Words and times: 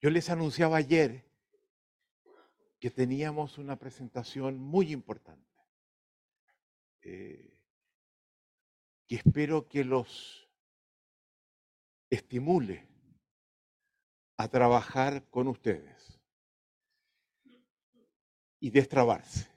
Yo 0.00 0.10
les 0.10 0.28
anunciaba 0.30 0.76
ayer 0.76 1.24
que 2.78 2.90
teníamos 2.90 3.58
una 3.58 3.76
presentación 3.76 4.58
muy 4.58 4.92
importante, 4.92 5.56
eh, 7.02 7.58
que 9.06 9.16
espero 9.16 9.68
que 9.68 9.84
los 9.84 10.48
estimule 12.10 12.86
a 14.36 14.48
trabajar 14.48 15.28
con 15.30 15.48
ustedes 15.48 16.20
y 18.60 18.70
destrabarse. 18.70 19.50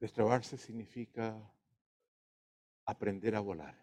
Destrabarse 0.00 0.58
significa 0.58 1.36
aprender 2.84 3.36
a 3.36 3.40
volar. 3.40 3.81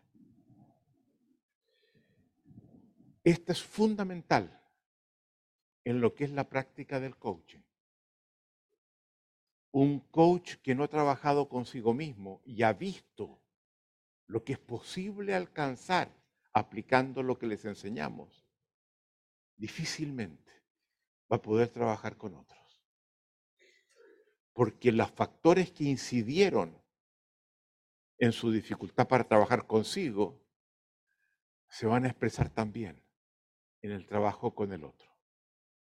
Esto 3.23 3.51
es 3.51 3.61
fundamental 3.61 4.61
en 5.83 5.99
lo 5.99 6.15
que 6.15 6.23
es 6.23 6.31
la 6.31 6.47
práctica 6.47 6.99
del 6.99 7.17
coaching. 7.17 7.61
Un 9.71 9.99
coach 9.99 10.55
que 10.63 10.73
no 10.73 10.83
ha 10.83 10.87
trabajado 10.87 11.49
consigo 11.49 11.93
mismo 11.93 12.41
y 12.45 12.63
ha 12.63 12.73
visto 12.73 13.41
lo 14.27 14.43
que 14.43 14.53
es 14.53 14.59
posible 14.59 15.35
alcanzar 15.35 16.09
aplicando 16.53 17.21
lo 17.21 17.37
que 17.37 17.47
les 17.47 17.65
enseñamos, 17.65 18.47
difícilmente 19.57 20.51
va 21.31 21.37
a 21.37 21.41
poder 21.41 21.69
trabajar 21.69 22.15
con 22.17 22.35
otros. 22.35 22.83
Porque 24.53 24.91
los 24.91 25.11
factores 25.11 25.71
que 25.71 25.83
incidieron 25.83 26.81
en 28.17 28.31
su 28.31 28.51
dificultad 28.51 29.07
para 29.07 29.27
trabajar 29.27 29.67
consigo 29.67 30.41
se 31.67 31.85
van 31.85 32.05
a 32.05 32.07
expresar 32.07 32.49
también 32.49 33.08
en 33.81 33.91
el 33.91 34.05
trabajo 34.05 34.53
con 34.53 34.73
el 34.73 34.83
otro. 34.83 35.09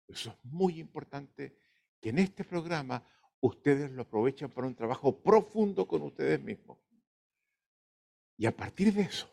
Eso 0.07 0.29
es 0.29 0.45
muy 0.45 0.79
importante 0.79 1.57
que 1.99 2.09
en 2.09 2.19
este 2.19 2.43
programa 2.43 3.03
ustedes 3.39 3.91
lo 3.91 4.03
aprovechen 4.03 4.51
para 4.51 4.67
un 4.67 4.75
trabajo 4.75 5.21
profundo 5.21 5.87
con 5.87 6.01
ustedes 6.03 6.41
mismos. 6.41 6.77
Y 8.37 8.45
a 8.45 8.55
partir 8.55 8.93
de 8.93 9.03
eso, 9.03 9.31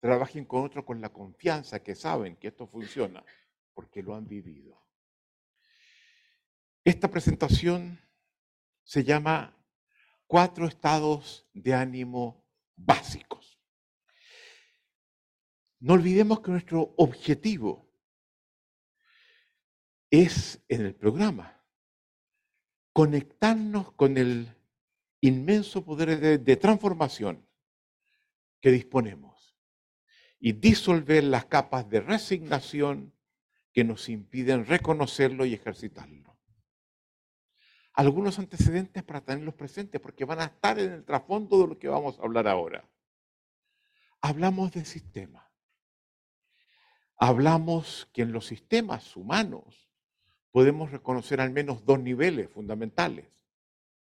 trabajen 0.00 0.44
con 0.44 0.64
otro 0.64 0.84
con 0.84 1.00
la 1.00 1.12
confianza 1.12 1.82
que 1.82 1.94
saben 1.94 2.36
que 2.36 2.48
esto 2.48 2.66
funciona, 2.66 3.24
porque 3.72 4.02
lo 4.02 4.14
han 4.14 4.26
vivido. 4.26 4.82
Esta 6.84 7.08
presentación 7.08 8.00
se 8.82 9.04
llama 9.04 9.56
Cuatro 10.26 10.66
estados 10.66 11.46
de 11.52 11.74
ánimo 11.74 12.44
básicos. 12.74 13.41
No 15.82 15.94
olvidemos 15.94 16.38
que 16.40 16.52
nuestro 16.52 16.94
objetivo 16.96 17.90
es 20.10 20.62
en 20.68 20.86
el 20.86 20.94
programa 20.94 21.60
conectarnos 22.92 23.90
con 23.94 24.16
el 24.16 24.54
inmenso 25.20 25.84
poder 25.84 26.38
de, 26.40 26.56
transformación 26.56 27.44
que 28.60 28.70
disponemos 28.70 29.58
y 30.38 30.52
disolver 30.52 31.24
las 31.24 31.46
capas 31.46 31.90
de 31.90 32.00
resignación 32.00 33.12
que 33.72 33.82
nos 33.82 34.08
impiden 34.08 34.66
reconocerlo 34.66 35.44
y 35.46 35.54
ejercitarlo. 35.54 36.38
Algunos 37.94 38.38
antecedentes 38.38 39.02
para 39.02 39.24
tenerlos 39.24 39.54
presentes 39.54 40.00
porque 40.00 40.24
van 40.24 40.42
a 40.42 40.44
estar 40.44 40.78
en 40.78 40.92
el 40.92 41.04
trasfondo 41.04 41.60
de 41.60 41.66
lo 41.66 41.78
que 41.80 41.88
vamos 41.88 42.20
a 42.20 42.22
hablar 42.22 42.46
ahora. 42.46 42.88
Hablamos 44.20 44.70
de 44.70 44.84
sistema. 44.84 45.51
Hablamos 47.24 48.08
que 48.12 48.22
en 48.22 48.32
los 48.32 48.46
sistemas 48.46 49.16
humanos 49.16 49.88
podemos 50.50 50.90
reconocer 50.90 51.40
al 51.40 51.52
menos 51.52 51.84
dos 51.84 52.00
niveles 52.00 52.50
fundamentales. 52.50 53.30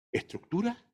Estructura, 0.09 0.85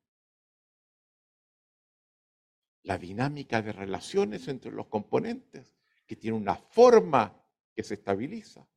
la 2.82 2.98
dinámica 2.98 3.62
de 3.62 3.70
relaciones 3.70 4.48
entre 4.48 4.72
los 4.72 4.88
componentes, 4.88 5.76
que 6.04 6.16
tiene 6.16 6.36
una 6.36 6.56
forma 6.56 7.40
que 7.72 7.84
se 7.84 7.94
estabiliza, 7.94 8.68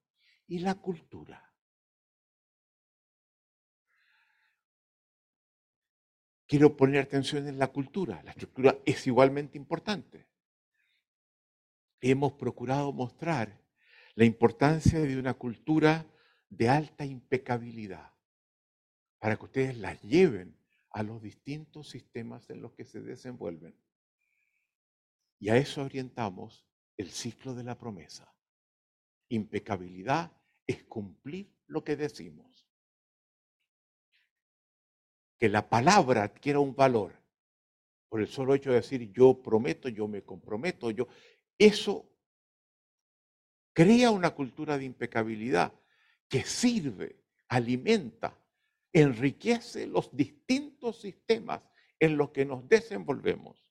y 0.46 0.60
la 0.60 0.76
cultura. 0.76 1.52
Quiero 6.46 6.78
poner 6.78 7.02
atención 7.02 7.48
en 7.48 7.58
la 7.58 7.70
cultura. 7.70 8.22
La 8.22 8.30
estructura 8.30 8.78
es 8.86 9.08
igualmente 9.08 9.58
importante. 9.58 10.29
Hemos 12.02 12.34
procurado 12.34 12.94
mostrar 12.94 13.62
la 14.16 14.26
importancia 14.26 15.00
de 15.00 15.18
una 15.18 15.34
cultura 15.34 16.06
de 16.50 16.70
alta 16.70 17.06
impecabilidad 17.06 18.14
para 19.20 19.36
que 19.36 19.46
ustedes 19.46 19.78
las 19.78 20.02
lleven 20.02 20.58
a 20.92 21.04
los 21.04 21.22
distintos 21.22 21.90
sistemas 21.90 22.50
en 22.50 22.62
los 22.62 22.74
que 22.74 22.86
se 22.86 23.02
desenvuelven. 23.02 23.76
Y 25.40 25.50
a 25.50 25.58
eso 25.58 25.84
orientamos 25.84 26.66
el 26.98 27.12
ciclo 27.12 27.54
de 27.54 27.64
la 27.64 27.78
promesa. 27.78 28.34
Impecabilidad 29.30 30.32
es 30.66 30.84
cumplir 30.84 31.54
lo 31.68 31.84
que 31.84 31.96
decimos. 31.96 32.68
Que 35.38 35.48
la 35.48 35.70
palabra 35.70 36.24
adquiera 36.24 36.60
un 36.60 36.76
valor 36.76 37.14
por 38.10 38.22
el 38.22 38.28
solo 38.28 38.56
hecho 38.56 38.72
de 38.72 38.78
decir 38.78 39.12
yo 39.14 39.42
prometo, 39.42 39.88
yo 39.88 40.08
me 40.08 40.24
comprometo, 40.24 40.92
yo 40.92 41.08
eso 41.60 42.10
crea 43.74 44.12
una 44.12 44.32
cultura 44.32 44.78
de 44.78 44.86
impecabilidad 44.86 45.74
que 46.28 46.44
sirve, 46.44 47.24
alimenta, 47.50 48.38
enriquece 48.94 49.86
los 49.86 50.16
distintos 50.16 51.02
sistemas 51.02 51.62
en 52.00 52.18
los 52.18 52.32
que 52.32 52.46
nos 52.46 52.68
desenvolvemos. 52.68 53.70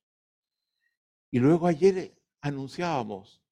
Y 1.30 1.38
luego 1.38 1.66
ayer 1.66 2.14
anunciábamos 2.40 3.42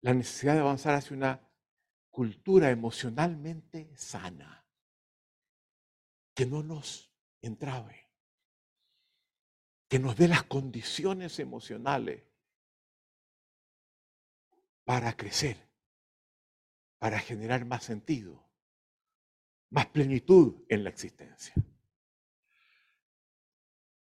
la 0.00 0.14
necesidad 0.14 0.54
de 0.54 0.60
avanzar 0.60 0.94
hacia 0.94 1.16
una 1.16 1.48
cultura 2.10 2.70
emocionalmente 2.70 3.96
sana, 3.96 4.66
que 6.34 6.46
no 6.46 6.62
nos 6.62 7.12
entrabe, 7.40 8.06
que 9.88 9.98
nos 9.98 10.16
dé 10.16 10.28
las 10.28 10.44
condiciones 10.44 11.38
emocionales 11.38 12.27
para 14.88 15.14
crecer 15.14 15.68
para 16.98 17.20
generar 17.20 17.66
más 17.66 17.84
sentido, 17.84 18.42
más 19.68 19.84
plenitud 19.88 20.64
en 20.70 20.82
la 20.82 20.88
existencia. 20.88 21.54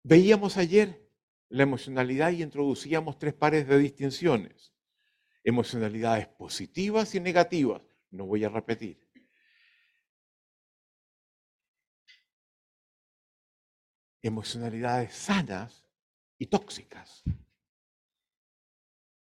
Veíamos 0.02 0.58
ayer 0.58 1.10
la 1.48 1.62
emocionalidad 1.62 2.30
y 2.30 2.42
introducíamos 2.42 3.18
tres 3.18 3.32
pares 3.32 3.66
de 3.66 3.78
distinciones. 3.78 4.74
Emocionalidades 5.44 6.28
positivas 6.28 7.14
y 7.14 7.20
negativas. 7.20 7.80
No 8.10 8.26
voy 8.26 8.44
a 8.44 8.50
repetir. 8.50 9.02
Emocionalidades 14.20 15.14
sanas 15.14 15.88
y 16.36 16.48
tóxicas. 16.48 17.24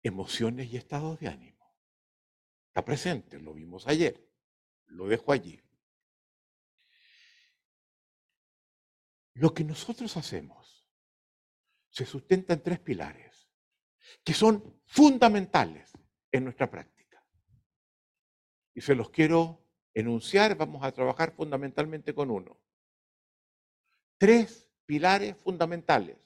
Emociones 0.07 0.71
y 0.71 0.77
estados 0.77 1.19
de 1.19 1.27
ánimo 1.27 1.57
presente, 2.83 3.39
lo 3.39 3.53
vimos 3.53 3.87
ayer, 3.87 4.27
lo 4.85 5.07
dejo 5.07 5.31
allí. 5.31 5.61
Lo 9.33 9.53
que 9.53 9.63
nosotros 9.63 10.17
hacemos 10.17 10.87
se 11.89 12.05
sustenta 12.05 12.53
en 12.53 12.63
tres 12.63 12.79
pilares 12.79 13.49
que 14.23 14.33
son 14.33 14.81
fundamentales 14.85 15.91
en 16.31 16.45
nuestra 16.45 16.71
práctica. 16.71 17.23
Y 18.73 18.81
se 18.81 18.95
los 18.95 19.09
quiero 19.09 19.67
enunciar, 19.93 20.55
vamos 20.55 20.83
a 20.83 20.91
trabajar 20.91 21.33
fundamentalmente 21.35 22.15
con 22.15 22.31
uno. 22.31 22.59
Tres 24.17 24.71
pilares 24.85 25.35
fundamentales 25.37 26.17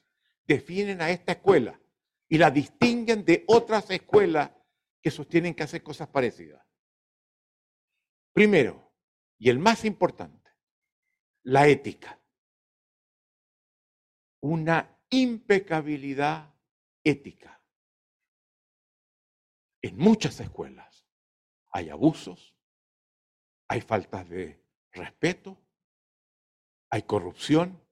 definen 0.45 1.01
a 1.01 1.09
esta 1.09 1.33
escuela 1.33 1.80
y 2.31 2.37
la 2.37 2.49
distinguen 2.49 3.25
de 3.25 3.43
otras 3.45 3.91
escuelas 3.91 4.51
que 5.01 5.11
sostienen 5.11 5.53
que 5.53 5.63
hacer 5.63 5.83
cosas 5.83 6.07
parecidas. 6.07 6.65
Primero, 8.31 8.93
y 9.37 9.49
el 9.49 9.59
más 9.59 9.83
importante, 9.83 10.49
la 11.43 11.67
ética. 11.67 12.23
Una 14.39 14.97
impecabilidad 15.09 16.55
ética. 17.03 17.61
En 19.81 19.97
muchas 19.97 20.39
escuelas 20.39 21.05
hay 21.73 21.89
abusos, 21.89 22.55
hay 23.67 23.81
faltas 23.81 24.29
de 24.29 24.65
respeto, 24.93 25.61
hay 26.89 27.01
corrupción, 27.01 27.85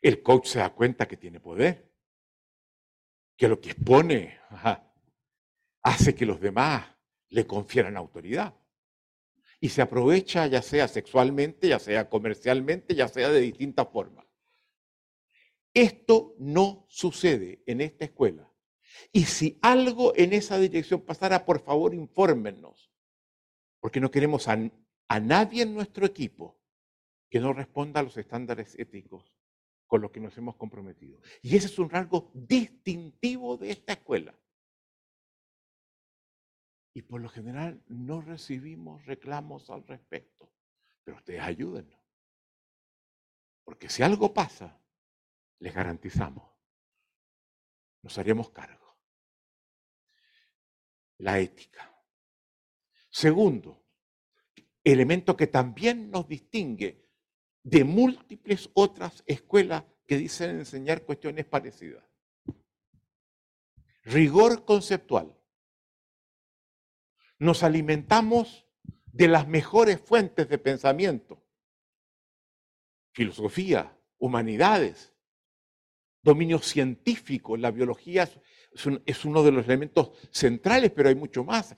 el 0.00 0.22
coach 0.22 0.46
se 0.46 0.60
da 0.60 0.72
cuenta 0.72 1.08
que 1.08 1.16
tiene 1.16 1.40
poder, 1.40 1.87
que 3.38 3.48
lo 3.48 3.60
que 3.60 3.70
expone 3.70 4.36
hace 5.82 6.14
que 6.14 6.26
los 6.26 6.40
demás 6.40 6.84
le 7.30 7.46
confieran 7.46 7.96
autoridad. 7.96 8.54
Y 9.60 9.68
se 9.68 9.80
aprovecha 9.80 10.46
ya 10.48 10.60
sea 10.60 10.88
sexualmente, 10.88 11.68
ya 11.68 11.78
sea 11.78 12.10
comercialmente, 12.10 12.96
ya 12.96 13.06
sea 13.06 13.30
de 13.30 13.40
distintas 13.40 13.88
formas. 13.88 14.26
Esto 15.72 16.34
no 16.38 16.84
sucede 16.88 17.62
en 17.66 17.80
esta 17.80 18.06
escuela. 18.06 18.52
Y 19.12 19.24
si 19.26 19.58
algo 19.62 20.12
en 20.16 20.32
esa 20.32 20.58
dirección 20.58 21.02
pasara, 21.02 21.44
por 21.44 21.60
favor, 21.60 21.94
infórmenos. 21.94 22.90
Porque 23.78 24.00
no 24.00 24.10
queremos 24.10 24.48
a, 24.48 24.58
a 25.06 25.20
nadie 25.20 25.62
en 25.62 25.74
nuestro 25.74 26.04
equipo 26.04 26.60
que 27.30 27.38
no 27.38 27.52
responda 27.52 28.00
a 28.00 28.02
los 28.02 28.16
estándares 28.16 28.76
éticos 28.80 29.37
con 29.88 30.02
los 30.02 30.12
que 30.12 30.20
nos 30.20 30.36
hemos 30.36 30.54
comprometido. 30.56 31.20
Y 31.42 31.56
ese 31.56 31.66
es 31.66 31.78
un 31.78 31.90
rasgo 31.90 32.30
distintivo 32.34 33.56
de 33.56 33.72
esta 33.72 33.94
escuela. 33.94 34.38
Y 36.94 37.02
por 37.02 37.20
lo 37.20 37.28
general 37.28 37.82
no 37.88 38.20
recibimos 38.20 39.04
reclamos 39.06 39.70
al 39.70 39.86
respecto. 39.86 40.52
Pero 41.02 41.16
ustedes 41.16 41.40
ayúdennos. 41.40 41.98
Porque 43.64 43.88
si 43.88 44.02
algo 44.02 44.32
pasa, 44.32 44.78
les 45.58 45.74
garantizamos, 45.74 46.52
nos 48.02 48.18
haremos 48.18 48.50
cargo. 48.50 48.96
La 51.18 51.38
ética. 51.38 51.94
Segundo, 53.10 53.86
elemento 54.84 55.36
que 55.36 55.46
también 55.46 56.10
nos 56.10 56.28
distingue 56.28 57.07
de 57.68 57.84
múltiples 57.84 58.70
otras 58.72 59.22
escuelas 59.26 59.84
que 60.06 60.16
dicen 60.16 60.50
enseñar 60.50 61.02
cuestiones 61.02 61.44
parecidas. 61.44 62.02
Rigor 64.04 64.64
conceptual. 64.64 65.36
Nos 67.38 67.62
alimentamos 67.62 68.66
de 69.12 69.28
las 69.28 69.46
mejores 69.46 70.00
fuentes 70.00 70.48
de 70.48 70.56
pensamiento. 70.58 71.44
Filosofía, 73.12 73.98
humanidades, 74.16 75.12
dominio 76.22 76.60
científico. 76.60 77.58
La 77.58 77.70
biología 77.70 78.28
es, 79.04 79.24
uno 79.26 79.42
de 79.42 79.52
los 79.52 79.66
elementos 79.66 80.12
centrales, 80.30 80.90
pero 80.90 81.10
hay 81.10 81.14
mucho 81.14 81.44
más. 81.44 81.76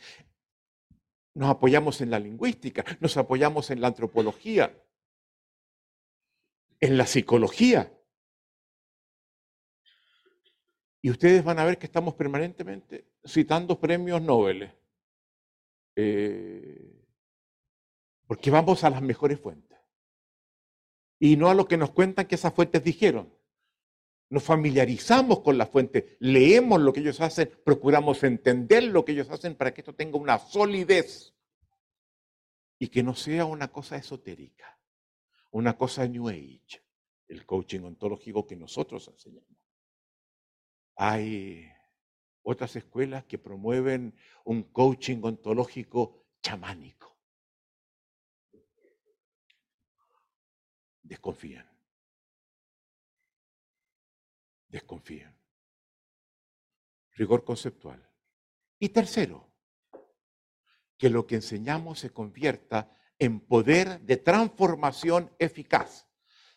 Nos 1.34 1.50
apoyamos 1.50 2.00
en 2.00 2.10
la 2.10 2.20
lingüística, 2.20 2.84
nos 3.00 3.16
apoyamos 3.16 3.70
en 3.70 3.80
la 3.80 3.88
antropología, 3.88 4.72
en 6.80 6.96
la 6.96 7.06
psicología. 7.06 7.92
Y 11.02 11.10
ustedes 11.10 11.44
van 11.44 11.58
a 11.58 11.64
ver 11.64 11.78
que 11.78 11.86
estamos 11.86 12.14
permanentemente 12.14 13.06
citando 13.26 13.80
premios 13.80 14.20
Nobel. 14.20 14.72
Eh, 15.96 17.06
porque 18.26 18.50
vamos 18.50 18.84
a 18.84 18.90
las 18.90 19.02
mejores 19.02 19.40
fuentes. 19.40 19.78
Y 21.18 21.36
no 21.36 21.48
a 21.48 21.54
lo 21.54 21.66
que 21.66 21.76
nos 21.76 21.90
cuentan 21.90 22.26
que 22.26 22.34
esas 22.34 22.54
fuentes 22.54 22.82
dijeron. 22.82 23.34
Nos 24.30 24.44
familiarizamos 24.44 25.40
con 25.40 25.58
la 25.58 25.66
fuente, 25.66 26.16
leemos 26.20 26.80
lo 26.80 26.92
que 26.92 27.00
ellos 27.00 27.20
hacen, 27.20 27.50
procuramos 27.64 28.22
entender 28.22 28.84
lo 28.84 29.04
que 29.04 29.10
ellos 29.10 29.28
hacen 29.28 29.56
para 29.56 29.74
que 29.74 29.80
esto 29.80 29.96
tenga 29.96 30.18
una 30.18 30.38
solidez 30.38 31.34
y 32.78 32.88
que 32.88 33.02
no 33.02 33.16
sea 33.16 33.44
una 33.44 33.72
cosa 33.72 33.96
esotérica 33.96 34.79
una 35.50 35.76
cosa 35.76 36.06
New 36.06 36.28
Age, 36.28 36.82
el 37.28 37.44
coaching 37.46 37.80
ontológico 37.80 38.46
que 38.46 38.56
nosotros 38.56 39.08
enseñamos. 39.08 39.58
Hay 40.96 41.70
otras 42.42 42.76
escuelas 42.76 43.24
que 43.24 43.38
promueven 43.38 44.14
un 44.44 44.64
coaching 44.64 45.20
ontológico 45.22 46.26
chamánico. 46.42 47.18
Desconfían. 51.02 51.68
Desconfían. 54.68 55.36
Rigor 57.12 57.44
conceptual. 57.44 58.08
Y 58.78 58.90
tercero, 58.90 59.50
que 60.96 61.10
lo 61.10 61.26
que 61.26 61.36
enseñamos 61.36 61.98
se 61.98 62.10
convierta 62.10 62.96
en 63.20 63.38
poder 63.38 64.00
de 64.00 64.16
transformación 64.16 65.30
eficaz, 65.38 66.08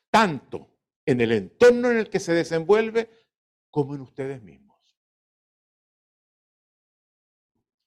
tanto 0.10 0.74
en 1.06 1.22
el 1.22 1.34
entorno 1.34 1.92
en 1.92 1.98
el 1.98 2.10
que 2.10 2.22
se 2.22 2.34
desenvuelve 2.34 3.10
como 3.70 3.94
en 3.94 4.02
ustedes 4.02 4.42
mismos. 4.42 4.80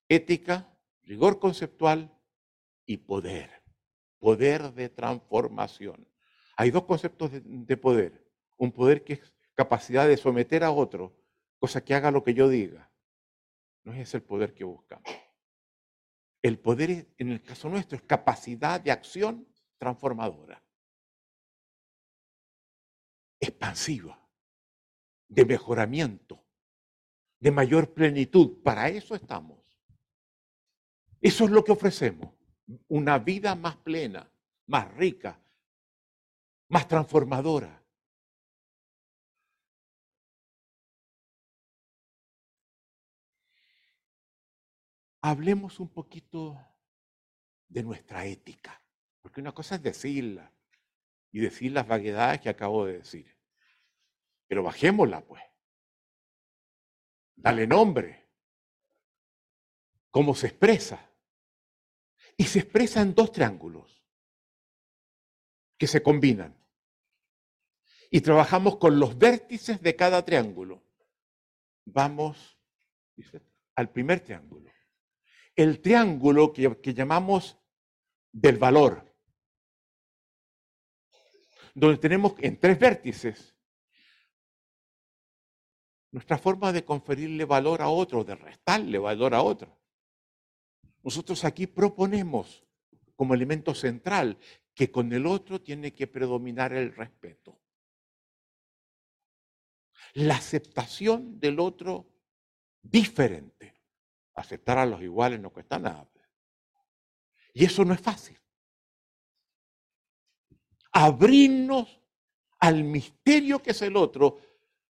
Ética, 0.08 0.78
rigor 1.02 1.40
conceptual 1.40 2.17
y 2.84 2.99
poder. 2.99 3.50
Poder 4.19 4.73
de 4.75 4.90
transformación. 4.90 6.06
Hay 6.56 6.70
dos 6.70 6.84
conceptos 6.84 7.31
de, 7.32 7.76
poder. 7.76 8.31
Un 8.56 8.73
poder 8.73 9.05
que 9.05 9.14
es 9.14 9.34
capacidad 9.55 10.06
de 10.06 10.17
someter 10.17 10.64
a 10.64 10.70
otro, 10.70 11.17
cosa 11.58 11.82
que 11.82 11.94
haga 11.94 12.11
lo 12.11 12.23
que 12.23 12.34
yo 12.34 12.49
diga. 12.49 12.90
No 13.84 13.93
es 13.94 14.00
ese 14.00 14.19
el 14.19 14.23
poder 14.23 14.55
que 14.55 14.64
buscamos. 14.64 15.08
El 16.46 16.60
poder, 16.60 17.08
en 17.19 17.32
el 17.32 17.43
caso 17.43 17.69
nuestro, 17.69 17.96
es 17.96 18.04
capacidad 18.04 18.81
de 18.81 18.93
acción 18.93 19.48
transformadora, 19.78 20.62
expansiva, 23.40 24.16
de 25.26 25.44
mejoramiento, 25.44 26.46
de 27.40 27.50
mayor 27.50 27.93
plenitud. 27.93 28.62
Para 28.62 28.88
eso 28.88 29.16
estamos. 29.16 29.58
Eso 31.20 31.46
es 31.46 31.50
lo 31.50 31.64
que 31.64 31.72
ofrecemos. 31.72 32.32
Una 32.87 33.19
vida 33.19 33.56
más 33.56 33.75
plena, 33.78 34.31
más 34.69 34.94
rica, 34.94 35.42
más 36.69 36.87
transformadora. 36.87 37.82
Hablemos 45.26 45.81
un 45.81 45.88
poquito 45.88 46.56
de 47.67 47.82
nuestra 47.82 48.25
ética, 48.26 48.81
porque 49.20 49.40
una 49.40 49.50
cosa 49.50 49.75
es 49.75 49.82
decirla 49.82 50.52
y 51.32 51.40
decir 51.40 51.73
las 51.73 51.88
vaguedades 51.88 52.40
que 52.40 52.49
acabo 52.49 52.87
de 52.87 52.99
decir, 52.99 53.37
pero 54.46 54.62
bajémosla 54.62 55.25
pues, 55.25 55.43
dale 57.34 57.67
nombre, 57.67 58.28
cómo 60.12 60.32
se 60.37 60.46
expresa. 60.46 61.11
Y 62.38 62.45
se 62.45 62.61
expresa 62.61 63.00
en 63.00 63.14
dos 63.14 63.33
triángulos 63.33 64.04
que 65.78 65.87
se 65.87 66.02
combinan. 66.02 66.54
Y 68.11 68.21
trabajamos 68.21 68.76
con 68.76 69.00
los 69.00 69.16
vértices 69.16 69.80
de 69.80 69.97
cada 69.97 70.23
triángulo. 70.25 70.85
Vamos 71.87 72.59
al 73.75 73.90
primer 73.90 74.21
triángulo 74.21 74.75
el 75.56 75.80
triángulo 75.80 76.52
que, 76.52 76.94
llamamos 76.94 77.58
del 78.30 78.58
valor, 78.58 79.16
donde 81.75 81.96
tenemos 81.96 82.34
en 82.38 82.60
tres 82.60 82.78
vértices 82.78 83.54
nuestra 86.12 86.38
forma 86.38 86.72
de 86.72 86.84
conferirle 86.84 87.44
valor 87.44 87.82
a 87.82 87.88
otro, 87.88 88.22
de 88.22 88.36
restarle 88.36 88.98
valor 88.98 89.34
a 89.34 89.42
otro. 89.42 89.78
Nosotros 91.02 91.44
aquí 91.44 91.66
proponemos 91.66 92.64
como 93.14 93.34
elemento 93.34 93.75
central 93.75 94.38
que 94.75 94.90
con 94.90 95.12
el 95.12 95.26
otro 95.26 95.60
tiene 95.62 95.94
que 95.94 96.06
predominar 96.06 96.72
el 96.75 96.94
respeto. 96.94 97.60
La 100.14 100.36
aceptación 100.36 101.38
del 101.40 101.60
otro 101.60 102.08
diferente. 102.82 103.75
Aceptar 104.37 104.78
a 104.78 104.87
los 104.87 105.02
iguales 105.02 105.40
no 105.40 105.50
cuesta 105.50 105.78
nada. 105.78 106.07
Pues. 106.12 106.25
Y 107.55 107.64
eso 107.64 107.85
no 107.85 107.95
es 107.95 108.00
fácil. 108.00 108.38
Abrirnos 110.93 112.00
al 112.61 112.85
misterio 112.85 113.62
que 113.62 113.71
es 113.73 113.83
el 113.83 113.97
otro 113.97 114.38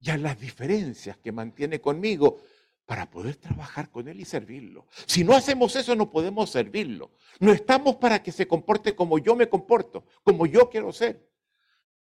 y 0.01 0.11
a 0.11 0.17
las 0.17 0.39
diferencias 0.39 1.17
que 1.19 1.33
mantiene 1.33 1.81
conmigo 1.81 2.41
para 2.85 3.11
poder 3.11 3.37
trabajar 3.37 3.91
con 3.91 4.09
él 4.09 4.21
y 4.21 4.25
servirlo. 4.25 4.87
Si 5.07 5.23
no 5.23 5.35
hacemos 5.35 5.77
eso, 5.77 5.95
no 5.95 6.11
podemos 6.11 6.51
servirlo. 6.51 7.13
No 7.39 7.53
estamos 7.53 7.97
para 7.97 8.23
que 8.23 8.33
se 8.33 8.49
comporte 8.49 8.97
como 8.97 9.19
yo 9.19 9.37
me 9.37 9.49
comporto, 9.49 10.07
como 10.23 10.47
yo 10.47 10.71
quiero 10.71 10.93
ser, 10.93 11.29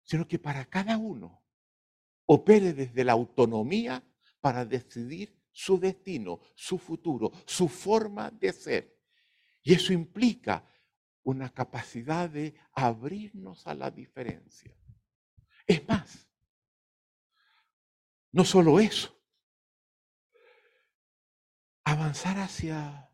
sino 0.03 0.27
que 0.27 0.39
para 0.39 0.65
cada 0.65 0.97
uno 0.97 1.41
opere 2.25 2.73
desde 2.73 3.03
la 3.03 3.13
autonomía 3.13 4.03
para 4.41 4.63
decidir 4.63 5.38
su 5.59 5.77
destino, 5.77 6.39
su 6.55 6.77
futuro, 6.77 7.33
su 7.45 7.67
forma 7.67 8.31
de 8.31 8.53
ser. 8.53 8.97
Y 9.61 9.73
eso 9.73 9.91
implica 9.91 10.65
una 11.23 11.49
capacidad 11.53 12.29
de 12.29 12.55
abrirnos 12.71 13.67
a 13.67 13.73
la 13.73 13.91
diferencia. 13.91 14.73
Es 15.67 15.85
más, 15.85 16.29
no 18.31 18.45
solo 18.45 18.79
eso, 18.79 19.13
avanzar 21.83 22.37
hacia 22.37 23.11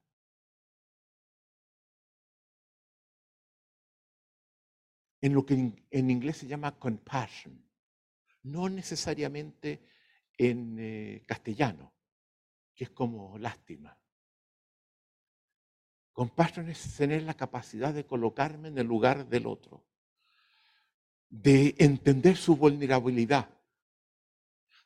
en 5.20 5.34
lo 5.34 5.44
que 5.44 5.56
en, 5.90 6.10
inglés 6.12 6.38
se 6.38 6.48
llama 6.48 6.78
compassion, 6.78 7.68
no 8.44 8.70
necesariamente 8.70 9.84
en 10.38 10.78
eh, 10.78 11.24
castellano, 11.26 11.96
que 12.76 12.84
es 12.84 12.90
como 12.90 13.38
lástima. 13.38 13.98
Compassion 16.12 16.70
es 16.70 16.96
tener 16.96 17.24
la 17.24 17.34
capacidad 17.34 17.94
de 17.94 18.06
colocarme 18.06 18.68
en 18.68 18.78
el 18.78 18.88
lugar 18.88 19.28
del 19.28 19.48
otro, 19.48 19.86
de 21.30 21.76
entender 21.80 22.38
su 22.38 22.56
vulnerabilidad, 22.56 23.50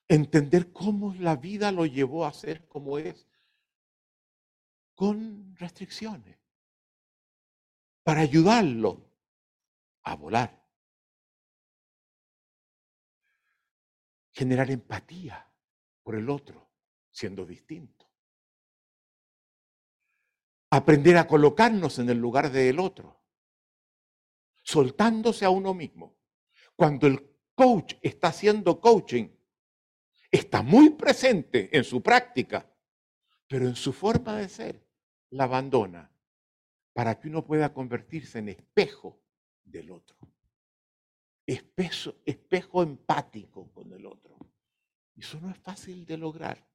entender 0.08 0.72
cómo 0.72 1.14
la 1.16 1.36
vida 1.36 1.72
lo 1.72 1.86
llevó 1.86 2.26
a 2.26 2.34
ser 2.34 2.68
como 2.68 2.98
es, 2.98 3.28
con 4.96 5.56
restricciones, 5.56 6.38
para 8.04 8.22
ayudarlo 8.22 9.10
a 10.04 10.16
volar. 10.16 10.60
Generar 14.32 14.72
empatía 14.72 15.48
por 16.02 16.16
el 16.16 16.30
otro, 16.30 16.69
siendo 17.12 17.46
distinto. 17.46 18.10
Aprender 20.72 21.18
a 21.18 21.28
colocarnos 21.28 22.00
en 22.00 22.10
el 22.10 22.18
lugar 22.18 22.52
del 22.52 22.80
otro, 22.80 23.24
soltándose 24.64 25.46
a 25.46 25.50
uno 25.50 25.74
mismo. 25.74 26.18
Cuando 26.76 27.08
el 27.08 27.36
coach 27.56 27.96
está 28.02 28.28
haciendo 28.28 28.80
coaching, 28.80 29.30
está 30.32 30.62
muy 30.62 30.92
presente 30.92 31.76
en 31.76 31.84
su 31.84 32.02
práctica, 32.02 32.72
pero 33.48 33.68
en 33.68 33.76
su 33.76 33.92
forma 33.92 34.38
de 34.38 34.48
ser 34.48 34.88
la 35.32 35.46
abandona 35.46 36.12
para 36.94 37.20
que 37.20 37.30
uno 37.30 37.46
pueda 37.46 37.74
convertirse 37.74 38.40
en 38.40 38.50
espejo 38.50 39.22
del 39.64 39.92
otro. 39.92 40.18
Espejo, 41.46 42.16
espejo 42.26 42.84
empático 42.84 43.72
con 43.72 43.92
el 43.94 44.06
otro. 44.06 44.38
Eso 45.16 45.40
no 45.42 45.50
es 45.50 45.58
fácil 45.58 46.06
de 46.06 46.18
lograr. 46.18 46.69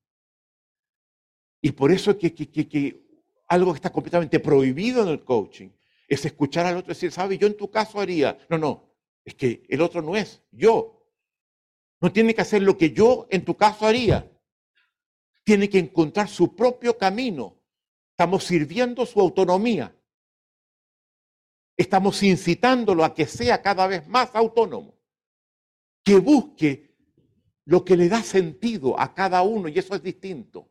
Y 1.65 1.73
por 1.73 1.91
eso 1.91 2.19
que, 2.19 2.35
que, 2.35 2.69
que, 2.69 3.07
algo 3.49 3.73
que 3.73 3.79
está 3.79 3.91
completamente 3.91 4.39
prohibido 4.39 5.03
en 5.03 5.09
el 5.09 5.25
coaching 5.25 5.71
es 6.07 6.23
escuchar 6.27 6.67
al 6.67 6.77
otro 6.77 6.89
decir, 6.89 7.11
¿sabes? 7.11 7.39
Yo 7.39 7.47
en 7.47 7.57
tu 7.57 7.71
caso 7.71 7.99
haría. 7.99 8.37
No, 8.51 8.59
no, 8.59 8.95
es 9.25 9.35
que 9.35 9.65
el 9.71 9.81
otro 9.81 10.03
no 10.03 10.15
es 10.15 10.43
yo. 10.51 11.09
No 12.03 12.13
tiene 12.13 12.35
que 12.35 12.43
hacer 12.43 12.61
lo 12.61 12.77
que 12.77 12.91
yo 12.91 13.27
en 13.31 13.47
tu 13.47 13.57
caso 13.57 13.87
haría. 13.87 14.31
Tiene 15.43 15.71
que 15.71 15.79
encontrar 15.79 16.29
su 16.29 16.55
propio 16.55 16.99
camino. 16.99 17.57
Estamos 18.11 18.45
sirviendo 18.45 19.07
su 19.07 19.19
autonomía. 19.19 19.97
Estamos 21.79 22.23
incitándolo 22.23 23.07
a 23.07 23.15
que 23.15 23.25
sea 23.25 23.63
cada 23.63 23.87
vez 23.87 24.07
más 24.07 24.35
autónomo. 24.35 24.99
Que 26.05 26.19
busque 26.19 26.95
lo 27.65 27.83
que 27.87 27.97
le 27.97 28.11
da 28.11 28.23
sentido 28.23 29.01
a 29.01 29.15
cada 29.15 29.41
uno 29.41 29.69
y 29.69 29.79
eso 29.79 29.95
es 29.95 30.03
distinto. 30.03 30.69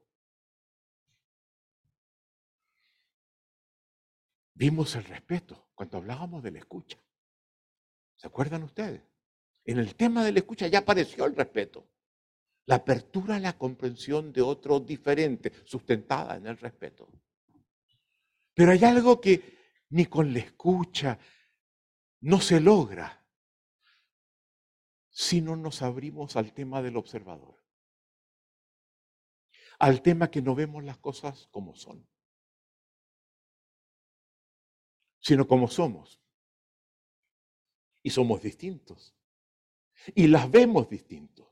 Vimos 4.56 4.96
el 4.96 5.04
respeto 5.06 5.70
cuando 5.74 5.98
hablábamos 5.98 6.44
de 6.44 6.52
la 6.52 6.60
escucha. 6.60 6.98
¿Se 8.16 8.28
acuerdan 8.28 8.64
ustedes? 8.64 9.02
En 9.66 9.80
el 9.80 9.96
tema 9.96 10.24
de 10.24 10.32
la 10.32 10.40
escucha 10.40 10.68
ya 10.68 10.80
apareció 10.80 11.26
el 11.26 11.36
respeto. 11.36 11.90
La 12.66 12.76
apertura 12.76 13.36
a 13.36 13.40
la 13.40 13.58
comprensión 13.58 14.32
de 14.32 14.42
otro 14.42 14.80
diferente, 14.80 15.52
sustentada 15.66 16.38
en 16.38 16.48
el 16.48 16.58
respeto. 16.58 17.10
Pero 18.54 18.72
hay 18.72 18.84
algo 18.84 19.20
que 19.20 19.58
ni 19.90 20.06
con 20.06 20.34
la 20.34 20.40
escucha 20.40 21.20
no 22.22 22.40
se 22.40 22.60
logra 22.60 23.28
si 25.10 25.42
no 25.42 25.56
nos 25.56 25.82
abrimos 25.82 26.36
al 26.36 26.54
tema 26.54 26.82
del 26.82 26.98
observador. 26.98 27.64
Al 29.80 30.02
tema 30.02 30.32
que 30.32 30.42
no 30.42 30.56
vemos 30.56 30.84
las 30.84 30.98
cosas 30.98 31.48
como 31.52 31.76
son, 31.76 32.08
sino 35.24 35.48
como 35.48 35.68
somos. 35.68 36.22
Y 38.04 38.12
somos 38.12 38.44
distintos 38.44 39.16
y 40.16 40.28
las 40.28 40.50
vemos 40.50 40.90
distintos. 40.90 41.48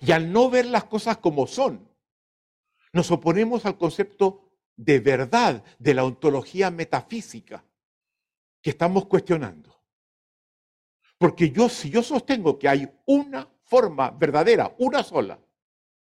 Y 0.00 0.12
al 0.12 0.32
no 0.32 0.48
ver 0.48 0.66
las 0.66 0.84
cosas 0.84 1.18
como 1.18 1.46
son, 1.46 1.88
nos 2.92 3.10
oponemos 3.10 3.66
al 3.66 3.76
concepto 3.76 4.50
de 4.76 5.00
verdad 5.00 5.62
de 5.78 5.94
la 5.94 6.04
ontología 6.04 6.70
metafísica 6.70 7.64
que 8.62 8.70
estamos 8.70 9.06
cuestionando. 9.06 9.82
Porque 11.18 11.50
yo, 11.50 11.68
si 11.68 11.90
yo 11.90 12.02
sostengo 12.02 12.58
que 12.58 12.68
hay 12.68 12.90
una 13.06 13.48
forma 13.64 14.10
verdadera, 14.10 14.74
una 14.78 15.02
sola, 15.02 15.38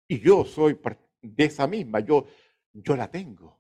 y 0.08 0.20
yo 0.20 0.44
soy 0.44 0.80
de 1.22 1.46
esa 1.46 1.68
misma, 1.68 2.00
yo, 2.00 2.26
yo 2.74 2.96
la 2.96 3.10
tengo, 3.10 3.59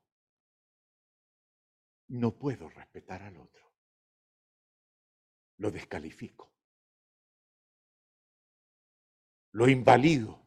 no 2.09 2.37
puedo 2.37 2.69
respetar 2.69 3.23
al 3.23 3.37
otro. 3.37 3.73
Lo 5.57 5.71
descalifico 5.71 6.49
lo 9.51 9.67
invalido, 9.67 10.45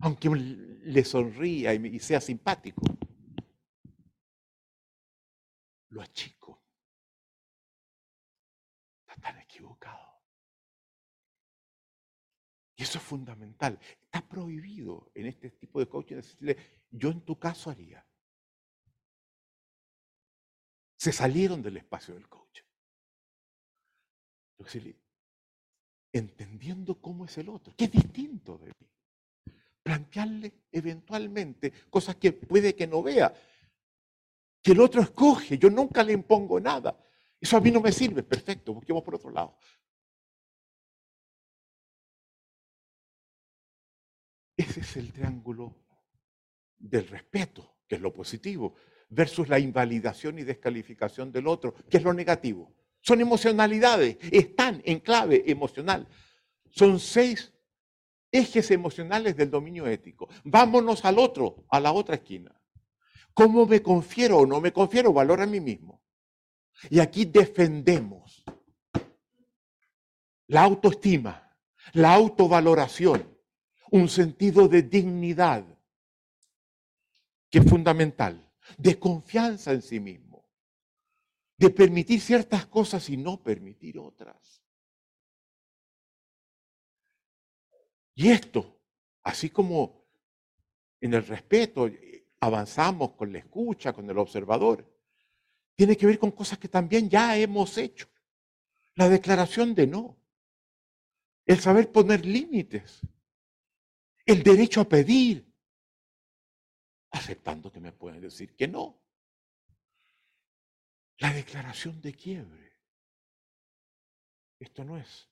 aunque 0.00 0.28
le 0.30 1.04
sonría 1.04 1.74
y 1.74 1.98
sea 1.98 2.20
simpático. 2.20 2.82
Lo 5.88 6.02
achico. 6.02 6.62
Está 9.00 9.20
tan 9.20 9.40
equivocado. 9.40 10.22
Y 12.76 12.82
eso 12.82 12.98
es 12.98 13.04
fundamental. 13.04 13.78
Está 14.02 14.26
prohibido 14.28 15.10
en 15.14 15.26
este 15.26 15.50
tipo 15.50 15.80
de 15.80 15.88
coaching 15.88 16.16
decirle, 16.16 16.56
yo 16.90 17.10
en 17.10 17.22
tu 17.22 17.38
caso 17.38 17.70
haría. 17.70 18.05
Se 21.06 21.12
salieron 21.12 21.62
del 21.62 21.76
espacio 21.76 22.14
del 22.14 22.28
coach 22.28 22.62
entendiendo 26.12 27.00
cómo 27.00 27.26
es 27.26 27.38
el 27.38 27.48
otro, 27.48 27.72
que 27.76 27.84
es 27.84 27.92
distinto 27.92 28.58
de 28.58 28.66
mí. 28.66 29.54
Plantearle 29.84 30.64
eventualmente 30.72 31.72
cosas 31.88 32.16
que 32.16 32.32
puede 32.32 32.74
que 32.74 32.88
no 32.88 33.04
vea, 33.04 33.32
que 34.60 34.72
el 34.72 34.80
otro 34.80 35.00
escoge, 35.00 35.56
yo 35.58 35.70
nunca 35.70 36.02
le 36.02 36.12
impongo 36.12 36.58
nada. 36.58 36.98
Eso 37.40 37.56
a 37.56 37.60
mí 37.60 37.70
no 37.70 37.80
me 37.80 37.92
sirve, 37.92 38.24
perfecto, 38.24 38.74
busquemos 38.74 39.04
por 39.04 39.14
otro 39.14 39.30
lado. 39.30 39.56
Ese 44.56 44.80
es 44.80 44.96
el 44.96 45.12
triángulo 45.12 45.72
del 46.76 47.06
respeto, 47.06 47.76
que 47.86 47.94
es 47.94 48.00
lo 48.00 48.12
positivo, 48.12 48.74
versus 49.08 49.48
la 49.48 49.58
invalidación 49.58 50.38
y 50.38 50.44
descalificación 50.44 51.32
del 51.32 51.46
otro, 51.46 51.74
que 51.88 51.98
es 51.98 52.02
lo 52.02 52.12
negativo. 52.12 52.74
Son 53.00 53.20
emocionalidades, 53.20 54.18
están 54.32 54.82
en 54.84 55.00
clave 55.00 55.44
emocional. 55.46 56.08
Son 56.70 56.98
seis 56.98 57.52
ejes 58.30 58.70
emocionales 58.70 59.36
del 59.36 59.50
dominio 59.50 59.86
ético. 59.86 60.28
Vámonos 60.44 61.04
al 61.04 61.18
otro, 61.18 61.64
a 61.70 61.80
la 61.80 61.92
otra 61.92 62.16
esquina. 62.16 62.60
¿Cómo 63.32 63.66
me 63.66 63.82
confiero 63.82 64.38
o 64.38 64.46
no 64.46 64.60
me 64.60 64.72
confiero 64.72 65.12
valor 65.12 65.40
a 65.40 65.46
mí 65.46 65.60
mismo? 65.60 66.02
Y 66.90 67.00
aquí 67.00 67.24
defendemos 67.24 68.44
la 70.48 70.62
autoestima, 70.62 71.56
la 71.92 72.14
autovaloración, 72.14 73.36
un 73.90 74.08
sentido 74.08 74.68
de 74.68 74.82
dignidad 74.82 75.64
que 77.50 77.58
es 77.58 77.64
fundamental, 77.64 78.45
de 78.78 78.98
confianza 78.98 79.72
en 79.72 79.82
sí 79.82 80.00
mismo 80.00 80.36
de 81.58 81.70
permitir 81.70 82.20
ciertas 82.20 82.66
cosas 82.66 83.08
y 83.08 83.16
no 83.16 83.42
permitir 83.42 83.98
otras. 83.98 84.62
Y 88.14 88.28
esto, 88.28 88.80
así 89.22 89.50
como 89.50 90.04
en 91.00 91.14
el 91.14 91.26
respeto 91.26 91.86
eh, 91.86 92.26
avanzamos 92.40 93.12
con 93.12 93.32
la 93.32 93.38
escucha, 93.38 93.92
con 93.92 94.08
el 94.08 94.18
observador, 94.18 94.90
tiene 95.74 95.96
que 95.96 96.06
ver 96.06 96.18
con 96.18 96.30
cosas 96.30 96.58
que 96.58 96.68
también 96.68 97.08
ya 97.08 97.36
hemos 97.36 97.76
hecho. 97.76 98.08
La 98.94 99.08
declaración 99.08 99.74
de 99.74 99.86
no, 99.86 100.16
el 101.44 101.60
saber 101.60 101.92
poner 101.92 102.24
límites, 102.24 103.00
el 104.24 104.42
derecho 104.42 104.80
a 104.80 104.88
pedir, 104.88 105.45
aceptando 107.10 107.72
que 107.72 107.80
me 107.80 107.92
pueden 107.92 108.20
decir 108.20 108.54
que 108.54 108.68
no 108.68 109.06
la 111.18 111.32
declaración 111.32 112.00
de 112.00 112.14
quiebre. 112.14 112.72
Esto 114.58 114.84
no 114.84 114.98
es 114.98 115.28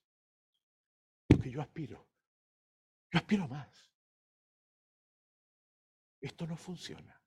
lo 1.28 1.38
que 1.38 1.50
yo 1.50 1.60
aspiro. 1.60 2.08
Yo 3.10 3.18
aspiro 3.18 3.46
más. 3.48 3.90
esto 6.20 6.46
no 6.46 6.56
funciona. 6.56 7.20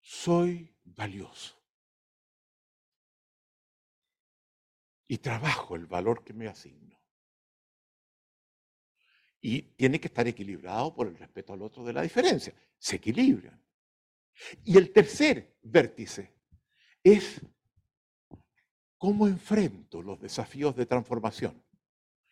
Soy 0.00 0.76
valioso. 0.82 1.56
Y 5.06 5.18
trabajo 5.18 5.76
el 5.76 5.86
valor 5.86 6.24
que 6.24 6.32
me 6.32 6.48
asigno. 6.48 6.89
Y 9.40 9.62
tiene 9.62 9.98
que 10.00 10.08
estar 10.08 10.26
equilibrado 10.28 10.94
por 10.94 11.06
el 11.06 11.16
respeto 11.16 11.52
al 11.52 11.62
otro 11.62 11.84
de 11.84 11.92
la 11.92 12.02
diferencia. 12.02 12.54
Se 12.78 12.96
equilibran. 12.96 13.62
Y 14.64 14.76
el 14.76 14.92
tercer 14.92 15.58
vértice 15.62 16.34
es 17.02 17.40
cómo 18.98 19.26
enfrento 19.26 20.02
los 20.02 20.20
desafíos 20.20 20.76
de 20.76 20.86
transformación. 20.86 21.62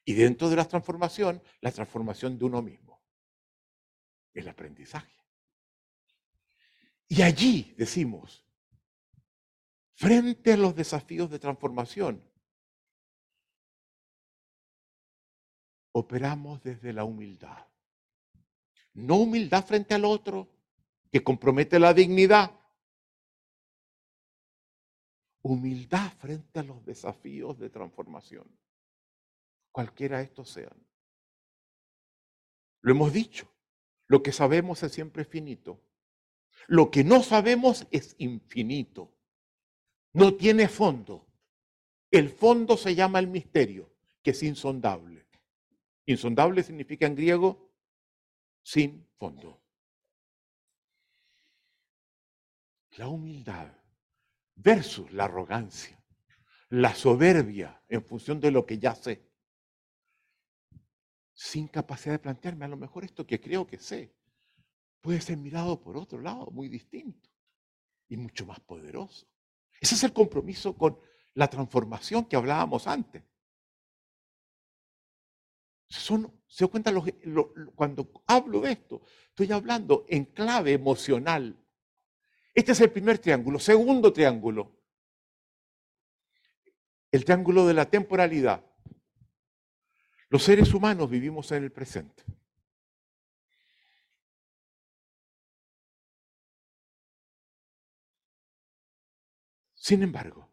Y 0.04 0.14
dentro 0.14 0.48
de 0.48 0.56
la 0.56 0.66
transformación, 0.66 1.42
la 1.60 1.72
transformación 1.72 2.38
de 2.38 2.44
uno 2.44 2.62
mismo. 2.62 3.02
El 4.34 4.48
aprendizaje. 4.48 5.18
Y 7.08 7.22
allí 7.22 7.74
decimos, 7.78 8.46
frente 9.94 10.52
a 10.52 10.56
los 10.58 10.74
desafíos 10.76 11.30
de 11.30 11.38
transformación, 11.38 12.22
operamos 15.98 16.62
desde 16.62 16.92
la 16.92 17.04
humildad. 17.04 17.66
No 18.94 19.16
humildad 19.16 19.64
frente 19.64 19.94
al 19.94 20.04
otro, 20.04 20.48
que 21.10 21.22
compromete 21.22 21.78
la 21.78 21.94
dignidad. 21.94 22.50
Humildad 25.42 26.12
frente 26.18 26.60
a 26.60 26.62
los 26.62 26.84
desafíos 26.84 27.58
de 27.58 27.70
transformación, 27.70 28.46
cualquiera 29.72 30.20
estos 30.20 30.50
sean. 30.50 30.76
Lo 32.80 32.92
hemos 32.92 33.12
dicho, 33.12 33.48
lo 34.06 34.22
que 34.22 34.32
sabemos 34.32 34.82
es 34.82 34.92
siempre 34.92 35.24
finito. 35.24 35.80
Lo 36.66 36.90
que 36.90 37.04
no 37.04 37.22
sabemos 37.22 37.86
es 37.90 38.14
infinito. 38.18 39.14
No 40.12 40.34
tiene 40.34 40.68
fondo. 40.68 41.26
El 42.10 42.30
fondo 42.30 42.76
se 42.76 42.94
llama 42.94 43.18
el 43.18 43.28
misterio, 43.28 43.90
que 44.22 44.30
es 44.30 44.42
insondable. 44.42 45.27
Insondable 46.08 46.62
significa 46.62 47.06
en 47.06 47.14
griego 47.14 47.70
sin 48.62 49.06
fondo. 49.18 49.62
La 52.96 53.08
humildad 53.08 53.70
versus 54.54 55.12
la 55.12 55.26
arrogancia, 55.26 56.02
la 56.70 56.94
soberbia 56.94 57.84
en 57.90 58.02
función 58.02 58.40
de 58.40 58.50
lo 58.50 58.64
que 58.64 58.78
ya 58.78 58.94
sé, 58.94 59.30
sin 61.34 61.68
capacidad 61.68 62.14
de 62.14 62.20
plantearme 62.20 62.64
a 62.64 62.68
lo 62.68 62.78
mejor 62.78 63.04
esto 63.04 63.26
que 63.26 63.38
creo 63.38 63.66
que 63.66 63.78
sé, 63.78 64.16
puede 65.02 65.20
ser 65.20 65.36
mirado 65.36 65.78
por 65.78 65.98
otro 65.98 66.22
lado, 66.22 66.50
muy 66.50 66.70
distinto 66.70 67.28
y 68.08 68.16
mucho 68.16 68.46
más 68.46 68.60
poderoso. 68.60 69.28
Ese 69.78 69.94
es 69.94 70.02
el 70.04 70.14
compromiso 70.14 70.74
con 70.74 70.98
la 71.34 71.48
transformación 71.48 72.24
que 72.24 72.36
hablábamos 72.36 72.86
antes. 72.86 73.22
Son, 75.88 76.42
se 76.46 76.64
da 76.64 76.70
cuenta, 76.70 76.92
cuando 77.74 78.22
hablo 78.26 78.60
de 78.60 78.72
esto, 78.72 79.02
estoy 79.28 79.50
hablando 79.52 80.04
en 80.08 80.26
clave 80.26 80.72
emocional. 80.72 81.56
Este 82.54 82.72
es 82.72 82.80
el 82.80 82.90
primer 82.90 83.18
triángulo. 83.18 83.58
Segundo 83.58 84.12
triángulo, 84.12 84.78
el 87.10 87.24
triángulo 87.24 87.66
de 87.66 87.74
la 87.74 87.88
temporalidad. 87.88 88.64
Los 90.28 90.42
seres 90.42 90.74
humanos 90.74 91.08
vivimos 91.08 91.50
en 91.52 91.64
el 91.64 91.72
presente. 91.72 92.22
Sin 99.74 100.02
embargo, 100.02 100.52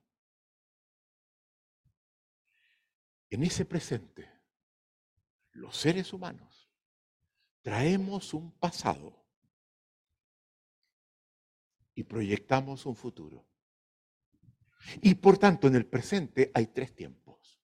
en 3.29 3.43
ese 3.43 3.65
presente, 3.65 4.34
los 5.55 5.77
seres 5.77 6.11
humanos 6.13 6.69
traemos 7.61 8.33
un 8.33 8.51
pasado 8.51 9.25
y 11.95 12.03
proyectamos 12.03 12.85
un 12.85 12.95
futuro. 12.95 13.47
Y 15.01 15.15
por 15.15 15.37
tanto, 15.37 15.67
en 15.67 15.75
el 15.75 15.85
presente 15.85 16.51
hay 16.53 16.67
tres 16.67 16.93
tiempos. 16.93 17.59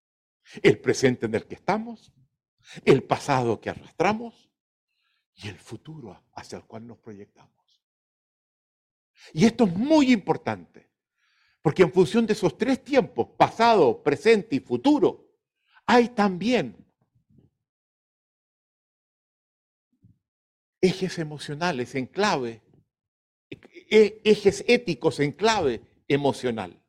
El 0.64 0.80
presente 0.80 1.26
en 1.26 1.36
el 1.36 1.46
que 1.46 1.56
estamos, 1.56 2.12
el 2.86 3.04
pasado 3.04 3.60
que 3.60 3.70
arrastramos 3.70 4.50
y 5.36 5.50
el 5.50 5.58
futuro 5.58 6.24
hacia 6.34 6.58
el 6.58 6.66
cual 6.66 6.88
nos 6.88 6.98
proyectamos. 6.98 7.84
Y 9.34 9.46
esto 9.46 9.66
es 9.66 9.76
muy 9.76 10.12
importante, 10.12 10.90
porque 11.62 11.84
en 11.84 11.92
función 11.92 12.26
de 12.26 12.34
esos 12.34 12.58
tres 12.58 12.84
tiempos, 12.84 13.28
pasado, 13.38 14.02
presente 14.02 14.56
y 14.56 14.60
futuro, 14.62 15.30
hay 15.86 16.10
también 16.10 16.91
ejes 20.82 21.20
emocionales 21.20 21.96
en 21.96 22.08
clave, 22.08 22.62
e, 23.50 24.22
ejes 24.24 24.66
éticos 24.68 25.20
en 25.20 25.32
clave 25.32 25.82
emocional. 26.08 26.82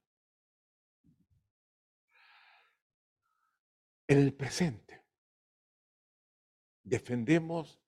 En 4.08 4.18
el 4.18 4.34
presente 4.34 5.02
defendemos 6.82 7.80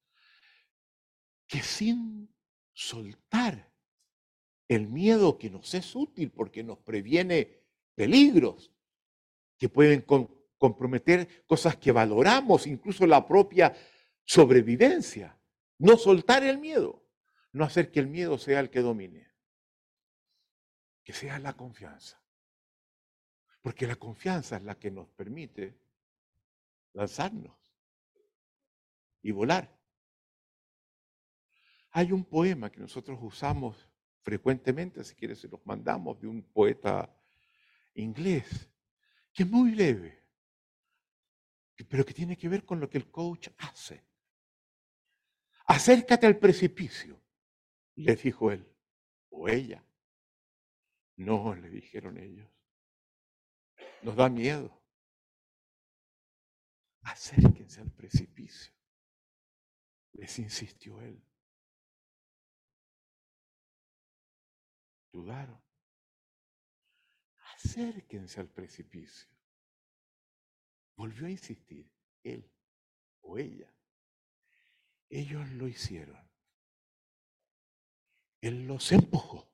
que 1.47 1.63
sin 1.63 2.33
soltar 2.73 3.71
el 4.69 4.89
miedo 4.89 5.39
que 5.39 5.51
nos 5.51 5.75
es 5.75 5.95
útil 5.95 6.31
porque 6.31 6.63
nos 6.63 6.79
previene 6.79 7.65
peligros 7.95 8.73
que 9.59 9.69
pueden 9.69 10.05
comprometer 10.59 11.45
cosas 11.47 11.77
que 11.77 11.93
valoramos, 11.93 12.67
incluso 12.67 13.07
la 13.07 13.27
propia 13.27 13.75
sobrevivencia. 14.25 15.39
No 15.79 15.97
soltar 15.97 16.45
el 16.45 16.59
miedo, 16.59 17.05
no 17.53 17.65
hacer 17.65 17.91
que 17.91 18.01
el 18.01 18.07
miedo 18.07 18.39
sea 18.39 18.61
el 18.61 18.71
que 18.71 18.81
domine, 18.81 19.33
que 21.03 21.13
sea 21.13 21.39
la 21.39 21.55
confianza. 21.55 22.23
Porque 23.61 23.87
la 23.87 23.97
confianza 23.97 24.57
es 24.57 24.63
la 24.63 24.79
que 24.79 24.91
nos 24.91 25.09
permite 25.11 25.81
lanzarnos 26.93 27.57
y 29.23 29.31
volar. 29.31 29.75
Hay 31.93 32.13
un 32.13 32.25
poema 32.25 32.71
que 32.71 32.81
nosotros 32.81 33.19
usamos 33.23 33.89
frecuentemente, 34.21 35.05
si 35.05 35.15
quieres 35.15 35.39
se 35.39 35.49
los 35.49 35.65
mandamos, 35.65 36.21
de 36.21 36.27
un 36.27 36.43
poeta 36.43 37.15
inglés, 37.95 38.69
que 39.33 39.45
es 39.45 39.51
muy 39.51 39.75
leve, 39.75 40.25
pero 41.89 42.05
que 42.05 42.15
tiene 42.15 42.37
que 42.37 42.49
ver 42.49 42.65
con 42.65 42.81
lo 42.81 42.89
que 42.89 42.99
el 42.99 43.11
coach 43.11 43.49
hace. 43.59 44.05
Acércate 45.67 46.27
al 46.27 46.39
precipicio, 46.39 47.23
le 47.97 48.17
dijo 48.17 48.51
él, 48.51 48.67
o 49.31 49.49
ella. 49.49 49.85
No, 51.17 51.55
le 51.55 51.71
dijeron 51.71 52.19
ellos. 52.19 52.51
Nos 54.03 54.17
da 54.17 54.29
miedo. 54.29 54.83
Acérquense 57.03 57.81
al 57.81 57.91
precipicio, 57.91 58.73
les 60.13 60.39
insistió 60.39 61.01
él. 61.01 61.23
dudaron. 65.15 65.63
Acérquense 67.55 68.41
al 68.41 68.49
precipicio. 68.49 69.31
Volvió 70.97 71.27
a 71.27 71.31
insistir, 71.31 71.91
él 72.25 72.51
o 73.21 73.39
ella. 73.39 73.74
Ellos 75.15 75.49
lo 75.51 75.69
hicieron. 75.69 76.21
Él 78.41 78.67
los 78.67 78.91
empujó 78.91 79.49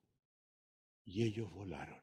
y 1.04 1.22
ellos 1.22 1.52
volaron. 1.52 2.02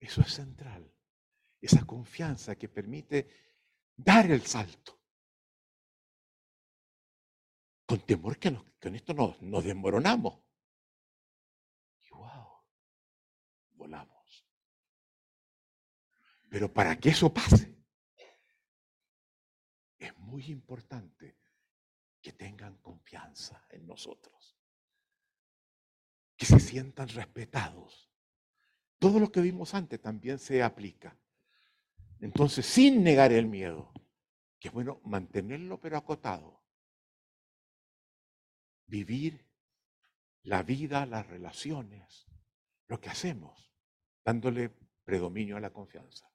Eso 0.00 0.22
es 0.22 0.34
central, 0.34 0.92
esa 1.60 1.86
confianza 1.86 2.56
que 2.56 2.68
permite 2.68 3.28
dar 3.94 4.28
el 4.28 4.44
salto 4.44 5.00
con 7.86 8.00
temor 8.00 8.38
que 8.38 8.52
con 8.80 8.96
esto 8.96 9.14
nos, 9.14 9.40
nos 9.40 9.62
desmoronamos. 9.62 10.42
Y 12.00 12.10
wow, 12.10 12.64
volamos. 13.74 14.44
Pero 16.50 16.72
para 16.72 16.98
que 16.98 17.10
eso 17.10 17.32
pase, 17.32 17.81
muy 20.32 20.46
importante 20.46 21.36
que 22.22 22.32
tengan 22.32 22.78
confianza 22.78 23.66
en 23.68 23.86
nosotros, 23.86 24.56
que 26.34 26.46
se 26.46 26.58
sientan 26.58 27.08
respetados. 27.08 28.10
Todo 28.98 29.20
lo 29.20 29.30
que 29.30 29.42
vimos 29.42 29.74
antes 29.74 30.00
también 30.00 30.38
se 30.38 30.62
aplica. 30.62 31.14
Entonces, 32.20 32.64
sin 32.64 33.02
negar 33.04 33.30
el 33.30 33.46
miedo, 33.46 33.92
que 34.58 34.68
es 34.68 34.74
bueno 34.74 35.02
mantenerlo 35.04 35.78
pero 35.78 35.98
acotado, 35.98 36.64
vivir 38.86 39.46
la 40.44 40.62
vida, 40.62 41.04
las 41.04 41.26
relaciones, 41.26 42.26
lo 42.88 42.98
que 43.00 43.10
hacemos, 43.10 43.70
dándole 44.24 44.70
predominio 45.04 45.58
a 45.58 45.60
la 45.60 45.74
confianza. 45.74 46.26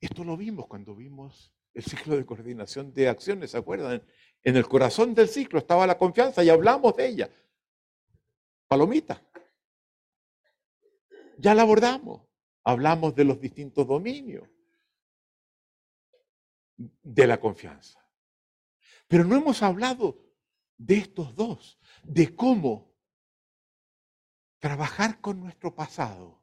Esto 0.00 0.24
lo 0.24 0.36
vimos 0.36 0.66
cuando 0.66 0.94
vimos 0.94 1.52
el 1.74 1.84
ciclo 1.84 2.16
de 2.16 2.26
coordinación 2.26 2.92
de 2.92 3.08
acciones, 3.08 3.52
¿se 3.52 3.56
acuerdan? 3.56 4.02
En 4.42 4.56
el 4.56 4.66
corazón 4.68 5.14
del 5.14 5.28
ciclo 5.28 5.58
estaba 5.58 5.86
la 5.86 5.98
confianza 5.98 6.42
y 6.42 6.48
hablamos 6.48 6.96
de 6.96 7.06
ella. 7.06 7.30
Palomita. 8.66 9.22
Ya 11.38 11.54
la 11.54 11.62
abordamos. 11.62 12.26
Hablamos 12.64 13.14
de 13.14 13.24
los 13.24 13.40
distintos 13.40 13.86
dominios 13.86 14.48
de 16.76 17.26
la 17.26 17.40
confianza. 17.40 18.04
Pero 19.06 19.24
no 19.24 19.36
hemos 19.36 19.62
hablado 19.62 20.22
de 20.76 20.98
estos 20.98 21.34
dos, 21.34 21.78
de 22.02 22.34
cómo 22.36 22.94
trabajar 24.58 25.20
con 25.20 25.40
nuestro 25.40 25.74
pasado. 25.74 26.42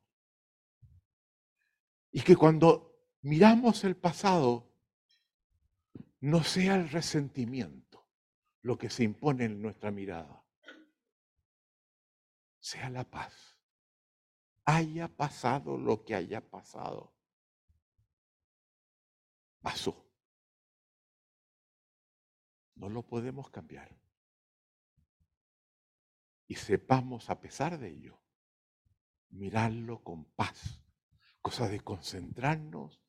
Y 2.11 2.21
que 2.21 2.35
cuando 2.35 2.94
miramos 3.25 3.83
el 3.83 3.97
pasado, 3.97 4.71
no 6.19 6.43
sea 6.43 6.75
el 6.75 6.89
resentimiento 6.91 8.07
lo 8.61 8.77
que 8.77 8.91
se 8.91 9.03
impone 9.03 9.45
en 9.45 9.63
nuestra 9.63 9.89
mirada, 9.89 10.45
sea 12.59 12.91
la 12.91 13.03
paz. 13.03 13.57
Haya 14.63 15.07
pasado 15.07 15.75
lo 15.75 16.05
que 16.05 16.13
haya 16.13 16.39
pasado. 16.39 17.15
Pasó. 19.59 20.07
No 22.75 22.89
lo 22.89 23.07
podemos 23.07 23.49
cambiar 23.49 23.97
y 26.47 26.55
sepamos, 26.55 27.31
a 27.31 27.39
pesar 27.39 27.79
de 27.79 27.89
ello, 27.89 28.21
mirarlo 29.29 30.03
con 30.03 30.25
paz, 30.25 30.79
cosa 31.41 31.67
de 31.67 31.79
concentrarnos 31.79 33.04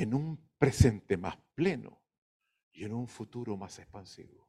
en 0.00 0.14
un 0.14 0.48
presente 0.56 1.18
más 1.18 1.36
pleno 1.54 2.02
y 2.72 2.84
en 2.84 2.94
un 2.94 3.06
futuro 3.06 3.58
más 3.58 3.78
expansivo. 3.78 4.48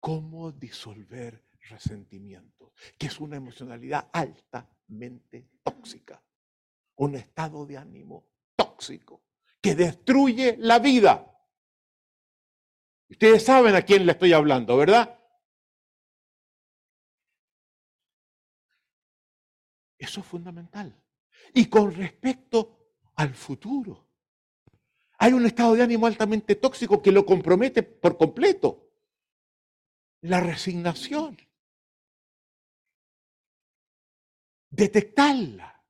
¿Cómo 0.00 0.50
disolver 0.50 1.46
resentimientos? 1.68 2.72
Que 2.98 3.06
es 3.06 3.20
una 3.20 3.36
emocionalidad 3.36 4.10
altamente 4.12 5.48
tóxica, 5.62 6.20
un 6.96 7.14
estado 7.14 7.64
de 7.66 7.78
ánimo 7.78 8.26
tóxico 8.56 9.22
que 9.60 9.76
destruye 9.76 10.56
la 10.58 10.80
vida. 10.80 11.24
Ustedes 13.08 13.44
saben 13.44 13.76
a 13.76 13.82
quién 13.82 14.04
le 14.04 14.10
estoy 14.10 14.32
hablando, 14.32 14.76
¿verdad? 14.76 15.20
Eso 19.96 20.18
es 20.18 20.26
fundamental. 20.26 21.00
Y 21.54 21.66
con 21.66 21.94
respecto 21.94 22.96
al 23.14 23.36
futuro, 23.36 24.11
hay 25.22 25.32
un 25.32 25.46
estado 25.46 25.74
de 25.74 25.84
ánimo 25.84 26.08
altamente 26.08 26.56
tóxico 26.56 27.00
que 27.00 27.12
lo 27.12 27.24
compromete 27.24 27.84
por 27.84 28.18
completo. 28.18 28.90
La 30.22 30.40
resignación. 30.40 31.36
Detectarla. 34.68 35.80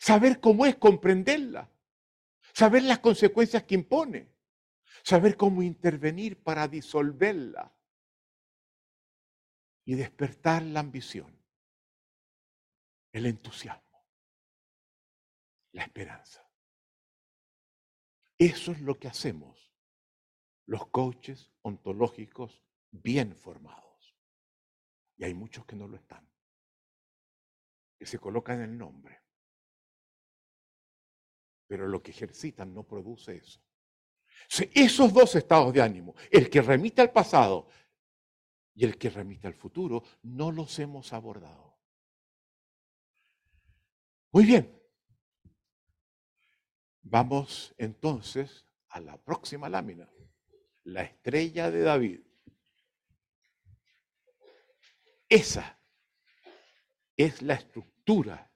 Saber 0.00 0.40
cómo 0.40 0.66
es, 0.66 0.74
comprenderla. 0.74 1.70
Saber 2.52 2.82
las 2.82 2.98
consecuencias 2.98 3.62
que 3.62 3.76
impone. 3.76 4.28
Saber 5.04 5.36
cómo 5.36 5.62
intervenir 5.62 6.42
para 6.42 6.66
disolverla. 6.66 7.72
Y 9.84 9.94
despertar 9.94 10.64
la 10.64 10.80
ambición 10.80 11.32
el 13.12 13.26
entusiasmo, 13.26 14.04
la 15.72 15.82
esperanza. 15.84 16.41
Eso 18.42 18.72
es 18.72 18.80
lo 18.80 18.98
que 18.98 19.06
hacemos 19.06 19.72
los 20.66 20.88
coaches 20.88 21.52
ontológicos 21.62 22.60
bien 22.90 23.36
formados. 23.36 24.16
Y 25.16 25.22
hay 25.22 25.32
muchos 25.32 25.64
que 25.64 25.76
no 25.76 25.86
lo 25.86 25.94
están, 25.94 26.28
que 27.96 28.04
se 28.04 28.18
colocan 28.18 28.60
el 28.60 28.76
nombre, 28.76 29.22
pero 31.68 31.86
lo 31.86 32.02
que 32.02 32.10
ejercitan 32.10 32.74
no 32.74 32.82
produce 32.82 33.36
eso. 33.36 33.60
Esos 34.74 35.12
dos 35.12 35.36
estados 35.36 35.72
de 35.72 35.80
ánimo, 35.80 36.16
el 36.28 36.50
que 36.50 36.62
remite 36.62 37.00
al 37.00 37.12
pasado 37.12 37.68
y 38.74 38.84
el 38.84 38.98
que 38.98 39.08
remite 39.08 39.46
al 39.46 39.54
futuro, 39.54 40.02
no 40.22 40.50
los 40.50 40.80
hemos 40.80 41.12
abordado. 41.12 41.78
Muy 44.32 44.44
bien. 44.44 44.81
Vamos 47.02 47.74
entonces 47.78 48.64
a 48.88 49.00
la 49.00 49.16
próxima 49.16 49.68
lámina, 49.68 50.08
la 50.84 51.02
estrella 51.02 51.70
de 51.70 51.82
David. 51.82 52.20
Esa 55.28 55.78
es 57.16 57.42
la 57.42 57.54
estructura 57.54 58.50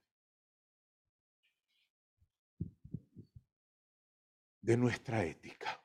de 4.61 4.77
nuestra 4.77 5.25
ética. 5.25 5.83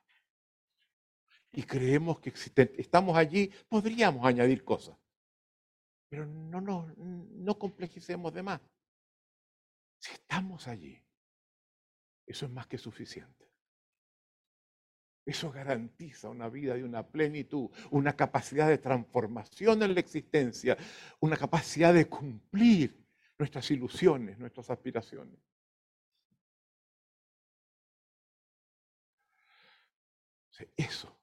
Y 1.54 1.64
creemos 1.64 2.20
que 2.20 2.34
estamos 2.78 3.18
allí, 3.18 3.52
podríamos 3.68 4.26
añadir 4.26 4.64
cosas, 4.64 4.98
pero 6.10 6.26
no, 6.26 6.62
no, 6.62 6.94
no 6.98 7.60
complejicemos 7.60 8.34
de 8.34 8.44
más. 8.44 8.62
Si 10.00 10.14
estamos 10.14 10.68
allí, 10.68 11.02
eso 12.32 12.46
es 12.46 12.52
más 12.52 12.68
que 12.68 12.78
suficiente. 12.78 13.50
Eso 15.26 15.52
garantiza 15.52 16.30
una 16.30 16.50
vida 16.50 16.74
de 16.74 16.84
una 16.84 17.08
plenitud, 17.08 17.70
una 17.92 18.16
capacidad 18.16 18.68
de 18.68 18.80
transformación 18.80 19.84
en 19.84 19.94
la 19.94 20.00
existencia, 20.00 20.76
una 21.20 21.38
capacidad 21.38 21.94
de 21.94 22.08
cumplir 22.08 23.06
nuestras 23.38 23.70
ilusiones, 23.72 24.40
nuestras 24.40 24.70
aspiraciones. 24.70 25.40
Eso 30.76 31.18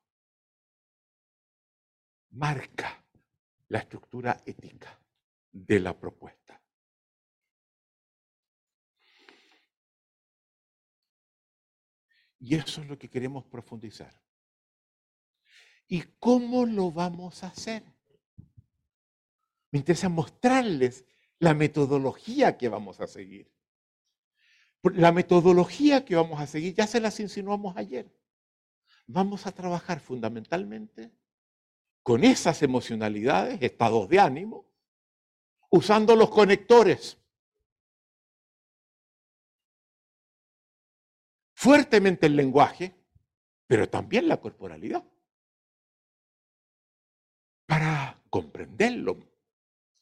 marca 2.30 3.04
la 3.68 3.78
estructura 3.78 4.42
ética 4.44 4.98
de 5.52 5.80
la 5.80 5.98
propuesta. 5.98 6.57
Y 12.40 12.54
eso 12.54 12.80
es 12.80 12.88
lo 12.88 12.98
que 12.98 13.08
queremos 13.08 13.44
profundizar. 13.44 14.12
¿Y 15.88 16.02
cómo 16.18 16.66
lo 16.66 16.92
vamos 16.92 17.42
a 17.42 17.48
hacer? 17.48 17.82
Me 19.70 19.78
interesa 19.78 20.08
mostrarles 20.08 21.04
la 21.38 21.54
metodología 21.54 22.56
que 22.56 22.68
vamos 22.68 23.00
a 23.00 23.06
seguir. 23.06 23.50
La 24.82 25.12
metodología 25.12 26.04
que 26.04 26.14
vamos 26.14 26.40
a 26.40 26.46
seguir 26.46 26.74
ya 26.74 26.86
se 26.86 27.00
las 27.00 27.18
insinuamos 27.20 27.76
ayer. 27.76 28.10
Vamos 29.06 29.46
a 29.46 29.52
trabajar 29.52 30.00
fundamentalmente 30.00 31.10
con 32.02 32.24
esas 32.24 32.62
emocionalidades, 32.62 33.60
estados 33.60 34.08
de 34.08 34.20
ánimo, 34.20 34.66
usando 35.70 36.16
los 36.16 36.30
conectores 36.30 37.17
fuertemente 41.58 42.26
el 42.26 42.36
lenguaje, 42.36 42.94
pero 43.66 43.90
también 43.90 44.28
la 44.28 44.40
corporalidad, 44.40 45.04
para 47.66 48.22
comprenderlo, 48.30 49.28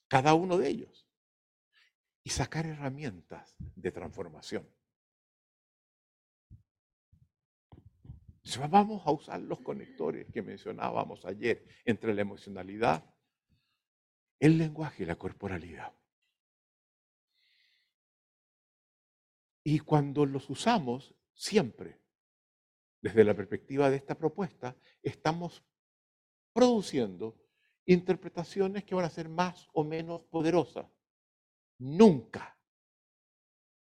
cada 0.07 0.35
uno 0.35 0.59
de 0.59 0.69
ellos, 0.69 1.09
y 2.23 2.29
sacar 2.29 2.67
herramientas 2.67 3.57
de 3.59 3.91
transformación. 3.91 4.71
Vamos 8.71 9.07
a 9.07 9.13
usar 9.13 9.41
los 9.41 9.61
conectores 9.61 10.31
que 10.31 10.43
mencionábamos 10.43 11.25
ayer 11.25 11.67
entre 11.87 12.13
la 12.13 12.21
emocionalidad, 12.21 13.03
el 14.41 14.59
lenguaje 14.59 15.05
y 15.05 15.07
la 15.07 15.17
corporalidad. 15.17 15.95
Y 19.65 19.79
cuando 19.79 20.27
los 20.27 20.51
usamos, 20.51 21.17
siempre, 21.37 22.01
desde 23.01 23.23
la 23.23 23.35
perspectiva 23.35 23.91
de 23.91 23.97
esta 23.97 24.17
propuesta, 24.17 24.77
estamos 25.03 25.63
produciendo 26.53 27.39
interpretaciones 27.85 28.85
que 28.85 28.95
van 28.95 29.05
a 29.05 29.11
ser 29.11 29.29
más 29.29 29.69
o 29.75 29.85
menos 29.85 30.25
poderosas. 30.25 30.87
Nunca 31.79 32.59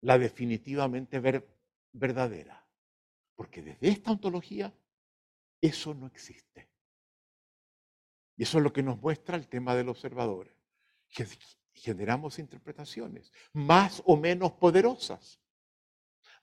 la 0.01 0.17
definitivamente 0.17 1.19
verdadera. 1.93 2.67
Porque 3.35 3.61
desde 3.61 3.89
esta 3.89 4.11
ontología 4.11 4.73
eso 5.61 5.93
no 5.93 6.07
existe. 6.07 6.69
Y 8.37 8.43
eso 8.43 8.57
es 8.57 8.63
lo 8.63 8.73
que 8.73 8.83
nos 8.83 8.99
muestra 8.99 9.37
el 9.37 9.47
tema 9.47 9.75
del 9.75 9.89
observador. 9.89 10.55
Generamos 11.73 12.39
interpretaciones 12.39 13.31
más 13.53 14.01
o 14.05 14.17
menos 14.17 14.53
poderosas, 14.53 15.39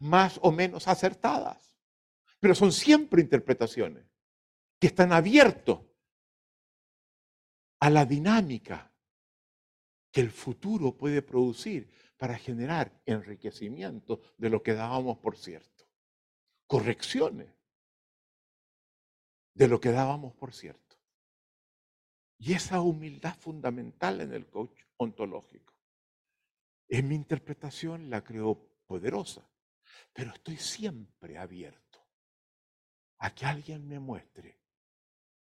más 0.03 0.41
o 0.43 0.51
menos 0.51 0.88
acertadas, 0.88 1.77
pero 2.41 2.57
son 2.57 2.73
siempre 2.73 3.23
interpretaciones 3.23 4.05
que 4.81 4.88
están 4.88 5.12
abiertos 5.12 5.81
a 7.79 7.88
la 7.88 8.05
dinámica 8.05 8.93
que 10.11 10.21
el 10.21 10.31
futuro 10.31 10.97
puede 10.97 11.23
producir 11.23 11.88
para 12.17 12.37
generar 12.37 13.01
enriquecimiento 13.07 14.21
de 14.38 14.51
lo 14.51 14.61
que 14.61 14.75
dábamos 14.75 15.19
por 15.19 15.37
cierto, 15.37 15.88
correcciones 16.67 17.55
de 19.55 19.69
lo 19.69 19.81
que 19.81 19.93
dábamos 19.93 20.35
por 20.35 20.53
cierto. 20.53 20.97
Y 22.38 22.55
esa 22.55 22.81
humildad 22.81 23.37
fundamental 23.37 24.21
en 24.21 24.33
el 24.33 24.49
coach 24.49 24.83
ontológico. 24.97 25.73
En 26.88 27.07
mi 27.07 27.15
interpretación 27.15 28.11
la 28.11 28.25
creo 28.25 28.69
poderosa, 28.85 29.49
pero 30.13 30.33
estoy 30.33 30.57
siempre 30.57 31.39
abierto 31.39 32.07
a 33.19 33.35
que 33.35 33.47
alguien 33.47 33.87
me 33.87 33.99
muestre 33.99 34.59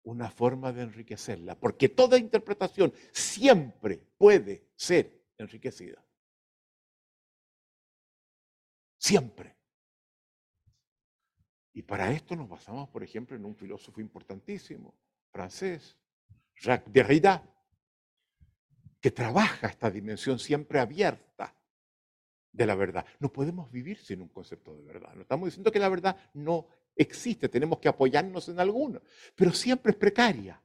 una 0.04 0.30
forma 0.30 0.72
de 0.72 0.82
enriquecerla, 0.82 1.58
porque 1.58 1.88
toda 1.88 2.18
interpretación 2.18 2.92
siempre 3.12 3.98
puede 4.18 4.68
ser 4.76 5.24
enriquecida. 5.38 6.04
Siempre. 8.98 9.56
Y 11.72 11.82
para 11.82 12.12
esto 12.12 12.36
nos 12.36 12.48
basamos, 12.48 12.88
por 12.90 13.02
ejemplo, 13.02 13.36
en 13.36 13.44
un 13.44 13.56
filósofo 13.56 14.00
importantísimo, 14.00 14.94
francés, 15.30 15.98
Jacques 16.56 16.92
Derrida, 16.92 17.42
que 19.00 19.10
trabaja 19.10 19.66
esta 19.68 19.90
dimensión 19.90 20.38
siempre 20.38 20.78
abierta 20.78 21.54
de 22.54 22.66
la 22.66 22.74
verdad. 22.74 23.04
No 23.18 23.32
podemos 23.32 23.70
vivir 23.70 23.98
sin 23.98 24.22
un 24.22 24.28
concepto 24.28 24.76
de 24.76 24.82
verdad. 24.82 25.12
No 25.14 25.22
estamos 25.22 25.46
diciendo 25.46 25.72
que 25.72 25.80
la 25.80 25.88
verdad 25.88 26.16
no 26.34 26.68
existe, 26.96 27.48
tenemos 27.48 27.80
que 27.80 27.88
apoyarnos 27.88 28.48
en 28.48 28.60
alguno, 28.60 29.02
pero 29.34 29.52
siempre 29.52 29.90
es 29.90 29.98
precaria. 29.98 30.62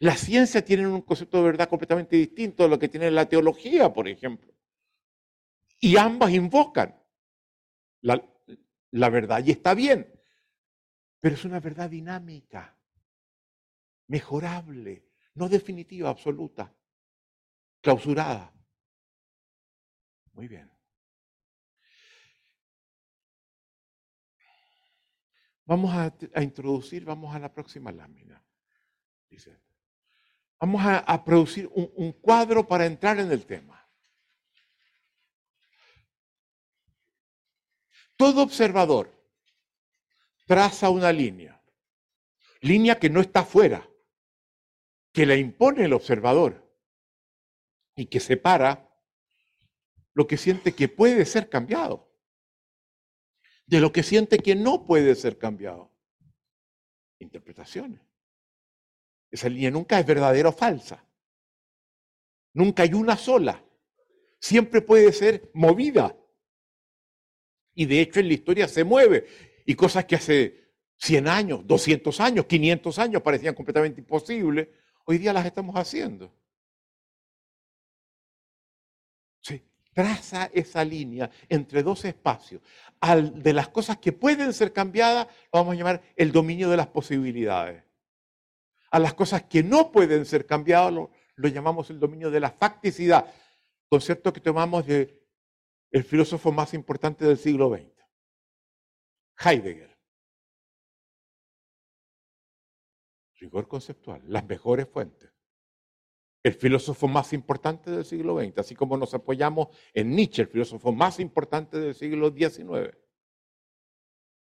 La 0.00 0.14
ciencia 0.14 0.64
tiene 0.64 0.86
un 0.86 1.00
concepto 1.00 1.38
de 1.38 1.44
verdad 1.44 1.68
completamente 1.68 2.14
distinto 2.14 2.62
de 2.62 2.68
lo 2.68 2.78
que 2.78 2.88
tiene 2.88 3.10
la 3.10 3.26
teología, 3.26 3.92
por 3.92 4.06
ejemplo. 4.06 4.52
Y 5.80 5.96
ambas 5.96 6.30
invocan 6.30 6.94
la, 8.02 8.22
la 8.90 9.08
verdad 9.08 9.42
y 9.44 9.50
está 9.50 9.74
bien, 9.74 10.12
pero 11.20 11.34
es 11.34 11.44
una 11.44 11.58
verdad 11.58 11.88
dinámica, 11.88 12.76
mejorable, 14.08 15.08
no 15.34 15.48
definitiva, 15.48 16.10
absoluta, 16.10 16.72
clausurada. 17.80 18.52
Muy 20.34 20.46
bien. 20.46 20.77
Vamos 25.68 25.94
a, 25.94 26.42
introducir, 26.42 27.04
vamos 27.04 27.34
a 27.34 27.38
la 27.38 27.52
próxima 27.52 27.92
lámina. 27.92 28.42
Dice. 29.28 29.60
Vamos 30.58 30.80
a, 30.82 31.22
producir 31.22 31.68
un 31.74 32.12
cuadro 32.12 32.66
para 32.66 32.86
entrar 32.86 33.20
en 33.20 33.30
el 33.30 33.44
tema. 33.44 33.86
Todo 38.16 38.42
observador 38.42 39.14
traza 40.46 40.88
una 40.88 41.12
línea, 41.12 41.62
línea 42.62 42.98
que 42.98 43.10
no 43.10 43.20
está 43.20 43.44
fuera, 43.44 43.86
que 45.12 45.26
la 45.26 45.36
impone 45.36 45.84
el 45.84 45.92
observador 45.92 46.66
y 47.94 48.06
que 48.06 48.20
separa 48.20 48.90
lo 50.14 50.26
que 50.26 50.38
siente 50.38 50.74
que 50.74 50.88
puede 50.88 51.26
ser 51.26 51.50
cambiado 51.50 52.07
de 53.68 53.80
lo 53.80 53.92
que 53.92 54.02
siente 54.02 54.38
que 54.38 54.54
no 54.54 54.86
puede 54.86 55.14
ser 55.14 55.36
cambiado. 55.36 55.92
Interpretaciones. 57.18 58.00
Esa 59.30 59.48
línea 59.50 59.70
nunca 59.70 60.00
es 60.00 60.06
verdadera 60.06 60.48
o 60.48 60.52
falsa. 60.52 61.04
Nunca 62.54 62.82
hay 62.82 62.94
una 62.94 63.16
sola. 63.16 63.62
Siempre 64.40 64.80
puede 64.80 65.12
ser 65.12 65.50
movida. 65.52 66.16
Y 67.74 67.84
de 67.84 68.00
hecho 68.00 68.20
en 68.20 68.28
la 68.28 68.34
historia 68.34 68.66
se 68.68 68.84
mueve. 68.84 69.26
Y 69.66 69.74
cosas 69.74 70.06
que 70.06 70.16
hace 70.16 70.72
100 70.96 71.28
años, 71.28 71.66
200 71.66 72.20
años, 72.20 72.46
500 72.46 72.98
años 72.98 73.22
parecían 73.22 73.54
completamente 73.54 74.00
imposibles, 74.00 74.68
hoy 75.04 75.18
día 75.18 75.34
las 75.34 75.44
estamos 75.44 75.76
haciendo. 75.76 76.34
Traza 79.98 80.48
esa 80.52 80.84
línea 80.84 81.28
entre 81.48 81.82
dos 81.82 82.04
espacios. 82.04 82.62
Al 83.00 83.42
de 83.42 83.52
las 83.52 83.68
cosas 83.68 83.98
que 83.98 84.12
pueden 84.12 84.52
ser 84.52 84.72
cambiadas, 84.72 85.26
lo 85.26 85.58
vamos 85.58 85.74
a 85.74 85.76
llamar 85.76 86.02
el 86.14 86.30
dominio 86.30 86.70
de 86.70 86.76
las 86.76 86.86
posibilidades. 86.86 87.82
A 88.92 89.00
las 89.00 89.14
cosas 89.14 89.42
que 89.42 89.64
no 89.64 89.90
pueden 89.90 90.24
ser 90.24 90.46
cambiadas, 90.46 90.92
lo, 90.92 91.10
llamamos 91.48 91.90
el 91.90 91.98
dominio 91.98 92.30
de 92.30 92.38
la 92.38 92.52
facticidad, 92.52 93.26
concepto 93.88 94.32
que 94.32 94.38
tomamos 94.38 94.86
del 94.86 95.20
el 95.90 96.04
filósofo 96.04 96.52
más 96.52 96.74
importante 96.74 97.24
del 97.24 97.36
siglo 97.36 97.68
XX, 97.68 97.90
Heidegger. 99.44 99.98
Rigor 103.40 103.66
conceptual, 103.66 104.22
las 104.26 104.44
mejores 104.46 104.88
fuentes 104.88 105.37
el 106.42 106.54
filósofo 106.54 107.08
más 107.08 107.32
importante 107.32 107.90
del 107.90 108.04
siglo 108.04 108.38
XX, 108.38 108.58
así 108.58 108.74
como 108.74 108.96
nos 108.96 109.12
apoyamos 109.14 109.68
en 109.92 110.10
Nietzsche, 110.10 110.42
el 110.42 110.48
filósofo 110.48 110.92
más 110.92 111.18
importante 111.20 111.78
del 111.78 111.94
siglo 111.94 112.30
XIX. 112.30 112.96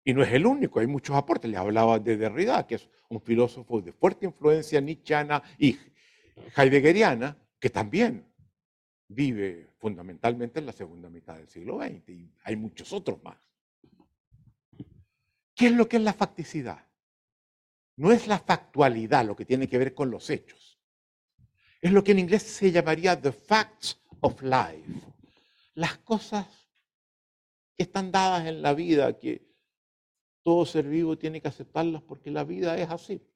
Y 0.03 0.13
no 0.13 0.23
es 0.23 0.31
el 0.33 0.45
único, 0.45 0.79
hay 0.79 0.87
muchos 0.87 1.15
aportes. 1.15 1.49
Le 1.49 1.57
hablaba 1.57 1.99
de 1.99 2.17
Derrida, 2.17 2.65
que 2.65 2.75
es 2.75 2.89
un 3.09 3.21
filósofo 3.21 3.81
de 3.81 3.93
fuerte 3.93 4.25
influencia 4.25 4.81
nietzscheana 4.81 5.43
y 5.57 5.77
heideggeriana, 6.55 7.37
que 7.59 7.69
también 7.69 8.27
vive 9.07 9.69
fundamentalmente 9.77 10.59
en 10.59 10.65
la 10.65 10.71
segunda 10.71 11.09
mitad 11.09 11.35
del 11.35 11.47
siglo 11.47 11.79
XX. 11.79 12.09
Y 12.09 12.33
hay 12.43 12.55
muchos 12.55 12.91
otros 12.93 13.21
más. 13.23 13.37
¿Qué 15.53 15.67
es 15.67 15.73
lo 15.73 15.87
que 15.87 15.97
es 15.97 16.03
la 16.03 16.13
facticidad? 16.13 16.87
No 17.97 18.11
es 18.11 18.25
la 18.25 18.39
factualidad 18.39 19.25
lo 19.25 19.35
que 19.35 19.45
tiene 19.45 19.67
que 19.67 19.77
ver 19.77 19.93
con 19.93 20.09
los 20.09 20.29
hechos 20.31 20.70
es 21.81 21.91
lo 21.91 22.03
que 22.03 22.11
en 22.11 22.19
inglés 22.19 22.43
se 22.43 22.71
llamaría 22.71 23.19
the 23.19 23.31
facts 23.31 23.99
of 24.21 24.41
life. 24.41 25.01
Las 25.73 25.97
cosas 25.97 26.47
que 27.75 27.83
están 27.83 28.11
dadas 28.11 28.45
en 28.45 28.61
la 28.61 28.73
vida, 28.73 29.17
que 29.17 29.51
todo 30.43 30.65
ser 30.65 30.87
vivo 30.87 31.17
tiene 31.17 31.41
que 31.41 31.47
aceptarlas 31.47 32.03
porque 32.03 32.29
la 32.29 32.43
vida 32.43 32.77
es 32.77 32.89
así. 32.89 33.27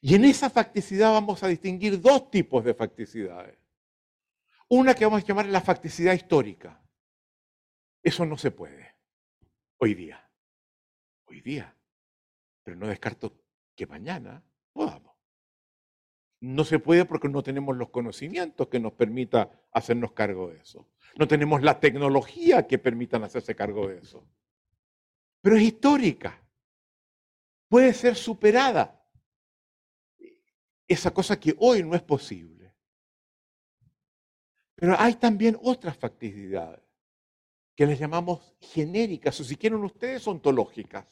Y 0.00 0.14
en 0.14 0.24
esa 0.26 0.50
facticidad 0.50 1.12
vamos 1.12 1.42
a 1.42 1.48
distinguir 1.48 2.00
dos 2.00 2.30
tipos 2.30 2.64
de 2.64 2.74
facticidades. 2.74 3.58
Una 4.68 4.94
que 4.94 5.04
vamos 5.04 5.22
a 5.22 5.26
llamar 5.26 5.46
la 5.46 5.62
facticidad 5.62 6.12
histórica. 6.12 6.80
Eso 8.02 8.24
no 8.26 8.36
se 8.36 8.50
puede 8.50 8.94
hoy 9.78 9.94
día. 9.94 10.30
Hoy 11.26 11.40
día. 11.40 11.74
Pero 12.62 12.76
no 12.76 12.86
descarto 12.86 13.40
que 13.74 13.86
mañana 13.86 14.44
podamos. 14.72 15.07
No 16.40 16.64
se 16.64 16.78
puede 16.78 17.04
porque 17.04 17.28
no 17.28 17.42
tenemos 17.42 17.76
los 17.76 17.90
conocimientos 17.90 18.68
que 18.68 18.78
nos 18.78 18.92
permita 18.92 19.50
hacernos 19.72 20.12
cargo 20.12 20.48
de 20.50 20.58
eso. 20.58 20.88
No 21.16 21.26
tenemos 21.26 21.62
la 21.62 21.80
tecnología 21.80 22.66
que 22.66 22.78
permitan 22.78 23.24
hacerse 23.24 23.56
cargo 23.56 23.88
de 23.88 23.98
eso. 23.98 24.24
Pero 25.42 25.56
es 25.56 25.62
histórica. 25.62 26.40
Puede 27.68 27.92
ser 27.92 28.14
superada. 28.14 28.94
Esa 30.86 31.12
cosa 31.12 31.38
que 31.38 31.54
hoy 31.58 31.82
no 31.82 31.94
es 31.94 32.02
posible. 32.02 32.74
Pero 34.74 34.94
hay 34.98 35.14
también 35.14 35.58
otras 35.60 35.96
facticidades 35.96 36.80
que 37.74 37.86
les 37.86 37.98
llamamos 37.98 38.54
genéricas 38.60 39.38
o 39.40 39.44
si 39.44 39.56
quieren 39.56 39.82
ustedes 39.82 40.26
ontológicas. 40.26 41.06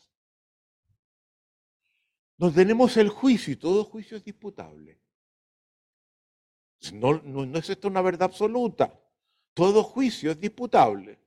Nos 2.38 2.54
tenemos 2.54 2.96
el 2.96 3.08
juicio 3.08 3.52
y 3.52 3.56
todo 3.56 3.84
juicio 3.84 4.16
es 4.16 4.24
disputable. 4.24 5.00
No, 6.92 7.20
no, 7.22 7.58
es 7.58 7.70
esto 7.70 7.88
una 7.88 8.02
verdad 8.02 8.24
absoluta. 8.24 8.98
Todo 9.54 9.82
juicio 9.82 10.30
es 10.30 10.40
disputable. 10.40 11.18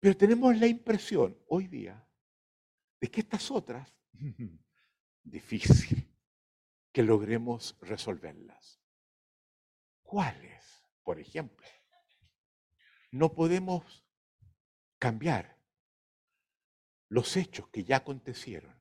Pero 0.00 0.16
tenemos 0.16 0.56
la 0.56 0.66
impresión 0.66 1.36
hoy 1.48 1.66
día 1.66 2.06
de 3.00 3.10
que 3.10 3.20
estas 3.20 3.50
otras, 3.50 3.92
difícil 5.22 6.08
que 6.92 7.02
logremos 7.02 7.76
resolverlas. 7.80 8.80
¿Cuáles? 10.02 10.64
Por 11.02 11.18
ejemplo, 11.20 11.66
No 13.10 13.32
podemos 13.32 14.04
cambiar 14.98 15.56
los 17.08 17.36
hechos 17.36 17.68
que 17.68 17.84
ya 17.84 17.96
acontecieron. 17.96 18.75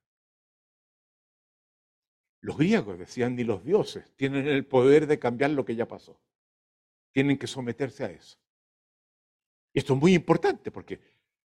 Los 2.45 2.58
griegos 2.58 2.99
decían, 2.99 3.36
ni 3.36 3.43
los 3.43 3.65
dioses 3.65 4.13
tienen 4.15 4.47
el 4.47 4.67
poder 4.67 5.08
de 5.08 5.17
cambiar 5.17 5.49
lo 5.49 5.65
que 5.65 5.75
ya 5.75 5.88
pasó. 5.88 6.21
Tienen 7.12 7.39
que 7.39 7.47
someterse 7.47 8.03
a 8.03 8.12
eso. 8.12 8.38
Y 9.73 9.79
esto 9.79 9.95
es 9.95 9.99
muy 9.99 10.13
importante 10.13 10.69
porque 10.69 11.01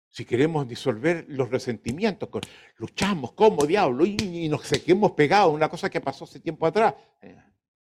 si 0.10 0.26
queremos 0.26 0.68
disolver 0.68 1.26
los 1.28 1.50
resentimientos, 1.50 2.30
luchamos 2.78 3.32
como 3.32 3.66
diablo 3.66 4.06
y, 4.06 4.48
nos 4.48 4.62
seguimos 4.62 5.14
pegados 5.14 5.52
a 5.52 5.56
una 5.56 5.70
cosa 5.70 5.90
que 5.90 6.02
pasó 6.02 6.26
hace 6.26 6.40
tiempo 6.40 6.68
atrás. 6.68 6.94
Eh, 7.20 7.36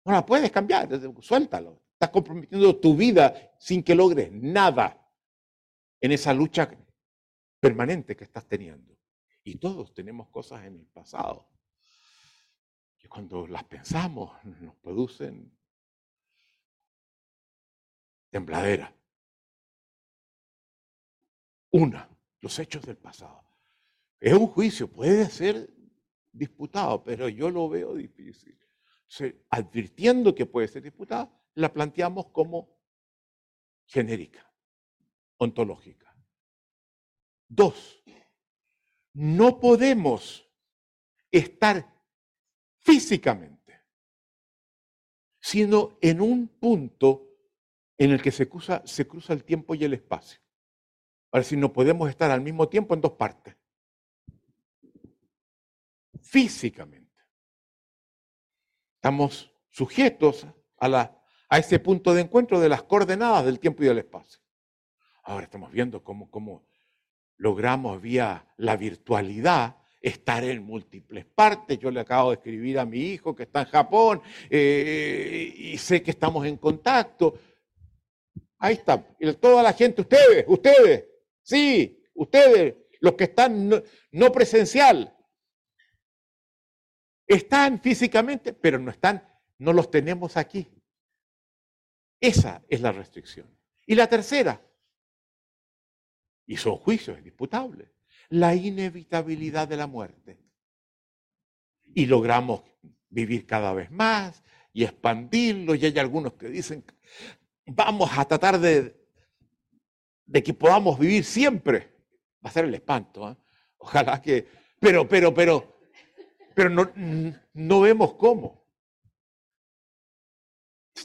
no 0.07 0.13
la 0.13 0.25
puedes 0.25 0.51
cambiar, 0.51 0.89
suéltalo. 1.21 1.83
Estás 1.93 2.09
comprometiendo 2.09 2.75
tu 2.77 2.97
vida 2.97 3.53
sin 3.59 3.83
que 3.83 3.95
logres 3.95 4.33
nada 4.33 5.07
en 6.01 6.13
esa 6.13 6.33
lucha 6.33 6.71
permanente 7.61 8.17
que 8.17 8.25
estás 8.25 8.47
teniendo. 8.47 8.97
Y 9.45 9.57
todos 9.57 9.93
tenemos 9.93 10.31
cosas 10.31 10.65
en 10.65 10.77
el 10.77 10.87
pasado 10.87 11.58
que 12.99 13.09
cuando 13.09 13.47
las 13.47 13.65
pensamos 13.65 14.45
nos 14.45 14.75
producen 14.77 15.57
tembladera. 18.31 18.95
Una, 21.71 22.09
los 22.41 22.59
hechos 22.59 22.85
del 22.85 22.97
pasado. 22.97 23.45
Es 24.21 24.33
un 24.33 24.49
juicio, 24.49 24.91
puede 24.91 25.29
ser 25.31 25.73
disputado, 26.33 27.03
pero 27.05 27.29
yo 27.29 27.51
lo 27.51 27.69
veo 27.69 27.95
difícil. 27.95 28.59
advirtiendo 29.51 30.35
que 30.35 30.45
puede 30.45 30.69
ser 30.69 30.83
disputado, 30.83 31.33
la 31.55 31.73
planteamos 31.73 32.27
como 32.27 32.79
genérica, 33.87 34.53
ontológica. 35.39 36.15
Dos, 37.49 38.03
no 39.15 39.59
podemos 39.59 40.47
estar 41.31 41.98
físicamente, 42.89 43.83
sino 45.39 45.99
en 46.01 46.23
un 46.23 46.49
punto 46.49 47.27
en 47.99 48.13
el 48.13 48.23
que 48.23 48.33
se 48.33 48.49
cruza, 48.49 48.83
el 49.29 49.45
tiempo 49.45 49.75
y 49.75 49.85
el 49.85 49.93
espacio. 49.93 50.41
Ahora, 51.31 51.45
si 51.45 51.55
no 51.55 51.71
podemos 51.71 52.09
estar 52.09 52.31
al 52.31 52.41
mismo 52.41 52.67
tiempo 52.67 52.95
en 52.95 53.03
dos 53.03 53.13
partes. 53.13 53.55
Físicamente. 56.23 57.13
Estamos 58.95 59.53
sujetos 59.69 60.47
a, 60.81 61.15
ese 61.51 61.81
punto 61.81 62.15
de 62.15 62.23
encuentro 62.23 62.59
de 62.59 62.71
las 62.71 62.85
coordenadas 62.85 63.45
del 63.45 63.61
tiempo 63.61 63.83
y 63.83 63.87
del 63.87 63.99
espacio. 63.99 64.41
Ahora 65.25 65.45
estamos 65.45 65.71
viendo 65.73 66.03
cómo 66.03 66.67
logramos 67.37 68.01
vía 68.01 68.51
la 68.57 68.79
virtualidad 68.79 69.78
estar 70.01 70.45
en 70.45 70.63
múltiples 70.63 71.25
partes. 71.27 71.79
Yo 71.79 71.91
le 71.91 72.01
acabo 72.01 72.31
de 72.31 72.37
escribir 72.37 72.79
a 72.79 72.85
mi 72.85 72.99
hijo 72.99 73.35
que 73.35 73.45
está 73.45 73.61
en 73.61 73.69
Japón 73.69 74.23
eh, 74.49 75.53
y 75.57 75.79
sé 75.79 76.03
que 76.03 76.11
estamos 76.11 76.47
en 76.47 76.57
contacto. 76.57 77.39
Ahí 78.59 78.75
está, 78.75 79.01
toda 79.41 79.63
la 79.63 79.73
gente, 79.73 80.01
ustedes, 80.01 80.45
ustedes, 80.49 81.05
sí, 81.43 82.03
ustedes, 82.15 82.75
los 83.01 83.15
que 83.15 83.25
están 83.25 83.69
no, 84.11 84.33
presencial, 84.33 85.17
están 87.27 87.81
físicamente, 87.81 88.53
pero 88.53 88.79
no 88.79 88.91
están, 88.91 89.23
no 89.59 89.73
los 89.73 89.91
tenemos 89.91 90.37
aquí. 90.37 90.69
Esa 92.21 92.65
es 92.69 92.81
la 92.81 92.91
restricción. 92.91 93.49
Y 93.87 93.95
la 93.95 94.09
tercera, 94.09 94.61
y 96.47 96.57
son 96.57 96.77
juicios 96.77 97.23
disputables, 97.23 97.89
la 98.29 98.55
inevitabilidad 98.55 99.69
de 99.69 99.77
la 99.77 99.87
muerte. 99.87 100.39
Y 101.95 102.07
logramos 102.07 102.63
vivir 103.09 103.47
cada 103.47 103.73
vez 103.73 103.91
más 103.91 104.43
y 104.73 104.85
expandirlo. 104.85 105.75
Y 105.75 105.85
hay 105.87 105.99
algunos 105.99 106.35
que 106.35 106.49
dicen, 106.49 106.85
vamos 107.67 108.11
a 108.17 108.25
tratar 108.25 108.59
de, 108.59 108.97
de 110.27 110.43
que 110.43 110.55
podamos 110.55 110.99
vivir 110.99 111.25
siempre. 111.25 111.93
Va 112.45 112.51
a 112.51 112.53
ser 112.53 112.67
el 112.67 112.75
espanto. 112.75 113.31
¿eh? 113.31 113.37
Ojalá 113.79 114.21
que... 114.21 114.47
Pero, 114.81 115.09
pero, 115.09 115.35
pero, 115.35 115.81
pero 116.55 116.71
no, 116.71 116.93
no 117.53 117.81
vemos 117.81 118.15
cómo. 118.15 118.65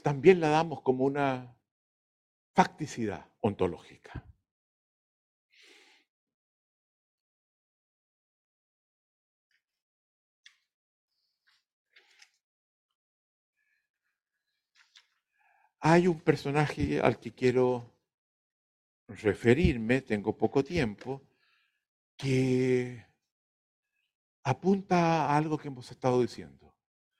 También 0.02 0.40
la 0.40 0.48
damos 0.48 0.82
como 0.82 1.04
una 1.04 1.56
facticidad 2.54 3.26
ontológica. 3.40 4.24
Hay 15.86 16.06
un 16.06 16.18
personaje 16.18 16.98
al 16.98 17.20
que 17.20 17.32
quiero 17.32 17.92
referirme, 19.06 20.00
tengo 20.00 20.34
poco 20.34 20.64
tiempo, 20.64 21.20
que 22.16 23.04
apunta 24.44 25.26
a 25.26 25.36
algo 25.36 25.58
que 25.58 25.68
hemos 25.68 25.90
estado 25.90 26.22
diciendo. 26.22 26.74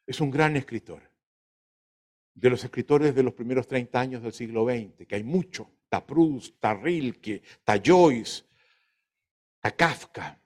Es 0.07 0.19
un 0.23 0.31
gran 0.31 0.57
escritor, 0.57 1.03
de 2.33 2.49
los 2.49 2.65
escritores 2.65 3.15
de 3.15 3.23
los 3.23 3.35
primeros 3.35 3.69
30 3.69 4.01
años 4.01 4.23
del 4.23 4.33
siglo 4.33 4.65
XX, 4.65 5.07
que 5.07 5.17
hay 5.17 5.25
mucho. 5.25 5.71
Está 5.83 6.07
Proust, 6.07 6.55
está 6.55 6.73
Rilke, 6.73 7.43
está 7.45 7.79
Joyce, 7.85 8.45
Kafka, 9.77 10.41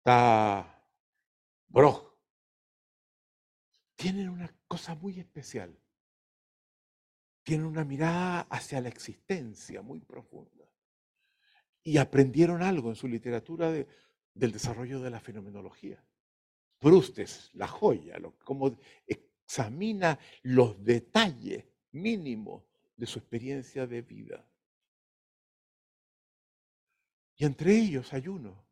está 0.00 0.82
Broch, 1.68 2.16
tienen 3.96 4.30
una 4.30 4.50
cosa 4.66 4.94
muy 4.94 5.20
especial. 5.20 5.78
Tienen 7.42 7.66
una 7.66 7.84
mirada 7.84 8.40
hacia 8.50 8.80
la 8.80 8.88
existencia 8.88 9.82
muy 9.82 10.00
profunda. 10.00 10.64
Y 11.82 11.98
aprendieron 11.98 12.62
algo 12.62 12.88
en 12.88 12.96
su 12.96 13.08
literatura 13.08 13.70
del 13.70 14.52
desarrollo 14.52 15.00
de 15.00 15.10
la 15.10 15.20
fenomenología. 15.20 16.02
Proust 16.78 17.18
es 17.18 17.50
la 17.54 17.68
joya, 17.68 18.18
lo, 18.18 18.38
como 18.38 18.78
examina 19.06 20.18
los 20.42 20.82
detalles 20.82 21.66
mínimos 21.92 22.64
de 22.96 23.06
su 23.06 23.18
experiencia 23.18 23.86
de 23.86 24.00
vida. 24.00 24.48
Y 27.36 27.44
entre 27.44 27.76
ellos 27.76 28.12
hay 28.14 28.28
uno 28.28 28.69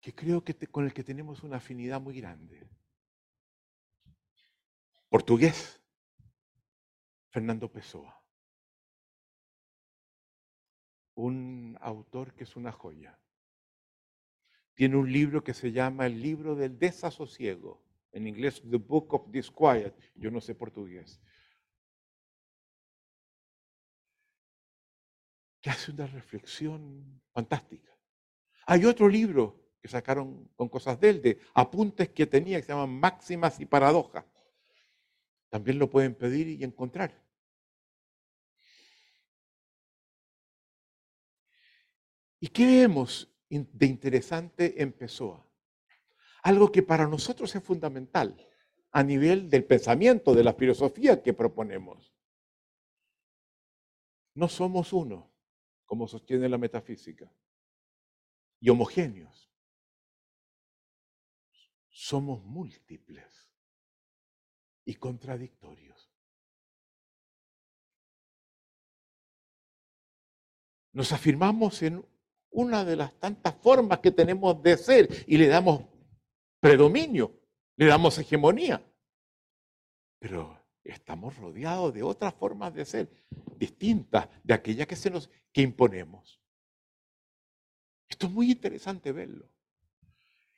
que 0.00 0.14
creo 0.14 0.44
que 0.44 0.54
con 0.68 0.84
el 0.84 0.92
que 0.92 1.04
tenemos 1.04 1.42
una 1.42 1.56
afinidad 1.56 2.00
muy 2.00 2.20
grande. 2.20 2.68
Portugués, 5.08 5.82
Fernando 7.30 7.70
Pessoa. 7.70 8.22
Un 11.14 11.76
autor 11.80 12.34
que 12.34 12.44
es 12.44 12.56
una 12.56 12.72
joya. 12.72 13.18
Tiene 14.74 14.96
un 14.96 15.10
libro 15.10 15.42
que 15.42 15.54
se 15.54 15.72
llama 15.72 16.06
El 16.06 16.20
libro 16.20 16.54
del 16.54 16.78
desasosiego. 16.78 17.82
En 18.12 18.26
inglés, 18.26 18.62
The 18.70 18.76
Book 18.76 19.14
of 19.14 19.30
Disquiet. 19.30 19.94
Yo 20.14 20.30
no 20.30 20.40
sé 20.40 20.54
portugués. 20.54 21.20
Que 25.60 25.70
hace 25.70 25.92
una 25.92 26.06
reflexión 26.06 27.22
fantástica. 27.32 27.90
Hay 28.66 28.84
otro 28.84 29.08
libro 29.08 29.65
sacaron 29.88 30.48
con 30.56 30.68
cosas 30.68 30.98
de 31.00 31.10
él, 31.10 31.22
de 31.22 31.40
apuntes 31.54 32.08
que 32.10 32.26
tenía 32.26 32.58
que 32.58 32.66
se 32.66 32.72
llaman 32.72 32.98
máximas 32.98 33.60
y 33.60 33.66
paradojas. 33.66 34.24
También 35.48 35.78
lo 35.78 35.88
pueden 35.88 36.14
pedir 36.14 36.48
y 36.48 36.64
encontrar. 36.64 37.22
¿Y 42.40 42.48
qué 42.48 42.66
vemos 42.66 43.28
de 43.48 43.86
interesante 43.86 44.82
en 44.82 44.92
Pessoa? 44.92 45.46
Algo 46.42 46.70
que 46.70 46.82
para 46.82 47.06
nosotros 47.06 47.54
es 47.54 47.62
fundamental 47.62 48.36
a 48.92 49.02
nivel 49.02 49.50
del 49.50 49.64
pensamiento, 49.64 50.34
de 50.34 50.44
la 50.44 50.54
filosofía 50.54 51.22
que 51.22 51.32
proponemos. 51.32 52.14
No 54.34 54.48
somos 54.48 54.92
uno, 54.92 55.32
como 55.86 56.06
sostiene 56.06 56.48
la 56.48 56.58
metafísica, 56.58 57.32
y 58.60 58.70
homogéneos 58.70 59.50
somos 61.98 62.44
múltiples 62.44 63.50
y 64.84 64.96
contradictorios. 64.96 66.12
Nos 70.92 71.12
afirmamos 71.12 71.82
en 71.82 72.06
una 72.50 72.84
de 72.84 72.96
las 72.96 73.18
tantas 73.18 73.54
formas 73.56 74.00
que 74.00 74.10
tenemos 74.10 74.62
de 74.62 74.76
ser 74.76 75.24
y 75.26 75.38
le 75.38 75.46
damos 75.46 75.86
predominio 76.60 77.40
le 77.76 77.86
damos 77.86 78.18
hegemonía. 78.18 78.84
Pero 80.18 80.62
estamos 80.84 81.36
rodeados 81.36 81.94
de 81.94 82.02
otras 82.02 82.34
formas 82.34 82.74
de 82.74 82.84
ser, 82.84 83.10
distintas 83.56 84.28
de 84.44 84.52
aquellas 84.52 84.86
que, 84.86 84.96
se 84.96 85.10
nos, 85.10 85.30
que 85.50 85.62
imponemos. 85.62 86.42
Esto 88.08 88.26
es 88.26 88.32
muy 88.32 88.50
interesante 88.50 89.12
verlo. 89.12 89.50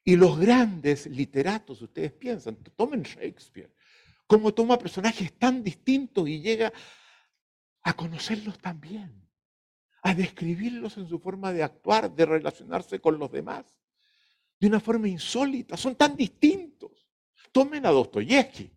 Y 0.09 0.17
los 0.17 0.39
grandes 0.39 1.05
literatos, 1.05 1.83
ustedes 1.83 2.13
piensan, 2.13 2.57
tomen 2.75 3.03
Shakespeare, 3.03 3.71
cómo 4.27 4.55
toma 4.55 4.79
personajes 4.79 5.35
tan 5.35 5.63
distintos 5.63 6.27
y 6.27 6.41
llega 6.41 6.73
a 7.83 7.93
conocerlos 7.93 8.59
también, 8.59 9.29
a 10.03 10.15
describirlos 10.15 10.97
en 10.97 11.07
su 11.07 11.19
forma 11.19 11.53
de 11.53 11.63
actuar, 11.63 12.11
de 12.11 12.25
relacionarse 12.25 13.01
con 13.01 13.19
los 13.19 13.31
demás, 13.31 13.67
de 14.59 14.69
una 14.69 14.81
forma 14.81 15.09
insólita. 15.09 15.77
Son 15.77 15.95
tan 15.95 16.17
distintos. 16.17 17.07
Tomen 17.53 17.85
a 17.85 17.91
Dostoyevsky, 17.91 18.73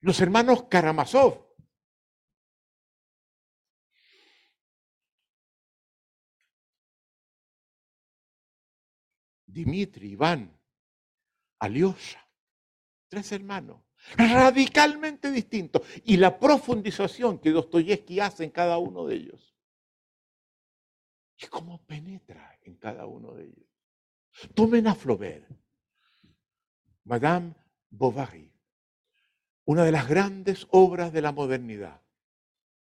los 0.00 0.20
hermanos 0.20 0.64
Karamazov. 0.64 1.53
Dimitri, 9.54 10.10
Iván, 10.10 10.52
Alyosha, 11.60 12.28
tres 13.06 13.30
hermanos, 13.30 13.80
radicalmente 14.16 15.30
distintos. 15.30 15.82
Y 16.04 16.16
la 16.16 16.38
profundización 16.38 17.38
que 17.38 17.52
Dostoyevsky 17.52 18.18
hace 18.18 18.44
en 18.44 18.50
cada 18.50 18.78
uno 18.78 19.06
de 19.06 19.14
ellos. 19.14 19.54
Y 21.40 21.46
cómo 21.46 21.84
penetra 21.86 22.58
en 22.62 22.74
cada 22.76 23.06
uno 23.06 23.32
de 23.34 23.44
ellos. 23.44 23.66
Tomen 24.54 24.88
a 24.88 24.96
Flaubert, 24.96 25.48
Madame 27.04 27.54
Bovary, 27.90 28.52
una 29.66 29.84
de 29.84 29.92
las 29.92 30.08
grandes 30.08 30.66
obras 30.70 31.12
de 31.12 31.22
la 31.22 31.30
modernidad. 31.30 32.02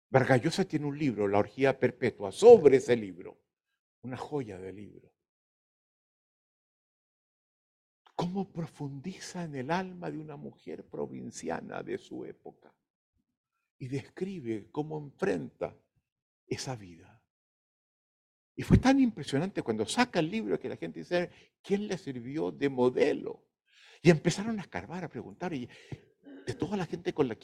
Vargallosa 0.09 0.63
tiene 0.63 0.85
un 0.85 0.97
libro, 0.97 1.27
La 1.27 1.39
orgía 1.39 1.77
perpetua, 1.77 2.31
sobre 2.31 2.77
ese 2.77 2.95
libro, 2.95 3.41
una 4.03 4.15
joya 4.15 4.57
de 4.57 4.71
libro. 4.71 5.12
Cómo 8.15 8.51
profundiza 8.51 9.43
en 9.43 9.55
el 9.55 9.71
alma 9.71 10.11
de 10.11 10.19
una 10.19 10.35
mujer 10.35 10.85
provinciana 10.85 11.81
de 11.81 11.97
su 11.97 12.25
época 12.25 12.73
y 13.79 13.87
describe 13.87 14.69
cómo 14.71 14.97
enfrenta 14.97 15.75
esa 16.47 16.75
vida. 16.75 17.21
Y 18.55 18.61
fue 18.61 18.77
tan 18.77 18.99
impresionante 18.99 19.63
cuando 19.63 19.85
saca 19.85 20.19
el 20.19 20.29
libro 20.29 20.59
que 20.59 20.69
la 20.69 20.77
gente 20.77 20.99
dice, 20.99 21.31
¿quién 21.61 21.87
le 21.87 21.97
sirvió 21.97 22.51
de 22.51 22.69
modelo? 22.69 23.43
Y 24.01 24.09
empezaron 24.09 24.59
a 24.59 24.61
escarbar, 24.61 25.03
a 25.03 25.09
preguntar, 25.09 25.53
y 25.53 25.67
de 26.45 26.53
toda 26.53 26.77
la 26.77 26.85
gente 26.85 27.13
la 27.17 27.37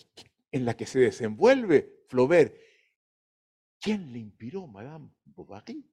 en 0.51 0.65
la 0.65 0.75
que 0.75 0.85
se 0.85 0.99
desenvuelve 0.99 2.03
Flaubert, 2.07 2.55
¿quién 3.79 4.11
le 4.11 4.19
inspiró 4.19 4.67
Madame 4.67 5.09
Bovary? 5.25 5.85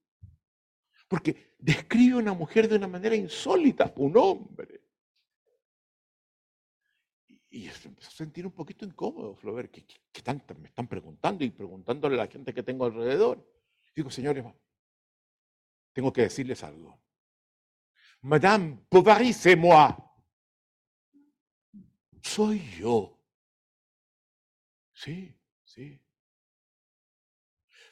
Porque 1.09 1.55
describe 1.59 2.17
una 2.17 2.33
mujer 2.33 2.69
de 2.69 2.77
una 2.77 2.89
manera 2.89 3.15
insólita, 3.15 3.93
un 3.97 4.17
hombre. 4.17 4.81
Y, 7.49 7.69
se 7.69 7.89
empezó 7.89 8.09
a 8.09 8.13
sentir 8.13 8.45
un 8.45 8.53
poquito 8.53 8.85
incómodo, 8.85 9.35
Flaubert, 9.37 9.71
que, 9.71 9.85
me 10.59 10.69
están 10.69 10.89
preguntando 10.89 11.45
y 11.45 11.51
preguntándole 11.51 12.17
a 12.17 12.25
la 12.25 12.27
gente 12.27 12.53
que 12.53 12.63
tengo 12.63 12.85
alrededor. 12.85 13.47
Digo, 13.95 14.11
señores, 14.11 14.45
tengo 15.93 16.13
que 16.13 16.23
decirles 16.23 16.63
algo. 16.63 17.01
Madame 18.21 18.85
Bovary, 18.91 19.33
c'est 19.33 19.57
moi. 19.57 19.95
Soy 22.23 22.59
yo. 22.79 23.17
Sí, 24.93 25.33
sí. 25.65 26.01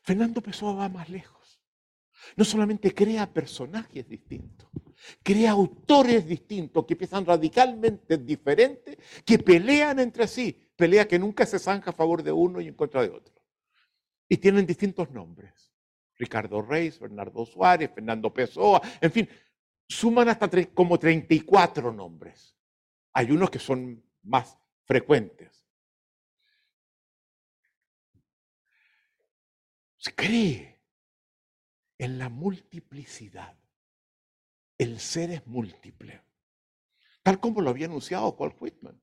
Fernando 0.03 0.43
Pessoa 0.43 0.75
va 0.75 0.89
más 0.89 1.09
lejos. 1.09 1.34
No 2.37 2.45
solamente 2.45 2.95
crea 2.95 3.33
personajes 3.33 4.09
distintos, 4.09 4.69
crea 5.23 5.53
autores 5.53 6.27
distintos 6.27 6.85
que 6.85 6.97
piensan 6.97 7.27
radicalmente 7.27 8.19
diferentes, 8.19 8.97
que 9.25 9.39
pelean 9.39 9.99
entre 10.01 10.27
sí, 10.27 10.59
pelea 10.77 11.07
que 11.07 11.19
nunca 11.19 11.47
se 11.47 11.59
zanja 11.59 11.91
a 11.91 11.95
favor 11.95 12.23
de 12.23 12.33
uno 12.33 12.61
y 12.61 12.69
en 12.69 12.75
contra 12.75 13.03
de 13.03 13.11
otro. 13.11 13.35
Y 14.29 14.39
tienen 14.39 14.67
distintos 14.67 15.11
nombres. 15.11 15.73
Ricardo 16.17 16.63
Reis, 16.63 16.99
Bernardo 16.99 17.45
Suárez, 17.45 17.91
Fernando 17.93 18.33
Pessoa, 18.33 18.81
en 19.01 19.11
fin, 19.11 19.29
suman 19.89 20.29
hasta 20.29 20.49
como 20.73 20.99
34 20.99 21.93
nombres. 21.93 22.57
Hay 23.13 23.31
unos 23.31 23.51
que 23.51 23.59
son 23.59 24.03
más 24.23 24.57
frecuentes. 24.85 25.67
Se 29.97 30.15
cree 30.15 30.74
en 31.99 32.19
la 32.19 32.29
multiplicidad. 32.29 33.59
El 34.79 34.99
ser 35.01 35.31
es 35.31 35.47
múltiple. 35.47 36.23
Tal 37.23 37.41
como 37.41 37.61
lo 37.61 37.71
había 37.71 37.87
anunciado 37.87 38.37
Paul 38.37 38.55
Whitman. 38.59 39.01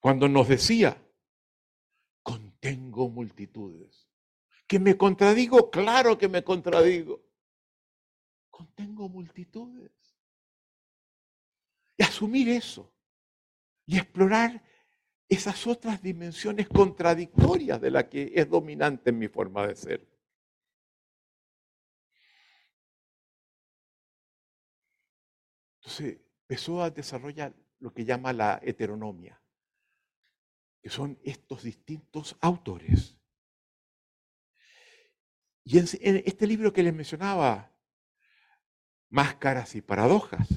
Cuando 0.00 0.28
nos 0.28 0.48
decía, 0.48 1.02
contengo 2.22 3.08
multitudes. 3.08 4.08
Que 4.66 4.78
me 4.78 4.96
contradigo, 4.96 5.70
claro 5.70 6.18
que 6.18 6.28
me 6.28 6.42
contradigo. 6.42 7.24
Contengo 8.50 9.08
multitudes. 9.08 9.92
Y 11.96 12.02
asumir 12.02 12.48
eso. 12.48 12.92
Y 13.86 13.96
explorar 13.96 14.62
esas 15.28 15.66
otras 15.66 16.02
dimensiones 16.02 16.68
contradictorias 16.68 17.80
de 17.80 17.90
la 17.90 18.08
que 18.08 18.32
es 18.34 18.48
dominante 18.48 19.10
en 19.10 19.18
mi 19.18 19.28
forma 19.28 19.66
de 19.66 19.76
ser. 19.76 20.15
Entonces, 25.98 26.20
empezó 26.42 26.82
a 26.82 26.90
desarrollar 26.90 27.54
lo 27.78 27.92
que 27.92 28.04
llama 28.04 28.32
la 28.32 28.60
heteronomia, 28.62 29.40
que 30.82 30.90
son 30.90 31.18
estos 31.24 31.62
distintos 31.62 32.36
autores. 32.40 33.16
Y 35.64 35.78
en, 35.78 35.86
este 36.24 36.46
libro 36.46 36.72
que 36.72 36.82
les 36.82 36.94
mencionaba, 36.94 37.72
Máscaras 39.08 39.74
y 39.74 39.80
Paradojas, 39.80 40.48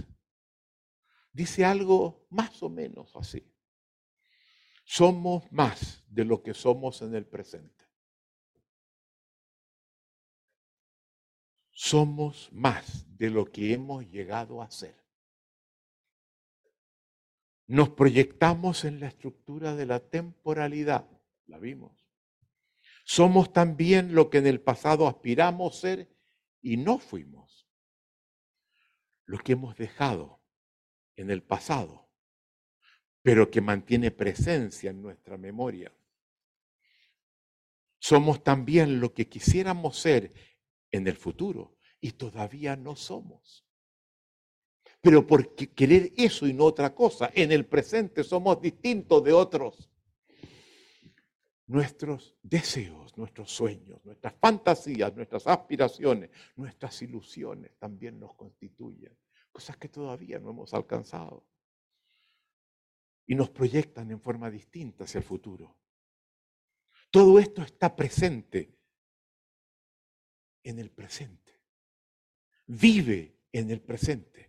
dice 1.32 1.64
algo 1.64 2.28
más 2.30 2.62
o 2.62 2.70
menos 2.70 3.16
así. 3.16 3.50
Somos 4.84 5.50
más 5.52 6.04
de 6.08 6.26
lo 6.26 6.44
que 6.44 6.54
somos 6.54 7.02
en 7.02 7.16
el 7.16 7.26
presente. 7.26 7.86
Somos 11.72 12.52
más 12.52 13.06
de 13.18 13.30
lo 13.30 13.46
que 13.46 13.74
hemos 13.74 14.06
llegado 14.06 14.62
a 14.62 14.70
ser. 14.70 15.09
Nos 17.70 17.90
proyectamos 17.90 18.84
en 18.84 19.00
la 19.00 19.10
estructura 19.10 19.76
de 19.76 19.86
la 19.86 20.00
temporalidad, 20.00 21.08
la 21.46 21.60
vimos. 21.60 22.10
Somos 23.06 23.54
también 23.54 24.16
lo 24.16 24.32
que 24.32 24.40
en 24.40 24.48
el 24.48 24.60
pasado 24.60 25.08
aspiramos 25.08 25.80
ser 25.80 26.10
y 26.64 26.78
no 26.78 26.98
fuimos. 26.98 27.68
Lo 29.26 29.38
que 29.38 29.52
hemos 29.52 29.78
dejado 29.78 30.42
en 31.16 31.30
el 31.30 31.44
pasado, 31.44 32.10
pero 33.22 33.52
que 33.52 33.62
mantiene 33.62 34.10
presencia 34.10 34.90
en 34.90 35.04
nuestra 35.04 35.38
memoria. 35.38 35.94
Somos 38.00 38.44
también 38.44 39.00
lo 39.00 39.14
que 39.14 39.30
quisiéramos 39.30 39.96
ser 39.96 40.34
en 40.90 41.08
el 41.08 41.18
futuro 41.18 41.78
y 42.02 42.14
todavía 42.14 42.76
no 42.76 42.96
somos 42.96 43.69
pero 45.02 45.26
por 45.26 45.56
querer 45.56 46.12
eso 46.18 46.46
y 46.46 46.54
no 46.54 46.66
otra 46.66 46.94
cosa. 46.94 47.32
En 47.34 47.52
el 47.52 47.66
presente 47.66 48.24
somos 48.24 48.62
distintos 48.62 49.24
de 49.24 49.34
otros. 49.34 49.90
Nuestros 51.68 52.36
deseos, 52.42 53.16
nuestros 53.18 53.52
sueños, 53.52 54.04
nuestras 54.04 54.34
fantasías, 54.34 55.16
nuestras 55.16 55.46
aspiraciones, 55.48 56.32
nuestras 56.56 57.02
ilusiones 57.02 57.78
también 57.78 58.20
nos 58.20 58.34
constituyen. 58.36 59.16
Cosas 59.52 59.78
que 59.78 59.88
todavía 59.88 60.40
no 60.40 60.50
hemos 60.50 60.74
alcanzado. 60.74 61.46
Y 63.26 63.36
nos 63.36 63.52
proyectan 63.52 64.10
en 64.12 64.20
forma 64.20 64.50
distinta 64.50 65.04
hacia 65.04 65.20
el 65.20 65.24
futuro. 65.24 65.78
Todo 67.12 67.40
esto 67.40 67.62
está 67.62 67.96
presente 67.96 68.76
en 70.64 70.80
el 70.80 70.92
presente. 70.92 71.54
Vive 72.66 73.38
en 73.52 73.70
el 73.70 73.82
presente 73.82 74.49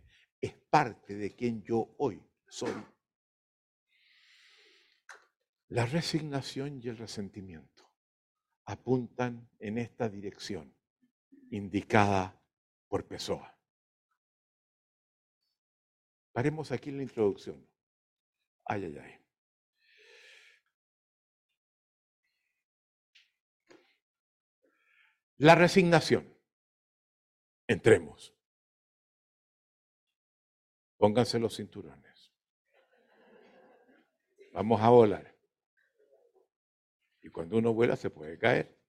parte 0.71 1.15
de 1.15 1.35
quien 1.35 1.61
yo 1.63 1.93
hoy 1.97 2.23
soy. 2.47 2.73
La 5.67 5.85
resignación 5.85 6.81
y 6.81 6.87
el 6.87 6.97
resentimiento 6.97 7.93
apuntan 8.65 9.49
en 9.59 9.77
esta 9.77 10.09
dirección 10.09 10.73
indicada 11.51 12.41
por 12.87 13.05
Pessoa. 13.05 13.57
Paremos 16.31 16.71
aquí 16.71 16.89
en 16.89 16.97
la 16.97 17.03
introducción. 17.03 17.69
Ay, 18.65 18.85
ay, 18.85 18.97
ay. 18.97 19.17
La 25.37 25.55
resignación. 25.55 26.33
Entremos. 27.67 28.40
Pónganse 31.01 31.39
los 31.39 31.55
cinturones. 31.55 32.31
Vamos 34.53 34.79
a 34.79 34.89
volar. 34.89 35.35
Y 37.23 37.29
cuando 37.29 37.57
uno 37.57 37.73
vuela 37.73 37.95
se 37.95 38.11
puede 38.11 38.37
caer. 38.37 38.79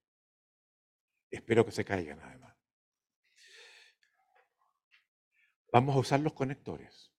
Espero 1.31 1.65
que 1.65 1.73
se 1.73 1.87
caigan 1.87 2.21
además. 2.21 2.55
Vamos 5.73 5.97
a 5.97 6.01
usar 6.01 6.21
los 6.21 6.35
conectores. 6.35 7.15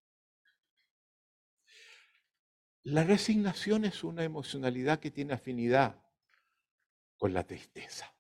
La 2.84 3.04
resignación 3.04 3.86
es 3.86 4.04
una 4.04 4.24
emocionalidad 4.24 5.00
que 5.00 5.10
tiene 5.10 5.34
afinidad 5.34 6.06
con 7.18 7.34
la 7.34 7.48
tristeza. 7.48 8.16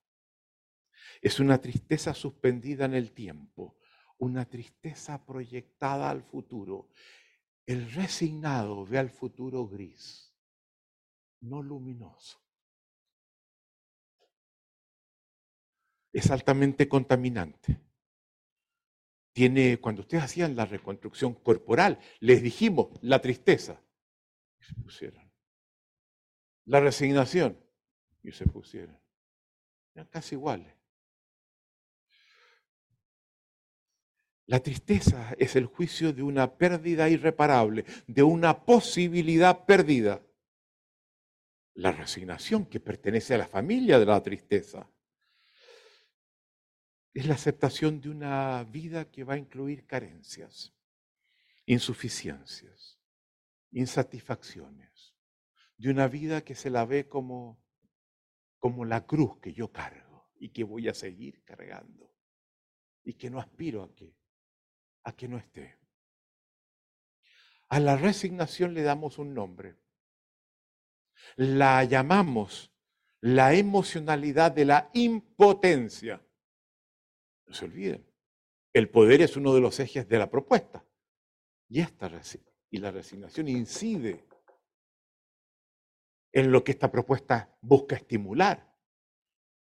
Es 1.22 1.40
una 1.40 1.62
tristeza 1.62 2.16
suspendida 2.16 2.86
en 2.86 2.96
el 2.96 3.12
tiempo, 3.12 3.78
una 4.18 4.46
tristeza 4.46 5.26
proyectada 5.26 6.10
al 6.10 6.24
futuro. 6.24 6.90
El 7.66 7.92
resignado 7.92 8.86
ve 8.86 9.00
al 9.00 9.10
futuro 9.10 9.68
gris, 9.68 10.34
no 11.42 11.62
luminoso. 11.62 12.40
Es 16.12 16.30
altamente 16.30 16.88
contaminante. 16.88 17.82
Tiene, 19.34 19.80
cuando 19.80 20.02
ustedes 20.02 20.24
hacían 20.24 20.56
la 20.56 20.66
reconstrucción 20.66 21.34
corporal, 21.34 22.00
les 22.20 22.44
dijimos 22.44 22.90
la 23.02 23.20
tristeza, 23.20 23.82
y 24.60 24.64
se 24.64 24.76
pusieron. 24.76 25.32
La 26.66 26.80
resignación, 26.80 27.60
y 28.22 28.32
se 28.32 28.46
pusieron. 28.46 29.00
Eran 29.96 30.08
casi 30.08 30.36
iguales. 30.36 30.83
La 34.46 34.60
tristeza 34.60 35.34
es 35.40 35.56
el 35.56 35.68
juicio 35.68 36.12
de 36.12 36.22
una 36.22 36.58
pérdida 36.58 37.10
irreparable, 37.10 37.86
de 38.08 38.24
una 38.24 38.66
posibilidad 38.66 39.66
perdida. 39.66 40.22
La 41.76 41.92
resignación 41.92 42.66
que 42.66 42.80
pertenece 42.80 43.34
a 43.34 43.38
la 43.38 43.48
familia 43.48 44.00
de 44.00 44.06
la 44.06 44.22
tristeza 44.22 44.90
es 47.14 47.26
la 47.26 47.36
aceptación 47.36 48.02
de 48.02 48.10
una 48.10 48.64
vida 48.66 49.10
que 49.10 49.24
va 49.24 49.36
a 49.36 49.38
incluir 49.38 49.86
carencias, 49.86 50.74
insuficiencias, 51.66 53.00
insatisfacciones, 53.72 55.16
de 55.78 55.90
una 55.90 56.08
vida 56.08 56.44
que 56.44 56.56
se 56.56 56.70
la 56.70 56.86
ve 56.86 57.08
como, 57.08 57.64
como 58.60 58.84
la 58.84 59.06
cruz 59.06 59.40
que 59.40 59.54
yo 59.54 59.72
cargo 59.72 60.30
y 60.38 60.50
que 60.50 60.64
voy 60.64 60.90
a 60.90 60.94
seguir 60.94 61.44
cargando 61.44 62.14
y 63.04 63.14
que 63.14 63.30
no 63.30 63.40
aspiro 63.40 63.84
a 63.84 63.96
que 63.96 64.16
a 65.04 65.16
que 65.16 65.28
no 65.28 65.38
esté. 65.38 65.78
A 67.70 67.80
la 67.80 67.98
resignación 67.98 68.74
le 68.74 68.84
damos 68.84 69.18
un 69.18 69.34
nombre. 69.34 69.78
La 71.36 71.84
llamamos 71.84 72.72
la 73.22 73.54
emocionalidad 73.54 74.52
de 74.52 74.66
la 74.66 74.90
impotencia. 74.94 76.22
No 77.46 77.54
se 77.54 77.66
olviden, 77.66 78.06
el 78.74 78.90
poder 78.90 79.22
es 79.22 79.38
uno 79.38 79.54
de 79.54 79.62
los 79.62 79.80
ejes 79.80 80.08
de 80.08 80.20
la 80.20 80.30
propuesta. 80.30 80.86
Y, 81.70 81.80
esta, 81.80 82.12
y 82.70 82.78
la 82.78 82.92
resignación 82.92 83.48
incide 83.48 84.28
en 86.32 86.52
lo 86.52 86.64
que 86.64 86.74
esta 86.74 86.92
propuesta 86.92 87.58
busca 87.62 87.96
estimular 87.96 88.76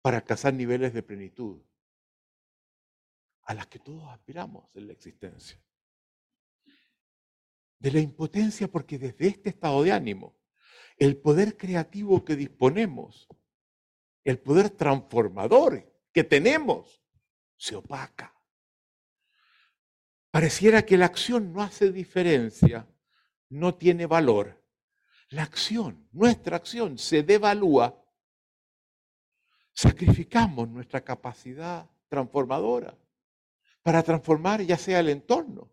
para 0.03 0.19
alcanzar 0.19 0.55
niveles 0.55 0.93
de 0.93 1.03
plenitud 1.03 1.63
a 3.45 3.55
las 3.55 3.67
que 3.67 3.79
todos 3.79 4.09
aspiramos 4.11 4.69
en 4.75 4.87
la 4.87 4.93
existencia. 4.93 5.61
De 7.79 7.91
la 7.91 8.01
impotencia 8.01 8.69
porque 8.69 8.99
desde 8.99 9.27
este 9.27 9.51
estado 9.51 9.83
de 9.83 9.93
ánimo, 9.93 10.39
el 10.97 11.17
poder 11.17 11.57
creativo 11.57 12.25
que 12.25 12.37
disponemos, 12.37 13.29
el 14.25 14.39
poder 14.39 14.71
transformador 14.71 15.93
que 16.13 16.23
tenemos, 16.23 17.03
se 17.57 17.75
opaca. 17.77 18.35
Pareciera 20.31 20.83
que 20.83 20.97
la 20.97 21.07
acción 21.07 21.53
no 21.53 21.63
hace 21.63 21.91
diferencia, 21.91 22.89
no 23.49 23.75
tiene 23.75 24.07
valor. 24.07 24.65
La 25.31 25.43
acción, 25.43 26.09
nuestra 26.13 26.57
acción, 26.57 26.99
se 26.99 27.23
devalúa. 27.23 28.03
Sacrificamos 29.73 30.69
nuestra 30.69 31.03
capacidad 31.03 31.91
transformadora 32.09 32.97
para 33.83 34.03
transformar 34.03 34.63
ya 34.63 34.79
sea 34.79 35.01
el 35.01 35.09
entorno 35.09 35.71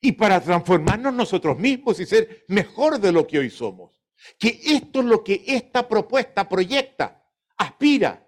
y 0.00 0.12
para 0.12 0.40
transformarnos 0.40 1.14
nosotros 1.14 1.58
mismos 1.58 1.98
y 2.00 2.06
ser 2.06 2.44
mejor 2.48 2.98
de 2.98 3.12
lo 3.12 3.26
que 3.26 3.38
hoy 3.38 3.50
somos. 3.50 4.02
Que 4.38 4.60
esto 4.62 5.00
es 5.00 5.06
lo 5.06 5.24
que 5.24 5.42
esta 5.46 5.88
propuesta 5.88 6.48
proyecta, 6.48 7.26
aspira. 7.56 8.26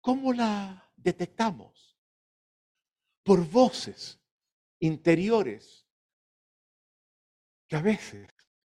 ¿Cómo 0.00 0.32
la 0.32 0.92
detectamos? 0.96 1.98
Por 3.24 3.44
voces 3.48 4.20
interiores 4.78 5.84
que 7.66 7.76
a 7.76 7.82
veces 7.82 8.28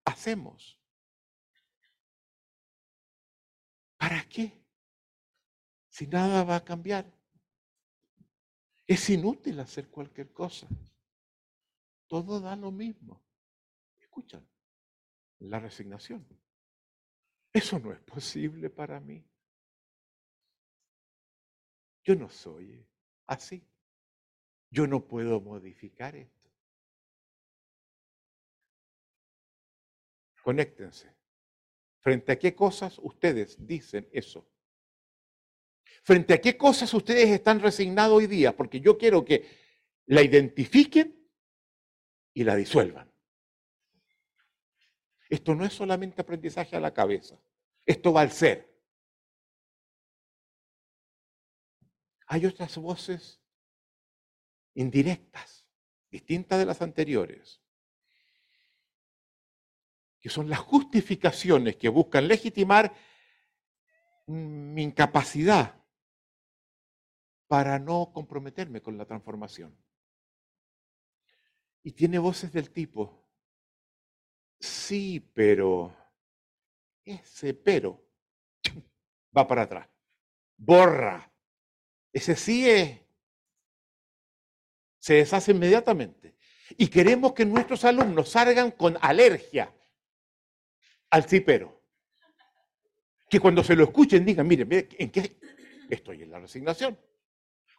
hacemos. 0.05 0.79
¿Para 3.97 4.29
qué? 4.29 4.60
Si 6.01 6.07
nada 6.07 6.45
va 6.45 6.57
a 6.57 6.65
cambiar. 6.65 7.05
Es 8.87 9.11
inútil 9.11 9.61
hacer 9.61 9.91
cualquier 9.91 10.33
cosa. 10.33 10.67
Todo 12.07 12.41
da 12.41 12.57
lo 12.57 12.71
mismo. 12.71 13.23
Escuchan, 13.99 14.49
la 15.41 15.61
resignación. 15.61 16.27
Eso 17.53 17.79
no 17.79 17.93
es 17.93 18.01
posible 18.01 18.71
para 18.71 18.99
mí. 18.99 19.23
Yo 22.03 22.15
no 22.15 22.31
soy 22.31 22.83
así. 23.27 23.63
Yo 24.71 24.87
no 24.87 25.07
puedo 25.07 25.39
modificar 25.43 26.17
esto. 26.17 26.51
Conéctense. 30.43 31.15
¿Frente 32.01 32.33
a 32.33 32.39
qué 32.39 32.55
cosas 32.55 32.99
ustedes 33.03 33.67
dicen 33.67 34.09
eso? 34.13 34.51
¿Frente 36.03 36.35
a 36.35 36.41
qué 36.41 36.57
cosas 36.57 36.93
ustedes 36.95 37.29
están 37.29 37.61
resignados 37.61 38.17
hoy 38.17 38.27
día? 38.27 38.57
Porque 38.57 38.81
yo 38.81 38.97
quiero 38.97 39.25
que 39.25 39.47
la 40.07 40.23
identifiquen 40.23 41.29
y 42.33 42.45
la 42.45 42.57
disuelvan. 42.57 43.13
Esto 45.29 45.55
no 45.55 45.65
es 45.65 45.73
solamente 45.73 46.23
aprendizaje 46.23 46.75
a 46.77 46.81
la 46.81 46.93
cabeza, 46.93 47.41
esto 47.87 48.13
va 48.13 48.23
al 48.23 48.33
ser. 48.33 48.69
Hay 52.27 52.47
otras 52.47 52.77
voces 52.79 53.41
indirectas, 54.75 55.67
distintas 56.11 56.59
de 56.59 56.67
las 56.67 56.81
anteriores, 56.81 57.61
que 60.21 60.29
son 60.29 60.49
las 60.49 60.61
justificaciones 60.61 61.77
que 61.77 61.89
buscan 61.89 62.27
legitimar 62.27 62.93
mi 64.27 64.83
incapacidad 64.83 65.80
para 67.51 67.81
no 67.81 68.13
comprometerme 68.13 68.81
con 68.81 68.97
la 68.97 69.05
transformación. 69.05 69.77
Y 71.83 71.91
tiene 71.91 72.21
voces 72.21 72.53
del 72.53 72.71
tipo, 72.71 73.27
sí, 74.61 75.19
pero, 75.35 75.93
ese 77.05 77.53
pero 77.55 78.07
va 79.37 79.49
para 79.49 79.63
atrás, 79.63 79.89
borra, 80.57 81.29
ese 82.13 82.37
sí 82.37 82.71
es, 82.71 83.01
se 85.01 85.15
deshace 85.15 85.51
inmediatamente. 85.51 86.37
Y 86.79 86.87
queremos 86.87 87.33
que 87.33 87.45
nuestros 87.45 87.85
alumnos 87.85 88.29
salgan 88.29 88.71
con 88.71 88.97
alergia 89.01 89.75
al 91.11 91.29
sí, 91.29 91.41
pero. 91.41 91.83
Que 93.29 93.41
cuando 93.41 93.65
se 93.65 93.75
lo 93.75 93.83
escuchen 93.83 94.25
digan, 94.25 94.47
miren, 94.47 94.69
¿en 94.71 95.11
qué 95.11 95.37
estoy 95.89 96.23
en 96.23 96.31
la 96.31 96.39
resignación? 96.39 97.10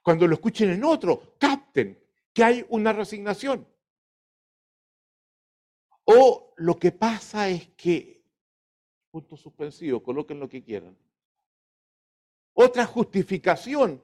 Cuando 0.01 0.27
lo 0.27 0.35
escuchen 0.35 0.71
en 0.71 0.83
otro, 0.83 1.35
capten 1.37 1.99
que 2.33 2.43
hay 2.43 2.65
una 2.69 2.93
resignación. 2.93 3.67
O 6.05 6.53
lo 6.57 6.77
que 6.77 6.91
pasa 6.91 7.49
es 7.49 7.67
que, 7.69 8.23
punto 9.11 9.37
suspensivo, 9.37 10.01
coloquen 10.01 10.39
lo 10.39 10.49
que 10.49 10.63
quieran. 10.63 10.97
Otra 12.53 12.85
justificación 12.85 14.03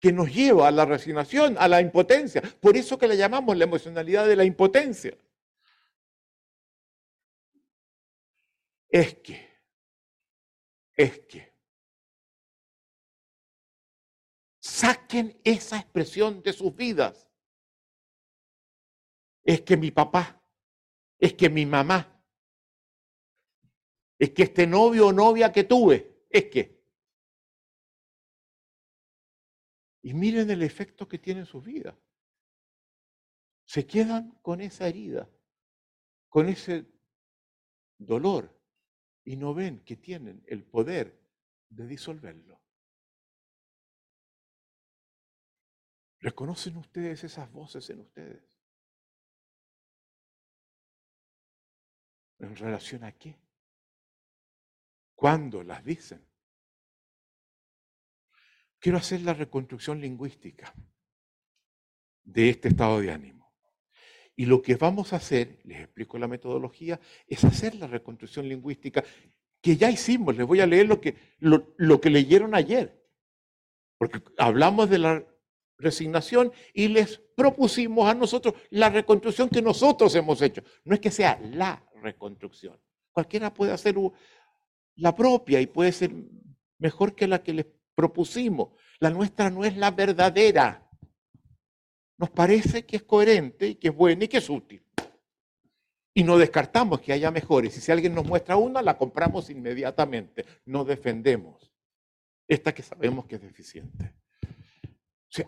que 0.00 0.12
nos 0.12 0.32
lleva 0.32 0.68
a 0.68 0.70
la 0.70 0.84
resignación, 0.84 1.56
a 1.58 1.68
la 1.68 1.80
impotencia. 1.80 2.42
Por 2.60 2.76
eso 2.76 2.98
que 2.98 3.08
le 3.08 3.16
llamamos 3.16 3.56
la 3.56 3.64
emocionalidad 3.64 4.26
de 4.26 4.36
la 4.36 4.44
impotencia. 4.44 5.16
Es 8.88 9.14
que, 9.16 9.48
es 10.94 11.18
que, 11.20 11.45
saquen 14.76 15.40
esa 15.42 15.78
expresión 15.78 16.42
de 16.42 16.52
sus 16.52 16.74
vidas. 16.76 17.26
Es 19.42 19.62
que 19.62 19.74
mi 19.74 19.90
papá, 19.90 20.42
es 21.18 21.32
que 21.32 21.48
mi 21.48 21.64
mamá, 21.64 22.22
es 24.18 24.30
que 24.32 24.42
este 24.42 24.66
novio 24.66 25.06
o 25.06 25.12
novia 25.12 25.50
que 25.50 25.64
tuve, 25.64 26.26
es 26.28 26.44
que. 26.50 26.76
Y 30.02 30.12
miren 30.12 30.50
el 30.50 30.62
efecto 30.62 31.08
que 31.08 31.18
tiene 31.18 31.40
en 31.40 31.46
sus 31.46 31.64
vidas. 31.64 31.96
Se 33.64 33.86
quedan 33.86 34.32
con 34.42 34.60
esa 34.60 34.86
herida, 34.88 35.28
con 36.28 36.48
ese 36.48 36.86
dolor, 37.96 38.54
y 39.24 39.36
no 39.36 39.54
ven 39.54 39.82
que 39.84 39.96
tienen 39.96 40.44
el 40.46 40.64
poder 40.64 41.18
de 41.70 41.86
disolverlo. 41.86 42.65
¿Reconocen 46.26 46.76
ustedes 46.76 47.22
esas 47.22 47.52
voces 47.52 47.88
en 47.88 48.00
ustedes? 48.00 48.42
¿En 52.40 52.56
relación 52.56 53.04
a 53.04 53.12
qué? 53.12 53.38
¿Cuándo 55.14 55.62
las 55.62 55.84
dicen? 55.84 56.26
Quiero 58.80 58.98
hacer 58.98 59.20
la 59.20 59.34
reconstrucción 59.34 60.00
lingüística 60.00 60.74
de 62.24 62.50
este 62.50 62.70
estado 62.70 62.98
de 62.98 63.12
ánimo. 63.12 63.54
Y 64.34 64.46
lo 64.46 64.60
que 64.60 64.74
vamos 64.74 65.12
a 65.12 65.18
hacer, 65.18 65.60
les 65.62 65.82
explico 65.82 66.18
la 66.18 66.26
metodología, 66.26 66.98
es 67.28 67.44
hacer 67.44 67.76
la 67.76 67.86
reconstrucción 67.86 68.48
lingüística 68.48 69.04
que 69.60 69.76
ya 69.76 69.88
hicimos. 69.92 70.36
Les 70.36 70.44
voy 70.44 70.58
a 70.58 70.66
leer 70.66 70.88
lo 70.88 71.00
que, 71.00 71.36
lo, 71.38 71.72
lo 71.76 72.00
que 72.00 72.10
leyeron 72.10 72.56
ayer. 72.56 73.00
Porque 73.96 74.20
hablamos 74.38 74.90
de 74.90 74.98
la 74.98 75.35
resignación 75.78 76.52
y 76.72 76.88
les 76.88 77.18
propusimos 77.34 78.08
a 78.08 78.14
nosotros 78.14 78.54
la 78.70 78.88
reconstrucción 78.90 79.48
que 79.48 79.62
nosotros 79.62 80.14
hemos 80.14 80.40
hecho. 80.42 80.62
No 80.84 80.94
es 80.94 81.00
que 81.00 81.10
sea 81.10 81.38
la 81.42 81.82
reconstrucción. 82.02 82.78
Cualquiera 83.12 83.52
puede 83.52 83.72
hacer 83.72 83.96
la 84.96 85.14
propia 85.14 85.60
y 85.60 85.66
puede 85.66 85.92
ser 85.92 86.12
mejor 86.78 87.14
que 87.14 87.26
la 87.26 87.42
que 87.42 87.52
les 87.52 87.66
propusimos. 87.94 88.70
La 88.98 89.10
nuestra 89.10 89.50
no 89.50 89.64
es 89.64 89.76
la 89.76 89.90
verdadera. 89.90 90.88
Nos 92.18 92.30
parece 92.30 92.86
que 92.86 92.96
es 92.96 93.02
coherente 93.02 93.68
y 93.68 93.74
que 93.74 93.88
es 93.88 93.94
buena 93.94 94.24
y 94.24 94.28
que 94.28 94.38
es 94.38 94.48
útil. 94.48 94.82
Y 96.14 96.24
no 96.24 96.38
descartamos 96.38 97.00
que 97.00 97.12
haya 97.12 97.30
mejores. 97.30 97.76
Y 97.76 97.80
si 97.80 97.92
alguien 97.92 98.14
nos 98.14 98.24
muestra 98.24 98.56
una, 98.56 98.80
la 98.80 98.96
compramos 98.96 99.50
inmediatamente. 99.50 100.46
No 100.64 100.84
defendemos 100.84 101.70
esta 102.48 102.72
que 102.72 102.82
sabemos 102.82 103.26
que 103.26 103.34
es 103.34 103.42
deficiente. 103.42 104.14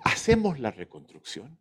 Hacemos 0.04 0.58
la 0.58 0.70
reconstrucción. 0.70 1.58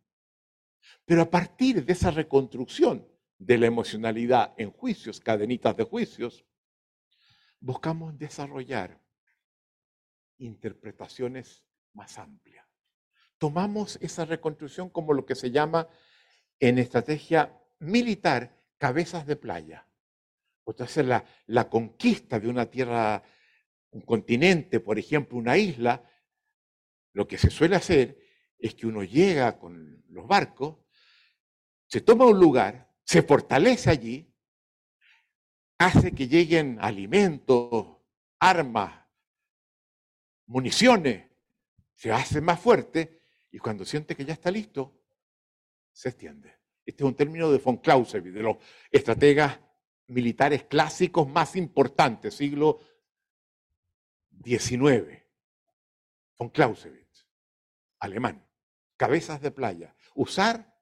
Pero 1.04 1.22
a 1.22 1.30
partir 1.30 1.84
de 1.84 1.92
esa 1.92 2.10
reconstrucción 2.10 3.06
de 3.38 3.58
la 3.58 3.66
emocionalidad 3.66 4.54
en 4.56 4.70
juicios, 4.70 5.20
cadenitas 5.20 5.76
de 5.76 5.84
juicios, 5.84 6.44
buscamos 7.60 8.18
desarrollar 8.18 9.00
interpretaciones 10.38 11.64
más 11.92 12.18
amplias. 12.18 12.66
Tomamos 13.38 13.98
esa 14.00 14.24
reconstrucción 14.24 14.90
como 14.90 15.12
lo 15.12 15.24
que 15.24 15.34
se 15.34 15.50
llama 15.50 15.88
en 16.60 16.78
estrategia 16.78 17.56
militar 17.78 18.56
cabezas 18.78 19.26
de 19.26 19.36
playa. 19.36 19.86
Entonces 20.66 21.06
la, 21.06 21.24
la 21.46 21.68
conquista 21.68 22.38
de 22.38 22.48
una 22.48 22.66
tierra, 22.66 23.22
un 23.90 24.02
continente, 24.02 24.80
por 24.80 24.98
ejemplo, 24.98 25.38
una 25.38 25.56
isla, 25.56 26.02
lo 27.18 27.26
que 27.26 27.36
se 27.36 27.50
suele 27.50 27.74
hacer 27.74 28.16
es 28.60 28.76
que 28.76 28.86
uno 28.86 29.02
llega 29.02 29.58
con 29.58 30.04
los 30.10 30.28
barcos, 30.28 30.76
se 31.84 32.00
toma 32.00 32.24
un 32.26 32.38
lugar, 32.38 32.94
se 33.02 33.22
fortalece 33.22 33.90
allí, 33.90 34.32
hace 35.78 36.12
que 36.12 36.28
lleguen 36.28 36.78
alimentos, 36.80 37.88
armas, 38.38 39.04
municiones, 40.46 41.28
se 41.96 42.12
hace 42.12 42.40
más 42.40 42.60
fuerte 42.60 43.20
y 43.50 43.58
cuando 43.58 43.84
siente 43.84 44.14
que 44.14 44.24
ya 44.24 44.34
está 44.34 44.52
listo, 44.52 45.02
se 45.90 46.10
extiende. 46.10 46.56
Este 46.86 47.02
es 47.02 47.08
un 47.08 47.16
término 47.16 47.50
de 47.50 47.58
von 47.58 47.78
Clausewitz, 47.78 48.32
de 48.32 48.42
los 48.44 48.58
estrategas 48.92 49.58
militares 50.06 50.66
clásicos 50.66 51.28
más 51.28 51.56
importantes, 51.56 52.34
siglo 52.34 52.78
XIX. 54.44 55.20
Von 56.38 56.50
Clausewitz, 56.50 57.07
alemán, 58.00 58.46
cabezas 58.96 59.40
de 59.40 59.50
playa. 59.50 59.94
Usar 60.14 60.76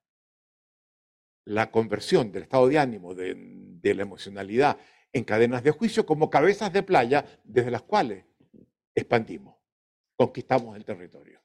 la 1.45 1.71
conversión 1.71 2.33
del 2.33 2.45
estado 2.45 2.69
de 2.69 2.79
ánimo, 2.79 3.15
de, 3.15 3.35
de 3.37 3.95
la 3.95 4.03
emocionalidad 4.03 4.79
en 5.13 5.25
cadenas 5.25 5.63
de 5.63 5.71
juicio 5.71 6.05
como 6.05 6.29
cabezas 6.29 6.73
de 6.73 6.83
playa 6.83 7.25
desde 7.45 7.71
las 7.71 7.83
cuales 7.83 8.25
expandimos, 8.95 9.57
conquistamos 10.17 10.77
el 10.77 10.85
territorio. 10.85 11.43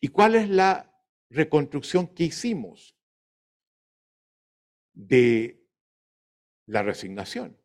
¿Y 0.00 0.08
cuál 0.08 0.34
es 0.34 0.48
la 0.48 0.92
reconstrucción 1.28 2.08
que 2.08 2.24
hicimos 2.24 2.96
de 4.92 5.66
la 6.66 6.82
resignación? 6.82 7.60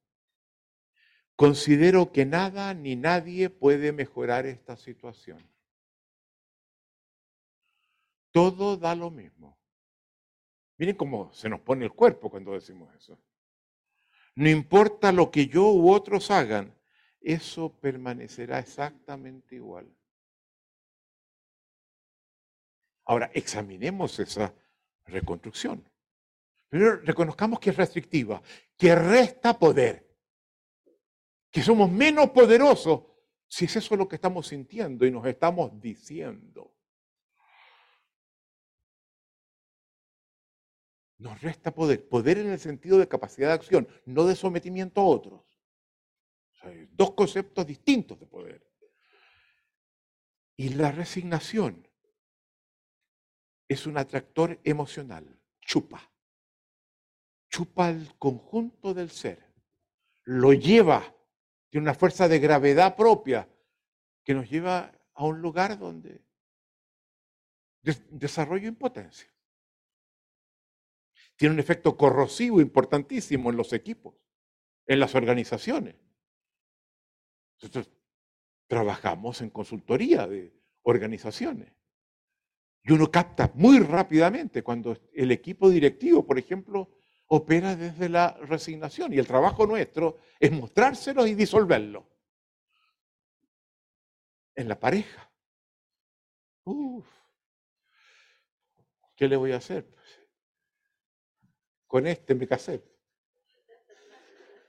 Considero 1.35 2.11
que 2.11 2.25
nada 2.25 2.73
ni 2.73 2.95
nadie 2.95 3.49
puede 3.49 3.91
mejorar 3.91 4.45
esta 4.45 4.77
situación. 4.77 5.49
Todo 8.35 8.75
da 8.75 8.93
lo 8.95 9.11
mismo. 9.11 9.57
Miren 10.75 10.97
cómo 10.97 11.31
se 11.31 11.47
nos 11.47 11.61
pone 11.61 11.85
el 11.85 11.93
cuerpo 11.93 12.29
cuando 12.29 12.51
decimos 12.51 12.93
eso. 12.93 13.17
No 14.35 14.49
importa 14.49 15.13
lo 15.13 15.31
que 15.31 15.47
yo 15.47 15.71
u 15.71 15.89
otros 15.89 16.29
hagan, 16.31 16.77
eso 17.21 17.79
permanecerá 17.79 18.59
exactamente 18.59 19.55
igual. 19.55 19.89
Ahora, 23.05 23.31
examinemos 23.33 24.19
esa 24.19 24.53
reconstrucción. 25.05 25.89
Primero, 26.67 26.97
reconozcamos 27.03 27.57
que 27.61 27.69
es 27.69 27.77
restrictiva, 27.77 28.41
que 28.77 28.93
resta 28.95 29.57
poder, 29.57 30.13
que 31.49 31.61
somos 31.61 31.89
menos 31.89 32.31
poderosos 32.31 33.01
si 33.47 33.63
es 33.63 33.77
eso 33.77 33.95
lo 33.95 34.09
que 34.09 34.17
estamos 34.17 34.47
sintiendo 34.47 35.05
y 35.05 35.11
nos 35.11 35.25
estamos 35.25 35.79
diciendo. 35.79 36.74
Nos 41.17 41.41
resta 41.41 41.73
poder. 41.73 42.07
Poder 42.07 42.37
en 42.37 42.49
el 42.49 42.59
sentido 42.59 42.97
de 42.97 43.07
capacidad 43.07 43.49
de 43.49 43.53
acción, 43.53 43.87
no 44.05 44.25
de 44.25 44.35
sometimiento 44.35 45.01
a 45.01 45.05
otros. 45.05 45.41
dos 46.91 47.11
conceptos 47.11 47.65
distintos 47.67 48.19
de 48.19 48.25
poder. 48.25 48.67
Y 50.57 50.69
la 50.69 50.91
resignación 50.91 51.87
es 53.67 53.85
un 53.85 53.97
atractor 53.97 54.59
emocional. 54.63 55.39
Chupa. 55.61 56.11
Chupa 57.49 57.89
el 57.89 58.17
conjunto 58.17 58.93
del 58.93 59.11
ser. 59.11 59.53
Lo 60.23 60.53
lleva. 60.53 61.15
Tiene 61.69 61.83
una 61.83 61.93
fuerza 61.93 62.27
de 62.27 62.39
gravedad 62.39 62.95
propia 62.95 63.47
que 64.23 64.33
nos 64.33 64.49
lleva 64.49 64.91
a 65.13 65.25
un 65.25 65.41
lugar 65.41 65.77
donde 65.77 66.25
desarrollo 68.09 68.67
impotencia 68.67 69.34
tiene 71.35 71.53
un 71.53 71.59
efecto 71.59 71.97
corrosivo 71.97 72.61
importantísimo 72.61 73.49
en 73.49 73.57
los 73.57 73.73
equipos, 73.73 74.15
en 74.85 74.99
las 74.99 75.15
organizaciones. 75.15 75.95
Nosotros 77.61 77.91
trabajamos 78.67 79.41
en 79.41 79.49
consultoría 79.49 80.27
de 80.27 80.53
organizaciones. 80.83 81.73
Y 82.83 82.93
uno 82.93 83.09
capta 83.09 83.51
muy 83.55 83.79
rápidamente 83.79 84.63
cuando 84.63 84.95
el 85.13 85.31
equipo 85.31 85.69
directivo, 85.69 86.25
por 86.25 86.37
ejemplo, 86.37 86.99
opera 87.27 87.75
desde 87.75 88.09
la 88.09 88.37
resignación. 88.41 89.11
Y 89.13 89.17
el 89.17 89.25
trabajo 89.25 89.65
nuestro 89.65 90.19
es 90.39 90.51
mostrárselo 90.51 91.25
y 91.25 91.33
disolverlo. 91.33 92.07
En 94.55 94.69
la 94.69 94.79
pareja. 94.79 95.31
Uf, 96.63 97.05
¿Qué 99.15 99.27
le 99.27 99.37
voy 99.37 99.53
a 99.53 99.57
hacer? 99.57 99.87
Con 101.95 102.07
este 102.07 102.35
me 102.35 102.45
casé. 102.45 102.83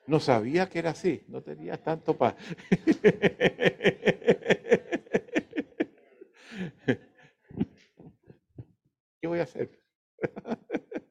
No 0.06 0.20
sabía 0.20 0.68
que 0.68 0.78
era 0.78 0.90
así, 0.90 1.24
no 1.26 1.42
tenía 1.42 1.76
tanto 1.76 2.16
paz. 2.16 2.36
hacer. 9.42 9.82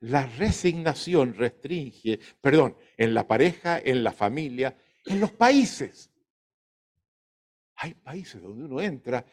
La 0.00 0.26
resignación 0.26 1.32
restringe, 1.32 2.20
perdón, 2.38 2.76
en 2.98 3.14
la 3.14 3.26
pareja, 3.26 3.78
en 3.78 4.04
la 4.04 4.12
familia, 4.12 4.76
en 5.06 5.20
los 5.20 5.32
países. 5.32 6.12
Hay 7.76 7.94
países 7.94 8.42
donde 8.42 8.66
uno 8.66 8.78
entra 8.78 9.24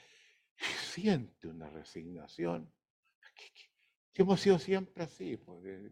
y 0.58 0.64
siente 0.64 1.50
una 1.50 1.70
resignación. 1.70 2.72
Que, 4.14 4.22
hemos 4.22 4.40
sido 4.40 4.60
siempre 4.60 5.04
así, 5.04 5.38
porque 5.38 5.92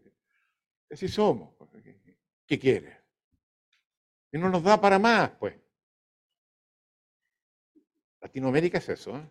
así 0.90 1.08
somos. 1.08 1.54
¿Qué 2.46 2.58
quiere? 2.58 3.02
Y 4.32 4.38
no 4.38 4.48
nos 4.48 4.62
da 4.62 4.80
para 4.80 4.98
más, 4.98 5.30
pues. 5.38 5.54
Latinoamérica 8.20 8.78
es 8.78 8.88
eso. 8.88 9.16
¿eh? 9.16 9.30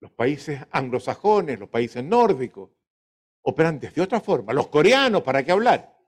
Los 0.00 0.12
países 0.12 0.60
anglosajones, 0.70 1.58
los 1.58 1.68
países 1.68 2.02
nórdicos, 2.02 2.70
operan 3.42 3.78
de 3.78 4.00
otra 4.00 4.20
forma. 4.20 4.52
Los 4.52 4.68
coreanos, 4.68 5.22
¿para 5.22 5.42
qué 5.42 5.52
hablar? 5.52 6.00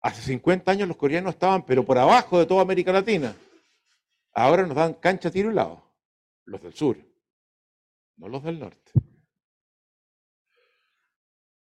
Hace 0.00 0.22
50 0.22 0.70
años 0.70 0.88
los 0.88 0.96
coreanos 0.96 1.34
estaban, 1.34 1.66
pero 1.66 1.84
por 1.84 1.98
abajo 1.98 2.38
de 2.38 2.46
toda 2.46 2.62
América 2.62 2.92
Latina. 2.92 3.34
Ahora 4.32 4.64
nos 4.64 4.76
dan 4.76 4.94
cancha 4.94 5.30
tiro 5.30 5.50
y 5.50 5.54
lado. 5.54 5.82
Los 6.44 6.62
del 6.62 6.74
sur, 6.74 6.96
no 8.16 8.28
los 8.28 8.42
del 8.42 8.58
norte. 8.58 8.92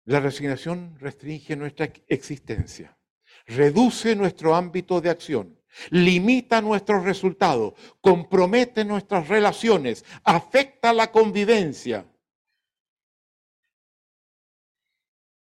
La 0.05 0.21
resignación 0.21 0.99
restringe 0.99 1.55
nuestra 1.55 1.93
existencia, 2.07 2.99
reduce 3.47 4.17
nuestro 4.17 4.55
ámbito 4.55 5.01
de 5.01 5.11
acción, 5.11 5.61
limita 5.91 6.63
nuestros 6.63 7.05
resultados, 7.05 7.75
compromete 8.01 8.85
nuestras 8.85 9.29
relaciones, 9.29 10.05
afecta 10.25 10.93
la 10.95 11.13
convivencia, 11.13 12.07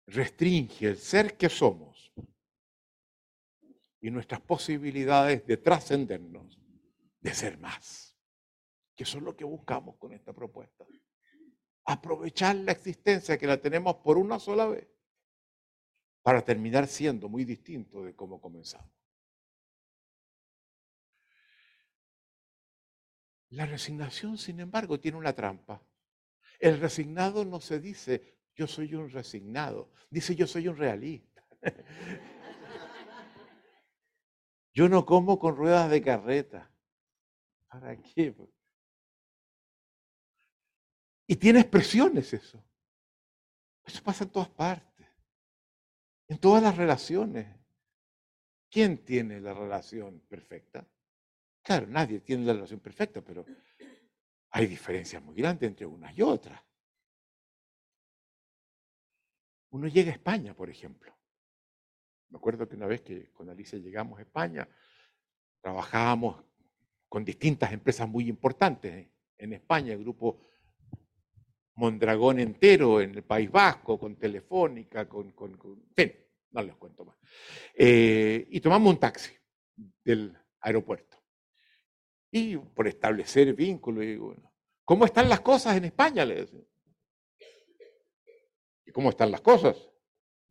restringe 0.07 0.87
el 0.87 0.97
ser 0.97 1.37
que 1.37 1.49
somos 1.49 2.11
y 4.01 4.11
nuestras 4.11 4.41
posibilidades 4.41 5.45
de 5.45 5.57
trascendernos, 5.57 6.59
de 7.21 7.33
ser 7.33 7.57
más, 7.57 8.08
que 8.99 9.03
eso 9.03 9.17
es 9.17 9.23
lo 9.23 9.33
que 9.33 9.45
buscamos 9.45 9.95
con 9.95 10.11
esta 10.11 10.33
propuesta. 10.33 10.85
Aprovechar 11.85 12.53
la 12.57 12.73
existencia 12.73 13.37
que 13.37 13.47
la 13.47 13.55
tenemos 13.55 13.95
por 14.03 14.17
una 14.17 14.39
sola 14.39 14.67
vez 14.67 14.89
para 16.21 16.41
terminar 16.41 16.85
siendo 16.85 17.29
muy 17.29 17.45
distinto 17.45 18.03
de 18.03 18.13
cómo 18.13 18.41
comenzamos. 18.41 18.91
La 23.51 23.65
resignación, 23.65 24.37
sin 24.37 24.59
embargo, 24.59 24.99
tiene 24.99 25.17
una 25.17 25.31
trampa. 25.31 25.81
El 26.59 26.81
resignado 26.81 27.45
no 27.45 27.61
se 27.61 27.79
dice, 27.79 28.37
yo 28.53 28.67
soy 28.67 28.95
un 28.95 29.09
resignado, 29.09 29.93
dice, 30.09 30.35
yo 30.35 30.45
soy 30.45 30.67
un 30.67 30.75
realista. 30.75 31.41
yo 34.73 34.89
no 34.89 35.05
como 35.05 35.39
con 35.39 35.55
ruedas 35.55 35.89
de 35.89 36.01
carreta. 36.01 36.69
¿Para 37.69 37.95
qué? 37.95 38.35
Y 41.29 41.35
tiene 41.35 41.59
expresiones 41.59 42.33
eso. 42.33 42.59
Eso 43.85 44.03
pasa 44.03 44.23
en 44.23 44.31
todas 44.31 44.49
partes, 44.49 45.07
en 46.27 46.39
todas 46.39 46.63
las 46.63 46.75
relaciones. 46.75 47.55
¿Quién 48.67 49.05
tiene 49.05 49.39
la 49.39 49.53
relación 49.53 50.21
perfecta? 50.21 50.87
Claro, 51.61 51.85
nadie 51.85 52.21
tiene 52.21 52.45
la 52.45 52.53
relación 52.53 52.79
perfecta, 52.79 53.21
pero 53.21 53.45
hay 54.49 54.65
diferencias 54.65 55.21
muy 55.21 55.35
grandes 55.35 55.69
entre 55.69 55.85
unas 55.85 56.17
y 56.17 56.23
otras. 56.23 56.59
Uno 59.69 59.87
llega 59.87 60.09
a 60.09 60.15
España, 60.15 60.55
por 60.55 60.71
ejemplo. 60.71 61.15
Me 62.29 62.37
acuerdo 62.37 62.67
que 62.67 62.75
una 62.75 62.87
vez 62.87 63.01
que 63.01 63.29
con 63.33 63.51
Alicia 63.51 63.77
llegamos 63.77 64.17
a 64.17 64.23
España, 64.23 64.67
trabajábamos 65.61 66.43
con 67.07 67.23
distintas 67.23 67.71
empresas 67.71 68.09
muy 68.09 68.27
importantes 68.27 69.07
en 69.37 69.53
España, 69.53 69.93
el 69.93 69.99
grupo 69.99 70.49
Mondragón 71.79 72.39
entero 72.39 72.99
en 72.99 73.15
el 73.15 73.23
País 73.23 73.49
Vasco, 73.49 73.97
con 73.97 74.17
Telefónica, 74.17 75.07
con... 75.07 75.31
con, 75.31 75.57
fin, 75.95 76.13
no 76.51 76.61
les 76.61 76.75
cuento 76.75 77.05
más. 77.05 77.15
Eh, 77.73 78.47
y 78.49 78.59
tomamos 78.59 78.93
un 78.93 78.99
taxi 78.99 79.31
del 80.03 80.37
aeropuerto 80.59 81.17
y 82.31 82.57
por 82.57 82.87
establecer 82.87 83.53
vínculos. 83.53 84.03
Y 84.03 84.17
bueno, 84.17 84.49
¿Cómo 84.89 85.05
están 85.05 85.29
las 85.29 85.41
cosas 85.41 85.77
en 85.77 85.85
España? 85.85 86.25
Le. 86.25 86.47
¿Y 88.85 88.91
cómo 88.91 89.11
están 89.11 89.29
las 89.29 89.41
cosas? 89.41 89.77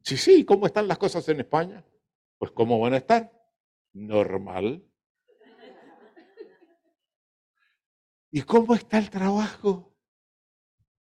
Sí, 0.01 0.17
sí, 0.17 0.45
¿cómo 0.45 0.67
están 0.67 0.87
las 0.87 0.97
cosas 0.97 1.29
en 1.29 1.41
España? 1.41 1.85
Pues 2.39 2.53
¿cómo 2.53 2.79
van 2.79 2.95
a 2.95 2.99
estar? 2.99 3.33
Normal. 3.93 4.89
¿Y 8.31 8.43
cómo 8.43 8.77
está 8.77 8.99
el 8.99 9.11
trabajo? 9.11 9.93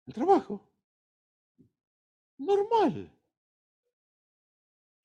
El 0.07 0.15
trabajo. 0.15 0.69
Normal. 2.39 3.11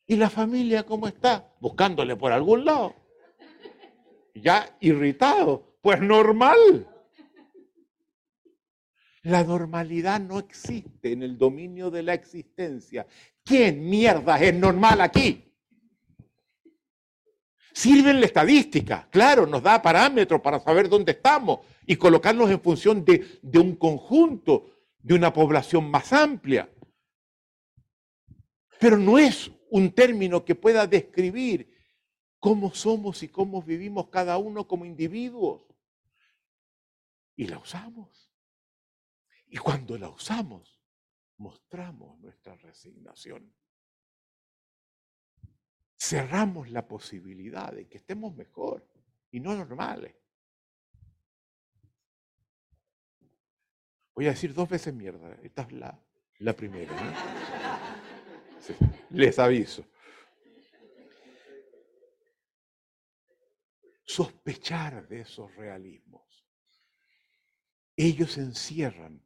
¿Y 0.06 0.16
la 0.16 0.30
familia 0.30 0.86
cómo 0.86 1.08
está? 1.08 1.54
Buscándole 1.60 2.16
por 2.16 2.32
algún 2.32 2.66
lado 2.66 2.96
ya 4.42 4.76
irritado. 4.80 5.78
Pues 5.82 6.02
normal. 6.02 6.88
La 9.24 9.44
normalidad 9.44 10.22
no 10.22 10.40
existe 10.40 11.12
en 11.12 11.24
el 11.24 11.38
dominio 11.38 11.92
de 11.92 12.04
la 12.04 12.14
existencia. 12.14 13.06
¿Quién 13.44 13.90
mierda 13.90 14.40
es 14.40 14.54
normal 14.54 15.02
aquí? 15.02 15.44
Sirve 17.74 18.14
la 18.14 18.26
estadística, 18.26 19.08
claro, 19.12 19.46
nos 19.46 19.62
da 19.62 19.80
parámetros 19.80 20.42
para 20.42 20.60
saber 20.60 20.90
dónde 20.90 21.12
estamos 21.12 21.60
y 21.86 21.96
colocarnos 21.96 22.50
en 22.50 22.60
función 22.60 23.06
de, 23.06 23.40
de 23.42 23.60
un 23.60 23.76
conjunto, 23.76 24.77
de 25.08 25.14
una 25.14 25.32
población 25.32 25.90
más 25.90 26.12
amplia. 26.12 26.70
Pero 28.78 28.98
no 28.98 29.18
es 29.18 29.50
un 29.70 29.96
término 29.96 30.44
que 30.44 30.54
pueda 30.54 30.86
describir 30.86 31.74
cómo 32.40 32.74
somos 32.74 33.24
y 33.24 33.30
cómo 33.30 33.62
vivimos 33.62 34.10
cada 34.10 34.38
uno 34.38 34.68
como 34.68 34.84
individuos. 34.84 35.64
Y 37.38 37.48
la 37.48 37.58
usamos. 37.58 38.34
Y 39.48 39.56
cuando 39.56 39.98
la 39.98 40.10
usamos, 40.10 40.84
mostramos 41.38 42.20
nuestra 42.20 42.56
resignación. 42.56 43.56
Cerramos 45.98 46.70
la 46.70 46.86
posibilidad 46.86 47.72
de 47.72 47.88
que 47.88 48.00
estemos 48.00 48.36
mejor 48.36 48.86
y 49.32 49.40
no 49.40 49.56
normales. 49.56 50.18
Voy 54.18 54.26
a 54.26 54.32
decir 54.32 54.52
dos 54.52 54.68
veces 54.68 54.96
mierda. 54.96 55.38
Esta 55.44 55.62
es 55.62 55.72
la, 56.40 56.54
primera. 56.54 56.92
les 59.12 59.38
aviso. 59.38 59.86
sospechar 64.04 65.08
de 65.08 65.20
esos 65.20 65.56
realismos. 65.56 66.48
Ellos 67.96 68.40
encierran 68.40 69.24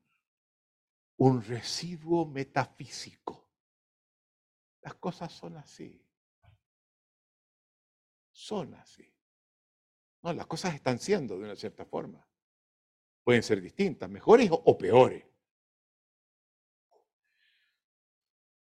un 1.15 1.41
residuo 1.41 2.25
metafísico. 2.25 3.49
Las 4.81 4.95
cosas 4.95 5.31
son 5.31 5.55
así. 5.55 6.05
Son 8.33 8.73
así. 8.73 9.09
No, 10.21 10.33
las 10.33 10.47
cosas 10.47 10.75
están 10.75 10.99
siendo 10.99 11.37
de 11.37 11.45
una 11.45 11.55
cierta 11.55 11.85
forma. 11.85 12.27
Pueden 13.23 13.43
ser 13.43 13.61
distintas, 13.61 14.09
mejores 14.09 14.49
o 14.51 14.77
peores. 14.77 15.25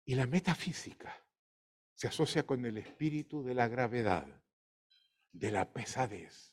Y 0.05 0.15
la 0.15 0.27
metafísica 0.27 1.25
se 1.95 2.09
asocia 2.09 2.45
con 2.45 2.65
el 2.67 2.79
espíritu 2.79 3.43
de 3.43 3.55
la 3.55 3.69
gravedad 3.69 4.27
de 5.33 5.51
la 5.51 5.73
pesadez. 5.73 6.53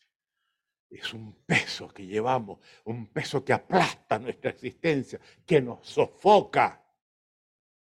Es 0.89 1.13
un 1.13 1.33
peso 1.45 1.87
que 1.87 2.05
llevamos, 2.05 2.59
un 2.85 3.07
peso 3.07 3.45
que 3.45 3.53
aplasta 3.53 4.19
nuestra 4.19 4.51
existencia, 4.51 5.19
que 5.45 5.61
nos 5.61 5.87
sofoca. 5.87 6.85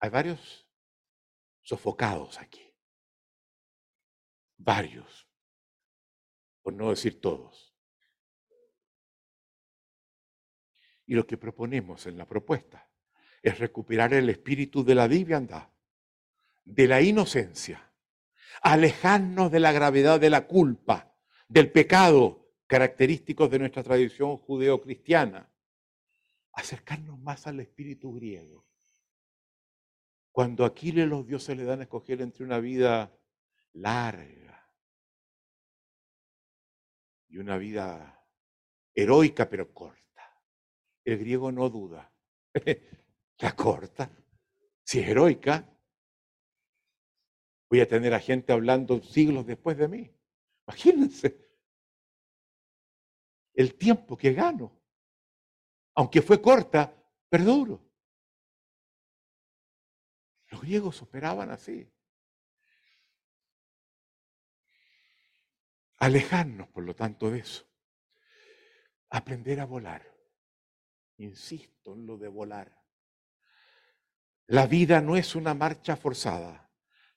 Hay 0.01 0.11
varios 0.11 0.69
sofocados 1.63 2.39
aquí. 2.39 2.63
Varios, 4.57 5.29
por 6.63 6.73
no 6.73 6.91
decir 6.91 7.21
todos. 7.21 7.66
Y 11.07 11.15
lo 11.15 11.27
que 11.27 11.37
proponemos 11.37 12.07
en 12.07 12.19
la 12.19 12.27
propuesta 12.27 12.91
es 13.43 13.59
recuperar 13.59 14.13
el 14.15 14.29
espíritu 14.29 14.85
de 14.85 14.95
la 14.95 15.07
liviandad, 15.07 15.69
de 16.65 16.89
la 16.89 17.01
inocencia, 17.01 17.93
alejarnos 18.63 19.53
de 19.53 19.61
la 19.61 19.73
gravedad 19.73 20.19
de 20.19 20.31
la 20.31 20.47
culpa, 20.47 21.15
del 21.49 21.71
pecado 21.71 22.47
característicos 22.67 23.51
de 23.51 23.59
nuestra 23.61 23.83
tradición 23.83 24.37
judeocristiana. 24.37 25.51
Acercarnos 26.53 27.19
más 27.21 27.47
al 27.47 27.61
espíritu 27.61 28.15
griego. 28.15 28.67
Cuando 30.33 30.65
a 30.65 30.69
Aquiles 30.69 31.07
los 31.07 31.27
dioses 31.27 31.57
le 31.57 31.65
dan 31.65 31.81
a 31.81 31.83
escoger 31.85 32.21
entre 32.23 32.45
una 32.45 32.59
vida 32.59 33.17
larga 33.75 34.71
y 37.29 37.39
una 37.39 37.57
vida 37.59 38.27
heroica 38.95 39.49
pero 39.49 39.73
corta. 39.73 40.06
El 41.07 41.19
griego 41.19 41.53
no 41.53 41.71
duda. 41.71 42.13
La 43.39 43.55
corta, 43.55 44.11
si 44.83 44.99
es 44.99 45.09
heroica, 45.09 45.65
voy 47.71 47.81
a 47.81 47.89
tener 47.89 48.13
a 48.13 48.19
gente 48.19 48.53
hablando 48.53 49.01
siglos 49.03 49.47
después 49.47 49.79
de 49.79 49.89
mí. 49.89 50.11
Imagínense 50.67 51.47
el 53.55 53.77
tiempo 53.77 54.17
que 54.17 54.33
gano. 54.33 54.73
Aunque 55.95 56.23
fue 56.23 56.43
corta, 56.43 56.93
perduro. 57.29 57.81
Los 60.49 60.61
griegos 60.61 61.01
operaban 61.03 61.51
así. 61.51 61.89
Alejarnos, 65.99 66.69
por 66.69 66.83
lo 66.83 66.97
tanto, 66.97 67.31
de 67.31 67.39
eso. 67.39 67.65
Aprender 69.11 69.61
a 69.61 69.67
volar. 69.67 70.16
Insisto 71.19 71.95
en 71.95 72.07
lo 72.07 72.19
de 72.19 72.29
volar. 72.29 72.77
La 74.49 74.67
vida 74.67 75.01
no 75.01 75.17
es 75.17 75.35
una 75.35 75.55
marcha 75.55 75.97
forzada. 75.97 76.71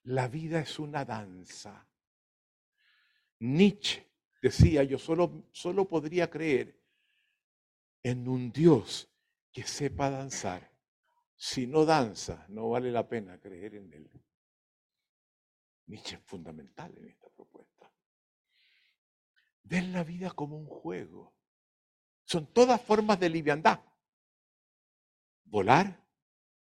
La 0.03 0.27
vida 0.27 0.59
es 0.59 0.79
una 0.79 1.05
danza. 1.05 1.87
Nietzsche 3.39 4.07
decía, 4.41 4.83
yo 4.83 4.97
solo, 4.97 5.47
solo 5.51 5.87
podría 5.87 6.29
creer 6.29 6.79
en 8.03 8.27
un 8.27 8.51
Dios 8.51 9.09
que 9.51 9.63
sepa 9.63 10.09
danzar. 10.09 10.71
Si 11.35 11.67
no 11.67 11.85
danza, 11.85 12.45
no 12.49 12.69
vale 12.69 12.91
la 12.91 13.07
pena 13.07 13.39
creer 13.39 13.75
en 13.75 13.93
él. 13.93 14.09
Nietzsche 15.85 16.15
es 16.15 16.23
fundamental 16.23 16.95
en 16.97 17.09
esta 17.09 17.29
propuesta. 17.29 17.91
Ven 19.63 19.93
la 19.93 20.03
vida 20.03 20.31
como 20.31 20.57
un 20.57 20.65
juego. 20.65 21.38
Son 22.29 22.45
todas 22.45 22.79
formas 22.79 23.19
de 23.19 23.27
liviandad. 23.27 23.79
Volar, 25.45 25.99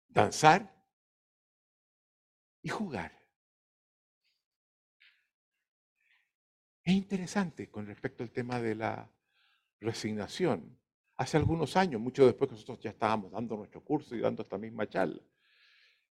danzar 0.06 0.72
y 2.62 2.68
jugar. 2.68 3.10
Es 6.84 6.94
interesante 6.94 7.68
con 7.68 7.84
respecto 7.84 8.22
al 8.22 8.30
tema 8.30 8.60
de 8.60 8.76
la 8.76 9.10
resignación. 9.80 10.78
Hace 11.16 11.36
algunos 11.36 11.76
años, 11.76 12.00
mucho 12.00 12.24
después 12.24 12.48
que 12.48 12.54
nosotros 12.54 12.78
ya 12.78 12.90
estábamos 12.90 13.32
dando 13.32 13.56
nuestro 13.56 13.82
curso 13.82 14.14
y 14.14 14.20
dando 14.20 14.42
esta 14.42 14.56
misma 14.56 14.88
charla, 14.88 15.20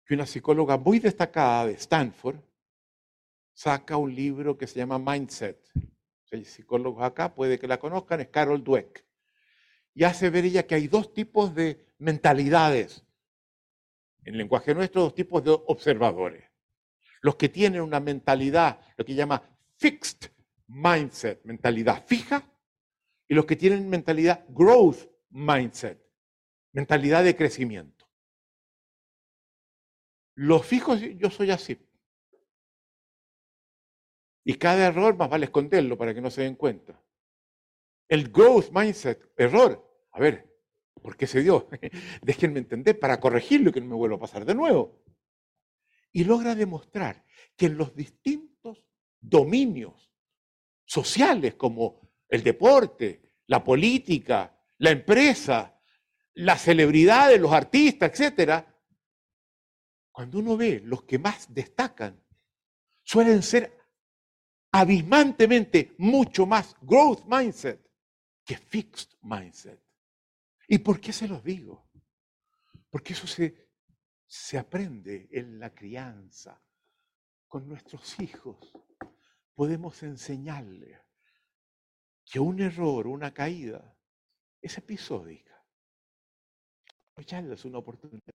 que 0.07 0.14
una 0.14 0.24
psicóloga 0.24 0.78
muy 0.78 0.99
destacada 0.99 1.66
de 1.66 1.74
Stanford 1.74 2.41
saca 3.53 3.99
un 3.99 4.14
libro 4.14 4.57
que 4.57 4.66
se 4.66 4.78
llama 4.78 4.99
Mindset. 4.99 5.62
Hay 6.32 6.47
psicólogos 6.47 7.05
acá, 7.05 7.34
puede 7.34 7.59
que 7.59 7.66
la 7.66 7.78
conozcan, 7.78 8.22
es 8.22 8.28
Carol 8.28 8.64
Dweck. 8.64 9.05
Y 9.97 10.05
hace 10.05 10.28
ver 10.28 10.44
ella 10.44 10.66
que 10.66 10.74
hay 10.74 10.88
dos 10.88 11.14
tipos 11.14 11.55
de 11.55 11.86
mentalidades. 11.99 13.03
En 14.24 14.34
el 14.34 14.38
lenguaje 14.38 14.74
nuestro, 14.74 15.01
dos 15.01 15.14
tipos 15.14 15.42
de 15.42 15.51
observadores. 15.51 16.44
Los 17.22 17.36
que 17.36 17.49
tienen 17.49 17.80
una 17.80 17.99
mentalidad, 17.99 18.78
lo 18.99 19.07
que 19.07 19.14
llama 19.14 19.42
fixed 19.78 20.30
mindset, 20.66 21.42
mentalidad 21.44 22.05
fija, 22.07 22.47
y 23.26 23.34
los 23.34 23.47
que 23.47 23.57
tienen 23.57 23.88
mentalidad 23.88 24.44
growth 24.51 25.09
mindset, 25.30 25.99
mentalidad 26.72 27.24
de 27.24 27.34
crecimiento. 27.34 28.07
Los 30.34 30.66
fijos, 30.66 31.01
yo 31.01 31.30
soy 31.30 31.51
así. 31.51 31.78
Y 34.44 34.57
cada 34.57 34.88
error 34.88 35.16
más 35.16 35.30
vale 35.30 35.47
esconderlo 35.47 35.97
para 35.97 36.12
que 36.12 36.20
no 36.20 36.30
se 36.30 36.42
den 36.42 36.55
cuenta. 36.55 37.03
El 38.09 38.30
growth 38.30 38.70
mindset, 38.70 39.32
error. 39.38 39.86
A 40.16 40.20
ver, 40.20 40.50
¿por 41.02 41.14
qué 41.14 41.26
se 41.26 41.42
dio? 41.42 41.68
Déjenme 42.22 42.58
entender 42.58 42.98
para 42.98 43.20
corregirlo 43.20 43.68
y 43.68 43.72
que 43.74 43.82
no 43.82 43.86
me 43.86 43.96
vuelva 43.96 44.16
a 44.16 44.20
pasar 44.20 44.46
de 44.46 44.54
nuevo. 44.54 45.04
Y 46.10 46.24
logra 46.24 46.54
demostrar 46.54 47.22
que 47.54 47.66
en 47.66 47.76
los 47.76 47.94
distintos 47.94 48.82
dominios 49.20 50.10
sociales 50.86 51.56
como 51.56 52.00
el 52.30 52.42
deporte, 52.42 53.34
la 53.48 53.62
política, 53.62 54.58
la 54.78 54.90
empresa, 54.90 55.78
las 56.32 56.62
celebridades, 56.62 57.38
los 57.38 57.52
artistas, 57.52 58.18
etc., 58.18 58.64
cuando 60.10 60.38
uno 60.38 60.56
ve 60.56 60.80
los 60.82 61.02
que 61.02 61.18
más 61.18 61.52
destacan, 61.52 62.24
suelen 63.02 63.42
ser 63.42 63.70
abismantemente 64.72 65.94
mucho 65.98 66.46
más 66.46 66.74
growth 66.80 67.26
mindset 67.26 67.86
que 68.46 68.56
fixed 68.56 69.10
mindset. 69.20 69.86
¿Y 70.68 70.78
por 70.78 71.00
qué 71.00 71.12
se 71.12 71.28
los 71.28 71.42
digo? 71.44 71.88
Porque 72.90 73.12
eso 73.12 73.26
se, 73.26 73.70
se 74.26 74.58
aprende 74.58 75.28
en 75.30 75.58
la 75.58 75.74
crianza, 75.74 76.62
con 77.46 77.68
nuestros 77.68 78.18
hijos 78.20 78.58
podemos 79.56 80.02
enseñarle 80.02 81.02
que 82.24 82.38
un 82.38 82.60
error, 82.60 83.06
una 83.06 83.32
caída, 83.32 83.96
es 84.60 84.76
episódica. 84.78 85.64
es 87.16 87.64
una 87.64 87.78
oportunidad. 87.78 88.34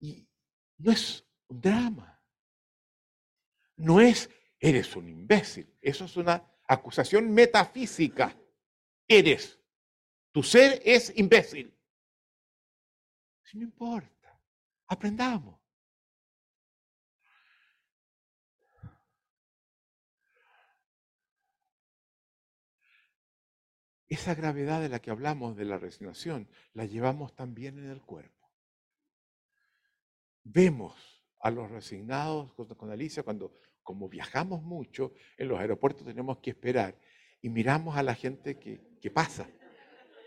Y 0.00 0.26
no 0.78 0.92
es 0.92 1.26
un 1.48 1.60
drama. 1.60 2.22
No 3.76 4.00
es, 4.00 4.30
eres 4.58 4.96
un 4.96 5.08
imbécil. 5.08 5.76
Eso 5.82 6.06
es 6.06 6.16
una 6.16 6.42
acusación 6.66 7.30
metafísica. 7.30 8.34
Eres. 9.06 9.60
Tu 10.38 10.44
ser 10.44 10.80
es 10.84 11.12
imbécil. 11.16 11.76
Si 13.42 13.58
no 13.58 13.64
importa. 13.64 14.40
Aprendamos. 14.86 15.58
Esa 24.06 24.36
gravedad 24.36 24.80
de 24.80 24.88
la 24.88 25.00
que 25.00 25.10
hablamos 25.10 25.56
de 25.56 25.64
la 25.64 25.76
resignación 25.76 26.48
la 26.72 26.84
llevamos 26.84 27.34
también 27.34 27.76
en 27.80 27.90
el 27.90 28.00
cuerpo. 28.00 28.48
Vemos 30.44 30.94
a 31.40 31.50
los 31.50 31.68
resignados 31.68 32.54
con 32.54 32.92
Alicia 32.92 33.24
cuando, 33.24 33.56
como 33.82 34.08
viajamos 34.08 34.62
mucho, 34.62 35.14
en 35.36 35.48
los 35.48 35.58
aeropuertos 35.58 36.06
tenemos 36.06 36.38
que 36.38 36.50
esperar 36.50 36.96
y 37.42 37.48
miramos 37.48 37.96
a 37.96 38.04
la 38.04 38.14
gente 38.14 38.56
que, 38.56 38.96
que 39.00 39.10
pasa 39.10 39.50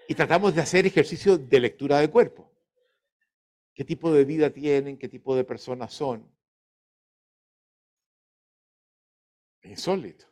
y 0.08 0.16
tratamos 0.16 0.54
de 0.56 0.62
hacer 0.62 0.86
ejercicio 0.86 1.38
de 1.38 1.60
lectura 1.60 2.00
de 2.00 2.10
cuerpo. 2.10 2.52
¿Qué 3.74 3.86
tipo 3.86 4.12
de 4.12 4.26
vida 4.26 4.50
tienen? 4.50 4.98
¿Qué 4.98 5.08
tipo 5.08 5.36
de 5.36 5.44
personas 5.44 5.94
son? 5.94 6.30
Insólito. 9.64 10.26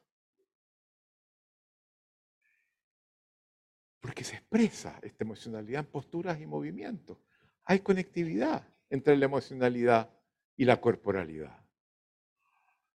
Porque 4.00 4.24
se 4.24 4.36
expresa 4.36 5.00
esta 5.02 5.24
emocionalidad 5.24 5.82
en 5.82 5.92
posturas 5.92 6.40
y 6.40 6.46
movimientos. 6.46 7.18
Hay 7.66 7.80
conectividad 7.80 8.68
entre 8.90 9.16
la 9.18 9.26
emocionalidad 9.26 10.10
y 10.56 10.66
la 10.66 10.82
corporalidad. 10.82 11.66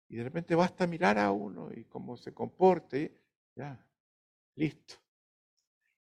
Y 0.09 0.17
de 0.17 0.25
repente 0.25 0.55
basta 0.55 0.87
mirar 0.87 1.19
a 1.19 1.31
uno 1.31 1.71
y 1.75 1.85
cómo 1.85 2.17
se 2.17 2.35
comporte. 2.35 3.19
Ya, 3.55 3.85
listo. 4.55 5.02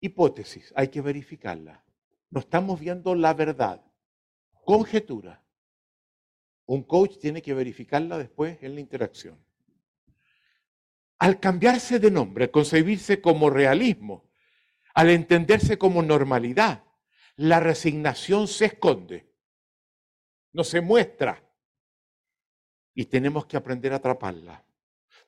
Hipótesis, 0.01 0.73
hay 0.77 0.89
que 0.89 1.01
verificarla. 1.01 1.85
No 2.31 2.41
estamos 2.41 2.81
viendo 2.81 3.15
la 3.15 3.33
verdad. 3.35 3.85
Conjetura. 4.65 5.45
Un 6.67 6.83
coach 6.83 7.19
tiene 7.19 7.43
que 7.43 7.55
verificarla 7.55 8.19
después 8.19 8.63
en 8.63 8.75
la 8.75 8.81
interacción. 8.81 9.45
Al 11.19 11.39
cambiarse 11.41 11.99
de 11.99 12.11
nombre, 12.11 12.51
concebirse 12.51 13.21
como 13.21 13.51
realismo, 13.51 14.31
al 14.95 15.11
entenderse 15.11 15.79
como 15.79 16.03
normalidad, 16.03 16.85
la 17.37 17.61
resignación 17.61 18.47
se 18.47 18.67
esconde, 18.67 19.33
no 20.53 20.65
se 20.65 20.81
muestra. 20.81 21.43
Y 22.95 23.07
tenemos 23.07 23.47
que 23.47 23.57
aprender 23.57 23.93
a 23.93 23.97
atraparla. 23.97 24.65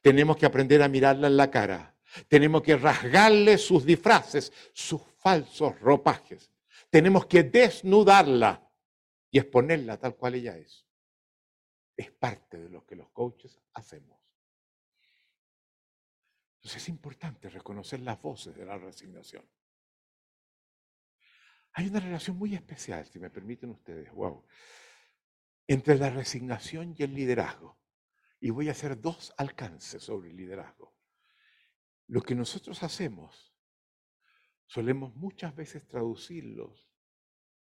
Tenemos 0.00 0.36
que 0.36 0.46
aprender 0.46 0.82
a 0.82 0.88
mirarla 0.88 1.26
en 1.26 1.36
la 1.36 1.50
cara. 1.50 1.95
Tenemos 2.28 2.62
que 2.62 2.76
rasgarle 2.76 3.58
sus 3.58 3.84
disfraces, 3.84 4.52
sus 4.72 5.02
falsos 5.18 5.78
ropajes. 5.80 6.50
Tenemos 6.90 7.26
que 7.26 7.42
desnudarla 7.42 8.70
y 9.30 9.38
exponerla 9.38 9.98
tal 9.98 10.16
cual 10.16 10.36
ella 10.36 10.56
es. 10.56 10.86
Es 11.96 12.10
parte 12.10 12.58
de 12.58 12.68
lo 12.68 12.84
que 12.84 12.96
los 12.96 13.10
coaches 13.10 13.60
hacemos. 13.74 14.18
Entonces 16.56 16.82
es 16.82 16.88
importante 16.88 17.48
reconocer 17.48 18.00
las 18.00 18.20
voces 18.20 18.56
de 18.56 18.64
la 18.64 18.76
resignación. 18.76 19.48
Hay 21.74 21.88
una 21.88 22.00
relación 22.00 22.36
muy 22.38 22.54
especial, 22.54 23.06
si 23.06 23.18
me 23.18 23.30
permiten 23.30 23.70
ustedes, 23.70 24.10
wow, 24.12 24.44
entre 25.66 25.96
la 25.96 26.10
resignación 26.10 26.94
y 26.98 27.02
el 27.02 27.14
liderazgo. 27.14 27.78
Y 28.40 28.50
voy 28.50 28.68
a 28.68 28.72
hacer 28.72 29.00
dos 29.00 29.32
alcances 29.36 30.02
sobre 30.02 30.30
el 30.30 30.36
liderazgo. 30.36 30.95
Lo 32.08 32.22
que 32.22 32.34
nosotros 32.34 32.82
hacemos, 32.82 33.54
solemos 34.66 35.14
muchas 35.16 35.54
veces 35.54 35.86
traducirlos 35.86 36.88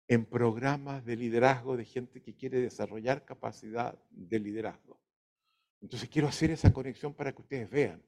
en 0.07 0.25
programas 0.25 1.05
de 1.05 1.15
liderazgo 1.15 1.77
de 1.77 1.85
gente 1.85 2.21
que 2.21 2.35
quiere 2.35 2.59
desarrollar 2.59 3.25
capacidad 3.25 3.97
de 4.09 4.39
liderazgo. 4.39 5.01
Entonces 5.81 6.09
quiero 6.09 6.27
hacer 6.27 6.51
esa 6.51 6.73
conexión 6.73 7.13
para 7.13 7.31
que 7.31 7.41
ustedes 7.41 7.69
vean 7.69 8.03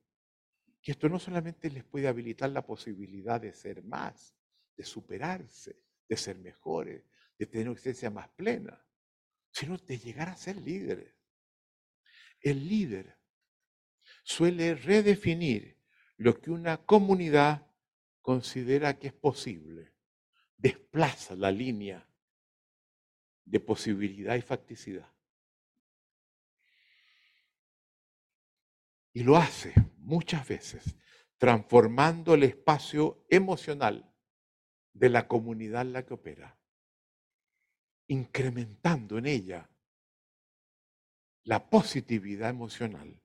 que 0.82 0.92
esto 0.92 1.08
no 1.10 1.20
solamente 1.20 1.70
les 1.70 1.84
puede 1.84 2.08
habilitar 2.08 2.50
la 2.50 2.66
posibilidad 2.66 3.40
de 3.40 3.54
ser 3.54 3.84
más, 3.84 4.36
de 4.76 4.84
superarse, 4.84 5.80
de 6.10 6.18
ser 6.18 6.40
mejores, 6.40 7.04
de 7.38 7.46
tener 7.46 7.68
una 7.68 7.74
existencia 7.74 8.10
más 8.10 8.30
plena, 8.30 8.84
sino 9.52 9.78
de 9.78 9.98
llegar 10.00 10.30
a 10.30 10.36
ser 10.36 10.58
líderes. 10.58 11.16
El 12.40 12.68
líder 12.68 13.20
suele 14.24 14.74
redefinir 14.76 15.81
lo 16.22 16.40
que 16.40 16.52
una 16.52 16.78
comunidad 16.78 17.68
considera 18.22 19.00
que 19.00 19.08
es 19.08 19.14
posible. 19.14 19.92
Desplaza 20.56 21.36
la 21.36 21.50
línea 21.50 22.08
de 23.44 23.60
posibilidad 23.60 24.36
y 24.36 24.42
facticidad. 24.42 25.12
Y 29.14 29.24
lo 29.24 29.36
hace 29.36 29.74
muchas 29.98 30.48
veces 30.48 30.96
transformando 31.40 32.36
el 32.36 32.44
espacio 32.44 33.26
emocional 33.28 34.14
de 34.94 35.10
la 35.10 35.28
comunidad 35.28 35.82
en 35.82 35.94
la 35.94 36.06
que 36.06 36.14
opera, 36.14 36.56
incrementando 38.06 39.18
en 39.18 39.26
ella 39.26 39.68
la 41.46 41.68
positividad 41.68 42.52
emocional. 42.52 43.21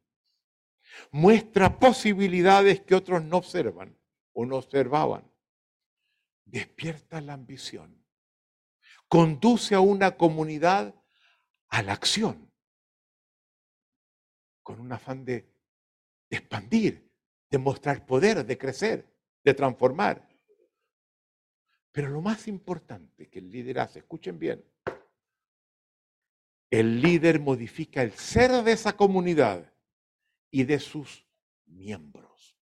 Muestra 1.11 1.79
posibilidades 1.79 2.81
que 2.83 2.95
otros 2.95 3.23
no 3.25 3.39
observan 3.39 3.97
o 4.33 4.45
no 4.47 4.57
observaban. 4.57 5.31
Despierta 6.45 7.21
la 7.21 7.35
ambición. 7.35 8.05
Conduce 9.09 9.75
a 9.75 9.81
una 9.81 10.17
comunidad 10.17 10.95
a 11.69 11.83
la 11.83 11.93
acción, 11.93 12.53
con 14.63 14.81
un 14.81 14.93
afán 14.93 15.25
de, 15.25 15.49
expandir, 16.31 17.11
de 17.51 17.59
mostrar 17.59 18.05
poder, 18.05 18.45
de 18.45 18.59
crecer, 18.59 19.07
de 19.45 19.55
transformar. 19.55 20.29
Pero 21.93 22.09
lo 22.09 22.21
más 22.21 22.49
importante 22.49 23.29
que 23.29 23.39
el 23.39 23.51
líder 23.51 23.81
hace, 23.81 24.01
escuchen 24.01 24.39
bien, 24.39 24.65
el 26.71 27.01
líder 27.01 27.41
modifica 27.41 28.03
el 28.03 28.13
ser 28.13 28.51
de 28.65 28.73
esa 28.73 28.97
comunidad 28.97 29.73
y 30.51 30.65
de 30.65 30.79
sus 30.79 31.27
miembros. 31.67 32.57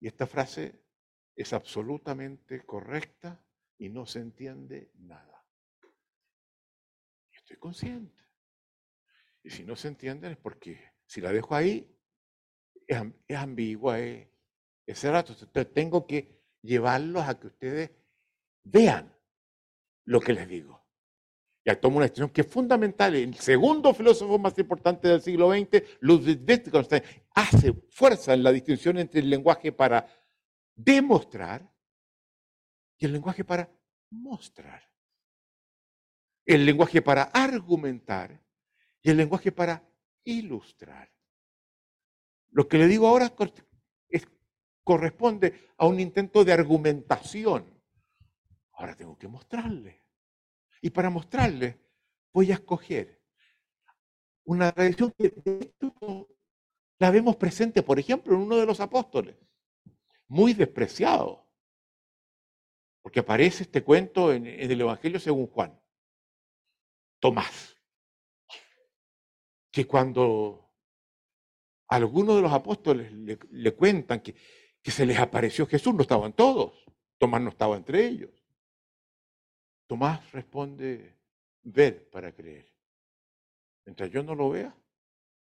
Y 0.00 0.06
esta 0.06 0.26
frase 0.26 0.84
es 1.34 1.52
absolutamente 1.52 2.64
correcta 2.64 3.42
y 3.78 3.88
no 3.88 4.06
se 4.06 4.20
entiende 4.20 4.90
nada. 4.94 5.44
estoy 7.32 7.56
consciente. 7.56 8.22
Y 9.42 9.50
si 9.50 9.64
no 9.64 9.76
se 9.76 9.88
entiende 9.88 10.30
es 10.30 10.36
porque 10.38 10.92
si 11.06 11.20
la 11.20 11.32
dejo 11.32 11.54
ahí, 11.54 11.94
es, 12.86 13.36
ambigua, 13.36 13.98
es, 13.98 14.28
ese 14.86 15.10
rato. 15.10 15.32
Entonces 15.32 15.72
tengo 15.72 16.06
que 16.06 16.42
llevarlos 16.62 17.26
a 17.28 17.38
que 17.38 17.46
ustedes 17.48 17.90
vean 18.62 19.14
lo 20.04 20.20
que 20.20 20.32
les 20.32 20.48
digo. 20.48 20.83
Ya 21.64 21.80
tomo 21.80 21.96
una 21.96 22.06
decisión 22.06 22.28
que 22.28 22.42
es 22.42 22.46
fundamental. 22.46 23.14
El 23.14 23.34
segundo 23.36 23.94
filósofo 23.94 24.38
más 24.38 24.58
importante 24.58 25.08
del 25.08 25.22
siglo 25.22 25.50
XX, 25.50 25.82
Ludwig 26.00 26.40
Wittgenstein, 26.46 27.02
hace 27.30 27.72
fuerza 27.90 28.34
en 28.34 28.42
la 28.42 28.52
distinción 28.52 28.98
entre 28.98 29.20
el 29.20 29.30
lenguaje 29.30 29.72
para 29.72 30.06
demostrar 30.74 31.72
y 32.98 33.06
el 33.06 33.12
lenguaje 33.12 33.44
para 33.44 33.70
mostrar. 34.10 34.82
El 36.44 36.66
lenguaje 36.66 37.00
para 37.00 37.22
argumentar 37.22 38.38
y 39.00 39.10
el 39.10 39.16
lenguaje 39.16 39.50
para 39.50 39.82
ilustrar. 40.24 41.10
Lo 42.50 42.68
que 42.68 42.76
le 42.76 42.86
digo 42.86 43.08
ahora 43.08 43.34
corresponde 44.84 45.70
a 45.78 45.86
un 45.86 45.98
intento 45.98 46.44
de 46.44 46.52
argumentación. 46.52 47.80
Ahora 48.72 48.94
tengo 48.94 49.16
que 49.16 49.28
mostrarle. 49.28 50.03
Y 50.84 50.90
para 50.90 51.08
mostrarle, 51.08 51.80
voy 52.30 52.50
a 52.50 52.56
escoger 52.56 53.18
una 54.44 54.70
tradición 54.70 55.14
que 55.16 55.32
la 56.98 57.10
vemos 57.10 57.36
presente, 57.36 57.82
por 57.82 57.98
ejemplo, 57.98 58.34
en 58.34 58.42
uno 58.42 58.56
de 58.58 58.66
los 58.66 58.80
apóstoles, 58.80 59.34
muy 60.28 60.52
despreciado. 60.52 61.48
Porque 63.00 63.20
aparece 63.20 63.62
este 63.62 63.82
cuento 63.82 64.30
en, 64.30 64.46
el 64.46 64.78
Evangelio 64.78 65.18
según 65.18 65.46
Juan. 65.46 65.80
Tomás. 67.18 67.74
Que 69.72 69.86
cuando 69.86 70.70
algunos 71.88 72.36
de 72.36 72.42
los 72.42 72.52
apóstoles 72.52 73.10
le 73.10 73.74
cuentan 73.74 74.20
que 74.20 74.34
que 74.84 74.90
se 74.90 75.06
les 75.06 75.18
apareció 75.18 75.66
Jesús, 75.66 75.94
no 75.94 76.02
estaban 76.02 76.34
todos. 76.34 76.84
Tomás 77.16 77.40
no 77.40 77.48
estaba 77.48 77.74
entre 77.74 78.06
ellos. 78.06 78.43
Tomás 79.86 80.30
responde, 80.32 81.14
ver 81.62 82.08
para 82.10 82.32
creer. 82.32 82.72
Mientras 83.84 84.10
yo 84.10 84.22
no 84.22 84.34
lo 84.34 84.50
vea, 84.50 84.74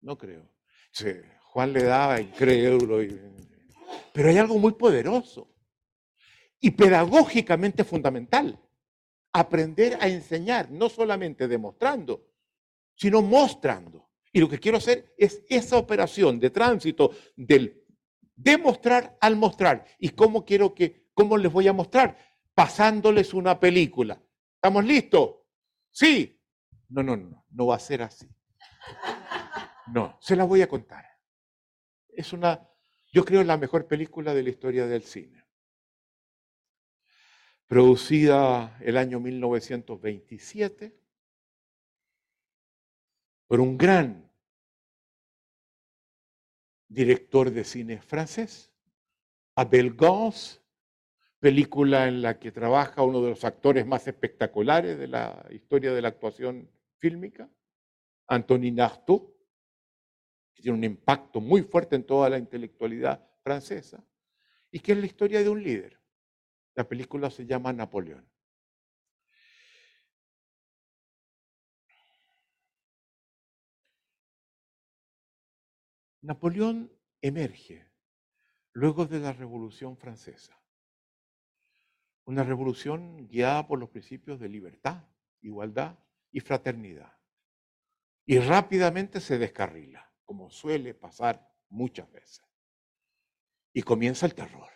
no 0.00 0.16
creo. 0.16 0.48
Juan 1.40 1.72
le 1.72 1.82
daba 1.82 2.20
incrédulo. 2.20 2.98
Pero 4.12 4.28
hay 4.28 4.38
algo 4.38 4.58
muy 4.58 4.72
poderoso 4.72 5.48
y 6.60 6.70
pedagógicamente 6.70 7.84
fundamental. 7.84 8.58
Aprender 9.34 9.98
a 10.00 10.08
enseñar, 10.08 10.70
no 10.70 10.88
solamente 10.88 11.48
demostrando, 11.48 12.26
sino 12.94 13.22
mostrando. 13.22 14.10
Y 14.32 14.40
lo 14.40 14.48
que 14.48 14.58
quiero 14.58 14.78
hacer 14.78 15.14
es 15.16 15.42
esa 15.48 15.76
operación 15.76 16.38
de 16.38 16.50
tránsito 16.50 17.10
del 17.36 17.82
demostrar 18.34 19.16
al 19.20 19.36
mostrar. 19.36 19.84
¿Y 19.98 20.10
cómo 20.10 20.44
quiero 20.44 20.74
que, 20.74 21.08
cómo 21.14 21.36
les 21.36 21.52
voy 21.52 21.68
a 21.68 21.72
mostrar? 21.72 22.16
Pasándoles 22.54 23.34
una 23.34 23.58
película. 23.58 24.20
¿Estamos 24.54 24.84
listos? 24.84 25.36
Sí. 25.90 26.40
No, 26.88 27.02
no, 27.02 27.16
no, 27.16 27.44
no 27.50 27.66
va 27.66 27.76
a 27.76 27.80
ser 27.80 28.02
así. 28.02 28.28
No, 29.88 30.16
se 30.20 30.36
la 30.36 30.44
voy 30.44 30.62
a 30.62 30.68
contar. 30.68 31.04
Es 32.08 32.32
una, 32.32 32.68
yo 33.12 33.24
creo, 33.24 33.42
la 33.42 33.56
mejor 33.56 33.86
película 33.86 34.34
de 34.34 34.42
la 34.42 34.50
historia 34.50 34.86
del 34.86 35.02
cine. 35.02 35.44
Producida 37.66 38.76
el 38.80 38.96
año 38.96 39.18
1927 39.18 40.98
por 43.46 43.60
un 43.60 43.76
gran 43.76 44.32
director 46.88 47.50
de 47.50 47.64
cine 47.64 48.00
francés, 48.00 48.72
Abel 49.54 49.94
Gance, 49.94 50.61
película 51.42 52.06
en 52.06 52.22
la 52.22 52.38
que 52.38 52.52
trabaja 52.52 53.02
uno 53.02 53.20
de 53.20 53.30
los 53.30 53.42
actores 53.42 53.84
más 53.84 54.06
espectaculares 54.06 54.96
de 54.96 55.08
la 55.08 55.44
historia 55.50 55.92
de 55.92 56.00
la 56.00 56.06
actuación 56.06 56.70
fílmica, 56.98 57.50
Antonin 58.28 58.80
Artaud, 58.80 59.22
que 60.54 60.62
tiene 60.62 60.78
un 60.78 60.84
impacto 60.84 61.40
muy 61.40 61.62
fuerte 61.62 61.96
en 61.96 62.06
toda 62.06 62.30
la 62.30 62.38
intelectualidad 62.38 63.28
francesa, 63.42 64.06
y 64.70 64.78
que 64.78 64.92
es 64.92 64.98
la 64.98 65.06
historia 65.06 65.42
de 65.42 65.48
un 65.48 65.60
líder. 65.60 66.00
La 66.76 66.88
película 66.88 67.28
se 67.28 67.44
llama 67.44 67.72
Napoleón. 67.72 68.24
Napoleón 76.20 76.96
emerge 77.20 77.84
luego 78.74 79.06
de 79.06 79.18
la 79.18 79.32
Revolución 79.32 79.96
Francesa. 79.96 80.61
Una 82.24 82.44
revolución 82.44 83.28
guiada 83.28 83.66
por 83.66 83.78
los 83.78 83.90
principios 83.90 84.38
de 84.38 84.48
libertad, 84.48 85.04
igualdad 85.40 85.98
y 86.30 86.40
fraternidad. 86.40 87.12
Y 88.24 88.38
rápidamente 88.38 89.20
se 89.20 89.38
descarrila, 89.38 90.12
como 90.24 90.50
suele 90.50 90.94
pasar 90.94 91.52
muchas 91.68 92.10
veces. 92.12 92.44
Y 93.72 93.82
comienza 93.82 94.26
el 94.26 94.34
terror. 94.34 94.70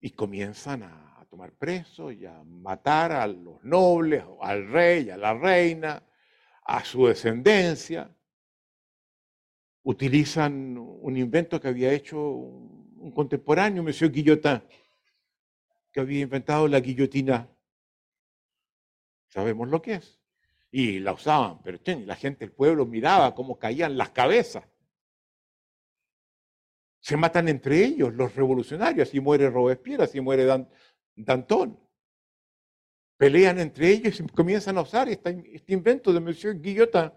Y 0.00 0.10
comienzan 0.10 0.84
a, 0.84 1.26
tomar 1.28 1.52
presos 1.52 2.12
y 2.12 2.26
a 2.26 2.44
matar 2.44 3.10
a 3.10 3.26
los 3.26 3.64
nobles, 3.64 4.22
al 4.42 4.68
rey, 4.68 5.08
a 5.08 5.16
la 5.16 5.32
reina, 5.32 6.02
a 6.64 6.84
su 6.84 7.06
descendencia 7.06 8.14
utilizan 9.84 10.76
un 10.78 11.16
invento 11.16 11.60
que 11.60 11.68
había 11.68 11.92
hecho 11.92 12.20
un 12.20 13.12
contemporáneo, 13.12 13.82
Monsieur 13.82 14.12
Guillotin, 14.12 14.62
que 15.92 16.00
había 16.00 16.20
inventado 16.20 16.66
la 16.68 16.80
guillotina. 16.80 17.48
Sabemos 19.28 19.68
lo 19.68 19.80
que 19.82 19.94
es. 19.94 20.20
Y 20.70 21.00
la 21.00 21.12
usaban, 21.12 21.62
pero 21.62 21.78
la 22.06 22.16
gente, 22.16 22.46
el 22.46 22.52
pueblo 22.52 22.86
miraba 22.86 23.34
cómo 23.34 23.58
caían 23.58 23.98
las 23.98 24.10
cabezas. 24.10 24.64
Se 27.00 27.16
matan 27.16 27.48
entre 27.48 27.84
ellos 27.84 28.14
los 28.14 28.34
revolucionarios, 28.34 29.08
así 29.08 29.20
muere 29.20 29.50
Robespierre, 29.50 30.04
así 30.04 30.20
muere 30.20 30.46
Danton. 31.14 31.78
Pelean 33.18 33.58
entre 33.58 33.90
ellos 33.90 34.18
y 34.18 34.26
comienzan 34.28 34.78
a 34.78 34.82
usar 34.82 35.08
este, 35.08 35.42
este 35.52 35.74
invento 35.74 36.12
de 36.12 36.20
Monsieur 36.20 36.58
Guillotin. 36.58 37.12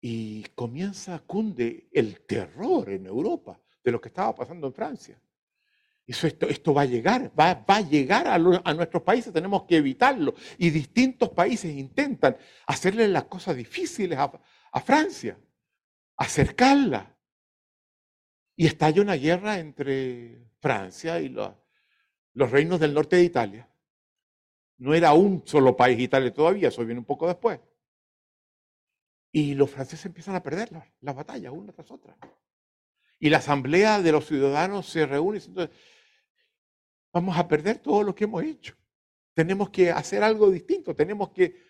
Y 0.00 0.44
comienza, 0.54 1.18
cunde 1.26 1.88
el 1.92 2.24
terror 2.24 2.88
en 2.90 3.06
Europa 3.06 3.60
de 3.86 3.92
lo 3.92 4.00
que 4.00 4.08
estaba 4.08 4.34
pasando 4.34 4.66
en 4.66 4.72
Francia. 4.72 5.22
Eso, 6.04 6.26
esto, 6.26 6.74
va 6.74 6.82
a 6.82 6.86
llegar, 6.86 7.32
va, 7.38 7.64
a 7.66 7.80
llegar 7.80 8.26
a, 8.26 8.74
nuestros 8.74 9.02
países, 9.04 9.32
tenemos 9.32 9.62
que 9.62 9.76
evitarlo. 9.76 10.34
Y 10.58 10.70
distintos 10.70 11.30
países 11.30 11.72
intentan 11.72 12.36
hacerle 12.66 13.06
las 13.06 13.24
cosas 13.24 13.54
difíciles 13.56 14.18
a, 14.18 14.80
Francia, 14.80 15.38
acercarla. 16.16 17.16
Y 18.56 18.66
estalla 18.66 19.02
una 19.02 19.14
guerra 19.14 19.60
entre 19.60 20.50
Francia 20.58 21.20
y 21.20 21.28
los 21.28 22.50
reinos 22.50 22.80
del 22.80 22.92
norte 22.92 23.16
de 23.16 23.22
Italia. 23.22 23.68
No 24.78 24.94
era 24.94 25.12
un 25.12 25.46
solo 25.46 25.76
país 25.76 26.00
Italia 26.00 26.34
todavía, 26.34 26.68
eso 26.68 26.84
viene 26.84 26.98
un 26.98 27.06
poco 27.06 27.28
después. 27.28 27.60
Y 29.30 29.54
los 29.54 29.70
franceses 29.70 30.06
empiezan 30.06 30.34
a 30.34 30.42
perder 30.42 30.72
las, 30.72 31.14
batallas 31.14 31.52
una 31.52 31.72
tras 31.72 31.90
otra. 31.90 32.16
Y 33.18 33.30
la 33.30 33.38
asamblea 33.38 34.02
de 34.02 34.12
los 34.12 34.26
ciudadanos 34.26 34.88
se 34.88 35.06
reúne 35.06 35.38
y 35.38 35.40
dice, 35.40 35.70
vamos 37.12 37.36
a 37.36 37.48
perder 37.48 37.78
todo 37.78 38.02
lo 38.02 38.14
que 38.14 38.24
hemos 38.24 38.42
hecho. 38.42 38.76
Tenemos 39.34 39.70
que 39.70 39.90
hacer 39.90 40.22
algo 40.22 40.50
distinto, 40.50 40.94
tenemos 40.94 41.30
que, 41.30 41.62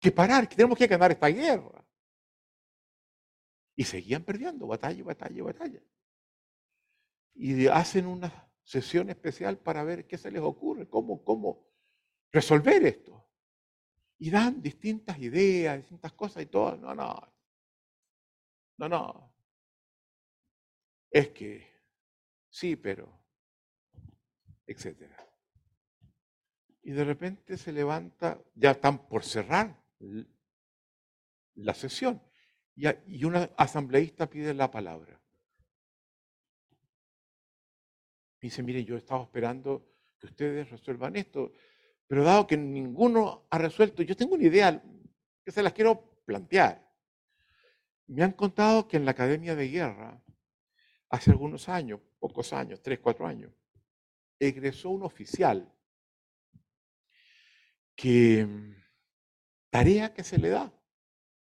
que 0.00 0.12
parar, 0.12 0.48
tenemos 0.48 0.78
que 0.78 0.86
ganar 0.86 1.10
esta 1.10 1.28
guerra. 1.28 1.84
Y 3.74 3.84
seguían 3.84 4.24
perdiendo 4.24 4.66
batalla, 4.66 5.02
batalla, 5.04 5.42
batalla. 5.42 5.82
Y 7.34 7.66
hacen 7.66 8.06
una 8.06 8.48
sesión 8.62 9.10
especial 9.10 9.58
para 9.58 9.84
ver 9.84 10.06
qué 10.06 10.16
se 10.16 10.30
les 10.30 10.40
ocurre, 10.40 10.88
cómo, 10.88 11.22
cómo 11.22 11.66
resolver 12.32 12.84
esto 12.86 13.26
y 14.18 14.30
dan 14.30 14.62
distintas 14.62 15.18
ideas, 15.18 15.76
distintas 15.78 16.12
cosas 16.12 16.42
y 16.42 16.46
todo. 16.46 16.76
No, 16.76 16.94
no. 16.94 17.32
No, 18.78 18.88
no. 18.88 19.32
Es 21.10 21.30
que 21.30 21.66
sí, 22.50 22.76
pero, 22.76 23.22
etcétera. 24.66 25.16
Y 26.82 26.92
de 26.92 27.04
repente 27.04 27.56
se 27.56 27.72
levanta, 27.72 28.40
ya 28.54 28.72
están 28.72 29.08
por 29.08 29.24
cerrar 29.24 29.82
la 31.54 31.74
sesión, 31.74 32.22
y, 32.76 33.24
una 33.24 33.50
asambleísta 33.56 34.28
pide 34.28 34.52
la 34.52 34.70
palabra. 34.70 35.18
Dice, 38.40 38.62
miren, 38.62 38.84
yo 38.84 38.96
estaba 38.96 39.22
esperando 39.22 39.96
que 40.18 40.26
ustedes 40.26 40.70
resuelvan 40.70 41.16
esto. 41.16 41.52
Pero 42.06 42.22
dado 42.22 42.46
que 42.46 42.56
ninguno 42.56 43.46
ha 43.50 43.58
resuelto, 43.58 44.02
yo 44.02 44.14
tengo 44.14 44.34
una 44.34 44.44
idea 44.44 44.82
que 45.42 45.50
se 45.50 45.62
las 45.62 45.72
quiero 45.72 46.20
plantear. 46.24 46.85
Me 48.08 48.22
han 48.22 48.32
contado 48.32 48.86
que 48.86 48.96
en 48.96 49.04
la 49.04 49.10
Academia 49.12 49.54
de 49.54 49.68
Guerra, 49.68 50.22
hace 51.08 51.30
algunos 51.30 51.68
años, 51.68 52.00
pocos 52.18 52.52
años, 52.52 52.80
tres, 52.82 53.00
cuatro 53.00 53.26
años, 53.26 53.52
egresó 54.38 54.90
un 54.90 55.02
oficial 55.02 55.72
que 57.96 58.46
tarea 59.70 60.12
que 60.12 60.22
se 60.22 60.38
le 60.38 60.50
da, 60.50 60.72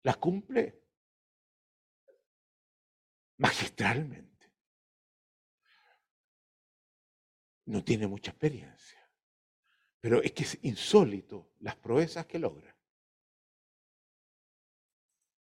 la 0.02 0.14
cumple 0.14 0.84
magistralmente. 3.38 4.52
No 7.64 7.82
tiene 7.82 8.06
mucha 8.06 8.30
experiencia. 8.30 9.00
Pero 10.00 10.22
es 10.22 10.32
que 10.32 10.44
es 10.44 10.58
insólito 10.62 11.50
las 11.58 11.74
proezas 11.74 12.26
que 12.26 12.38
logra. 12.38 12.75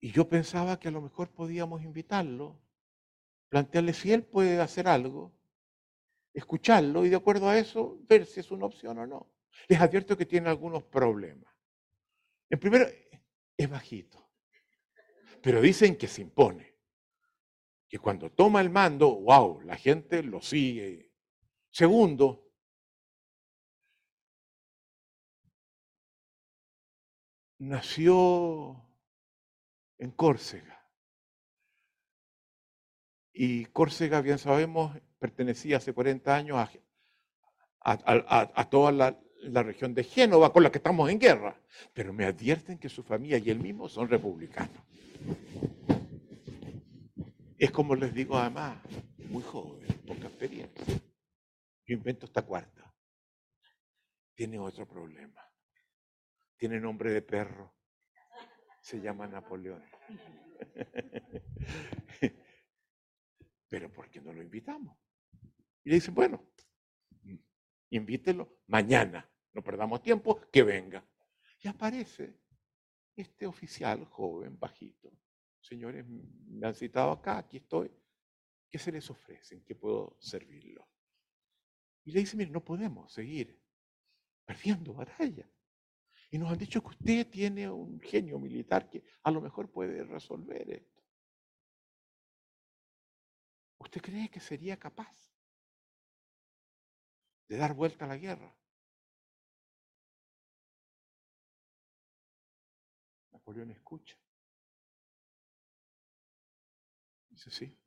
Y 0.04 0.10
yo 0.10 0.28
pensaba 0.28 0.80
que 0.80 0.88
a 0.88 0.90
lo 0.90 1.00
mejor 1.00 1.30
podíamos 1.30 1.84
invitarlo, 1.84 2.60
plantearle 3.48 3.92
si 3.92 4.12
él 4.12 4.24
puede 4.24 4.60
hacer 4.60 4.88
algo, 4.88 5.32
escucharlo 6.34 7.06
y 7.06 7.08
de 7.08 7.14
acuerdo 7.14 7.48
a 7.48 7.56
eso 7.56 8.00
ver 8.08 8.26
si 8.26 8.40
es 8.40 8.50
una 8.50 8.66
opción 8.66 8.98
o 8.98 9.06
no. 9.06 9.32
Les 9.68 9.80
advierto 9.80 10.16
que 10.16 10.26
tiene 10.26 10.48
algunos 10.48 10.82
problemas. 10.82 11.54
En 12.50 12.58
primero, 12.58 12.84
es 13.56 13.70
bajito, 13.70 14.28
pero 15.40 15.60
dicen 15.60 15.96
que 15.96 16.08
se 16.08 16.22
impone, 16.22 16.74
que 17.88 18.00
cuando 18.00 18.28
toma 18.32 18.60
el 18.60 18.70
mando, 18.70 19.20
wow, 19.20 19.60
la 19.60 19.76
gente 19.76 20.24
lo 20.24 20.42
sigue. 20.42 21.12
Segundo, 21.70 22.50
nació 27.58 28.81
en 30.02 30.10
Córcega. 30.10 30.84
Y 33.32 33.66
Córcega, 33.66 34.20
bien 34.20 34.38
sabemos, 34.38 34.98
pertenecía 35.20 35.76
hace 35.76 35.92
40 35.92 36.34
años 36.34 36.68
a, 37.80 38.68
toda 38.68 38.90
la, 38.90 39.18
la, 39.38 39.62
región 39.62 39.94
de 39.94 40.02
Génova 40.02 40.52
con 40.52 40.64
la 40.64 40.72
que 40.72 40.78
estamos 40.78 41.08
en 41.08 41.20
guerra. 41.20 41.56
Pero 41.94 42.12
me 42.12 42.24
advierten 42.24 42.78
que 42.78 42.88
su 42.88 43.04
familia 43.04 43.38
y 43.38 43.48
él 43.50 43.60
mismo 43.60 43.88
son 43.88 44.08
republicanos. 44.08 44.82
Es 47.56 47.70
como 47.70 47.94
les 47.94 48.12
digo 48.12 48.36
además, 48.36 48.78
muy 49.30 49.44
joven, 49.44 49.86
poca 50.04 50.26
experiencia. 50.26 50.84
Yo 51.86 51.94
invento 51.94 52.26
esta 52.26 52.42
cuarta. 52.42 52.92
Tiene 54.34 54.58
otro 54.58 54.84
problema 54.86 55.42
tiene 56.62 56.78
nombre 56.78 57.10
de 57.10 57.22
perro. 57.22 57.74
Se 58.82 59.00
llama 59.00 59.26
Napoleón. 59.26 59.82
Pero 63.68 63.90
¿por 63.92 64.10
qué 64.10 64.20
no 64.20 64.32
lo 64.32 64.42
invitamos? 64.42 64.98
Y 65.84 65.90
le 65.90 65.94
dicen, 65.94 66.14
bueno, 66.14 66.52
invítelo 67.90 68.58
mañana, 68.66 69.26
no 69.52 69.62
perdamos 69.62 70.02
tiempo, 70.02 70.40
que 70.50 70.62
venga. 70.62 71.08
Y 71.60 71.68
aparece 71.68 72.40
este 73.16 73.46
oficial 73.46 74.04
joven, 74.04 74.58
bajito. 74.58 75.10
Señores, 75.60 76.04
me 76.06 76.66
han 76.66 76.74
citado 76.74 77.12
acá, 77.12 77.38
aquí 77.38 77.58
estoy. 77.58 77.90
¿Qué 78.68 78.78
se 78.78 78.90
les 78.90 79.08
ofrece? 79.10 79.54
¿En 79.54 79.64
qué 79.64 79.76
puedo 79.76 80.16
servirlo? 80.20 80.88
Y 82.04 82.10
le 82.10 82.20
dice, 82.20 82.36
mire, 82.36 82.50
no 82.50 82.64
podemos 82.64 83.12
seguir 83.12 83.62
perdiendo 84.44 84.92
batalla. 84.92 85.48
Y 86.32 86.38
nos 86.38 86.50
han 86.50 86.56
dicho 86.56 86.80
que 86.80 86.88
usted 86.88 87.28
tiene 87.28 87.68
un 87.68 88.00
genio 88.00 88.38
militar 88.38 88.88
que 88.88 89.04
a 89.22 89.30
lo 89.30 89.42
mejor 89.42 89.70
puede 89.70 90.02
resolver 90.02 90.70
esto. 90.70 91.02
¿Usted 93.78 94.00
cree 94.00 94.30
que 94.30 94.40
sería 94.40 94.78
capaz 94.78 95.14
de 97.48 97.58
dar 97.58 97.74
vuelta 97.74 98.06
a 98.06 98.08
la 98.08 98.16
guerra? 98.16 98.56
Napoleón 103.30 103.70
escucha. 103.70 104.16
Dice, 107.28 107.50
sí. 107.50 107.78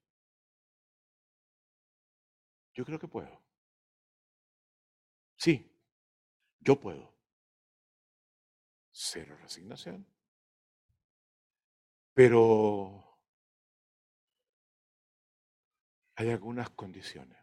Yo 2.76 2.86
creo 2.86 3.00
que 3.00 3.08
puedo. 3.08 3.42
Sí, 5.36 5.76
yo 6.60 6.80
puedo 6.80 7.15
cero 8.98 9.38
resignación. 9.42 10.08
Pero 12.14 13.20
hay 16.16 16.30
algunas 16.30 16.70
condiciones. 16.70 17.38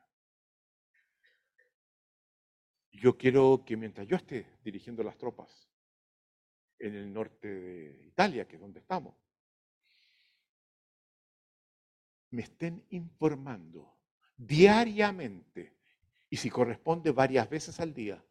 Yo 2.91 3.19
quiero 3.19 3.65
que 3.67 3.77
mientras 3.77 4.07
yo 4.07 4.17
esté 4.17 4.59
dirigiendo 4.65 5.03
las 5.03 5.19
tropas 5.19 5.71
en 6.79 6.95
el 6.95 7.13
norte 7.13 7.49
de 7.49 8.07
Italia, 8.07 8.49
que 8.49 8.57
es 8.57 8.61
donde 8.61 8.81
estamos, 8.81 9.15
me 12.31 12.43
estén 12.43 12.87
informando 12.91 13.99
diariamente 14.37 15.77
y 16.31 16.39
si 16.39 16.49
corresponde 16.49 17.11
varias 17.11 17.51
veces 17.51 17.79
al 17.79 17.93
día 17.93 18.25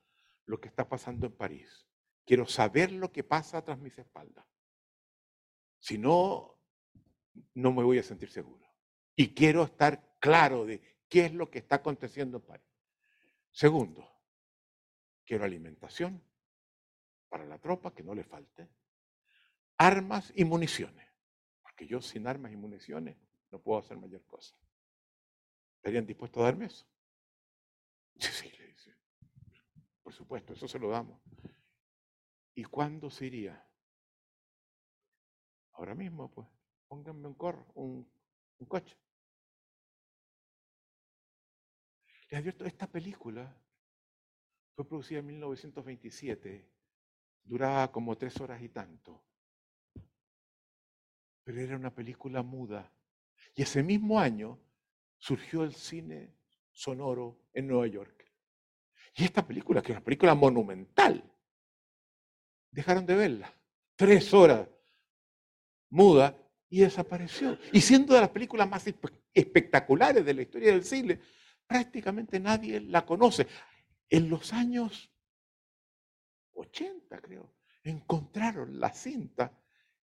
lo 0.46 0.60
que 0.60 0.70
está 0.70 0.90
pasando 0.90 1.28
en 1.28 1.38
París 1.38 1.91
Quiero 2.26 2.46
saber 2.46 2.92
lo 2.92 3.12
que 3.12 3.24
pasa 3.24 3.64
tras 3.64 3.80
mis 3.80 3.98
espaldas. 3.98 4.46
Si 5.80 5.98
no, 5.98 6.60
no 7.56 7.74
me 7.74 7.84
voy 7.84 7.98
a 7.98 8.04
sentir 8.04 8.30
seguro. 8.30 8.68
Y 9.16 9.34
quiero 9.34 9.64
estar 9.64 10.16
claro 10.20 10.66
de 10.66 10.82
qué 11.10 11.26
es 11.26 11.34
lo 11.34 11.50
que 11.50 11.60
está 11.60 11.78
aconteciendo 11.78 12.38
en 12.38 12.44
París. 12.44 12.68
Segundo, 13.52 14.08
quiero 15.26 15.44
alimentación 15.44 16.24
para 17.28 17.46
la 17.46 17.58
tropa, 17.58 17.94
que 17.94 18.04
no 18.04 18.14
le 18.14 18.24
falte. 18.24 18.70
Armas 19.78 20.32
y 20.36 20.46
municiones. 20.46 21.08
Porque 21.62 21.88
yo 21.88 22.02
sin 22.02 22.28
armas 22.28 22.52
y 22.52 22.56
municiones 22.56 23.18
no 23.50 23.60
puedo 23.60 23.80
hacer 23.80 23.98
mayor 23.98 24.26
cosa. 24.26 24.56
¿Estarían 25.78 26.06
dispuestos 26.06 26.42
a 26.42 26.46
darme 26.46 26.66
eso? 26.66 26.86
Sí, 28.18 28.30
sí, 28.32 28.52
le 28.58 28.68
dice. 28.68 28.96
Por 30.04 30.14
supuesto, 30.14 30.54
eso 30.54 30.68
se 30.68 30.78
lo 30.78 30.90
damos. 30.90 31.20
¿Y 32.54 32.64
cuándo 32.64 33.10
se 33.10 33.28
iría? 33.28 33.66
Ahora 35.74 35.96
mismo, 35.96 36.30
pues, 36.30 36.48
pónganme 36.88 37.28
un 37.28 37.34
corro, 37.36 37.66
un, 37.76 38.08
coche. 38.68 38.98
Les 42.30 42.40
advierto, 42.40 42.66
esta 42.66 42.88
película 42.88 43.58
fue 44.76 44.88
producida 44.88 45.20
en 45.20 45.28
1927, 45.28 46.70
duraba 47.44 47.92
como 47.92 48.18
tres 48.18 48.40
horas 48.40 48.62
y 48.62 48.70
tanto, 48.70 49.24
pero 51.44 51.60
era 51.60 51.76
una 51.76 51.94
película 51.94 52.44
muda. 52.44 52.94
Y 53.56 53.64
ese 53.64 53.84
mismo 53.84 54.20
año 54.20 54.60
surgió 55.18 55.64
el 55.64 55.74
cine 55.74 56.36
sonoro 56.72 57.40
en 57.54 57.68
Nueva 57.68 57.88
York. 57.88 58.32
Y 59.16 59.26
esta 59.26 59.46
película, 59.46 59.82
que 59.82 59.92
es 59.92 59.98
una 59.98 60.06
película 60.06 60.36
monumental, 60.36 61.32
dejaron 62.72 63.06
de 63.06 63.16
verla. 63.16 63.54
Tres 63.96 64.34
horas 64.34 64.68
muda 65.90 66.36
y 66.70 66.80
desapareció. 66.80 67.58
Y 67.72 67.82
siendo 67.82 68.16
de 68.16 68.22
las 68.22 68.30
películas 68.30 68.68
más 68.68 68.86
espectaculares 69.34 70.26
de 70.26 70.34
la 70.34 70.42
historia 70.42 70.72
del 70.72 70.84
cine, 70.84 71.20
prácticamente 71.68 72.40
nadie 72.40 72.80
la 72.80 73.06
conoce. 73.06 73.46
En 74.10 74.30
los 74.30 74.54
años 74.54 75.12
80, 76.54 77.20
creo, 77.20 77.54
encontraron 77.84 78.80
la 78.80 78.94
cinta 78.94 79.52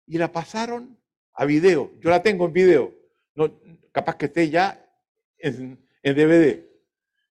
y 0.06 0.18
la 0.18 0.32
pasaron 0.32 1.00
a 1.34 1.46
video. 1.46 1.92
Yo 2.00 2.10
la 2.10 2.22
tengo 2.22 2.46
en 2.46 2.54
video. 2.54 2.94
Capaz 3.92 4.18
que 4.18 4.26
esté 4.26 4.50
ya 4.50 4.84
en, 5.38 5.84
DVD. 6.04 6.64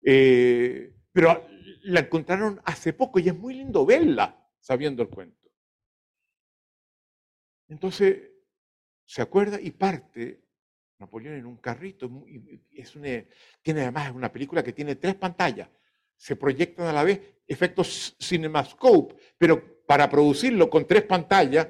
Eh, 0.02 0.94
pero 1.12 1.46
la 1.82 2.00
encontraron 2.00 2.60
hace 2.64 2.92
poco 2.92 3.18
y 3.18 3.28
es 3.28 3.36
muy 3.36 3.54
lindo 3.54 3.86
verla 3.86 4.43
sabiendo 4.64 5.02
el 5.02 5.10
cuento. 5.10 5.50
Entonces, 7.68 8.30
se 9.04 9.20
acuerda 9.20 9.60
y 9.60 9.72
parte 9.72 10.42
Napoleón 10.98 11.34
en 11.34 11.44
un 11.44 11.58
carrito. 11.58 12.10
Es 12.72 12.92
tiene 13.60 13.82
además 13.82 14.12
una 14.12 14.32
película 14.32 14.62
que 14.62 14.72
tiene 14.72 14.96
tres 14.96 15.16
pantallas. 15.16 15.68
Se 16.16 16.36
proyectan 16.36 16.86
a 16.86 16.94
la 16.94 17.04
vez 17.04 17.20
efectos 17.46 18.16
cinemascope, 18.18 19.16
pero 19.36 19.84
para 19.84 20.08
producirlo 20.08 20.70
con 20.70 20.86
tres 20.86 21.02
pantallas, 21.02 21.68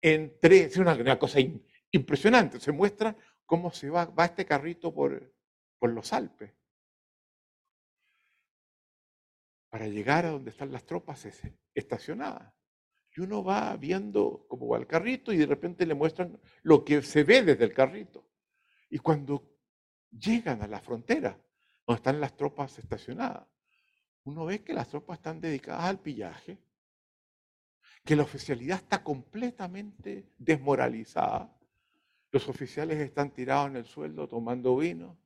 en 0.00 0.38
es 0.40 0.76
una, 0.76 1.18
cosa 1.18 1.40
impresionante. 1.90 2.60
Se 2.60 2.70
muestra 2.70 3.16
cómo 3.46 3.72
se 3.72 3.90
va, 3.90 4.04
va 4.04 4.26
este 4.26 4.44
carrito 4.44 4.94
por, 4.94 5.34
por 5.80 5.90
los 5.90 6.12
Alpes. 6.12 6.52
Para 9.74 9.88
llegar 9.88 10.24
a 10.24 10.30
donde 10.30 10.50
están 10.50 10.70
las 10.70 10.86
tropas 10.86 11.26
estacionadas. 11.74 12.54
Y 13.16 13.22
uno 13.22 13.42
va 13.42 13.76
viendo 13.76 14.46
cómo 14.46 14.68
va 14.68 14.78
el 14.78 14.86
carrito 14.86 15.32
y 15.32 15.36
de 15.36 15.46
repente 15.46 15.84
le 15.84 15.94
muestran 15.94 16.40
lo 16.62 16.84
que 16.84 17.02
se 17.02 17.24
ve 17.24 17.42
desde 17.42 17.64
el 17.64 17.74
carrito. 17.74 18.24
Y 18.88 18.98
cuando 18.98 19.50
llegan 20.12 20.62
a 20.62 20.68
la 20.68 20.80
frontera, 20.80 21.36
donde 21.84 21.96
están 21.96 22.20
las 22.20 22.36
tropas 22.36 22.78
estacionadas, 22.78 23.48
uno 24.22 24.44
ve 24.44 24.62
que 24.62 24.74
las 24.74 24.86
tropas 24.86 25.18
están 25.18 25.40
dedicadas 25.40 25.86
al 25.86 25.98
pillaje, 25.98 26.56
que 28.04 28.14
la 28.14 28.22
oficialidad 28.22 28.76
está 28.78 29.02
completamente 29.02 30.30
desmoralizada. 30.38 31.52
Los 32.30 32.48
oficiales 32.48 32.98
están 33.00 33.32
tirados 33.32 33.70
en 33.70 33.76
el 33.78 33.86
sueldo 33.86 34.28
tomando 34.28 34.76
vino, 34.76 35.18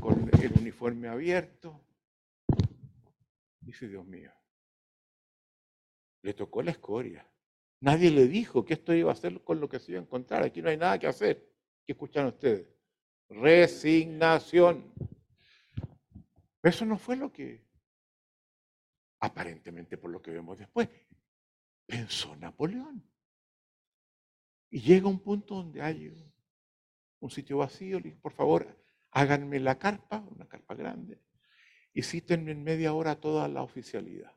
con 0.00 0.30
el 0.32 0.52
uniforme 0.58 1.08
abierto. 1.08 1.85
Dice, 3.66 3.88
Dios 3.88 4.06
mío, 4.06 4.32
le 6.22 6.34
tocó 6.34 6.62
la 6.62 6.70
escoria. 6.70 7.28
Nadie 7.80 8.12
le 8.12 8.28
dijo 8.28 8.64
que 8.64 8.74
esto 8.74 8.94
iba 8.94 9.10
a 9.10 9.14
hacer 9.14 9.42
con 9.42 9.58
lo 9.58 9.68
que 9.68 9.80
se 9.80 9.90
iba 9.90 10.00
a 10.00 10.04
encontrar. 10.04 10.44
Aquí 10.44 10.62
no 10.62 10.68
hay 10.68 10.76
nada 10.76 11.00
que 11.00 11.08
hacer. 11.08 11.52
¿Qué 11.84 11.92
escuchan 11.92 12.26
ustedes? 12.26 12.68
Resignación. 13.28 14.94
Eso 16.62 16.86
no 16.86 16.96
fue 16.96 17.16
lo 17.16 17.32
que, 17.32 17.66
aparentemente 19.18 19.98
por 19.98 20.12
lo 20.12 20.22
que 20.22 20.30
vemos 20.30 20.56
después, 20.56 20.88
pensó 21.86 22.36
Napoleón. 22.36 23.04
Y 24.70 24.80
llega 24.80 25.08
un 25.08 25.18
punto 25.18 25.56
donde 25.56 25.82
hay 25.82 26.14
un 27.18 27.30
sitio 27.30 27.58
vacío, 27.58 27.98
le 27.98 28.10
dice, 28.10 28.20
por 28.20 28.32
favor, 28.32 28.80
háganme 29.10 29.58
la 29.58 29.76
carpa, 29.76 30.20
una 30.20 30.46
carpa 30.46 30.76
grande, 30.76 31.20
cítenme 32.02 32.52
en 32.52 32.62
media 32.62 32.92
hora 32.94 33.20
toda 33.20 33.48
la 33.48 33.62
oficialidad 33.62 34.36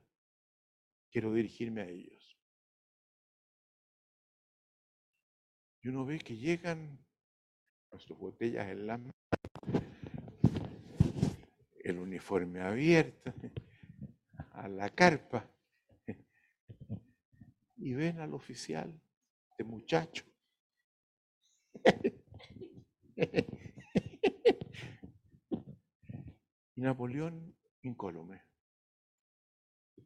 quiero 1.11 1.33
dirigirme 1.33 1.81
a 1.81 1.87
ellos. 1.87 2.37
Y 5.81 5.87
uno 5.89 6.05
ve 6.05 6.19
que 6.19 6.35
llegan 6.35 6.99
con 7.89 7.99
sus 7.99 8.17
botellas 8.17 8.67
en 8.69 8.87
la 8.87 8.97
mano, 8.97 9.13
el 11.83 11.97
uniforme 11.97 12.61
abierto, 12.61 13.33
a 14.51 14.67
la 14.67 14.89
carpa, 14.89 15.49
y 17.77 17.93
ven 17.93 18.19
al 18.19 18.33
oficial, 18.33 19.01
este 19.51 19.63
muchacho. 19.63 20.25
Y 26.79 26.81
Napoleón 26.81 27.53
incólume. 27.81 28.41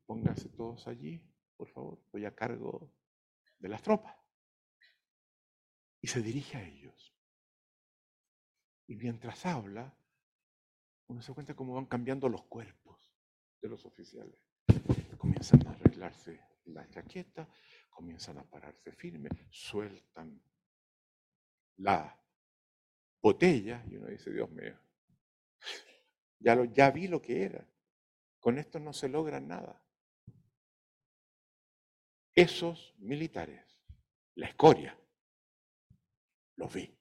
Pónganse 0.08 0.50
todos 0.50 0.88
allí, 0.88 1.24
por 1.56 1.70
favor, 1.70 2.02
voy 2.12 2.26
a 2.26 2.34
cargo 2.34 2.92
de 3.60 3.70
las 3.70 3.84
tropas. 3.84 4.18
Y 6.02 6.08
se 6.08 6.24
dirige 6.24 6.58
a 6.58 6.64
ellos. 6.64 7.16
Y 8.88 8.96
mientras 8.96 9.46
habla, 9.46 9.96
uno 11.10 11.22
se 11.22 11.32
cuenta 11.36 11.56
cómo 11.56 11.76
van 11.76 11.86
cambiando 11.86 12.28
los 12.28 12.42
cuerpos 12.46 13.14
de 13.62 13.70
los 13.70 13.86
oficiales. 13.86 14.40
Comienzan 15.20 15.68
a 15.68 15.74
arreglarse 15.74 16.42
la 16.66 16.90
chaqueta, 16.90 17.48
comienzan 17.92 18.40
a 18.40 18.50
pararse 18.50 18.92
firmes, 18.94 19.32
sueltan 19.52 20.42
la 21.78 22.20
botella 23.22 23.86
y 23.88 23.98
uno 23.98 24.08
dice, 24.08 24.32
Dios 24.32 24.50
mío, 24.50 24.83
ya, 26.44 26.56
lo, 26.56 26.66
ya 26.66 26.92
vi 26.92 27.08
lo 27.08 27.22
que 27.22 27.44
era. 27.44 27.68
Con 28.40 28.58
esto 28.58 28.80
no 28.80 28.94
se 28.94 29.08
logra 29.08 29.40
nada 29.40 29.84
esos 32.36 32.96
militares, 32.98 33.64
la 34.36 34.48
escoria, 34.48 34.98
los 36.56 36.74
vi. 36.74 36.98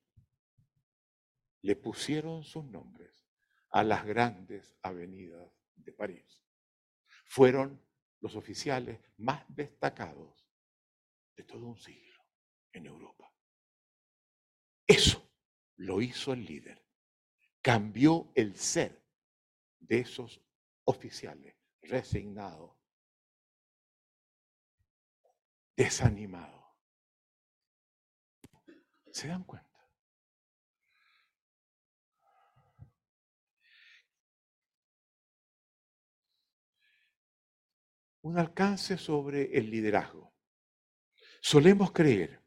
Le 1.62 1.76
pusieron 1.76 2.44
sus 2.44 2.64
nombres 2.64 3.26
a 3.70 3.82
las 3.82 4.04
grandes 4.04 4.76
avenidas 4.82 5.50
de 5.74 5.92
París. 5.92 6.42
Fueron 7.24 7.82
los 8.20 8.36
oficiales 8.36 9.00
más 9.16 9.44
destacados 9.48 10.46
de 11.36 11.44
todo 11.44 11.66
un 11.66 11.78
siglo 11.78 12.22
en 12.72 12.86
Europa. 12.86 13.32
Eso 14.86 15.26
lo 15.76 16.02
hizo 16.02 16.32
el 16.32 16.44
líder. 16.44 16.84
Cambió 17.62 18.30
el 18.34 18.56
ser 18.56 19.01
de 19.82 20.00
esos 20.00 20.40
oficiales 20.84 21.54
resignados 21.82 22.82
desanimado. 25.76 26.76
¿Se 29.10 29.28
dan 29.28 29.44
cuenta? 29.44 29.68
Un 38.22 38.38
alcance 38.38 38.96
sobre 38.96 39.56
el 39.58 39.70
liderazgo. 39.70 40.32
Solemos 41.40 41.90
creer 41.90 42.40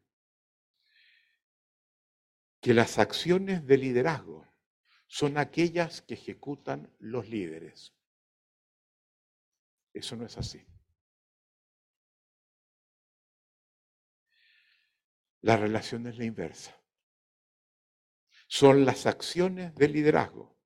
que 2.60 2.72
las 2.72 2.98
acciones 2.98 3.66
de 3.66 3.76
liderazgo 3.76 4.45
son 5.16 5.38
aquellas 5.38 6.02
que 6.02 6.12
ejecutan 6.12 6.94
los 6.98 7.26
líderes. 7.26 7.96
Eso 9.94 10.14
no 10.14 10.26
es 10.26 10.36
así. 10.36 10.62
La 15.40 15.56
relación 15.56 16.06
es 16.06 16.18
la 16.18 16.26
inversa. 16.26 16.78
Son 18.46 18.84
las 18.84 19.06
acciones 19.06 19.74
del 19.74 19.92
liderazgo 19.92 20.60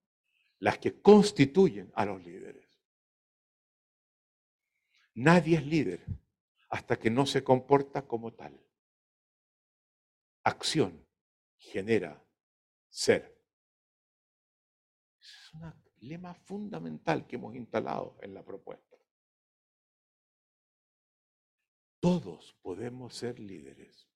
las 0.59 0.79
que 0.79 1.01
constituyen 1.01 1.93
a 1.95 2.05
los 2.05 2.21
líderes. 2.21 2.83
Nadie 5.15 5.59
es 5.59 5.65
líder 5.65 6.05
hasta 6.71 6.99
que 6.99 7.09
no 7.09 7.25
se 7.25 7.45
comporta 7.45 8.05
como 8.05 8.35
tal. 8.35 8.61
Acción 10.43 11.07
genera 11.57 12.27
ser. 12.89 13.30
Un 15.53 15.73
lema 16.01 16.35
fundamental 16.35 17.27
que 17.27 17.37
hemos 17.37 17.55
instalado 17.55 18.17
en 18.23 18.35
la 18.35 18.45
propuesta. 18.45 18.97
Todos 22.01 22.57
podemos 22.63 23.15
ser 23.15 23.39
líderes. 23.39 24.09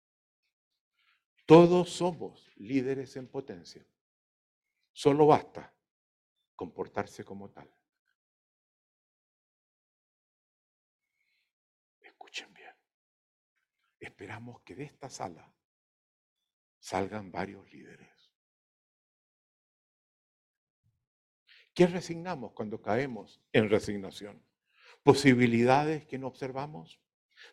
Todos 1.44 1.90
somos 1.90 2.50
líderes 2.56 3.16
en 3.16 3.28
potencia. 3.28 3.86
Solo 4.92 5.26
basta 5.26 5.74
comportarse 6.56 7.24
como 7.24 7.50
tal. 7.50 7.70
Escuchen 12.00 12.54
bien. 12.54 12.74
Esperamos 14.00 14.62
que 14.62 14.74
de 14.74 14.84
esta 14.84 15.10
sala 15.10 15.52
salgan 16.78 17.30
varios 17.30 17.70
líderes. 17.70 18.13
¿Qué 21.74 21.88
resignamos 21.88 22.52
cuando 22.52 22.80
caemos 22.80 23.40
en 23.52 23.68
resignación? 23.68 24.40
Posibilidades 25.02 26.06
que 26.06 26.18
no 26.18 26.28
observamos, 26.28 27.00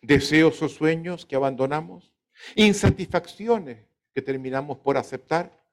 deseos 0.04 0.62
o 0.62 0.70
sueños 0.70 1.26
que 1.26 1.36
abandonamos, 1.36 2.14
insatisfacciones 2.56 3.88
que 4.14 4.22
terminamos 4.22 4.78
por 4.78 4.98
aceptar. 4.98 5.66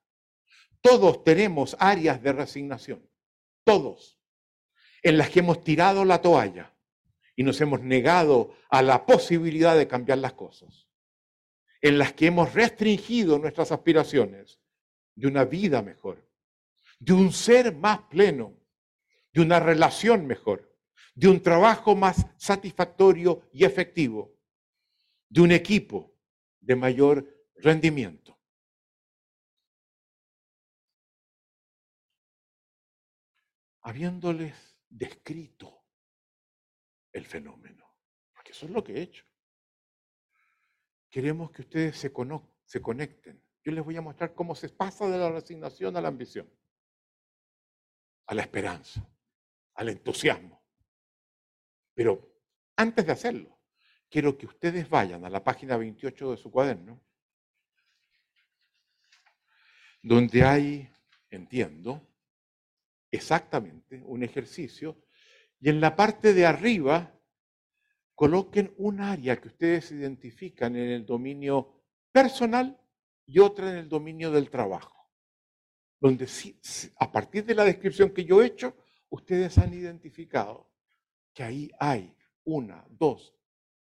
Todos 0.81 1.23
tenemos 1.23 1.77
áreas 1.79 2.23
de 2.23 2.33
resignación, 2.33 3.07
todos, 3.63 4.19
en 5.03 5.17
las 5.17 5.29
que 5.29 5.39
hemos 5.39 5.63
tirado 5.63 6.03
la 6.03 6.21
toalla 6.21 6.73
y 7.35 7.43
nos 7.43 7.61
hemos 7.61 7.81
negado 7.81 8.55
a 8.69 8.81
la 8.81 9.05
posibilidad 9.05 9.77
de 9.77 9.87
cambiar 9.87 10.17
las 10.17 10.33
cosas, 10.33 10.87
en 11.81 11.99
las 11.99 12.13
que 12.13 12.27
hemos 12.27 12.53
restringido 12.53 13.37
nuestras 13.37 13.71
aspiraciones 13.71 14.59
de 15.15 15.27
una 15.27 15.45
vida 15.45 15.81
mejor, 15.81 16.28
de 16.99 17.13
un 17.13 17.31
ser 17.31 17.75
más 17.75 18.01
pleno, 18.03 18.55
de 19.31 19.41
una 19.41 19.59
relación 19.59 20.27
mejor, 20.27 20.77
de 21.15 21.29
un 21.29 21.41
trabajo 21.41 21.95
más 21.95 22.25
satisfactorio 22.37 23.49
y 23.53 23.63
efectivo, 23.63 24.37
de 25.29 25.41
un 25.41 25.51
equipo 25.51 26.13
de 26.59 26.75
mayor 26.75 27.47
rendimiento. 27.55 28.37
Habiéndoles 33.81 34.77
descrito 34.89 35.85
el 37.13 37.25
fenómeno, 37.25 37.85
porque 38.33 38.51
eso 38.51 38.65
es 38.65 38.71
lo 38.71 38.83
que 38.83 38.93
he 38.93 39.01
hecho. 39.01 39.25
Queremos 41.09 41.49
que 41.51 41.61
ustedes 41.61 41.97
se, 41.97 42.11
se 42.65 42.81
conecten. 42.81 43.43
Yo 43.63 43.71
les 43.71 43.83
voy 43.83 43.95
a 43.95 44.01
mostrar 44.01 44.35
cómo 44.35 44.53
se 44.53 44.69
pasa 44.69 45.07
de 45.07 45.17
la 45.17 45.31
resignación 45.31 45.95
a 45.95 46.01
la 46.01 46.09
ambición 46.09 46.51
a 48.29 48.35
la 48.35 48.43
esperanza, 48.43 49.03
al 49.73 49.89
entusiasmo. 49.89 50.63
Pero 51.95 52.31
antes 52.75 53.03
de 53.03 53.11
hacerlo, 53.11 53.59
quiero 54.07 54.37
que 54.37 54.45
ustedes 54.45 54.87
vayan 54.87 55.25
a 55.25 55.31
la 55.31 55.43
página 55.43 55.77
28 55.77 56.31
de 56.31 56.37
su 56.37 56.51
cuaderno, 56.51 57.01
donde 60.03 60.43
hay, 60.43 60.91
entiendo, 61.31 62.07
exactamente 63.09 63.99
un 64.05 64.21
ejercicio, 64.21 65.03
y 65.59 65.69
en 65.69 65.81
la 65.81 65.95
parte 65.95 66.35
de 66.35 66.45
arriba 66.45 67.19
coloquen 68.13 68.75
un 68.77 69.01
área 69.01 69.41
que 69.41 69.47
ustedes 69.47 69.91
identifican 69.91 70.75
en 70.75 70.89
el 70.89 71.03
dominio 71.03 71.81
personal 72.11 72.79
y 73.25 73.39
otra 73.39 73.71
en 73.71 73.77
el 73.77 73.89
dominio 73.89 74.29
del 74.29 74.51
trabajo 74.51 74.98
donde 75.99 76.27
a 76.97 77.11
partir 77.11 77.45
de 77.45 77.55
la 77.55 77.65
descripción 77.65 78.11
que 78.11 78.23
yo 78.23 78.41
he 78.41 78.47
hecho, 78.47 78.75
ustedes 79.09 79.57
han 79.57 79.73
identificado 79.73 80.69
que 81.33 81.43
ahí 81.43 81.71
hay 81.79 82.15
una, 82.45 82.85
dos 82.89 83.35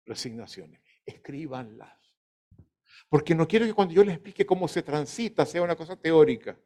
resignaciones. 0.05 0.81
Escríbanlas. 1.05 1.97
Porque 3.09 3.35
no 3.35 3.47
quiero 3.47 3.65
que 3.65 3.73
cuando 3.73 3.93
yo 3.93 4.03
les 4.03 4.15
explique 4.15 4.45
cómo 4.45 4.67
se 4.67 4.83
transita 4.83 5.45
sea 5.45 5.61
una 5.61 5.75
cosa 5.75 5.95
teórica. 5.95 6.57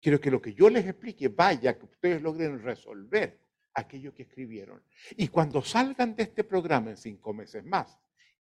Quiero 0.00 0.20
que 0.20 0.30
lo 0.30 0.40
que 0.40 0.54
yo 0.54 0.68
les 0.68 0.86
explique 0.86 1.28
vaya, 1.28 1.76
que 1.76 1.86
ustedes 1.86 2.22
logren 2.22 2.62
resolver 2.62 3.40
aquello 3.74 4.14
que 4.14 4.22
escribieron. 4.24 4.82
Y 5.16 5.28
cuando 5.28 5.62
salgan 5.62 6.14
de 6.14 6.24
este 6.24 6.44
programa 6.44 6.90
en 6.90 6.96
cinco 6.96 7.32
meses 7.32 7.64
más 7.64 7.98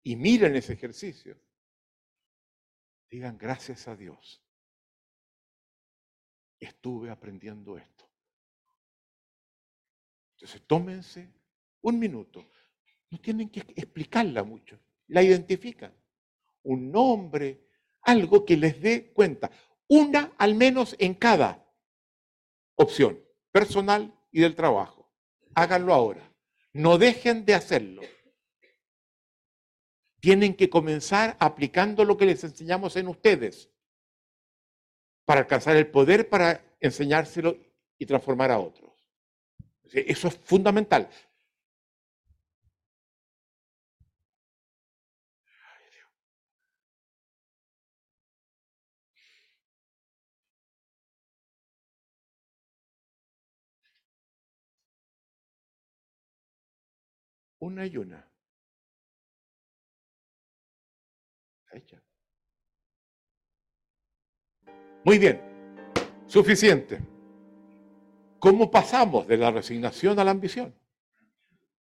y 0.04 0.16
miren 0.16 0.56
ese 0.56 0.74
ejercicio, 0.74 1.38
digan 3.10 3.38
gracias 3.38 3.88
a 3.88 3.96
Dios 3.96 4.43
estuve 6.60 7.10
aprendiendo 7.10 7.78
esto. 7.78 8.10
Entonces, 10.36 10.62
tómense 10.68 11.30
un 11.82 12.00
minuto. 12.00 12.46
No 13.10 13.20
tienen 13.20 13.50
que 13.50 13.60
explicarla 13.76 14.44
mucho. 14.44 14.80
La 15.08 15.22
identifican. 15.22 15.94
Un 16.64 16.92
nombre, 16.92 17.68
algo 18.02 18.46
que 18.46 18.58
les 18.58 18.82
dé 18.82 19.12
cuenta. 19.14 19.52
Una 19.88 20.34
al 20.38 20.56
menos 20.56 20.96
en 21.00 21.14
cada 21.14 21.66
opción, 22.76 23.20
personal 23.52 24.14
y 24.32 24.42
del 24.42 24.56
trabajo. 24.56 25.12
Háganlo 25.56 25.94
ahora. 25.94 26.34
No 26.74 26.98
dejen 26.98 27.46
de 27.46 27.54
hacerlo. 27.54 28.02
Tienen 30.20 30.56
que 30.56 30.70
comenzar 30.70 31.38
aplicando 31.40 32.06
lo 32.06 32.18
que 32.18 32.26
les 32.26 32.44
enseñamos 32.44 32.96
en 32.96 33.10
ustedes 33.10 33.70
para 35.26 35.42
alcanzar 35.42 35.76
el 35.76 35.88
poder 35.88 36.30
para 36.30 36.62
enseñárselo 36.80 37.58
y 37.98 38.06
transformar 38.06 38.52
a 38.52 38.60
otros. 38.60 38.92
Eso 39.94 40.28
es 40.28 40.38
fundamental. 40.38 41.10
Una 57.60 57.86
y 57.86 57.96
una. 57.98 58.30
Hecha. 61.72 62.03
Muy 65.06 65.20
bien, 65.20 65.42
suficiente. 66.28 66.98
¿Cómo 68.40 68.72
pasamos 68.72 69.28
de 69.28 69.36
la 69.36 69.52
resignación 69.52 70.18
a 70.18 70.24
la 70.24 70.32
ambición? 70.32 70.74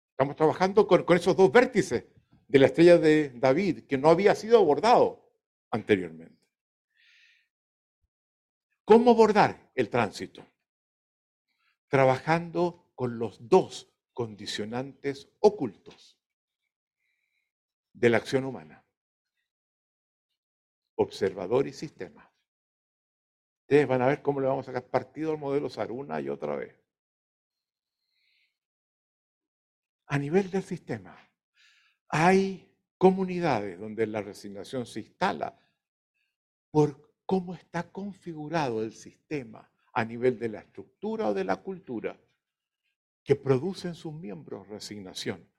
Estamos 0.09 0.35
trabajando 0.35 0.87
con, 0.87 1.05
esos 1.15 1.37
dos 1.37 1.51
vértices 1.51 2.05
de 2.47 2.59
la 2.59 2.65
estrella 2.65 2.97
de 2.97 3.29
David 3.35 3.85
que 3.85 3.99
no 3.99 4.09
había 4.09 4.33
sido 4.33 4.57
abordado 4.57 5.31
anteriormente. 5.69 6.43
¿Cómo 8.85 9.11
abordar 9.11 9.69
el 9.75 9.89
tránsito? 9.89 10.43
Trabajando 11.89 12.91
con 12.95 13.19
los 13.19 13.47
dos 13.47 13.93
condicionantes 14.13 15.29
ocultos 15.39 16.19
de 17.93 18.09
la 18.09 18.17
acción 18.17 18.45
humana, 18.45 18.83
observador 20.95 21.67
y 21.67 21.73
sistema. 21.73 22.30
Ustedes 23.71 23.87
van 23.87 24.01
a 24.01 24.07
ver 24.07 24.21
cómo 24.21 24.41
le 24.41 24.47
vamos 24.47 24.67
a 24.67 24.73
sacar 24.73 24.89
partido 24.89 25.31
al 25.31 25.37
modelo 25.37 25.69
SAR 25.69 25.93
una 25.93 26.19
y 26.19 26.27
otra 26.27 26.57
vez. 26.57 26.75
A 30.07 30.17
nivel 30.17 30.51
del 30.51 30.63
sistema, 30.63 31.17
hay 32.09 32.69
comunidades 32.97 33.79
donde 33.79 34.05
la 34.07 34.21
resignación 34.21 34.85
se 34.85 34.99
instala 34.99 35.57
por 36.69 37.13
cómo 37.25 37.53
está 37.53 37.89
configurado 37.89 38.83
el 38.83 38.91
sistema 38.91 39.71
a 39.93 40.03
nivel 40.03 40.37
de 40.37 40.49
la 40.49 40.59
estructura 40.59 41.29
o 41.29 41.33
de 41.33 41.45
la 41.45 41.55
cultura 41.55 42.19
que 43.23 43.37
producen 43.37 43.95
sus 43.95 44.13
miembros 44.13 44.67
resignación. 44.67 45.49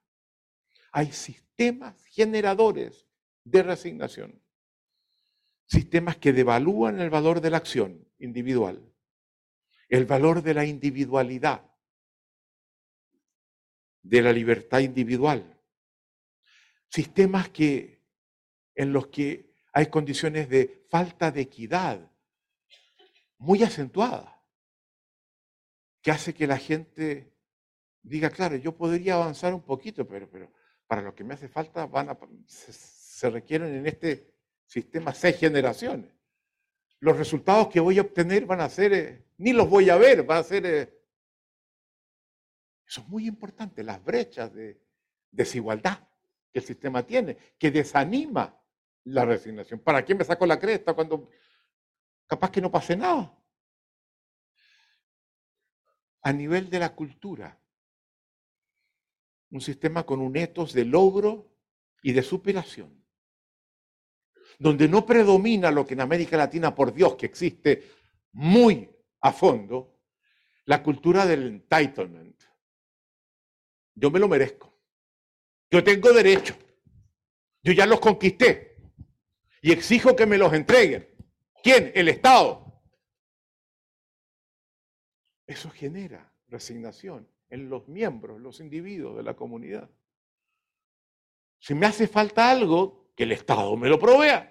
Hay 0.93 1.13
sistemas 1.13 2.05
generadores 2.05 3.07
de 3.43 3.63
resignación 3.63 4.42
sistemas 5.73 6.19
que 6.19 6.35
devalúan 6.35 7.01
el 7.01 7.09
valor 7.09 7.41
de 7.41 7.49
la 7.49 7.57
acción 7.57 8.07
individual, 8.19 8.93
el 9.89 10.05
valor 10.05 10.43
de 10.43 10.53
la 10.53 10.67
individualidad, 10.67 11.65
de 14.03 14.21
la 14.21 14.35
libertad 14.35 14.81
individual, 14.81 15.59
sistemas 16.91 17.49
que 17.49 18.05
en 18.75 18.93
los 18.93 19.07
que 19.07 19.55
hay 19.73 19.87
condiciones 19.87 20.51
de 20.51 20.87
falta 20.91 21.31
de 21.31 21.41
equidad 21.41 22.13
muy 23.39 23.63
acentuadas 23.63 24.31
que 26.03 26.11
hace 26.11 26.35
que 26.35 26.47
la 26.47 26.59
gente 26.59 27.35
diga, 28.03 28.29
claro, 28.29 28.57
yo 28.57 28.77
podría 28.77 29.15
avanzar 29.15 29.55
un 29.55 29.63
poquito, 29.63 30.07
pero, 30.07 30.29
pero 30.29 30.53
para 30.87 31.01
lo 31.01 31.15
que 31.15 31.25
me 31.25 31.33
hace 31.33 31.49
falta 31.49 31.87
van 31.87 32.11
a, 32.11 32.19
se, 32.47 33.31
requieren 33.31 33.75
en 33.75 33.87
este 33.87 34.32
sistema 34.73 35.13
seis 35.13 35.37
generaciones. 35.37 36.11
Los 36.99 37.19
resultados 37.19 37.69
que 37.69 37.79
voy 37.79 37.99
a 37.99 38.03
obtener 38.03 38.47
van 38.47 38.63
a 38.63 38.71
ser, 38.71 38.93
eh, 38.95 39.27
ni 39.37 39.53
los 39.53 39.69
voy 39.69 39.91
a 39.91 39.97
ver, 39.97 40.23
van 40.23 40.39
a 40.39 40.43
ser... 40.43 40.65
Eh, 40.65 40.99
eso 42.87 43.03
es 43.03 43.09
muy 43.09 43.27
importante, 43.27 43.83
las 43.83 44.03
brechas 44.03 44.55
de 44.55 44.81
desigualdad 45.31 46.09
que 46.51 46.61
el 46.61 46.65
sistema 46.65 47.03
tiene, 47.03 47.37
que 47.59 47.71
desanima 47.71 48.59
la 49.05 49.27
resignación. 49.27 49.79
¿Para 49.81 50.03
qué 50.07 50.15
me 50.15 50.25
saco 50.25 50.47
la 50.47 50.59
cresta 50.59 50.95
cuando 50.95 51.29
capaz 52.27 52.51
que 52.51 52.63
no 52.63 52.71
pase 52.71 52.97
nada? 52.97 53.39
A 56.23 56.33
nivel 56.33 56.71
de 56.71 56.79
la 56.79 56.95
cultura, 56.95 57.61
un 59.51 59.61
sistema 59.61 60.07
con 60.07 60.21
un 60.21 60.35
etos 60.35 60.73
de 60.73 60.87
logro 60.87 61.51
y 62.03 62.13
de 62.13 62.23
superación, 62.23 63.02
donde 64.59 64.89
no 64.89 65.05
predomina 65.05 65.71
lo 65.71 65.87
que 65.87 65.95
en 65.95 66.01
América 66.01 66.37
Latina, 66.37 66.75
por 66.75 66.93
Dios, 66.93 67.17
que 67.17 67.27
existe 67.27 67.91
muy 68.33 68.89
a 69.21 69.33
fondo, 69.33 70.01
la 70.65 70.83
cultura 70.83 71.27
del 71.27 71.47
entitlement. 71.47 72.41
Yo 73.95 74.11
me 74.11 74.19
lo 74.19 74.29
merezco. 74.29 74.73
Yo 75.71 75.83
tengo 75.83 76.13
derecho. 76.13 76.57
Yo 77.63 77.73
ya 77.73 77.87
los 77.87 78.01
conquisté. 78.01 78.77
Y 79.61 79.73
exijo 79.73 80.17
que 80.17 80.27
me 80.27 80.39
los 80.39 80.53
entreguen. 80.53 81.09
¿Quién? 81.63 81.93
El 81.95 82.09
Estado. 82.09 82.83
Eso 85.47 85.71
genera 85.71 86.33
resignación 86.49 87.29
en 87.51 87.69
los 87.69 87.87
miembros, 87.89 88.41
los 88.41 88.61
individuos 88.61 89.17
de 89.17 89.23
la 89.23 89.35
comunidad. 89.35 89.91
Si 91.59 91.75
me 91.75 91.87
hace 91.87 92.09
falta 92.09 92.51
algo, 92.51 93.02
que 93.15 93.25
el 93.25 93.33
Estado 93.33 93.77
me 93.77 93.89
lo 93.89 93.99
provea. 93.99 94.49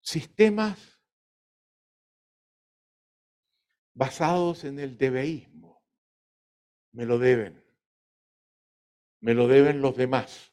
Sistemas 0.00 1.00
basados 3.94 4.64
en 4.64 4.78
el 4.78 4.96
debeísmo 4.96 5.82
me 6.92 7.06
lo 7.06 7.18
deben. 7.18 7.62
Me 9.20 9.34
lo 9.34 9.46
deben 9.46 9.80
los 9.80 9.96
demás. 9.96 10.52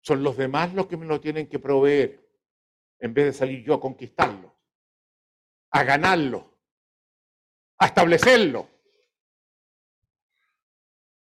Son 0.00 0.22
los 0.22 0.36
demás 0.36 0.74
los 0.74 0.86
que 0.86 0.96
me 0.96 1.06
lo 1.06 1.20
tienen 1.20 1.48
que 1.48 1.58
proveer, 1.58 2.28
en 2.98 3.14
vez 3.14 3.26
de 3.26 3.32
salir 3.32 3.64
yo 3.64 3.74
a 3.74 3.80
conquistarlo, 3.80 4.58
a 5.70 5.84
ganarlo 5.84 6.52
a 7.82 7.86
establecerlo. 7.86 8.70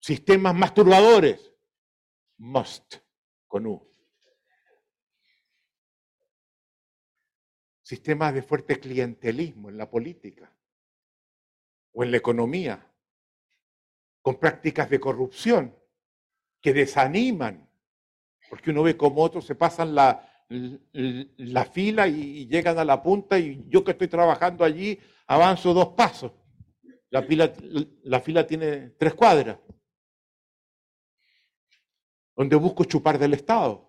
Sistemas 0.00 0.52
masturbadores, 0.56 1.51
must, 2.42 2.96
con 3.46 3.66
U. 3.66 3.88
Sistemas 7.82 8.34
de 8.34 8.42
fuerte 8.42 8.80
clientelismo 8.80 9.70
en 9.70 9.78
la 9.78 9.88
política 9.88 10.52
o 11.92 12.02
en 12.02 12.10
la 12.10 12.16
economía, 12.16 12.90
con 14.22 14.40
prácticas 14.40 14.90
de 14.90 14.98
corrupción 14.98 15.76
que 16.60 16.72
desaniman, 16.72 17.68
porque 18.50 18.70
uno 18.70 18.82
ve 18.82 18.96
cómo 18.96 19.22
otros 19.22 19.46
se 19.46 19.54
pasan 19.54 19.94
la, 19.94 20.28
la 20.48 21.64
fila 21.64 22.08
y, 22.08 22.46
llegan 22.46 22.78
a 22.78 22.84
la 22.84 23.02
punta 23.02 23.38
y 23.38 23.64
yo 23.68 23.84
que 23.84 23.92
estoy 23.92 24.08
trabajando 24.08 24.64
allí 24.64 24.98
avanzo 25.26 25.72
dos 25.74 25.88
pasos. 25.88 26.32
La, 27.10 27.24
la 28.04 28.20
fila 28.20 28.46
tiene 28.46 28.90
tres 28.98 29.14
cuadras, 29.14 29.58
donde 32.34 32.56
busco 32.56 32.84
chupar 32.84 33.18
del 33.18 33.34
Estado. 33.34 33.88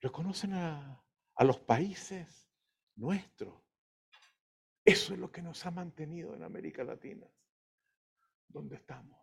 Reconocen 0.00 0.54
a, 0.54 0.98
los 1.40 1.58
países 1.58 2.48
nuestros. 2.96 3.54
Eso 4.84 5.12
es 5.12 5.18
lo 5.18 5.30
que 5.30 5.42
nos 5.42 5.64
ha 5.66 5.70
mantenido 5.70 6.34
en 6.34 6.44
América 6.44 6.84
Latina, 6.84 7.26
donde 8.48 8.76
estamos. 8.76 9.18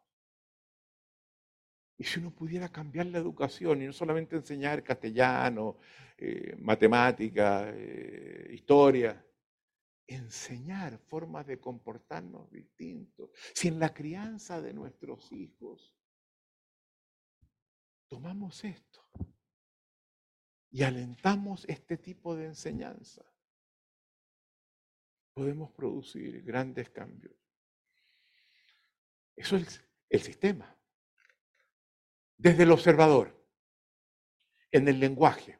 Y 1.97 2.03
si 2.03 2.19
uno 2.19 2.31
pudiera 2.31 2.69
cambiar 2.69 3.07
la 3.07 3.19
educación 3.19 3.81
y 3.81 3.85
no 3.85 3.93
solamente 3.93 4.35
enseñar 4.35 4.83
castellano, 4.83 5.77
eh, 6.17 6.55
matemática, 6.59 7.69
eh, 7.73 8.49
historia, 8.53 9.25
enseñar 10.07 10.97
formas 10.97 11.45
de 11.45 11.59
comportarnos 11.59 12.49
distintos. 12.51 13.31
Si 13.53 13.67
en 13.67 13.79
la 13.79 13.93
crianza 13.93 14.61
de 14.61 14.73
nuestros 14.73 15.31
hijos 15.31 15.93
tomamos 18.10 18.64
esto 18.64 19.06
y 20.72 20.84
alentamos 20.84 21.65
este 21.68 21.98
tipo 21.98 22.36
de 22.36 22.45
enseñanza, 22.45 23.23
podemos 25.34 25.72
producir 25.72 26.44
grandes 26.44 26.90
cambios. 26.90 27.36
Eso 29.36 29.56
es 29.56 29.81
el 30.10 30.22
sistema 30.22 30.76
desde 32.38 32.64
el 32.64 32.72
observador, 32.72 33.38
en 34.72 34.88
el 34.88 34.99
lenguaje. 34.99 35.60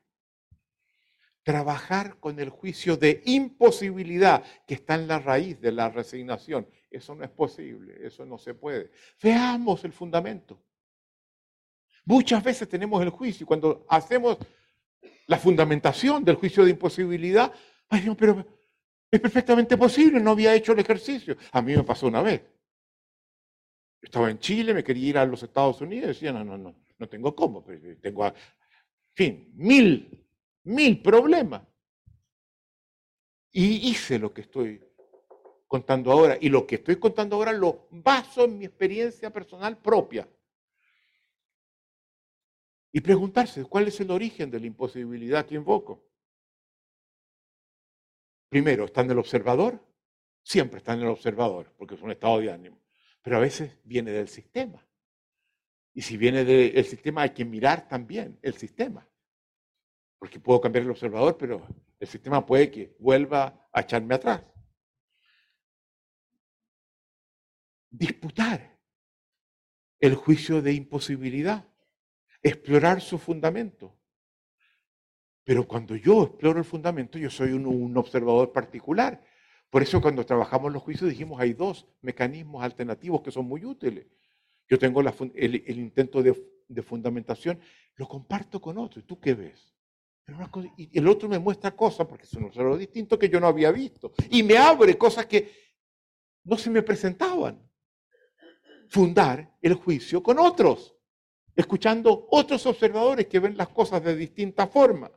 Trabajar 1.44 2.20
con 2.20 2.40
el 2.40 2.50
juicio 2.50 2.98
de 2.98 3.22
imposibilidad 3.26 4.44
que 4.68 4.76
está 4.76 4.96
en 4.96 5.08
la 5.08 5.20
raíz 5.20 5.60
de 5.62 5.72
la 5.72 5.90
resignación. 5.90 6.70
Eso 6.90 7.16
no 7.16 7.24
es 7.24 7.30
posible, 7.30 8.06
eso 8.06 8.26
no 8.26 8.38
se 8.38 8.54
puede. 8.54 8.92
Veamos 9.22 9.84
el 9.84 9.94
fundamento. 9.94 10.62
Muchas 12.06 12.44
veces 12.44 12.68
tenemos 12.68 13.02
el 13.02 13.10
juicio 13.10 13.44
y 13.44 13.48
cuando 13.48 13.86
hacemos 13.90 14.38
la 15.28 15.38
fundamentación 15.38 16.24
del 16.24 16.36
juicio 16.36 16.66
de 16.66 16.72
imposibilidad, 16.72 17.54
ay, 17.90 18.14
pero 18.18 18.46
es 19.12 19.20
perfectamente 19.20 19.78
posible, 19.78 20.20
no 20.20 20.32
había 20.32 20.54
hecho 20.56 20.74
el 20.74 20.80
ejercicio. 20.80 21.38
A 21.52 21.62
mí 21.62 21.76
me 21.76 21.84
pasó 21.84 22.08
una 22.08 22.22
vez. 22.22 22.42
Estaba 24.02 24.30
en 24.30 24.40
Chile, 24.40 24.74
me 24.74 24.84
quería 24.84 25.10
ir 25.10 25.18
a 25.18 25.26
los 25.26 25.44
Estados 25.44 25.82
Unidos 25.82 26.10
decía, 26.10 26.32
no, 26.32 26.44
no, 26.44 26.58
no, 26.58 26.76
no 26.98 27.10
tengo 27.10 27.36
cómo, 27.36 27.64
tengo, 28.02 28.26
en 28.26 28.34
fin, 29.14 29.52
mil, 29.56 30.26
mil 30.64 31.02
problemas. 31.02 31.64
Y 33.52 33.90
hice 33.90 34.20
lo 34.20 34.34
que 34.34 34.42
estoy 34.42 34.82
contando 35.68 36.12
ahora. 36.12 36.38
Y 36.40 36.50
lo 36.50 36.68
que 36.68 36.76
estoy 36.76 36.98
contando 36.98 37.36
ahora 37.36 37.54
lo 37.54 37.88
baso 37.92 38.46
en 38.46 38.58
mi 38.58 38.66
experiencia 38.66 39.32
personal 39.32 39.78
propia. 39.78 40.28
Y 42.92 43.02
preguntarse, 43.02 43.66
¿cuál 43.66 43.88
es 43.88 44.00
el 44.00 44.12
origen 44.12 44.50
de 44.50 44.60
la 44.60 44.68
imposibilidad 44.68 45.46
que 45.46 45.56
invoco? 45.56 46.04
Primero, 48.50 48.86
¿está 48.86 49.02
en 49.02 49.12
el 49.12 49.20
observador? 49.20 49.86
Siempre 50.44 50.80
está 50.80 50.94
en 50.94 51.02
el 51.02 51.08
observador, 51.08 51.74
porque 51.78 51.96
es 51.96 52.02
un 52.02 52.12
estado 52.12 52.40
de 52.40 52.52
ánimo 52.52 52.80
pero 53.22 53.38
a 53.38 53.40
veces 53.40 53.78
viene 53.84 54.12
del 54.12 54.28
sistema. 54.28 54.86
Y 55.94 56.02
si 56.02 56.18
viene 56.18 56.46
del 56.46 56.86
sistema 56.86 57.24
hay 57.24 57.32
que 57.32 57.46
mirar 57.46 57.88
también 57.88 58.40
el 58.42 58.54
sistema. 58.54 59.08
Porque 60.18 60.40
puedo 60.40 60.62
cambiar 60.62 60.86
el 60.86 60.92
observador, 60.92 61.38
pero 61.38 61.68
el 62.00 62.08
sistema 62.08 62.46
puede 62.46 62.72
que 62.72 62.96
vuelva 63.00 63.70
a 63.72 63.82
echarme 63.82 64.16
atrás. 64.16 64.44
Disputar 67.90 68.80
el 70.00 70.16
juicio 70.16 70.62
de 70.62 70.74
imposibilidad, 70.74 71.68
explorar 72.42 73.02
su 73.02 73.18
fundamento. 73.18 73.96
Pero 75.44 75.68
cuando 75.68 75.96
yo 75.96 76.24
exploro 76.24 76.60
el 76.60 76.66
fundamento, 76.66 77.18
yo 77.18 77.30
soy 77.30 77.52
un, 77.52 77.66
un 77.66 77.98
observador 77.98 78.52
particular 78.52 79.24
por 79.70 79.84
eso 79.84 80.02
cuando 80.02 80.26
trabajamos 80.26 80.74
los 80.74 80.82
juicios 80.82 81.10
dijimos 81.10 81.40
hay 81.40 81.54
dos 81.54 81.86
mecanismos 82.02 82.64
alternativos 82.64 83.22
que 83.22 83.32
son 83.32 83.46
muy 83.46 83.64
útiles. 83.66 84.08
Yo 84.68 84.80
tengo 84.80 85.02
el, 85.02 85.80
intento 85.80 86.22
de, 86.22 86.84
fundamentación, 86.84 87.60
lo 87.96 88.08
comparto 88.08 88.62
con 88.62 88.78
otro. 88.78 89.00
¿Y 89.00 89.04
tú 89.04 89.20
qué 89.20 89.34
ves? 89.34 89.76
y 90.78 90.96
el 90.96 91.08
otro 91.08 91.28
me 91.28 91.40
muestra 91.40 91.76
cosas, 91.76 92.06
porque 92.06 92.28
son 92.28 92.44
observador 92.44 92.78
distinto 92.78 93.18
que 93.18 93.30
yo 93.30 93.40
no 93.40 93.48
había 93.48 93.72
visto. 93.72 94.14
Y 94.30 94.44
me 94.44 94.58
abre 94.58 94.96
cosas 94.96 95.26
que 95.26 95.52
no 96.44 96.56
se 96.56 96.70
me 96.70 96.84
presentaban. 96.84 97.68
Fundar 98.90 99.56
el 99.62 99.74
juicio 99.74 100.22
con 100.22 100.38
otros, 100.38 100.96
escuchando 101.56 102.28
otros 102.32 102.66
observadores 102.66 103.28
que 103.28 103.40
ven 103.40 103.58
las 103.58 103.70
cosas 103.70 104.04
de 104.04 104.16
distinta 104.16 104.68
forma. 104.68 105.12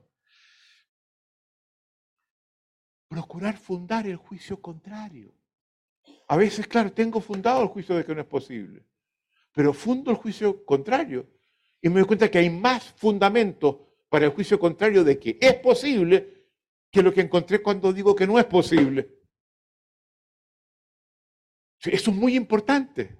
procurar 3.13 3.59
fundar 3.59 4.07
el 4.07 4.17
juicio 4.17 4.59
contrario. 4.63 5.35
A 6.29 6.37
veces, 6.39 6.67
claro, 6.67 6.91
tengo 6.93 7.21
fundado 7.21 7.63
el 7.63 7.69
juicio 7.69 7.95
de 7.95 8.07
que 8.07 8.15
no 8.15 8.23
es 8.23 8.27
posible, 8.27 8.87
pero 9.53 9.75
fundo 9.75 10.11
el 10.11 10.17
juicio 10.17 10.65
contrario 10.65 11.29
Y 11.83 11.91
me 11.91 11.97
doy 11.97 12.07
cuenta 12.07 12.31
que 12.31 12.39
hay 12.39 12.49
más 12.49 12.85
fundamentos 12.93 13.77
para 14.09 14.25
el 14.25 14.33
juicio 14.33 14.59
contrario 14.59 15.05
de 15.05 15.19
que 15.19 15.37
es 15.39 15.55
posible 15.57 16.47
que 16.91 17.03
lo 17.03 17.13
que 17.13 17.21
encontré 17.21 17.61
cuando 17.61 17.93
digo 17.93 18.15
que 18.15 18.27
no 18.27 18.39
es 18.39 18.47
posible. 18.47 19.11
Eso 21.81 22.11
es 22.11 22.17
muy 22.17 22.35
importante. 22.35 23.19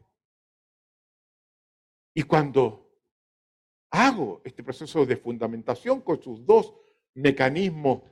Y 2.15 2.23
cuando 2.23 2.82
hago 3.93 4.41
este 4.45 4.65
proceso 4.65 5.07
de 5.07 5.17
fundamentación 5.17 6.01
con 6.01 6.21
sus 6.21 6.45
dos 6.45 6.75
mecanismos 7.15 8.03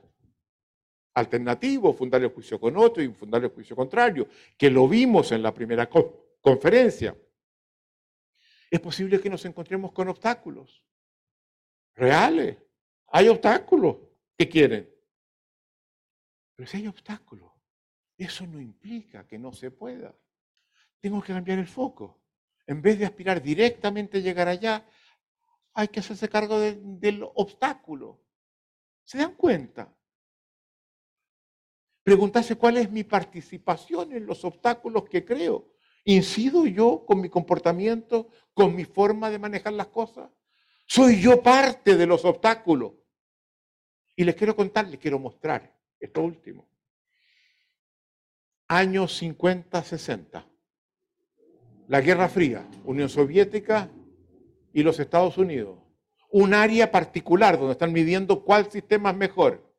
alternativos, 1.13 1.97
fundar 1.97 2.21
el 2.21 2.29
juicio 2.29 2.59
con 2.59 2.77
otro 2.77 3.03
y 3.03 3.09
fundar 3.09 3.43
el 3.43 3.49
juicio 3.49 3.75
contrario, 3.75 4.27
que 4.57 4.69
lo 4.69 4.87
vimos 4.87 5.31
en 5.31 5.41
la 5.41 5.53
primera 5.53 5.89
conferencia, 6.39 7.17
es 8.69 8.79
posible 8.79 9.19
que 9.19 9.29
nos 9.29 9.43
encontremos 9.43 9.91
con 9.91 10.07
obstáculos 10.07 10.81
reales. 11.95 12.57
Hay 13.07 13.27
obstáculos 13.27 13.97
que 14.37 14.47
quieren. 14.47 14.89
Pero 16.55 16.69
si 16.69 16.77
hay 16.77 16.87
obstáculos, 16.87 17.51
eso 18.17 18.47
no 18.47 18.61
implica 18.61 19.27
que 19.27 19.37
no 19.37 19.51
se 19.51 19.71
pueda. 19.71 20.15
Tengo 21.01 21.21
que 21.21 21.33
cambiar 21.33 21.59
el 21.59 21.67
foco. 21.67 22.21
En 22.65 22.81
vez 22.81 22.97
de 22.97 23.05
aspirar 23.05 23.41
directamente 23.41 24.19
a 24.19 24.21
llegar 24.21 24.47
allá, 24.47 24.85
hay 25.73 25.87
que 25.87 25.99
hacerse 25.99 26.29
cargo 26.29 26.59
del 26.59 27.23
obstáculo. 27.35 28.21
¿Se 29.03 29.17
dan 29.17 29.35
cuenta? 29.35 29.93
Preguntarse 32.03 32.55
cuál 32.55 32.77
es 32.77 32.91
mi 32.91 33.03
participación 33.03 34.13
en 34.13 34.25
los 34.25 34.43
obstáculos 34.43 35.07
que 35.09 35.23
creo. 35.23 35.71
¿Incido 36.03 36.65
yo 36.65 37.05
con 37.05 37.21
mi 37.21 37.29
comportamiento, 37.29 38.29
con 38.53 38.75
mi 38.75 38.85
forma 38.85 39.29
de 39.29 39.39
manejar 39.39 39.73
las 39.73 39.87
cosas? 39.87 40.31
¿Soy 40.87 41.21
yo 41.21 41.41
parte 41.41 41.95
de 41.95 42.07
los 42.07 42.25
obstáculos? 42.25 42.93
Y 44.15 44.23
les 44.23 44.35
quiero 44.35 44.55
contar, 44.55 44.87
les 44.87 44.99
quiero 44.99 45.19
mostrar 45.19 45.77
esto 45.99 46.21
último. 46.21 46.67
Años 48.67 49.15
50, 49.17 49.83
60. 49.83 50.47
La 51.87 52.01
Guerra 52.01 52.29
Fría, 52.29 52.67
Unión 52.85 53.09
Soviética 53.09 53.91
y 54.73 54.83
los 54.83 54.99
Estados 54.99 55.37
Unidos. 55.37 55.79
Un 56.29 56.53
área 56.53 56.91
particular 56.91 57.57
donde 57.57 57.73
están 57.73 57.91
midiendo 57.91 58.43
cuál 58.43 58.71
sistema 58.71 59.11
es 59.11 59.17
mejor. 59.17 59.73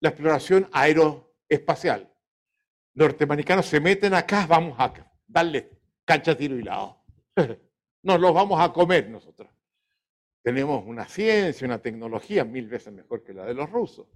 La 0.00 0.10
exploración 0.10 0.68
aeroespacial. 0.72 2.12
Norteamericanos 2.94 3.66
se 3.66 3.80
meten 3.80 4.14
acá, 4.14 4.46
vamos 4.46 4.76
acá 4.78 5.08
darle 5.28 5.70
cancha, 6.04 6.36
tiro 6.36 6.56
y 6.56 6.62
lado. 6.62 7.04
Nos 8.02 8.20
los 8.20 8.34
vamos 8.34 8.60
a 8.60 8.72
comer 8.72 9.08
nosotros. 9.10 9.48
Tenemos 10.42 10.82
una 10.86 11.06
ciencia, 11.06 11.66
una 11.66 11.78
tecnología 11.78 12.44
mil 12.44 12.66
veces 12.66 12.92
mejor 12.92 13.22
que 13.22 13.34
la 13.34 13.44
de 13.44 13.54
los 13.54 13.70
rusos. 13.70 14.06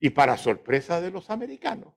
Y 0.00 0.10
para 0.10 0.36
sorpresa 0.36 1.00
de 1.00 1.10
los 1.10 1.30
americanos. 1.30 1.92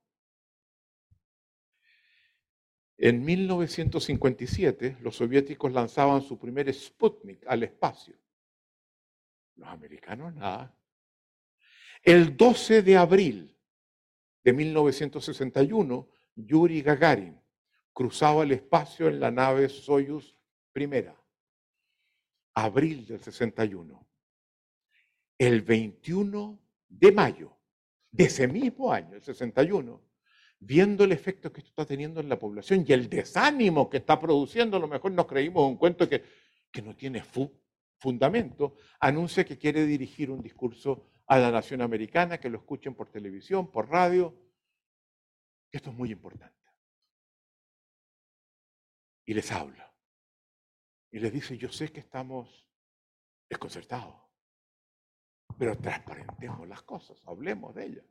En 3.01 3.23
1957 3.23 4.97
los 4.99 5.15
soviéticos 5.15 5.71
lanzaban 5.71 6.21
su 6.21 6.37
primer 6.37 6.73
Sputnik 6.73 7.47
al 7.47 7.63
espacio. 7.63 8.13
Los 9.55 9.69
americanos 9.69 10.35
nada. 10.35 10.77
El 12.03 12.35
12 12.35 12.81
de 12.81 12.97
abril 12.97 13.57
de 14.43 14.51
1961, 14.51 16.09
Yuri 16.35 16.81
Gagarin 16.81 17.39
cruzaba 17.93 18.43
el 18.43 18.51
espacio 18.51 19.07
en 19.07 19.21
la 19.21 19.31
nave 19.31 19.69
Soyuz 19.69 20.35
primera, 20.73 21.15
abril 22.53 23.05
del 23.05 23.21
61. 23.21 24.07
El 25.37 25.61
21 25.61 26.59
de 26.89 27.11
mayo 27.13 27.57
de 28.11 28.25
ese 28.25 28.45
mismo 28.45 28.91
año, 28.91 29.15
el 29.15 29.21
61, 29.21 30.08
viendo 30.59 31.03
el 31.03 31.11
efecto 31.11 31.51
que 31.51 31.61
esto 31.61 31.69
está 31.69 31.85
teniendo 31.85 32.19
en 32.19 32.29
la 32.29 32.37
población 32.37 32.85
y 32.87 32.93
el 32.93 33.09
desánimo 33.09 33.89
que 33.89 33.97
está 33.97 34.19
produciendo, 34.19 34.77
a 34.77 34.79
lo 34.79 34.87
mejor 34.87 35.11
nos 35.11 35.25
creímos 35.25 35.67
un 35.67 35.77
cuento 35.77 36.07
que, 36.07 36.23
que 36.71 36.81
no 36.81 36.95
tiene 36.95 37.23
fundamento, 37.97 38.75
anuncia 38.99 39.45
que 39.45 39.57
quiere 39.57 39.85
dirigir 39.85 40.31
un 40.31 40.41
discurso 40.41 41.05
a 41.27 41.37
la 41.37 41.51
nación 41.51 41.81
americana, 41.81 42.39
que 42.39 42.49
lo 42.49 42.57
escuchen 42.57 42.95
por 42.95 43.09
televisión, 43.09 43.71
por 43.71 43.89
radio. 43.89 44.35
Esto 45.71 45.91
es 45.91 45.95
muy 45.95 46.11
importante 46.11 46.59
y 49.29 49.33
les 49.35 49.51
habla. 49.51 49.93
Y 51.11 51.19
les 51.19 51.31
dice, 51.31 51.55
yo 51.55 51.71
sé 51.71 51.91
que 51.91 51.99
estamos 51.99 52.67
desconcertados, 53.47 54.15
pero 55.55 55.77
transparentemos 55.77 56.67
las 56.67 56.81
cosas, 56.81 57.21
hablemos 57.27 57.75
de 57.75 57.85
ellas. 57.85 58.05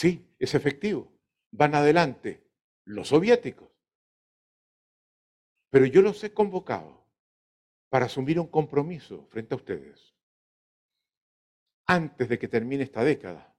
Sí, 0.00 0.34
es 0.38 0.54
efectivo. 0.54 1.12
Van 1.50 1.74
adelante 1.74 2.42
los 2.86 3.08
soviéticos. 3.08 3.68
Pero 5.68 5.84
yo 5.84 6.00
los 6.00 6.24
he 6.24 6.32
convocado 6.32 7.04
para 7.90 8.06
asumir 8.06 8.40
un 8.40 8.46
compromiso 8.46 9.26
frente 9.26 9.52
a 9.52 9.58
ustedes. 9.58 10.14
Antes 11.86 12.30
de 12.30 12.38
que 12.38 12.48
termine 12.48 12.84
esta 12.84 13.04
década, 13.04 13.54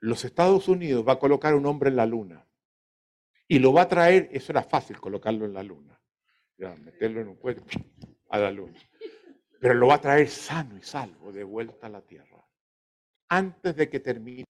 los 0.00 0.24
Estados 0.24 0.66
Unidos 0.66 1.06
va 1.06 1.12
a 1.12 1.18
colocar 1.20 1.54
un 1.54 1.66
hombre 1.66 1.90
en 1.90 1.96
la 1.96 2.06
luna 2.06 2.44
y 3.46 3.60
lo 3.60 3.72
va 3.72 3.82
a 3.82 3.88
traer, 3.88 4.30
eso 4.32 4.50
era 4.50 4.64
fácil 4.64 4.98
colocarlo 4.98 5.44
en 5.44 5.54
la 5.54 5.62
luna, 5.62 6.02
meterlo 6.58 7.20
en 7.20 7.28
un 7.28 7.36
cuerpo 7.36 7.66
a 8.30 8.38
la 8.38 8.50
luna, 8.50 8.80
pero 9.60 9.74
lo 9.74 9.86
va 9.86 9.94
a 9.94 10.00
traer 10.00 10.28
sano 10.28 10.76
y 10.76 10.82
salvo 10.82 11.30
de 11.30 11.44
vuelta 11.44 11.86
a 11.86 11.90
la 11.90 12.02
tierra, 12.02 12.44
antes 13.28 13.76
de 13.76 13.88
que 13.88 14.00
termine. 14.00 14.44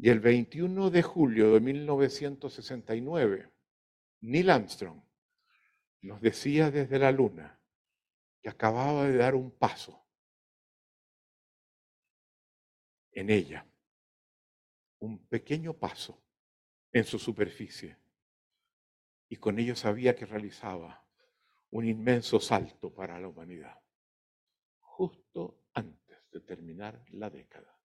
Y 0.00 0.10
el 0.10 0.20
21 0.20 0.90
de 0.90 1.02
julio 1.02 1.54
de 1.54 1.60
1969, 1.60 3.50
Neil 4.20 4.50
Armstrong 4.50 5.02
nos 6.02 6.20
decía 6.20 6.70
desde 6.70 7.00
la 7.00 7.10
luna 7.10 7.60
que 8.40 8.48
acababa 8.48 9.06
de 9.06 9.16
dar 9.16 9.34
un 9.34 9.50
paso 9.50 10.06
en 13.10 13.30
ella 13.30 13.66
un 15.00 15.26
pequeño 15.26 15.74
paso 15.74 16.22
en 16.92 17.04
su 17.04 17.18
superficie 17.18 17.96
y 19.28 19.36
con 19.36 19.58
ello 19.58 19.76
sabía 19.76 20.14
que 20.14 20.26
realizaba 20.26 21.04
un 21.70 21.86
inmenso 21.86 22.40
salto 22.40 22.94
para 22.94 23.20
la 23.20 23.28
humanidad, 23.28 23.78
justo 24.78 25.66
antes 25.74 26.18
de 26.30 26.40
terminar 26.40 27.04
la 27.10 27.28
década. 27.28 27.77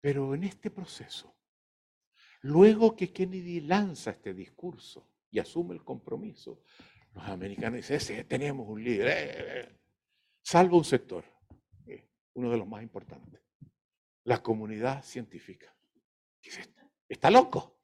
Pero 0.00 0.34
en 0.34 0.44
este 0.44 0.70
proceso, 0.70 1.36
luego 2.42 2.96
que 2.96 3.12
Kennedy 3.12 3.60
lanza 3.60 4.12
este 4.12 4.32
discurso 4.32 5.06
y 5.30 5.38
asume 5.38 5.74
el 5.74 5.84
compromiso, 5.84 6.62
los 7.14 7.24
americanos 7.24 7.76
dicen, 7.76 7.96
ese, 7.96 8.24
tenemos 8.24 8.66
un 8.68 8.82
líder, 8.82 9.08
eh, 9.08 9.12
eh, 9.12 9.60
eh". 9.60 9.78
salvo 10.42 10.78
un 10.78 10.84
sector, 10.84 11.24
uno 12.34 12.50
de 12.50 12.56
los 12.56 12.66
más 12.66 12.82
importantes. 12.82 13.40
La 14.24 14.42
comunidad 14.42 15.02
científica. 15.02 15.74
está 17.08 17.30
loco. 17.30 17.80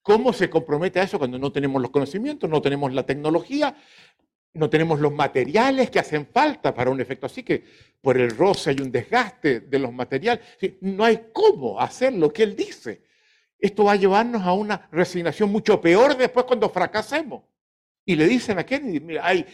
¿Cómo 0.00 0.32
se 0.32 0.50
compromete 0.50 0.98
a 0.98 1.04
eso 1.04 1.18
cuando 1.18 1.38
no 1.38 1.52
tenemos 1.52 1.80
los 1.80 1.92
conocimientos, 1.92 2.50
no 2.50 2.60
tenemos 2.60 2.92
la 2.92 3.06
tecnología, 3.06 3.76
no 4.54 4.68
tenemos 4.68 5.00
los 5.00 5.12
materiales 5.12 5.90
que 5.90 5.98
hacen 5.98 6.26
falta 6.26 6.74
para 6.74 6.90
un 6.90 7.00
efecto 7.00 7.26
así, 7.26 7.42
que 7.42 7.64
por 8.00 8.18
el 8.18 8.36
roce 8.36 8.70
hay 8.70 8.76
un 8.80 8.92
desgaste 8.92 9.60
de 9.60 9.78
los 9.78 9.92
materiales? 9.92 10.44
No 10.80 11.04
hay 11.04 11.28
cómo 11.32 11.80
hacer 11.80 12.12
lo 12.12 12.32
que 12.32 12.42
él 12.42 12.54
dice. 12.54 13.02
Esto 13.58 13.84
va 13.84 13.92
a 13.92 13.96
llevarnos 13.96 14.42
a 14.42 14.52
una 14.52 14.88
resignación 14.90 15.50
mucho 15.50 15.80
peor 15.80 16.16
después 16.16 16.44
cuando 16.46 16.68
fracasemos. 16.68 17.44
Y 18.04 18.16
le 18.16 18.26
dicen 18.26 18.58
a 18.58 18.66
Kennedy, 18.66 19.00
mira, 19.00 19.24
hay 19.24 19.46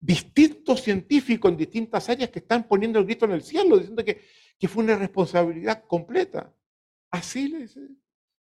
distintos 0.00 0.82
científicos 0.82 1.50
en 1.50 1.56
distintas 1.56 2.08
áreas 2.08 2.28
que 2.30 2.40
están 2.40 2.64
poniendo 2.64 2.98
el 2.98 3.06
grito 3.06 3.24
en 3.24 3.32
el 3.32 3.42
cielo, 3.42 3.78
diciendo 3.78 4.04
que, 4.04 4.20
que 4.58 4.68
fue 4.68 4.84
una 4.84 4.96
responsabilidad 4.96 5.84
completa. 5.86 6.52
Así 7.10 7.48
le 7.48 7.60
dice. 7.60 7.80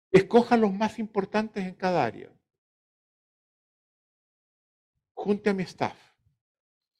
Escojan 0.09 0.61
los 0.61 0.73
más 0.73 0.97
importantes 0.99 1.65
en 1.65 1.75
cada 1.75 2.03
área. 2.03 2.31
Junte 5.17 5.49
a 5.49 5.53
mi 5.53 5.63
staff 5.63 5.97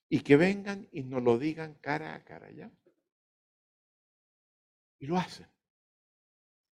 y 0.10 0.22
que 0.22 0.38
vengan 0.38 0.88
y 0.92 1.04
nos 1.04 1.22
lo 1.22 1.38
digan 1.38 1.76
cara 1.76 2.16
a 2.16 2.24
cara, 2.24 2.50
¿ya? 2.52 2.72
Y 4.98 5.06
lo 5.06 5.18
hacen. 5.18 5.48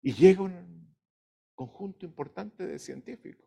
Y 0.02 0.12
llega 0.12 0.42
un 0.42 0.92
conjunto 1.54 2.04
importante 2.04 2.66
de 2.66 2.80
científicos. 2.80 3.46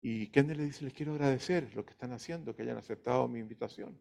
Y 0.00 0.28
Kennedy 0.28 0.58
le 0.58 0.64
dice, 0.66 0.84
les 0.84 0.94
quiero 0.94 1.14
agradecer 1.14 1.74
lo 1.74 1.84
que 1.84 1.90
están 1.90 2.12
haciendo, 2.12 2.54
que 2.54 2.62
hayan 2.62 2.78
aceptado 2.78 3.26
mi 3.26 3.40
invitación. 3.40 4.00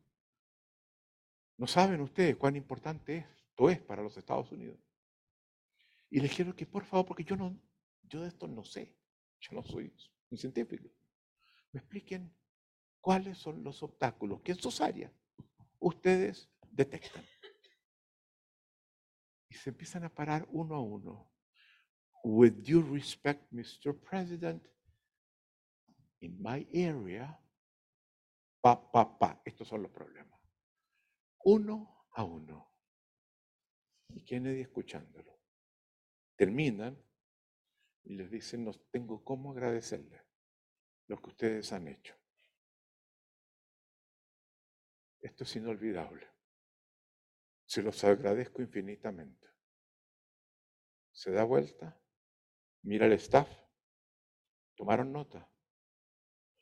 No 1.58 1.66
saben 1.66 2.02
ustedes 2.02 2.36
cuán 2.36 2.56
importante 2.56 3.18
esto 3.18 3.72
es 3.72 3.80
para 3.80 4.04
los 4.04 4.16
Estados 4.16 4.52
Unidos. 4.52 4.80
Y 6.12 6.20
les 6.20 6.32
quiero 6.36 6.56
que, 6.56 6.68
por 6.68 6.86
favor, 6.86 7.08
porque 7.08 7.24
yo 7.24 7.36
no, 7.36 7.60
yo 8.04 8.22
de 8.22 8.28
esto 8.28 8.48
no 8.48 8.64
sé, 8.64 8.96
yo 9.40 9.56
no 9.56 9.64
soy 9.64 9.92
un 10.30 10.38
científico, 10.38 10.88
me 11.76 11.82
expliquen 11.82 12.34
cuáles 13.02 13.38
son 13.38 13.62
los 13.62 13.84
obstáculos 13.84 14.42
que 14.42 14.54
en 14.54 14.58
sus 14.58 14.80
áreas 14.80 15.12
ustedes 15.78 16.50
detectan. 16.72 17.26
Y 19.50 19.56
se 19.56 19.72
empiezan 19.72 20.06
a 20.06 20.10
parar 20.10 20.48
uno 20.52 20.76
a 20.76 20.80
uno. 20.80 21.30
With 22.24 22.54
due 22.64 22.82
respect, 22.82 23.52
Mr. 23.52 23.94
President, 23.94 24.66
in 26.22 26.42
my 26.42 26.66
area, 26.74 27.38
pa, 28.62 28.90
pa, 28.90 29.20
pa. 29.20 29.42
Estos 29.44 29.68
son 29.68 29.84
los 29.84 29.92
problemas. 29.92 30.40
Uno 31.44 32.08
a 32.12 32.24
uno. 32.24 32.72
Y 34.14 34.24
Kennedy 34.24 34.62
escuchándolo. 34.62 35.42
Terminan 36.38 36.98
y 38.06 38.16
les 38.16 38.32
dicen, 38.32 38.64
no 38.64 38.72
tengo 38.92 39.22
cómo 39.26 39.52
agradecerles 39.52 40.25
lo 41.08 41.18
que 41.22 41.30
ustedes 41.30 41.72
han 41.72 41.88
hecho. 41.88 42.16
Esto 45.22 45.44
es 45.44 45.56
inolvidable. 45.56 46.28
Se 47.66 47.82
los 47.82 48.04
agradezco 48.04 48.62
infinitamente. 48.62 49.48
Se 51.12 51.32
da 51.32 51.44
vuelta, 51.44 52.00
mira 52.84 53.06
el 53.06 53.14
staff, 53.14 53.50
tomaron 54.76 55.12
nota. 55.12 55.50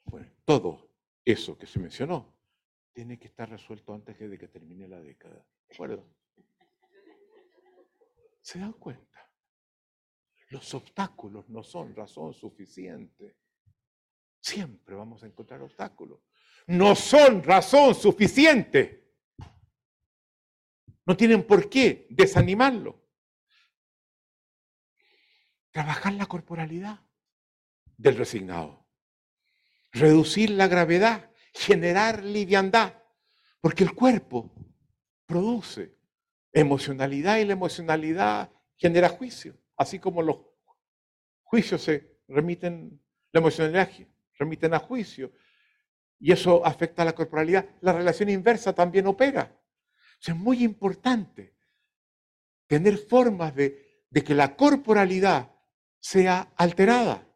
Bueno, 0.06 0.32
todo 0.46 0.90
eso 1.26 1.58
que 1.58 1.66
se 1.66 1.80
mencionó 1.80 2.34
tiene 2.94 3.20
que 3.20 3.28
estar 3.28 3.50
resuelto 3.50 3.94
antes 3.94 4.18
de 4.18 4.38
que 4.38 4.48
termine 4.48 4.88
la 4.88 5.02
década. 5.02 5.46
¿De 5.68 5.74
acuerdo? 5.74 6.08
¿Se 8.42 8.60
dan 8.60 8.74
cuenta? 8.74 9.30
Los 10.50 10.74
obstáculos 10.74 11.50
no 11.50 11.64
son 11.64 11.96
razón 11.96 12.34
suficiente. 12.34 13.38
Siempre 14.44 14.94
vamos 14.94 15.24
a 15.24 15.26
encontrar 15.26 15.62
obstáculos 15.62 16.20
no 16.68 16.96
son 16.96 17.44
razón 17.44 17.96
suficiente. 17.96 19.04
No 21.06 21.18
tienen 21.18 21.44
por 21.44 21.70
qué 21.70 22.08
desanimarlo. 22.10 23.02
Trabajar 25.72 26.14
la 26.14 26.26
corporalidad 26.26 27.02
del 27.98 28.16
resignado. 28.16 28.88
Reducir 29.92 30.52
la 30.52 30.68
gravedad, 30.68 31.32
generar 31.54 32.24
liviandad, 32.24 33.04
porque 33.60 33.84
el 33.84 33.94
cuerpo 33.94 34.54
produce 35.26 35.96
emocionalidad 36.52 37.38
y 37.38 37.46
la 37.46 37.54
emocionalidad 37.54 38.52
genera 38.76 39.10
juicio, 39.10 39.58
así 39.78 40.00
como 40.00 40.22
los 40.22 40.38
juicios 41.44 41.82
se 41.84 42.20
remiten, 42.28 43.02
la 43.32 43.40
emocionalidad 43.40 43.90
remiten 44.38 44.74
a 44.74 44.80
juicio 44.80 45.32
y 46.20 46.32
eso 46.32 46.66
afecta 46.66 47.02
a 47.02 47.06
la 47.06 47.14
corporalidad. 47.14 47.68
La 47.82 47.94
relación 47.94 48.30
inversa 48.30 48.74
también 48.74 49.08
opera. 49.08 49.60
es 50.26 50.36
muy 50.36 50.64
importante 50.64 51.54
tener 52.68 52.98
formas 52.98 53.54
de, 53.56 54.08
que 54.26 54.34
la 54.34 54.56
corporalidad 54.56 55.52
sea 56.00 56.54
alterada. 56.56 57.28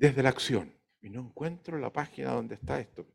Desde 0.00 0.22
la 0.22 0.30
acción. 0.30 0.74
Y 1.02 1.10
no 1.10 1.20
encuentro 1.20 1.78
la 1.78 1.92
página 1.92 2.32
donde 2.32 2.54
está 2.54 2.80
esto. 2.80 3.06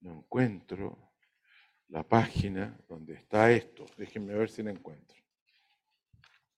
No 0.00 0.18
encuentro 0.18 1.12
la 1.88 2.04
página 2.04 2.78
donde 2.88 3.14
está 3.14 3.50
esto. 3.50 3.84
Déjenme 3.96 4.34
ver 4.34 4.48
si 4.48 4.62
la 4.62 4.70
encuentro. 4.70 5.16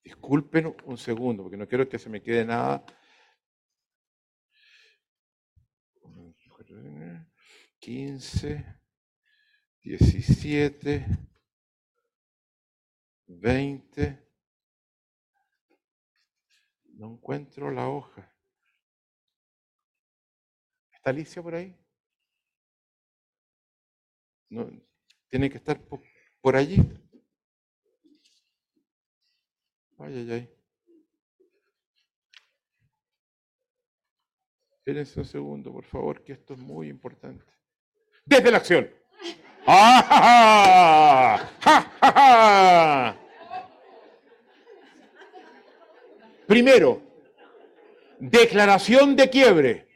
Disculpen 0.05 0.77
un 0.85 0.99
segundo, 0.99 1.45
porque 1.45 1.57
no 1.57 1.67
quiero 1.67 1.89
que 1.89 1.99
se 1.99 2.11
me 2.11 2.23
quede 2.23 2.45
nada. 2.45 2.85
15, 7.79 8.81
17, 9.83 11.07
20. 13.29 14.28
No 16.99 17.13
encuentro 17.13 17.71
la 17.71 17.89
hoja. 17.89 18.29
¿Está 20.93 21.11
Alicia 21.11 21.41
por 21.41 21.55
ahí? 21.55 21.73
No, 24.51 24.69
tiene 25.29 25.49
que 25.49 25.59
estar 25.59 25.81
por, 26.41 26.57
allí. 26.57 26.79
Ay, 29.99 30.15
ay, 30.17 30.33
ay. 30.33 30.55
Espérense 34.79 35.21
un 35.21 35.27
segundo, 35.27 35.73
por 35.73 35.85
favor, 35.85 36.25
que 36.25 36.33
esto 36.33 36.55
es 36.55 36.59
muy 36.59 36.89
importante. 36.89 37.53
Desde 38.25 38.51
la 38.51 38.57
acción. 38.57 38.91
¡Ah! 39.69 41.49
¡Ja, 41.61 41.81
ja, 42.01 43.28
Primero, 46.49 47.03
declaración 48.19 49.15
de 49.15 49.29
quiebre. 49.29 49.87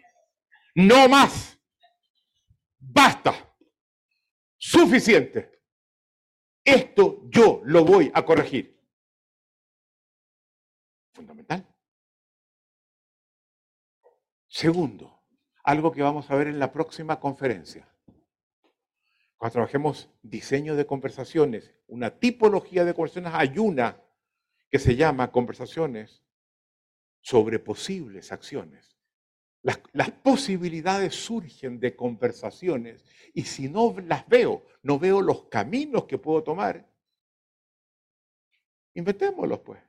No 0.74 1.08
más. 1.08 1.58
Basta. 2.78 3.56
Suficiente. 4.58 5.62
Esto 6.62 7.22
yo 7.30 7.62
lo 7.64 7.86
voy 7.86 8.12
a 8.12 8.22
corregir. 8.26 8.78
Fundamental. 11.14 11.66
Segundo, 14.46 15.22
algo 15.64 15.90
que 15.90 16.02
vamos 16.02 16.30
a 16.30 16.36
ver 16.36 16.48
en 16.48 16.58
la 16.58 16.70
próxima 16.70 17.18
conferencia. 17.18 17.88
Cuando 19.38 19.54
trabajemos 19.54 20.10
diseño 20.20 20.76
de 20.76 20.84
conversaciones, 20.84 21.72
una 21.86 22.10
tipología 22.10 22.84
de 22.84 22.92
conversaciones, 22.92 23.32
hay 23.34 23.56
una 23.56 24.02
que 24.70 24.78
se 24.78 24.96
llama 24.96 25.32
conversaciones 25.32 26.22
sobre 27.22 27.58
posibles 27.58 28.30
acciones. 28.32 28.98
Las, 29.62 30.10
posibilidades 30.22 31.14
surgen 31.14 31.78
de 31.78 31.94
conversaciones 31.94 33.04
y 33.32 33.44
si 33.44 33.68
no 33.68 33.94
las 34.06 34.28
veo, 34.28 34.66
no 34.82 34.98
veo 34.98 35.22
los 35.22 35.44
caminos 35.44 36.04
que 36.04 36.18
puedo 36.18 36.42
tomar, 36.42 36.86
inventémoslos 38.94 39.60
pues. 39.60 39.80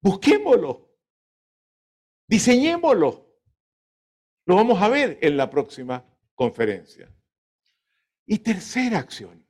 Busquémoslo. 0.00 0.88
Diseñémoslo. 2.28 3.26
Lo 4.44 4.54
vamos 4.54 4.80
a 4.80 4.88
ver 4.88 5.18
en 5.20 5.36
la 5.36 5.50
próxima 5.50 6.04
conferencia. 6.34 7.12
Y 8.24 8.38
tercera 8.38 8.98
acción, 8.98 9.44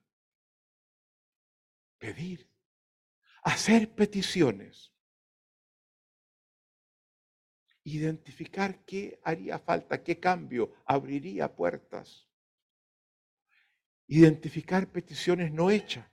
pedir 1.98 2.47
hacer 3.42 3.94
peticiones, 3.94 4.92
identificar 7.84 8.84
qué 8.84 9.20
haría 9.24 9.58
falta, 9.58 10.02
qué 10.02 10.18
cambio 10.20 10.74
abriría 10.84 11.54
puertas, 11.54 12.28
identificar 14.06 14.90
peticiones 14.90 15.52
no 15.52 15.70
hechas, 15.70 16.06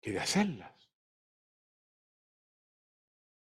que 0.00 0.12
de 0.12 0.20
hacerlas. 0.20 0.74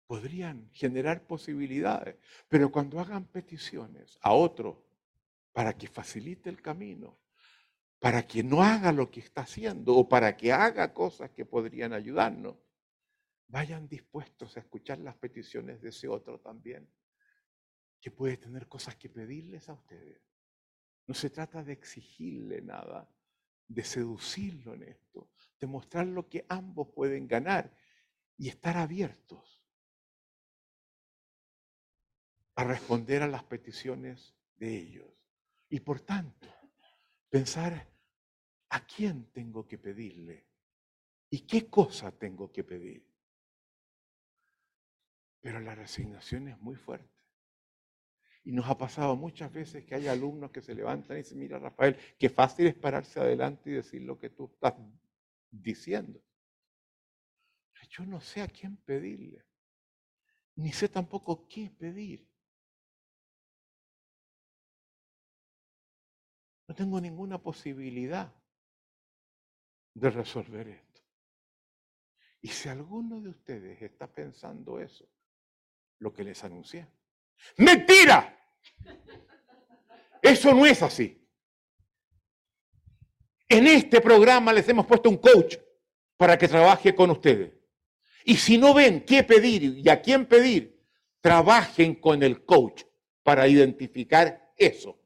Podrían 0.08 0.70
generar 0.72 1.26
posibilidades, 1.26 2.18
pero 2.48 2.72
cuando 2.72 3.00
hagan 3.00 3.26
peticiones 3.26 4.20
a 4.22 4.34
otro 4.34 4.86
para 5.52 5.74
que 5.76 5.88
facilite 5.88 6.50
el 6.50 6.62
camino, 6.62 7.18
para 8.06 8.28
que 8.28 8.44
no 8.44 8.62
haga 8.62 8.92
lo 8.92 9.10
que 9.10 9.20
está 9.20 9.42
haciendo 9.42 9.96
o 9.96 10.08
para 10.08 10.38
que 10.38 10.52
haga 10.52 10.94
cosas 10.94 11.32
que 11.32 11.44
podrían 11.44 11.92
ayudarnos, 11.92 12.56
vayan 13.48 13.88
dispuestos 13.88 14.56
a 14.56 14.60
escuchar 14.60 15.00
las 15.00 15.16
peticiones 15.16 15.82
de 15.82 15.90
ese 15.90 16.08
otro 16.08 16.40
también, 16.40 16.88
que 18.00 18.12
puede 18.12 18.38
tener 18.38 18.68
cosas 18.68 18.96
que 18.96 19.10
pedirles 19.10 19.70
a 19.70 19.74
ustedes. 19.74 20.22
No 21.08 21.16
se 21.16 21.32
trata 21.32 21.64
de 21.64 21.74
exigirle 21.74 22.62
nada, 22.62 23.10
de 23.68 23.84
seducirlo 23.84 24.76
en 24.76 24.84
esto, 24.84 25.32
de 25.60 25.66
mostrar 25.66 26.06
lo 26.06 26.30
que 26.30 26.46
ambos 26.48 26.90
pueden 26.94 27.28
ganar 27.28 27.76
y 28.38 28.50
estar 28.50 28.78
abiertos. 28.78 29.64
a 32.58 32.64
responder 32.64 33.24
a 33.24 33.28
las 33.28 33.44
peticiones 33.44 34.36
de 34.58 34.78
ellos. 34.78 35.12
Y 35.70 35.80
por 35.80 36.02
tanto, 36.02 36.48
pensar 37.30 37.95
a 38.70 38.86
quién 38.86 39.32
tengo 39.32 39.68
que 39.68 39.78
pedirle 39.78 40.46
y 41.30 41.46
qué 41.46 41.70
cosa 41.70 42.12
tengo 42.12 42.52
que 42.52 42.64
pedir. 42.64 43.06
Pero 45.42 45.60
la 45.60 45.76
resignación 45.76 46.48
es 46.48 46.60
muy 46.60 46.76
fuerte. 46.76 47.14
Y 48.44 48.52
nos 48.52 48.68
ha 48.68 48.78
pasado 48.78 49.16
muchas 49.16 49.52
veces 49.52 49.86
que 49.86 49.96
hay 49.96 50.08
alumnos 50.08 50.52
que 50.52 50.62
se 50.62 50.76
levantan 50.76 51.18
y 51.18 51.22
dicen, 51.22 51.40
mira 51.40 51.58
Rafael, 51.58 51.98
qué 52.20 52.30
fácil 52.30 52.68
es 52.68 52.76
pararse 52.76 53.20
adelante 53.20 53.70
y 53.70 53.74
decir 53.74 54.04
lo 54.04 54.20
que 54.20 54.30
tú 54.30 54.52
estás 54.54 54.76
diciendo. 55.50 56.22
Yo 57.90 58.06
no 58.06 58.20
sé 58.20 58.42
a 58.42 58.48
quién 58.48 58.76
pedirle, 58.78 59.46
ni 60.56 60.72
sé 60.74 60.90
tampoco 60.90 61.48
qué 61.48 61.70
pedir. 61.70 62.28
No 66.68 66.76
tengo 66.76 67.00
ninguna 67.00 67.42
posibilidad 67.42 68.34
de 69.96 70.10
resolver 70.12 70.68
esto. 70.68 71.02
Y 72.42 72.50
si 72.50 72.70
alguno 72.70 73.20
de 73.20 73.30
ustedes 73.30 73.82
está 73.82 74.06
pensando 74.06 74.80
eso, 74.80 75.10
lo 76.00 76.14
que 76.14 76.24
les 76.24 76.44
anuncié, 76.44 76.88
mentira. 77.58 78.38
Eso 80.22 80.54
no 80.54 80.66
es 80.66 80.84
así. 80.84 81.28
En 83.48 83.68
este 83.68 84.02
programa 84.02 84.54
les 84.54 84.68
hemos 84.70 84.86
puesto 84.86 85.10
un 85.10 85.18
coach 85.18 85.58
para 86.18 86.38
que 86.38 86.48
trabaje 86.48 86.94
con 86.94 87.10
ustedes. 87.12 87.54
Y 88.26 88.36
si 88.38 88.58
no 88.58 88.74
ven 88.74 89.06
qué 89.06 89.24
pedir 89.24 89.64
y 89.64 89.90
a 89.90 90.02
quién 90.02 90.26
pedir, 90.26 90.84
trabajen 91.22 91.96
con 91.96 92.22
el 92.24 92.44
coach 92.44 92.84
para 93.24 93.48
identificar 93.48 94.54
eso. 94.58 95.00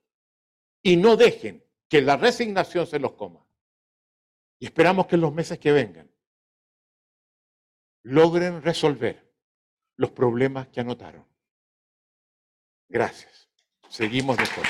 Y 0.82 0.96
no 0.96 1.16
dejen 1.16 1.64
que 1.88 2.02
la 2.02 2.18
resignación 2.18 2.88
se 2.88 3.00
los 3.00 3.14
coma. 3.14 3.46
Y 4.60 4.66
esperamos 4.66 5.08
que 5.08 5.16
en 5.16 5.22
los 5.22 5.34
meses 5.34 5.58
que 5.58 5.72
vengan 5.72 6.12
logren 8.04 8.62
resolver 8.62 9.34
los 9.96 10.12
problemas 10.12 10.68
que 10.68 10.82
anotaron. 10.82 11.26
Gracias. 12.90 13.50
Seguimos 13.90 14.38
después. 14.38 14.68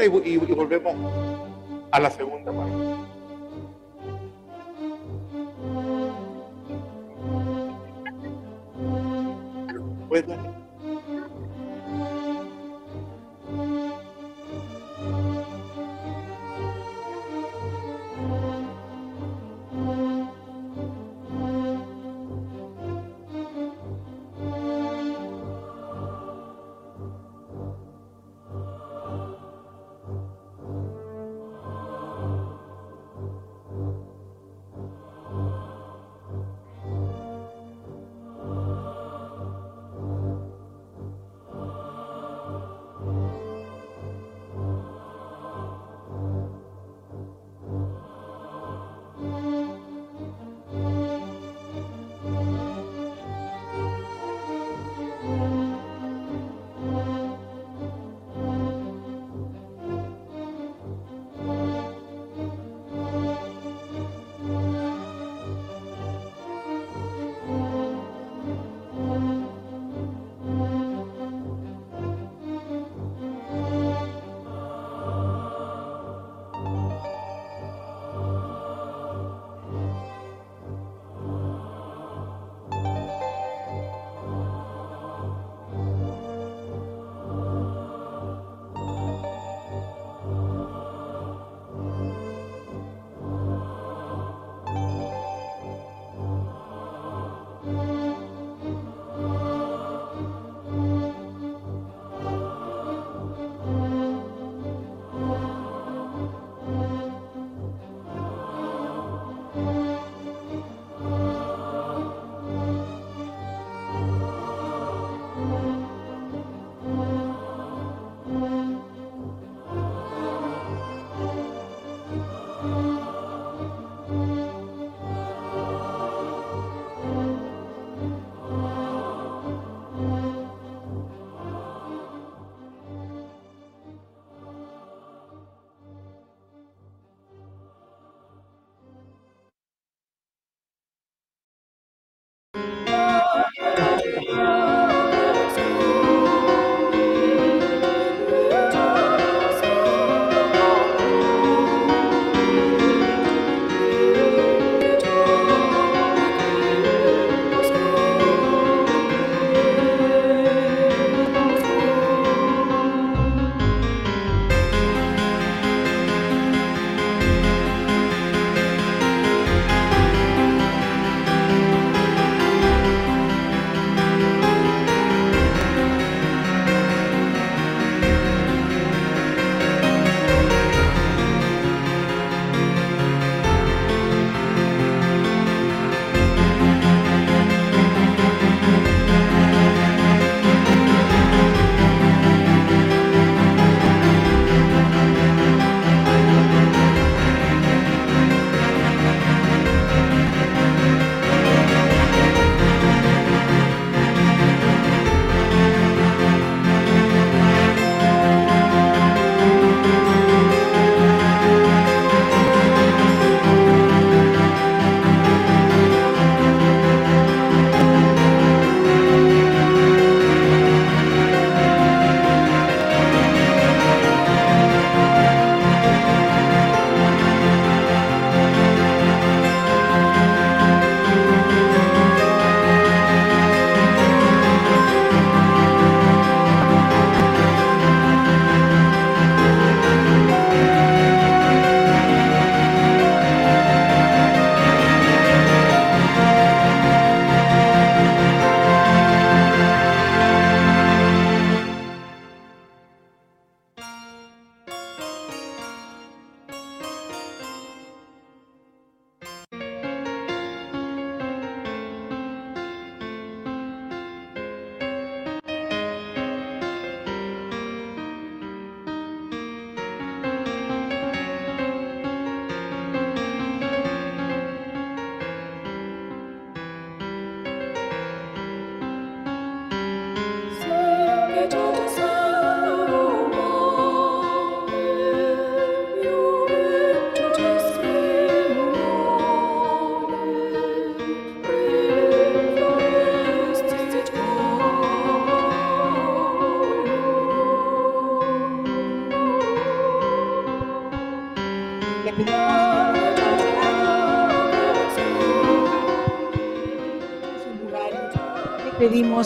Y 0.00 0.36
volvemos 0.36 0.94
a 1.90 1.98
la 1.98 2.10
segunda 2.10 2.52
parte. 2.52 2.97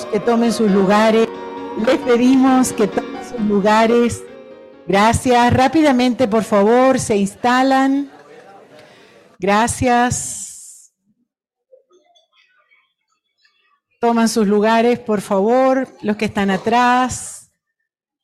Que 0.00 0.20
tomen 0.20 0.52
sus 0.52 0.70
lugares. 0.70 1.28
Les 1.86 1.98
pedimos 1.98 2.72
que 2.72 2.86
tomen 2.86 3.24
sus 3.24 3.40
lugares. 3.40 4.22
Gracias. 4.86 5.52
Rápidamente, 5.52 6.26
por 6.26 6.44
favor, 6.44 6.98
se 6.98 7.16
instalan. 7.16 8.10
Gracias. 9.38 10.94
Toman 14.00 14.28
sus 14.28 14.46
lugares, 14.46 14.98
por 14.98 15.20
favor. 15.20 15.88
Los 16.00 16.16
que 16.16 16.24
están 16.24 16.50
atrás 16.50 17.52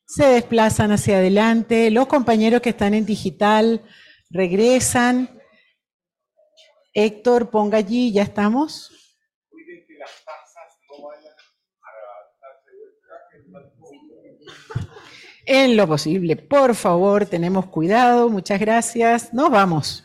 se 0.07 0.24
desplazan 0.27 0.90
hacia 0.90 1.19
adelante. 1.19 1.90
Los 1.90 2.07
compañeros 2.07 2.62
que 2.62 2.70
están 2.70 2.95
en 2.95 3.05
digital 3.05 3.82
regresan. 4.31 5.39
Héctor, 6.95 7.51
ponga 7.51 7.78
allí, 7.78 8.11
ya 8.11 8.23
estamos. 8.23 8.90
En 15.51 15.79
lo 15.79 15.87
posible, 15.87 16.37
por 16.37 16.75
favor, 16.75 17.25
tenemos 17.25 17.66
cuidado, 17.66 18.29
muchas 18.29 18.61
gracias. 18.61 19.33
Nos 19.33 19.51
vamos. 19.51 20.05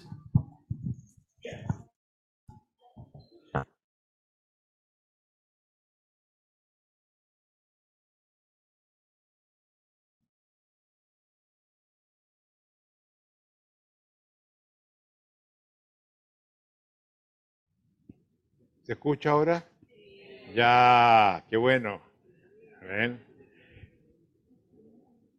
¿Se 18.83 18.93
escucha 18.93 19.31
ahora? 19.31 19.65
Ya, 20.53 21.43
qué 21.49 21.57
bueno. 21.57 22.01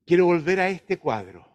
Quiero 0.07 0.27
volver 0.27 0.61
a 0.61 0.69
este 0.69 0.99
cuadro. 0.99 1.49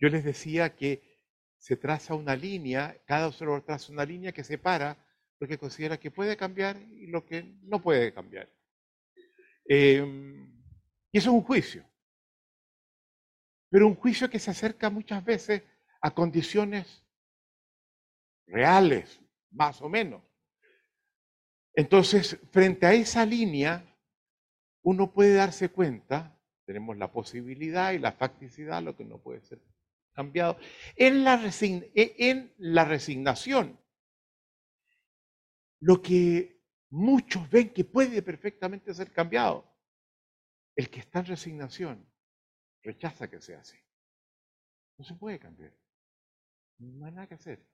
Yo 0.00 0.08
les 0.08 0.24
decía 0.24 0.74
que 0.74 1.12
se 1.58 1.76
traza 1.76 2.14
una 2.14 2.34
línea, 2.34 3.00
cada 3.06 3.28
observador 3.28 3.62
traza 3.62 3.92
una 3.92 4.04
línea 4.04 4.32
que 4.32 4.42
separa 4.42 4.96
lo 5.38 5.46
que 5.46 5.58
considera 5.58 5.98
que 5.98 6.10
puede 6.10 6.36
cambiar 6.36 6.76
y 6.76 7.06
lo 7.06 7.24
que 7.24 7.42
no 7.62 7.80
puede 7.80 8.12
cambiar. 8.12 8.48
Em, 9.64 10.60
y 11.12 11.18
eso 11.18 11.30
es 11.30 11.34
un 11.34 11.42
juicio. 11.42 11.84
Pero 13.70 13.86
un 13.86 13.94
juicio 13.94 14.28
que 14.28 14.40
se 14.40 14.50
acerca 14.50 14.90
muchas 14.90 15.24
veces 15.24 15.62
a 16.00 16.12
condiciones 16.12 17.04
reales, 18.46 19.20
más 19.50 19.80
o 19.82 19.88
menos. 19.88 20.22
Entonces, 21.74 22.38
frente 22.50 22.86
a 22.86 22.92
esa 22.92 23.24
línea, 23.24 23.84
uno 24.82 25.12
puede 25.12 25.34
darse 25.34 25.68
cuenta, 25.70 26.38
tenemos 26.64 26.96
la 26.96 27.10
posibilidad 27.10 27.92
y 27.92 27.98
la 27.98 28.12
facticidad, 28.12 28.82
lo 28.82 28.96
que 28.96 29.04
no 29.04 29.18
puede 29.18 29.42
ser 29.42 29.60
cambiado, 30.12 30.58
en 30.96 31.24
la, 31.24 31.40
e, 31.42 32.14
en 32.18 32.52
la 32.58 32.84
resignación. 32.84 33.78
Lo 35.80 36.00
que 36.00 36.62
muchos 36.90 37.48
ven 37.50 37.70
que 37.70 37.84
puede 37.84 38.22
perfectamente 38.22 38.94
ser 38.94 39.12
cambiado, 39.12 39.66
el 40.76 40.88
que 40.90 41.00
está 41.00 41.20
en 41.20 41.26
resignación 41.26 42.06
rechaza 42.82 43.28
que 43.28 43.40
sea 43.40 43.60
así. 43.60 43.78
No 44.98 45.04
se 45.04 45.14
puede 45.14 45.38
cambiar. 45.38 45.72
No 46.78 47.06
hay 47.06 47.12
nada 47.12 47.26
que 47.26 47.34
hacer. 47.34 47.66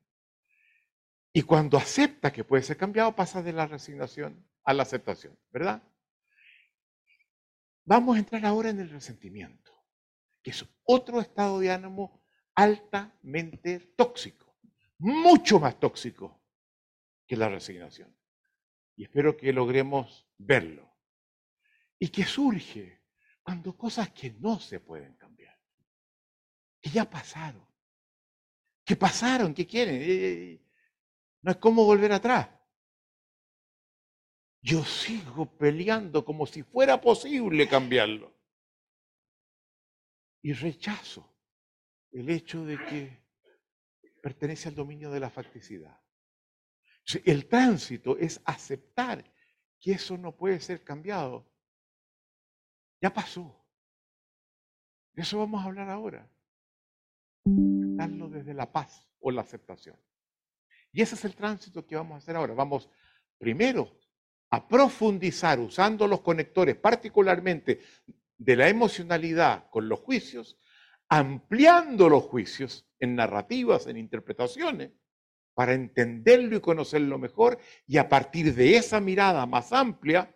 Y 1.32 1.43
cuando 1.43 1.77
acepta 1.77 2.32
que 2.32 2.44
puede 2.44 2.62
ser 2.62 2.77
cambiado, 2.77 3.15
pasa 3.15 3.43
de 3.43 3.52
la 3.52 3.66
resignación 3.66 4.47
a 4.65 4.73
la 4.73 4.82
aceptación, 4.82 5.39
¿verdad? 5.51 5.82
Vamos 7.89 8.16
a 8.16 8.19
entrar 8.19 8.44
ahora 8.44 8.69
en 8.69 8.81
el 8.81 8.90
resentimiento, 8.90 9.73
que 10.43 10.51
es 10.51 10.62
otro 10.85 11.23
estado 11.23 11.59
de 11.59 11.70
ánimo 11.70 12.23
altamente 12.55 13.94
tóxico, 13.97 14.59
mucho 14.98 15.59
más 15.59 15.81
tóxico 15.81 16.39
que 17.27 17.35
la 17.35 17.48
resignación. 17.48 18.15
Y 18.94 19.05
espero 19.05 19.39
que 19.39 19.55
logremos 19.55 20.28
verlo. 20.36 20.98
Y 21.98 22.09
que 22.09 22.24
surge 22.24 23.06
cuando 23.43 23.74
cosas 23.74 24.10
que 24.10 24.32
no 24.32 24.60
se 24.60 24.81
pueden 24.81 25.16
cambiar, 25.16 25.59
que 26.82 26.90
ya 26.90 27.09
pasaron, 27.09 27.66
que 28.85 28.97
pasaron, 28.97 29.55
que 29.55 29.66
quieren. 29.66 29.94
Eh, 29.94 30.05
eh, 30.09 30.62
no 31.40 31.52
es 31.52 31.56
como 31.56 31.86
volver 31.86 32.12
atrás. 32.12 32.51
Yo 34.60 34.85
sigo 34.85 35.47
peleando 35.56 36.24
como 36.24 36.47
si 36.47 36.62
fuera 36.62 37.01
posible 37.01 37.68
cambiarlo. 37.68 38.35
Y 40.43 40.52
rechazo 40.52 41.28
el 42.10 42.30
hecho 42.30 42.64
de 42.64 42.76
que 42.86 43.28
pertenece 44.22 44.68
al 44.68 44.74
dominio 44.74 45.10
de 45.10 45.20
la 45.20 45.30
facticidad. 45.30 46.01
El 47.24 47.47
tránsito 47.47 48.18
es 48.18 48.40
aceptar 48.44 49.24
que 49.80 49.93
eso 49.93 50.18
no 50.18 50.36
puede 50.36 50.60
ser 50.60 50.85
cambiado. 50.85 51.51
Ya 53.01 53.12
pasó. 53.12 53.64
De 55.12 55.22
eso 55.22 55.39
vamos 55.39 55.62
a 55.62 55.64
hablar 55.66 55.89
ahora. 55.89 56.28
Darlo 57.44 58.28
desde 58.28 58.55
la 58.55 58.70
paz 58.70 59.09
o 59.20 59.30
la 59.30 59.43
aceptación. 59.43 59.98
Y 60.93 61.02
ese 61.02 61.14
es 61.14 61.24
el 61.24 61.35
tránsito 61.35 61.86
que 61.86 61.97
vamos 61.97 62.16
a 62.16 62.18
hacer 62.18 62.36
ahora. 62.36 62.55
Vamos 62.55 62.90
primero 63.39 63.98
a 64.50 64.66
profundizar 64.66 65.60
usando 65.60 66.06
los 66.06 66.20
conectores, 66.20 66.76
particularmente 66.76 67.80
de 68.36 68.56
la 68.56 68.68
emocionalidad 68.68 69.68
con 69.70 69.88
los 69.88 70.00
juicios, 70.00 70.58
ampliando 71.08 72.08
los 72.08 72.24
juicios 72.24 72.86
en 72.98 73.16
narrativas, 73.16 73.86
en 73.86 73.96
interpretaciones, 73.96 74.92
para 75.54 75.74
entenderlo 75.74 76.56
y 76.56 76.60
conocerlo 76.60 77.18
mejor 77.18 77.58
y 77.86 77.98
a 77.98 78.08
partir 78.08 78.54
de 78.54 78.76
esa 78.76 79.00
mirada 79.00 79.44
más 79.44 79.72
amplia, 79.72 80.34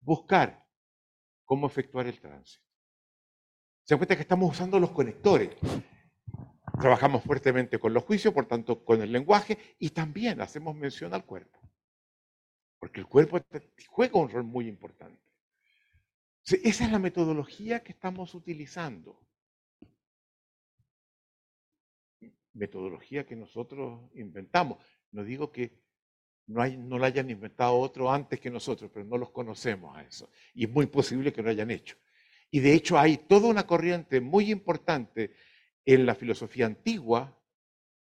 buscar 0.00 0.66
cómo 1.44 1.66
efectuar 1.66 2.06
el 2.06 2.18
tránsito. 2.18 2.64
Se 3.84 3.96
cuenta 3.96 4.16
que 4.16 4.22
estamos 4.22 4.50
usando 4.50 4.80
los 4.80 4.92
conectores. 4.92 5.50
Trabajamos 6.80 7.22
fuertemente 7.22 7.78
con 7.78 7.92
los 7.92 8.04
juicios, 8.04 8.32
por 8.32 8.46
tanto 8.46 8.82
con 8.84 9.02
el 9.02 9.12
lenguaje 9.12 9.58
y 9.78 9.90
también 9.90 10.40
hacemos 10.40 10.74
mención 10.74 11.12
al 11.12 11.26
cuerpo. 11.26 11.61
Porque 12.82 12.98
el 12.98 13.06
cuerpo 13.06 13.40
juega 13.86 14.18
un 14.18 14.28
rol 14.28 14.42
muy 14.42 14.66
importante. 14.66 15.22
Esa 16.44 16.84
es 16.84 16.90
la 16.90 16.98
metodología 16.98 17.80
que 17.80 17.92
estamos 17.92 18.34
utilizando. 18.34 19.24
Metodología 22.54 23.24
que 23.24 23.36
nosotros 23.36 24.10
inventamos. 24.14 24.84
No 25.12 25.22
digo 25.22 25.52
que 25.52 25.80
no, 26.48 26.98
la 26.98 27.06
hayan 27.06 27.30
inventado 27.30 27.78
otro 27.78 28.10
antes 28.10 28.40
que 28.40 28.50
nosotros, 28.50 28.90
pero 28.92 29.06
no 29.06 29.16
los 29.16 29.30
conocemos 29.30 29.96
a 29.96 30.02
eso. 30.02 30.28
Y 30.52 30.64
es 30.64 30.70
muy 30.70 30.86
posible 30.86 31.32
que 31.32 31.40
lo 31.40 31.50
hayan 31.50 31.70
hecho. 31.70 31.96
Y 32.50 32.58
de 32.58 32.74
hecho 32.74 32.98
hay 32.98 33.16
toda 33.16 33.46
una 33.46 33.64
corriente 33.64 34.20
muy 34.20 34.50
importante 34.50 35.36
en 35.84 36.04
la 36.04 36.16
filosofía 36.16 36.66
antigua 36.66 37.40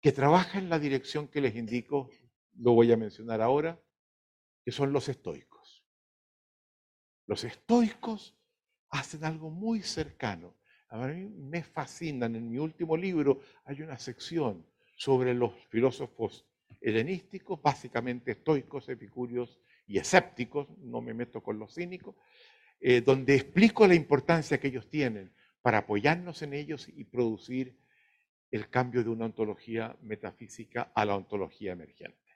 que 0.01 0.13
trabaja 0.13 0.59
en 0.59 0.71
la 0.71 0.79
dirección 0.79 1.29
que 1.29 1.43
les 1.43 1.55
indico, 1.55 2.09
lo 2.55 2.73
voy 2.73 2.91
a 2.91 2.97
mencionar 2.97 3.43
ahora, 3.43 3.79
que 4.65 4.73
son 4.73 4.93
los 4.93 5.09
estoicos. 5.09 5.85
Los 7.27 7.45
estoicos 7.45 8.37
hacen 8.91 9.25
algo 9.25 9.51
muy 9.51 9.83
cercano. 9.83 10.57
A 10.89 11.07
mí 11.07 11.27
me 11.27 11.63
fascinan. 11.63 12.35
En 12.35 12.51
mi 12.51 12.59
último 12.59 12.97
libro 12.97 13.41
hay 13.65 13.83
una 13.83 13.99
sección 13.99 14.67
sobre 14.97 15.35
los 15.35 15.53
filósofos 15.69 16.47
helenísticos, 16.81 17.61
básicamente 17.63 18.33
estoicos, 18.33 18.89
epicúreos 18.89 19.59
y 19.87 19.99
escépticos, 19.99 20.69
no 20.79 21.01
me 21.01 21.15
meto 21.15 21.43
con 21.43 21.59
los 21.59 21.75
cínicos, 21.75 22.17
eh, 22.81 23.01
donde 23.01 23.35
explico 23.35 23.87
la 23.87 23.95
importancia 23.95 24.59
que 24.59 24.69
ellos 24.69 24.89
tienen 24.89 25.33
para 25.63 25.79
apoyarnos 25.79 26.43
en 26.43 26.55
ellos 26.55 26.89
y 26.89 27.05
producir 27.05 27.77
el 28.51 28.69
cambio 28.69 29.05
de 29.05 29.11
una 29.11 29.27
ontología 29.27 29.97
metafísica 30.03 30.91
a 30.95 31.05
la 31.05 31.15
ontología 31.15 31.73
emergente. 31.73 32.30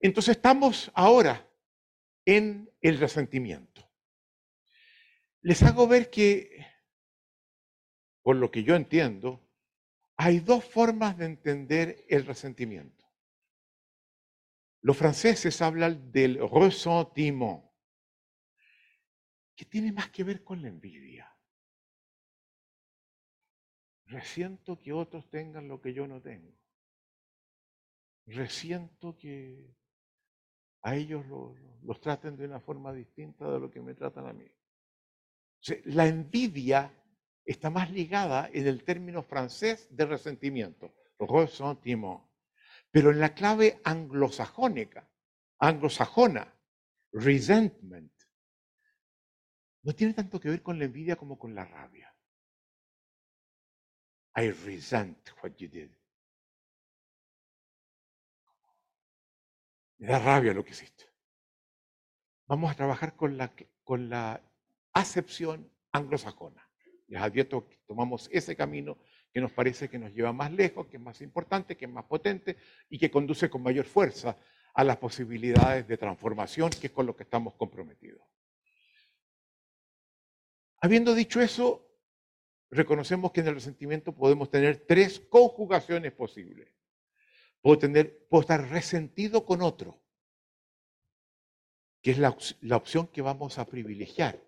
Entonces 0.00 0.36
estamos 0.36 0.90
ahora 0.94 1.48
en 2.24 2.70
el 2.80 2.98
resentimiento. 2.98 3.88
Les 5.42 5.62
hago 5.62 5.86
ver 5.86 6.10
que, 6.10 6.66
por 8.22 8.36
lo 8.36 8.50
que 8.50 8.64
yo 8.64 8.74
entiendo, 8.74 9.48
hay 10.16 10.40
dos 10.40 10.64
formas 10.64 11.16
de 11.16 11.26
entender 11.26 12.04
el 12.08 12.26
resentimiento. 12.26 13.04
Los 14.80 14.96
franceses 14.96 15.60
hablan 15.62 16.10
del 16.10 16.38
ressentiment, 16.48 17.62
que 19.54 19.64
tiene 19.64 19.92
más 19.92 20.10
que 20.10 20.24
ver 20.24 20.44
con 20.44 20.62
la 20.62 20.68
envidia. 20.68 21.32
Resiento 24.06 24.78
que 24.78 24.92
otros 24.92 25.28
tengan 25.28 25.66
lo 25.68 25.80
que 25.80 25.92
yo 25.92 26.06
no 26.06 26.22
tengo. 26.22 26.56
Resiento 28.26 29.16
que 29.16 29.75
a 30.82 30.94
ellos 30.94 31.24
los 31.82 32.00
traten 32.00 32.36
de 32.36 32.44
una 32.46 32.60
forma 32.60 32.92
distinta 32.92 33.50
de 33.50 33.60
lo 33.60 33.70
que 33.70 33.80
me 33.80 33.94
tratan 33.94 34.26
a 34.26 34.32
mí. 34.32 34.50
la 35.84 36.06
envidia 36.06 36.92
está 37.44 37.70
más 37.70 37.90
ligada 37.90 38.50
en 38.52 38.66
el 38.66 38.84
término 38.84 39.22
francés 39.22 39.88
de 39.90 40.04
resentimiento, 40.04 40.94
ressentiment, 41.18 42.22
pero 42.90 43.10
en 43.10 43.20
la 43.20 43.34
clave 43.34 43.80
anglosajónica, 43.84 45.08
anglosajona, 45.58 46.52
resentment, 47.12 48.12
no 49.82 49.94
tiene 49.94 50.14
tanto 50.14 50.40
que 50.40 50.50
ver 50.50 50.62
con 50.62 50.78
la 50.78 50.84
envidia 50.84 51.16
como 51.16 51.38
con 51.38 51.54
la 51.54 51.64
rabia. 51.64 52.12
I 54.36 54.50
resent 54.50 55.30
what 55.42 55.56
you 55.56 55.68
did. 55.68 55.90
Me 59.98 60.08
da 60.08 60.18
rabia 60.18 60.52
lo 60.52 60.64
que 60.64 60.72
hiciste. 60.72 61.04
Vamos 62.46 62.70
a 62.70 62.74
trabajar 62.74 63.16
con 63.16 63.36
la, 63.36 63.52
con 63.82 64.08
la 64.08 64.40
acepción 64.92 65.70
anglosajona. 65.92 66.68
Les 67.08 67.20
advierto 67.20 67.68
que 67.68 67.78
tomamos 67.86 68.28
ese 68.32 68.56
camino 68.56 68.98
que 69.32 69.40
nos 69.40 69.52
parece 69.52 69.88
que 69.88 69.98
nos 69.98 70.12
lleva 70.12 70.32
más 70.32 70.52
lejos, 70.52 70.86
que 70.86 70.96
es 70.96 71.02
más 71.02 71.20
importante, 71.20 71.76
que 71.76 71.84
es 71.84 71.90
más 71.90 72.04
potente 72.04 72.56
y 72.88 72.98
que 72.98 73.10
conduce 73.10 73.50
con 73.50 73.62
mayor 73.62 73.84
fuerza 73.84 74.36
a 74.74 74.84
las 74.84 74.96
posibilidades 74.96 75.86
de 75.88 75.96
transformación, 75.96 76.70
que 76.70 76.88
es 76.88 76.92
con 76.92 77.06
lo 77.06 77.16
que 77.16 77.22
estamos 77.22 77.54
comprometidos. 77.54 78.22
Habiendo 80.80 81.14
dicho 81.14 81.40
eso, 81.40 81.86
reconocemos 82.70 83.32
que 83.32 83.40
en 83.40 83.48
el 83.48 83.54
resentimiento 83.54 84.14
podemos 84.14 84.50
tener 84.50 84.84
tres 84.86 85.20
conjugaciones 85.20 86.12
posibles. 86.12 86.75
Puedo, 87.60 87.78
tener, 87.78 88.26
puedo 88.28 88.42
estar 88.42 88.68
resentido 88.68 89.44
con 89.44 89.62
otro, 89.62 90.00
que 92.02 92.12
es 92.12 92.18
la, 92.18 92.36
la 92.60 92.76
opción 92.76 93.08
que 93.08 93.22
vamos 93.22 93.58
a 93.58 93.66
privilegiar 93.66 94.40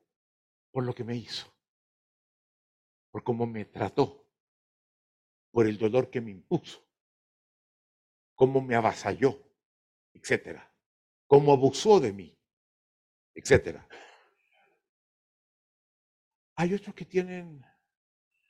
por 0.71 0.85
lo 0.85 0.95
que 0.95 1.05
me 1.05 1.17
hizo, 1.17 1.53
por 3.11 3.25
cómo 3.25 3.47
me 3.47 3.65
trató, 3.65 4.29
por 5.51 5.67
el 5.67 5.79
dolor 5.79 6.11
que 6.11 6.21
me 6.21 6.31
impuso, 6.31 6.87
cómo 8.35 8.61
me 8.61 8.77
avasalló, 8.77 9.43
etcétera, 10.13 10.73
cómo 11.27 11.53
abusó 11.53 11.99
de 11.99 12.13
mí, 12.13 12.39
etcétera. 13.35 13.89
Hay 16.55 16.75
otros 16.75 16.95
que 16.95 17.05
tienen 17.05 17.65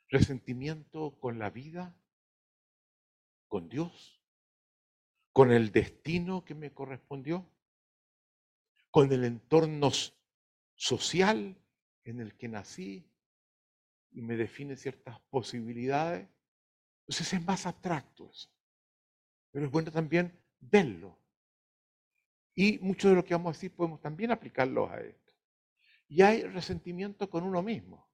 resentimiento 0.09 1.19
con 1.19 1.37
la 1.39 1.49
vida, 1.49 1.95
con 3.47 3.69
Dios, 3.69 4.18
con 5.39 5.53
el 5.53 5.71
destino 5.71 6.43
que 6.43 6.53
me 6.53 6.73
correspondió, 6.73 7.49
con 8.91 9.09
el 9.09 9.23
entorno 9.23 9.89
social 10.75 11.57
en 12.03 12.19
el 12.19 12.35
que 12.35 12.49
nací 12.49 13.09
y 14.11 14.21
me 14.21 14.35
define 14.35 14.75
ciertas 14.75 15.17
posibilidades. 15.29 16.27
Entonces 17.03 17.31
es 17.31 17.45
más 17.45 17.65
abstracto 17.65 18.29
eso. 18.29 18.49
Pero 19.49 19.67
es 19.67 19.71
bueno 19.71 19.93
también 19.93 20.37
verlo. 20.59 21.17
Y 22.53 22.77
mucho 22.79 23.07
de 23.07 23.15
lo 23.15 23.23
que 23.23 23.33
vamos 23.33 23.51
a 23.51 23.57
decir 23.57 23.73
podemos 23.73 24.01
también 24.01 24.31
aplicarlo 24.31 24.89
a 24.89 24.99
esto. 24.99 25.33
Y 26.09 26.21
hay 26.21 26.43
resentimiento 26.43 27.29
con 27.29 27.45
uno 27.45 27.63
mismo. 27.63 28.11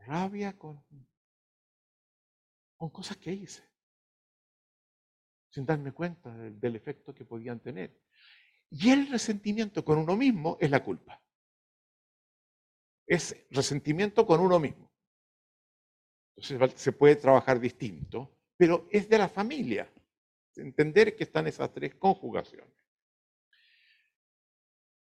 Rabia 0.00 0.58
con, 0.58 0.84
con 2.76 2.90
cosas 2.90 3.18
que 3.18 3.32
hice. 3.32 3.75
Sin 5.56 5.64
darme 5.64 5.92
cuenta 5.92 6.36
del, 6.36 6.76
efecto 6.76 7.14
que 7.14 7.24
podían 7.24 7.60
tener. 7.60 7.98
Y 8.70 8.90
el 8.90 9.08
resentimiento 9.10 9.82
con 9.82 9.96
uno 9.96 10.14
mismo 10.14 10.58
es 10.60 10.70
la 10.70 10.84
culpa 10.84 11.18
es 13.06 13.36
resentimiento 13.50 14.26
con 14.26 14.40
uno 14.40 14.58
mismo. 14.58 14.92
Entonces 16.36 16.80
se 16.80 16.92
puede 16.92 17.16
trabajar 17.16 17.60
distinto, 17.60 18.36
pero 18.56 18.88
es 18.90 19.08
de 19.08 19.18
la 19.18 19.28
familia. 19.28 19.90
Entender 20.56 21.14
que 21.14 21.24
están 21.24 21.46
esas 21.46 21.72
tres 21.72 21.94
conjugaciones. 21.94 22.74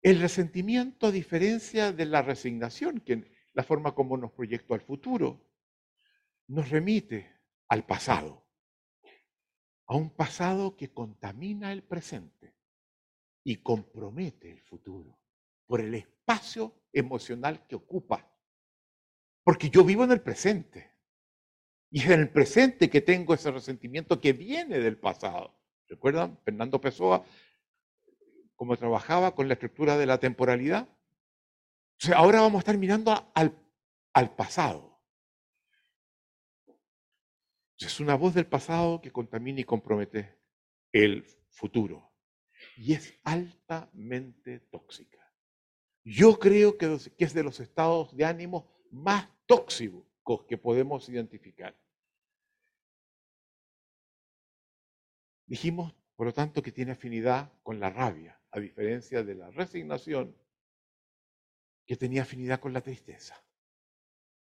El 0.00 0.20
resentimiento, 0.20 1.08
a 1.08 1.12
diferencia 1.12 1.92
de 1.92 2.06
la 2.06 2.22
resignación, 2.22 3.00
que 3.00 3.30
la 3.52 3.62
forma 3.62 3.94
como 3.94 4.16
nos 4.16 4.32
proyecto 4.32 4.74
al 4.74 4.80
futuro, 4.80 5.48
nos 6.48 6.70
remite 6.70 7.40
al 7.68 7.84
pasado, 7.84 8.41
a 9.92 9.94
un 9.94 10.08
pasado 10.08 10.74
que 10.74 10.90
contamina 10.90 11.70
el 11.70 11.82
presente 11.82 12.54
y 13.44 13.56
compromete 13.56 14.50
el 14.50 14.62
futuro 14.62 15.18
por 15.66 15.82
el 15.82 15.94
espacio 15.94 16.74
emocional 16.94 17.66
que 17.66 17.74
ocupa. 17.74 18.26
Porque 19.44 19.68
yo 19.68 19.84
vivo 19.84 20.04
en 20.04 20.12
el 20.12 20.22
presente. 20.22 20.92
Y 21.90 22.00
es 22.00 22.06
en 22.06 22.20
el 22.20 22.30
presente 22.30 22.88
que 22.88 23.02
tengo 23.02 23.34
ese 23.34 23.50
resentimiento 23.50 24.18
que 24.18 24.32
viene 24.32 24.78
del 24.78 24.96
pasado. 24.96 25.54
¿Recuerdan? 25.88 26.38
Fernando 26.42 26.80
Pessoa, 26.80 27.26
cómo 28.56 28.78
trabajaba 28.78 29.34
con 29.34 29.46
la 29.46 29.54
estructura 29.54 29.98
de 29.98 30.06
la 30.06 30.18
temporalidad. 30.18 30.88
Ahora 32.16 32.40
vamos 32.40 32.56
a 32.56 32.58
estar 32.60 32.78
mirando 32.78 33.30
al, 33.34 33.54
al 34.14 34.34
pasado. 34.34 34.91
Es 37.84 37.98
una 38.00 38.14
voz 38.14 38.34
del 38.34 38.46
pasado 38.46 39.00
que 39.00 39.10
contamina 39.10 39.60
y 39.60 39.64
compromete 39.64 40.38
el 40.92 41.24
futuro. 41.50 42.12
Y 42.76 42.92
es 42.92 43.14
altamente 43.24 44.60
tóxica. 44.60 45.18
Yo 46.04 46.38
creo 46.38 46.78
que 46.78 46.98
es 47.18 47.34
de 47.34 47.42
los 47.42 47.60
estados 47.60 48.16
de 48.16 48.24
ánimo 48.24 48.72
más 48.90 49.28
tóxicos 49.46 50.44
que 50.48 50.58
podemos 50.58 51.08
identificar. 51.08 51.76
Dijimos, 55.46 55.94
por 56.16 56.26
lo 56.26 56.32
tanto, 56.32 56.62
que 56.62 56.72
tiene 56.72 56.92
afinidad 56.92 57.52
con 57.62 57.80
la 57.80 57.90
rabia, 57.90 58.40
a 58.52 58.60
diferencia 58.60 59.24
de 59.24 59.34
la 59.34 59.50
resignación, 59.50 60.36
que 61.84 61.96
tenía 61.96 62.22
afinidad 62.22 62.60
con 62.60 62.72
la 62.72 62.80
tristeza. 62.80 63.44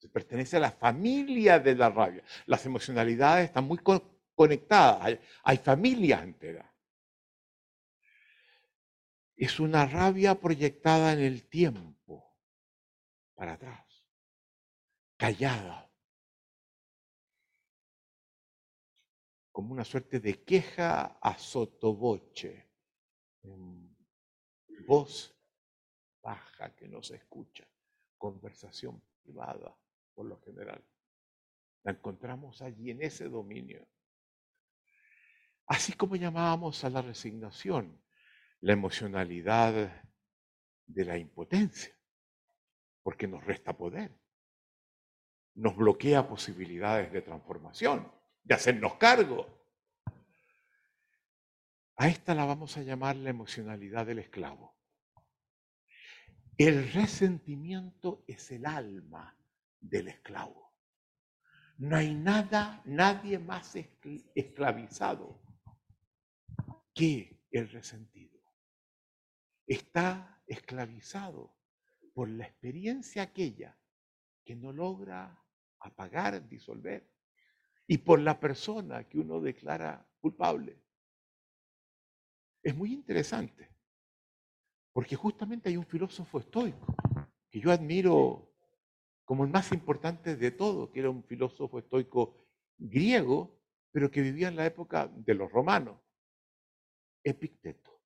Pertenece 0.08 0.56
a 0.56 0.60
la 0.60 0.70
familia 0.70 1.58
de 1.58 1.74
la 1.74 1.90
rabia. 1.90 2.22
Las 2.46 2.64
emocionalidades 2.66 3.46
están 3.46 3.64
muy 3.64 3.78
conectadas, 4.34 5.02
hay, 5.02 5.20
hay 5.44 5.56
familias 5.58 6.22
enteras. 6.22 6.70
Es 9.36 9.60
una 9.60 9.86
rabia 9.86 10.34
proyectada 10.34 11.12
en 11.12 11.20
el 11.20 11.48
tiempo, 11.48 12.36
para 13.34 13.52
atrás, 13.52 14.06
callada, 15.16 15.90
como 19.52 19.72
una 19.72 19.84
suerte 19.84 20.20
de 20.20 20.42
queja 20.42 21.18
a 21.20 21.38
sotoboche, 21.38 22.66
voz 24.86 25.34
baja 26.22 26.74
que 26.74 26.88
no 26.88 27.02
se 27.02 27.16
escucha, 27.16 27.66
conversación 28.18 29.02
privada 29.22 29.76
por 30.16 30.26
lo 30.26 30.40
general. 30.40 30.82
La 31.84 31.92
encontramos 31.92 32.62
allí 32.62 32.90
en 32.90 33.02
ese 33.02 33.28
dominio. 33.28 33.86
Así 35.66 35.92
como 35.92 36.16
llamábamos 36.16 36.82
a 36.84 36.90
la 36.90 37.02
resignación, 37.02 38.02
la 38.60 38.72
emocionalidad 38.72 40.02
de 40.86 41.04
la 41.04 41.18
impotencia, 41.18 41.94
porque 43.02 43.28
nos 43.28 43.44
resta 43.44 43.76
poder, 43.76 44.18
nos 45.54 45.76
bloquea 45.76 46.28
posibilidades 46.28 47.12
de 47.12 47.22
transformación, 47.22 48.10
de 48.42 48.54
hacernos 48.54 48.94
cargo. 48.94 49.46
A 51.96 52.08
esta 52.08 52.34
la 52.34 52.44
vamos 52.44 52.76
a 52.76 52.82
llamar 52.82 53.16
la 53.16 53.30
emocionalidad 53.30 54.06
del 54.06 54.20
esclavo. 54.20 54.76
El 56.56 56.90
resentimiento 56.92 58.24
es 58.26 58.50
el 58.50 58.64
alma 58.64 59.35
del 59.88 60.08
esclavo. 60.08 60.74
No 61.78 61.96
hay 61.96 62.14
nada, 62.14 62.82
nadie 62.84 63.38
más 63.38 63.76
esclavizado 64.34 65.42
que 66.94 67.44
el 67.50 67.68
resentido 67.68 68.40
está 69.66 70.42
esclavizado 70.46 71.56
por 72.14 72.28
la 72.28 72.46
experiencia 72.46 73.22
aquella 73.22 73.78
que 74.44 74.54
no 74.56 74.72
logra 74.72 75.42
apagar, 75.80 76.48
disolver, 76.48 77.12
y 77.86 77.98
por 77.98 78.20
la 78.20 78.38
persona 78.40 79.04
que 79.04 79.18
uno 79.18 79.40
declara 79.40 80.08
culpable. 80.20 80.82
Es 82.62 82.74
muy 82.74 82.92
interesante, 82.92 83.70
porque 84.92 85.14
justamente 85.14 85.68
hay 85.68 85.76
un 85.76 85.86
filósofo 85.86 86.40
estoico 86.40 86.96
que 87.50 87.60
yo 87.60 87.70
admiro 87.70 88.55
como 89.26 89.44
el 89.44 89.50
más 89.50 89.72
importante 89.72 90.36
de 90.36 90.50
todo, 90.52 90.90
que 90.92 91.00
era 91.00 91.10
un 91.10 91.24
filósofo 91.24 91.80
estoico 91.80 92.46
griego, 92.78 93.60
pero 93.90 94.08
que 94.10 94.22
vivía 94.22 94.48
en 94.48 94.56
la 94.56 94.64
época 94.64 95.08
de 95.08 95.34
los 95.34 95.50
romanos, 95.50 96.00
Epicteto. 97.24 98.00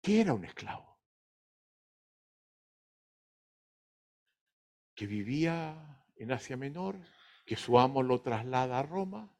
¿Qué 0.00 0.20
era 0.20 0.32
un 0.32 0.44
esclavo? 0.44 1.00
Que 4.94 5.08
vivía 5.08 6.04
en 6.14 6.30
Asia 6.30 6.56
Menor, 6.56 6.96
que 7.44 7.56
su 7.56 7.80
amo 7.80 8.04
lo 8.04 8.22
traslada 8.22 8.78
a 8.78 8.84
Roma, 8.84 9.36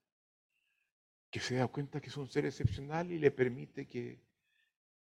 que 1.31 1.39
se 1.39 1.55
da 1.55 1.69
cuenta 1.69 2.01
que 2.01 2.09
es 2.09 2.17
un 2.17 2.27
ser 2.27 2.45
excepcional 2.45 3.13
y 3.13 3.21
le 3.21 3.31
permite 3.31 3.87
que, 3.87 4.21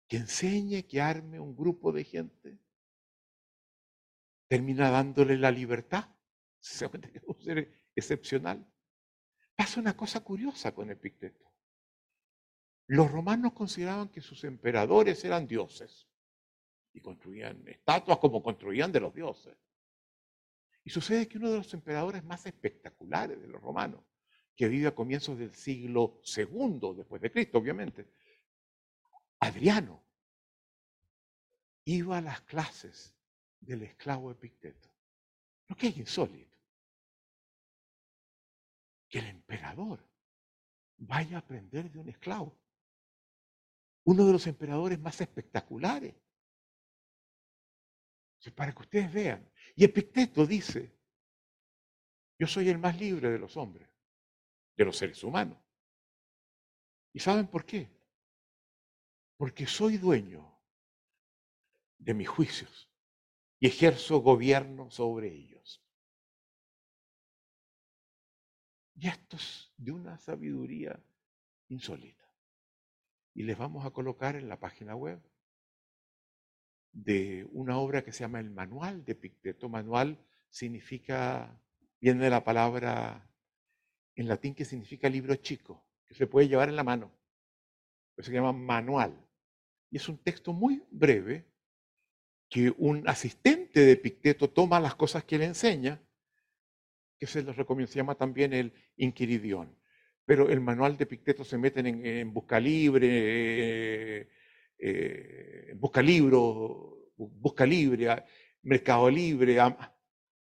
que 0.06 0.18
enseñe, 0.18 0.86
que 0.86 1.00
arme 1.00 1.40
un 1.40 1.56
grupo 1.56 1.92
de 1.92 2.04
gente, 2.04 2.58
termina 4.48 4.90
dándole 4.90 5.36
la 5.36 5.50
libertad. 5.50 6.08
Es 6.60 6.82
un 7.26 7.40
ser 7.40 7.72
excepcional. 7.94 8.66
Pasa 9.54 9.80
una 9.80 9.96
cosa 9.96 10.20
curiosa 10.20 10.74
con 10.74 10.90
Epicteto. 10.90 11.52
Los 12.88 13.10
romanos 13.10 13.52
consideraban 13.52 14.08
que 14.08 14.20
sus 14.20 14.44
emperadores 14.44 15.24
eran 15.24 15.46
dioses 15.46 16.08
y 16.92 17.00
construían 17.00 17.62
estatuas 17.68 18.18
como 18.18 18.42
construían 18.42 18.90
de 18.90 19.00
los 19.00 19.14
dioses. 19.14 19.56
Y 20.84 20.90
sucede 20.90 21.28
que 21.28 21.36
uno 21.38 21.50
de 21.50 21.58
los 21.58 21.74
emperadores 21.74 22.24
más 22.24 22.46
espectaculares 22.46 23.40
de 23.40 23.48
los 23.48 23.60
romanos, 23.60 24.02
que 24.56 24.68
vive 24.68 24.88
a 24.88 24.94
comienzos 24.94 25.38
del 25.38 25.54
siglo 25.54 26.20
II 26.24 26.94
después 26.96 27.20
de 27.20 27.30
Cristo, 27.30 27.58
obviamente, 27.58 28.10
Adriano, 29.40 30.02
iba 31.84 32.18
a 32.18 32.22
las 32.22 32.40
clases 32.42 33.17
del 33.60 33.82
esclavo 33.82 34.30
Epicteto. 34.30 34.88
Lo 35.68 35.76
que 35.76 35.88
es 35.88 35.96
insólito. 35.96 36.56
Que 39.08 39.18
el 39.18 39.26
emperador 39.26 40.06
vaya 40.96 41.36
a 41.36 41.40
aprender 41.40 41.90
de 41.90 41.98
un 41.98 42.08
esclavo. 42.08 42.58
Uno 44.04 44.24
de 44.24 44.32
los 44.32 44.46
emperadores 44.46 44.98
más 44.98 45.20
espectaculares. 45.20 46.14
Para 48.54 48.72
que 48.72 48.82
ustedes 48.82 49.12
vean. 49.12 49.50
Y 49.76 49.84
Epicteto 49.84 50.46
dice, 50.46 50.96
yo 52.38 52.46
soy 52.46 52.68
el 52.68 52.78
más 52.78 52.98
libre 52.98 53.30
de 53.30 53.38
los 53.38 53.56
hombres, 53.56 53.88
de 54.76 54.84
los 54.84 54.96
seres 54.96 55.22
humanos. 55.22 55.58
¿Y 57.12 57.20
saben 57.20 57.48
por 57.48 57.66
qué? 57.66 57.90
Porque 59.36 59.66
soy 59.66 59.98
dueño 59.98 60.58
de 61.98 62.14
mis 62.14 62.28
juicios 62.28 62.87
y 63.60 63.66
ejerzo 63.66 64.18
gobierno 64.18 64.90
sobre 64.90 65.32
ellos. 65.32 65.82
Y 68.94 69.08
esto 69.08 69.36
es 69.36 69.72
de 69.76 69.92
una 69.92 70.18
sabiduría 70.18 70.98
insólita. 71.68 72.24
Y 73.34 73.44
les 73.44 73.56
vamos 73.56 73.84
a 73.84 73.90
colocar 73.90 74.36
en 74.36 74.48
la 74.48 74.58
página 74.58 74.96
web 74.96 75.20
de 76.92 77.46
una 77.52 77.78
obra 77.78 78.02
que 78.02 78.12
se 78.12 78.20
llama 78.20 78.40
El 78.40 78.50
Manual 78.50 79.04
de 79.04 79.14
Picteto. 79.14 79.68
Manual 79.68 80.18
significa, 80.50 81.62
viene 82.00 82.24
de 82.24 82.30
la 82.30 82.42
palabra 82.42 83.30
en 84.16 84.26
latín 84.26 84.54
que 84.54 84.64
significa 84.64 85.08
libro 85.08 85.36
chico, 85.36 85.86
que 86.06 86.14
se 86.14 86.26
puede 86.26 86.48
llevar 86.48 86.68
en 86.68 86.76
la 86.76 86.82
mano. 86.82 87.12
Eso 88.16 88.30
se 88.30 88.34
llama 88.34 88.52
manual. 88.52 89.24
Y 89.90 89.96
es 89.96 90.08
un 90.08 90.18
texto 90.18 90.52
muy 90.52 90.82
breve 90.90 91.47
que 92.48 92.72
un 92.78 93.06
asistente 93.08 93.80
de 93.80 93.96
Picteto 93.96 94.50
toma 94.50 94.80
las 94.80 94.94
cosas 94.94 95.24
que 95.24 95.38
le 95.38 95.44
enseña, 95.44 96.02
que 97.18 97.26
se 97.26 97.42
los 97.42 97.56
recomienda, 97.56 97.92
se 97.92 97.98
llama 97.98 98.14
también 98.14 98.52
el 98.52 98.72
Inquiridión. 98.96 99.76
Pero 100.24 100.48
el 100.48 100.60
manual 100.60 100.96
de 100.96 101.06
Picteto 101.06 101.44
se 101.44 101.58
meten 101.58 101.86
en, 101.86 102.32
Busca 102.32 102.60
Libre, 102.60 103.08
eh, 103.10 104.28
eh, 104.78 105.72
Busca 105.76 106.02
Libro, 106.02 107.12
Busca 107.16 107.66
Libre, 107.66 108.24
Mercado 108.62 109.10
Libre, 109.10 109.58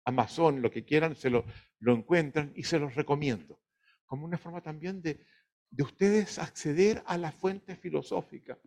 Amazon, 0.04 0.62
lo 0.62 0.70
que 0.70 0.84
quieran, 0.84 1.14
se 1.16 1.30
lo, 1.30 1.44
lo 1.80 1.94
encuentran 1.94 2.52
y 2.54 2.64
se 2.64 2.78
los 2.78 2.94
recomiendo. 2.94 3.60
Como 4.06 4.24
una 4.24 4.38
forma 4.38 4.62
también 4.62 5.00
de, 5.02 5.24
de 5.70 5.82
ustedes 5.82 6.38
acceder 6.38 7.02
a 7.06 7.16
las 7.16 7.34
fuentes 7.34 7.78
filosóficas 7.78 8.58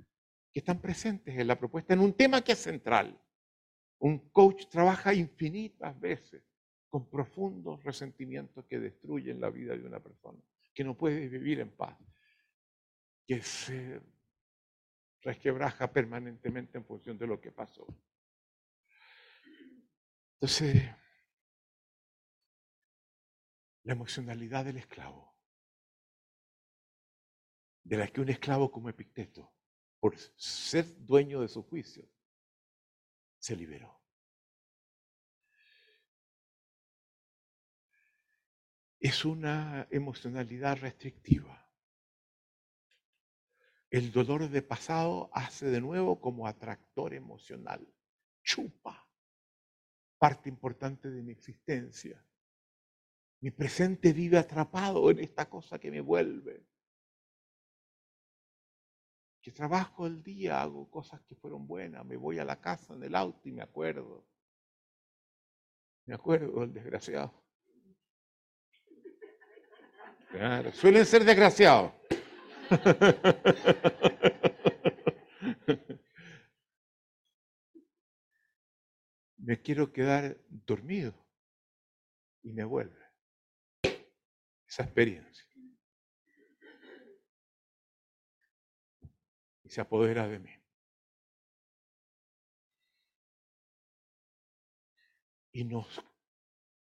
que 0.56 0.60
están 0.60 0.80
presentes 0.80 1.38
en 1.38 1.48
la 1.48 1.60
propuesta 1.60 1.94
en 1.94 2.00
un 2.00 2.14
tema 2.14 2.42
que 2.42 2.54
es 2.54 2.60
central. 2.60 3.22
Un 4.00 4.30
coach 4.30 4.68
trabaja 4.70 5.14
infinitas 5.14 6.00
veces 6.00 6.46
con 6.88 7.10
profundos 7.10 7.84
resentimientos 7.84 8.64
que 8.64 8.80
destruyen 8.80 9.42
la 9.42 9.50
vida 9.50 9.76
de 9.76 9.86
una 9.86 10.00
persona, 10.00 10.40
que 10.74 10.86
no 10.86 10.96
puede 10.96 11.28
vivir 11.28 11.60
en 11.60 11.72
paz, 11.76 12.00
que 13.28 13.42
se 13.42 14.02
resquebraja 15.24 15.92
permanentemente 15.92 16.78
en 16.78 16.86
función 16.86 17.18
de 17.18 17.28
lo 17.28 17.42
que 17.42 17.52
pasó. 17.52 17.86
Entonces, 20.36 20.90
la 23.84 23.92
emocionalidad 23.92 24.64
del 24.64 24.78
esclavo, 24.78 25.36
de 27.84 27.98
la 27.98 28.08
que 28.08 28.22
un 28.22 28.30
esclavo 28.30 28.72
como 28.72 28.88
Epicteto 28.88 29.55
por 30.06 30.20
ser 30.36 30.86
dueño 31.04 31.42
de 31.42 31.48
su 31.48 31.64
juicio, 31.64 32.08
se 33.40 33.56
liberó. 33.56 34.00
Es 39.00 39.26
una 39.26 39.88
emocionalidad 39.90 40.78
restrictiva. 40.78 41.68
El 43.90 44.12
dolor 44.12 44.48
de 44.48 44.62
pasado 44.62 45.32
hace 45.34 45.72
de 45.72 45.82
nuevo 45.82 46.22
como 46.22 46.46
atractor 46.46 47.16
emocional. 47.16 47.92
Chupa 48.44 49.10
parte 50.20 50.50
importante 50.50 51.10
de 51.10 51.24
mi 51.24 51.32
existencia. 51.32 52.24
Mi 53.40 53.50
presente 53.50 54.14
vive 54.14 54.38
atrapado 54.38 55.10
en 55.10 55.22
esta 55.22 55.50
cosa 55.50 55.80
que 55.80 55.90
me 55.90 56.02
vuelve 56.02 56.75
que 59.46 59.52
trabajo 59.52 60.08
el 60.08 60.24
día, 60.24 60.60
hago 60.60 60.90
cosas 60.90 61.22
que 61.22 61.36
fueron 61.36 61.68
buenas, 61.68 62.04
me 62.04 62.18
voy 62.18 62.40
a 62.40 62.44
la 62.44 62.60
casa 62.60 62.96
en 62.96 63.04
el 63.04 63.14
auto 63.14 63.48
y 63.48 63.52
me 63.52 63.62
acuerdo. 63.62 64.26
Me 66.08 66.16
acuerdo 66.16 66.62
del 66.62 66.74
desgraciado. 66.74 67.32
Claro, 70.32 70.72
suelen 70.72 71.06
ser 71.06 71.24
desgraciados. 71.24 71.92
me 79.38 79.62
quiero 79.62 79.94
quedar 79.94 80.42
dormido 80.50 81.14
y 82.42 82.52
me 82.52 82.64
vuelve 82.64 83.00
esa 84.68 84.82
experiencia. 84.82 85.45
Se 89.76 89.82
apodera 89.82 90.26
de 90.26 90.40
mí. 90.40 90.56
Y 95.52 95.66
nos 95.66 96.02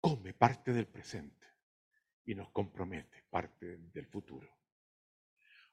come 0.00 0.32
parte 0.32 0.72
del 0.72 0.88
presente 0.88 1.46
y 2.24 2.34
nos 2.34 2.50
compromete 2.52 3.26
parte 3.28 3.76
del 3.76 4.06
futuro. 4.06 4.48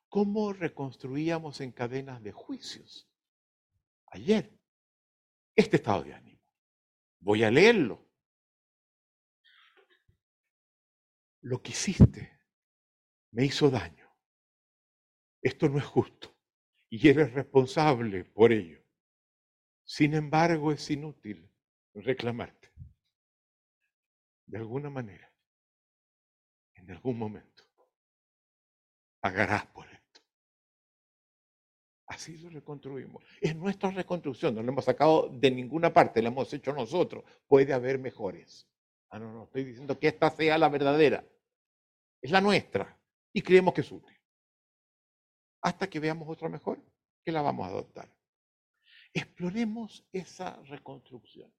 ¿Cómo 0.10 0.52
reconstruíamos 0.52 1.62
en 1.62 1.72
cadenas 1.72 2.22
de 2.22 2.34
juicios? 2.34 3.10
Ayer, 4.08 4.60
este 5.56 5.78
estado 5.78 6.04
de 6.04 6.14
ánimo. 6.14 6.44
Voy 7.20 7.42
a 7.46 7.52
leerlo. 7.52 8.06
Lo 11.40 11.62
que 11.62 11.72
hiciste 11.72 12.42
me 13.32 13.46
hizo 13.46 13.70
daño. 13.70 14.14
Esto 15.42 15.70
no 15.70 15.78
es 15.78 15.86
justo 15.86 16.37
y 16.90 17.08
eres 17.08 17.34
responsable 17.34 18.24
por 18.24 18.52
ello. 18.52 18.82
Sin 19.84 20.14
embargo, 20.14 20.72
es 20.72 20.90
inútil 20.90 21.50
reclamarte. 21.94 22.72
De 24.46 24.58
alguna 24.58 24.90
manera, 24.90 25.32
en 26.76 26.90
algún 26.92 27.18
momento, 27.18 27.64
pagarás 29.20 29.66
por 29.68 29.86
esto. 29.88 30.22
Así 32.08 32.38
lo 32.38 32.50
reconstruimos. 32.50 33.24
Es 33.42 33.56
nuestra 33.56 33.92
reconstrucción, 33.92 34.56
no 34.56 34.64
lo 34.64 34.72
hemos 34.72 34.86
sacado 34.86 35.30
de 35.30 35.52
ninguna 35.52 35.94
parte, 35.94 36.22
lo 36.22 36.30
hemos 36.30 36.54
hecho 36.54 36.72
nosotros. 36.72 37.26
Puede 37.48 37.74
haber 37.74 38.00
mejores. 38.00 38.68
Ah, 39.10 39.20
no, 39.20 39.34
no, 39.34 39.44
estoy 39.44 39.66
diciendo 39.66 40.00
que 40.00 40.08
esta 40.08 40.30
sea 40.30 40.58
la 40.58 40.70
verdadera. 40.70 41.26
Es 42.22 42.32
la 42.32 42.40
nuestra 42.40 42.98
y 43.34 43.42
creemos 43.42 43.74
que 43.74 43.82
es 43.82 43.92
útil 43.92 44.17
hasta 45.68 45.90
que 45.90 46.00
veamos 46.00 46.30
otra 46.30 46.48
mejor, 46.48 46.82
que 47.24 47.32
la 47.32 47.42
vamos 47.42 47.68
a 47.68 47.72
adoptar. 47.72 48.10
Exploremos 49.14 50.06
esa 50.14 50.56
reconstrucción. 50.64 51.54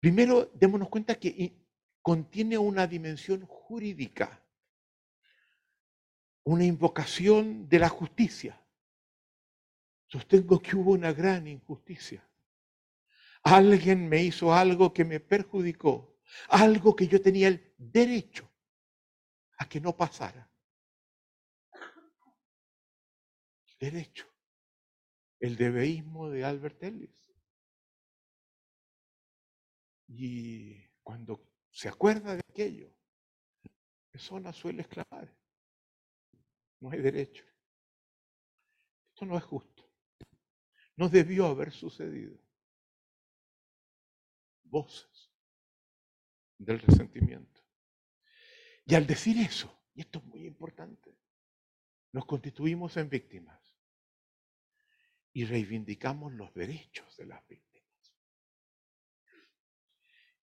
Primero, 0.00 0.50
démonos 0.54 0.90
cuenta 0.90 1.14
que 1.14 1.56
contiene 2.02 2.58
una 2.58 2.86
dimensión 2.86 3.46
jurídica, 3.46 4.44
una 6.44 6.64
invocación 6.64 7.68
de 7.70 7.78
la 7.78 7.88
justicia. 7.88 8.62
Sostengo 10.06 10.60
que 10.60 10.76
hubo 10.76 10.92
una 10.92 11.12
gran 11.14 11.46
injusticia. 11.46 12.22
Alguien 13.42 14.08
me 14.08 14.22
hizo 14.22 14.52
algo 14.52 14.92
que 14.92 15.06
me 15.06 15.20
perjudicó, 15.20 16.18
algo 16.48 16.94
que 16.94 17.08
yo 17.08 17.20
tenía 17.20 17.48
el 17.48 17.74
derecho 17.78 18.46
a 19.56 19.66
que 19.66 19.80
no 19.80 19.96
pasara. 19.96 20.50
Derecho. 23.78 24.26
El 25.38 25.56
debeísmo 25.56 26.30
de 26.30 26.44
Albert 26.44 26.82
Ellis. 26.82 27.26
Y 30.08 30.82
cuando 31.02 31.46
se 31.70 31.88
acuerda 31.88 32.34
de 32.34 32.42
aquello, 32.48 32.90
la 33.62 34.10
persona 34.12 34.52
suele 34.52 34.82
exclamar, 34.82 35.34
no 36.80 36.90
hay 36.90 37.00
derecho. 37.00 37.44
Esto 39.10 39.26
no 39.26 39.36
es 39.36 39.44
justo. 39.44 39.90
No 40.96 41.08
debió 41.08 41.46
haber 41.46 41.72
sucedido. 41.72 42.38
Voces 44.64 45.30
del 46.58 46.80
resentimiento. 46.80 47.62
Y 48.86 48.94
al 48.94 49.06
decir 49.06 49.36
eso, 49.38 49.84
y 49.94 50.00
esto 50.02 50.18
es 50.18 50.24
muy 50.24 50.46
importante, 50.46 51.16
nos 52.12 52.24
constituimos 52.24 52.96
en 52.96 53.08
víctimas 53.08 53.65
y 55.36 55.44
reivindicamos 55.44 56.32
los 56.32 56.54
derechos 56.54 57.14
de 57.18 57.26
las 57.26 57.46
víctimas. 57.46 58.16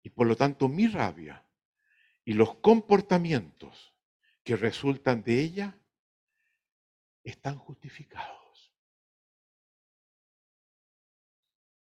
Y 0.04 0.10
por 0.10 0.28
lo 0.28 0.36
tanto 0.36 0.68
mi 0.68 0.86
rabia 0.90 1.48
y 2.26 2.34
los 2.34 2.56
comportamientos 2.56 3.96
que 4.44 4.58
resultan 4.58 5.24
de 5.24 5.40
ella 5.40 5.80
están 7.24 7.58
justificados. 7.58 8.76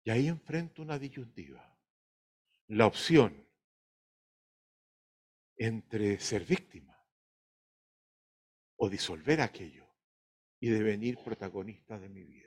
Y 0.03 0.11
ahí 0.11 0.27
enfrento 0.27 0.83
una 0.83 0.99
disyuntiva. 0.99 1.79
La 2.67 2.87
opción 2.87 3.47
entre 5.57 6.19
ser 6.19 6.45
víctima 6.45 7.01
o 8.75 8.91
disolver 8.91 9.43
aquello 9.43 9.87
y 10.59 10.71
devenir 10.71 11.19
protagonista 11.19 12.01
de 12.01 12.09
mi 12.09 12.25
vida. 12.25 12.46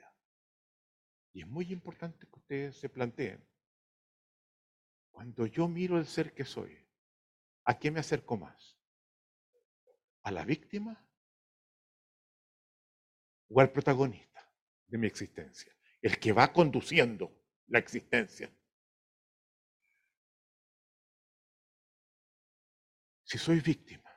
Y 1.32 1.42
es 1.42 1.46
muy 1.46 1.72
importante 1.72 2.26
que 2.26 2.38
ustedes 2.38 2.76
se 2.76 2.88
planteen 2.88 3.46
cuando 5.10 5.46
yo 5.46 5.68
miro 5.68 5.98
el 5.98 6.06
ser 6.06 6.32
que 6.32 6.44
soy, 6.44 6.76
¿a 7.64 7.78
qué 7.78 7.90
me 7.90 8.00
acerco 8.00 8.36
más? 8.36 8.78
¿A 10.22 10.30
la 10.30 10.44
víctima 10.44 11.06
o 13.48 13.60
al 13.60 13.70
protagonista 13.70 14.50
de 14.86 14.98
mi 14.98 15.06
existencia? 15.06 15.76
El 16.00 16.18
que 16.18 16.32
va 16.32 16.52
conduciendo 16.52 17.30
la 17.66 17.78
existencia. 17.78 18.50
Si 23.24 23.38
soy 23.38 23.60
víctima, 23.60 24.10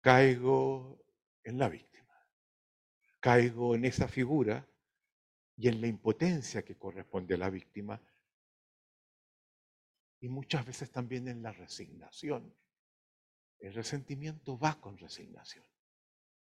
caigo 0.00 1.04
en 1.42 1.58
la 1.58 1.68
víctima, 1.68 2.14
caigo 3.18 3.74
en 3.74 3.84
esa 3.84 4.08
figura 4.08 4.69
y 5.60 5.68
en 5.68 5.78
la 5.82 5.88
impotencia 5.88 6.64
que 6.64 6.78
corresponde 6.78 7.34
a 7.34 7.38
la 7.38 7.50
víctima 7.50 8.00
y 10.18 10.28
muchas 10.30 10.64
veces 10.64 10.90
también 10.90 11.28
en 11.28 11.42
la 11.42 11.52
resignación. 11.52 12.56
El 13.58 13.74
resentimiento 13.74 14.58
va 14.58 14.80
con 14.80 14.96
resignación. 14.96 15.66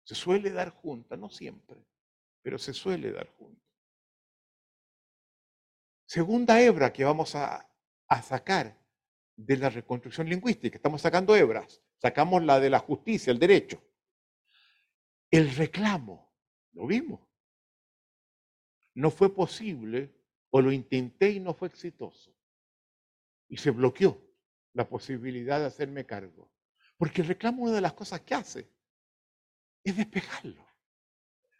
Se 0.03 0.16
suele 0.16 0.51
dar 0.51 0.70
junta, 0.70 1.16
no 1.16 1.31
siempre, 1.31 1.87
pero 2.43 2.59
se 2.59 2.73
suele 2.73 3.12
dar 3.12 3.28
junta. 3.37 3.65
Segunda 6.05 6.61
hebra 6.61 6.93
que 6.93 7.05
vamos 7.05 7.37
a, 7.37 7.65
a 8.09 8.23
sacar 8.23 8.77
de 9.37 9.57
la 9.57 9.69
reconstrucción 9.69 10.28
lingüística. 10.28 10.78
Estamos 10.78 11.01
sacando 11.03 11.37
hebras. 11.37 11.81
Sacamos 11.99 12.43
la 12.43 12.59
de 12.59 12.70
la 12.70 12.81
justicia, 12.81 13.31
el 13.31 13.39
derecho. 13.39 13.81
El 15.31 15.55
reclamo, 15.55 16.35
lo 16.73 16.89
vimos. 16.89 17.26
No 18.97 19.10
fue 19.10 19.32
posible 19.32 20.12
o 20.51 20.60
lo 20.60 20.73
intenté 20.73 21.31
y 21.31 21.40
no 21.40 21.55
fue 21.55 21.68
exitoso 21.68 22.36
y 23.48 23.56
se 23.56 23.70
bloqueó 23.70 24.20
la 24.73 24.89
posibilidad 24.89 25.60
de 25.60 25.66
hacerme 25.66 26.06
cargo. 26.06 26.51
Porque 26.97 27.23
el 27.23 27.28
reclamo, 27.28 27.64
una 27.64 27.74
de 27.74 27.81
las 27.81 27.93
cosas 27.93 28.20
que 28.23 28.35
hace, 28.35 28.70
es 29.85 29.97
despejarlo. 29.97 30.66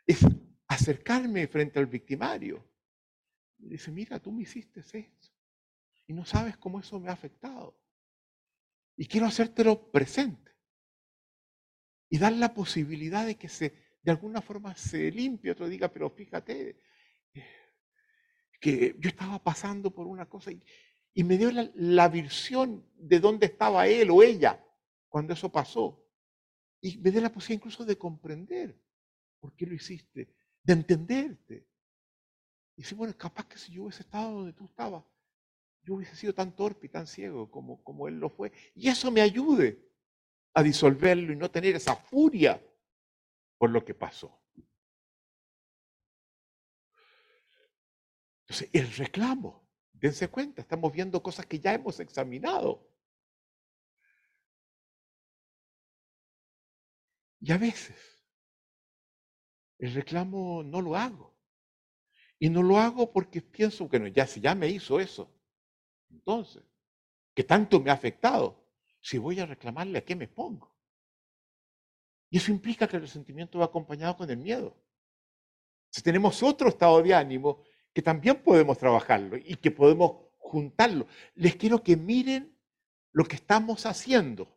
Es 0.07 0.21
acercarme 0.67 1.47
frente 1.47 1.79
al 1.79 1.87
victimario. 1.87 2.67
Y 3.59 3.69
dice, 3.69 3.91
mira, 3.91 4.19
tú 4.21 4.33
me 4.33 4.43
hiciste 4.43 4.81
esto. 4.81 5.29
Y 6.07 6.13
no 6.13 6.25
sabes 6.25 6.57
cómo 6.57 6.81
eso 6.81 6.99
me 6.99 7.11
ha 7.11 7.13
afectado. 7.13 7.79
Y 8.97 9.07
quiero 9.07 9.27
hacértelo 9.27 9.91
presente. 9.91 10.53
Y 12.09 12.19
dar 12.19 12.33
la 12.33 12.55
posibilidad 12.55 13.27
de 13.27 13.37
que 13.37 13.49
se, 13.49 13.75
de 14.03 14.11
alguna 14.11 14.41
forma 14.41 14.75
se 14.75 15.11
limpie. 15.11 15.51
Otro 15.51 15.69
diga, 15.69 15.93
pero 15.93 16.09
fíjate, 16.09 16.81
que 18.61 18.97
yo 18.99 19.09
estaba 19.09 19.43
pasando 19.43 19.91
por 19.91 20.07
una 20.07 20.29
cosa 20.29 20.51
y, 20.51 21.25
me 21.25 21.39
dio 21.39 21.51
la, 21.51 22.09
visión 22.09 22.85
de 22.95 23.21
dónde 23.21 23.47
estaba 23.47 23.87
él 23.87 24.11
o 24.11 24.23
ella 24.23 24.63
cuando 25.09 25.33
eso 25.33 25.51
pasó. 25.51 26.05
Y 26.81 26.99
me 26.99 27.11
dio 27.11 27.23
la 27.23 27.33
posibilidad 27.33 27.61
incluso 27.63 27.87
de 27.87 27.97
comprender 27.97 28.79
por 29.41 29.55
qué 29.55 29.67
lo 29.67 29.75
hiciste, 29.75 30.35
de 30.63 30.73
entenderte. 30.75 31.67
Y 32.77 32.83
dice, 32.83 32.95
bueno, 32.95 33.17
capaz 33.17 33.47
que 33.49 33.57
si 33.57 33.73
yo 33.73 33.85
hubiese 33.85 34.03
estado 34.03 34.31
donde 34.31 34.53
tú 34.53 34.67
estabas, 34.67 35.05
yo 35.83 35.95
hubiese 35.95 36.17
sido 36.17 36.35
tan 36.35 36.55
torpe 36.55 36.87
y 36.87 36.91
tan 36.91 37.07
ciego 37.07 37.51
como, 37.51 37.83
como 37.83 38.09
él 38.09 38.19
lo 38.19 38.29
fue. 38.29 38.53
Y 38.75 38.89
eso 38.89 39.11
me 39.11 39.23
ayude 39.23 39.87
a 40.53 40.63
disolverlo 40.63 41.33
y 41.33 41.37
no 41.37 41.51
tener 41.51 41.77
esa 41.77 41.97
furia 41.97 42.63
por 43.57 43.71
lo 43.71 43.85
que 43.85 43.95
pasó. 43.95 44.39
Entonces, 48.47 48.71
el 48.73 48.93
reclamo 48.95 49.67
Dense 49.99 50.29
cuenta, 50.29 50.61
estamos 50.61 50.93
viendo 50.93 51.23
cosas 51.23 51.47
que 51.47 51.59
ya 51.59 51.73
hemos 51.73 51.99
examinado. 52.01 52.87
Y 57.41 57.51
a 57.53 57.59
veces 57.59 57.97
el 59.79 59.95
reclamo 59.95 60.63
no 60.63 60.83
lo 60.83 60.97
hago. 60.97 61.35
Y 62.39 62.51
no 62.51 62.63
lo 62.63 62.79
hago 62.79 63.11
porque 63.11 63.41
pienso 63.41 63.89
que 63.89 63.99
no, 63.99 64.07
ya 64.09 64.27
si 64.27 64.41
ya 64.41 64.55
me 64.55 64.69
hizo 64.69 65.01
eso, 65.01 65.33
entonces, 66.11 66.63
que 67.35 67.45
tanto 67.45 67.81
me 67.81 67.91
ha 67.91 67.95
afectado, 67.95 68.63
si 69.01 69.17
voy 69.17 69.41
a 69.41 69.47
reclamarle, 69.47 69.99
¿a 69.99 70.05
qué 70.05 70.15
me 70.15 70.29
pongo? 70.29 70.75
Y 72.29 72.37
eso 72.37 72.51
implica 72.51 72.87
que 72.87 72.97
el 72.97 73.03
resentimiento 73.03 73.59
va 73.59 73.67
acompañado 73.67 74.17
con 74.17 74.29
el 74.29 74.37
miedo. 74.37 74.77
Si 75.89 76.03
tenemos 76.03 76.43
otro 76.43 76.69
estado 76.69 77.03
de 77.03 77.15
ánimo 77.15 77.65
que 77.97 78.03
también 78.03 78.37
podemos 78.43 78.77
trabajarlo 78.77 79.39
y 79.39 79.57
que 79.57 79.71
podemos 79.71 80.19
juntarlo. 80.37 81.07
Les 81.35 81.57
quiero 81.57 81.83
que 81.83 81.97
miren 81.97 82.55
lo 83.13 83.25
que 83.25 83.37
estamos 83.37 83.87
haciendo, 83.87 84.55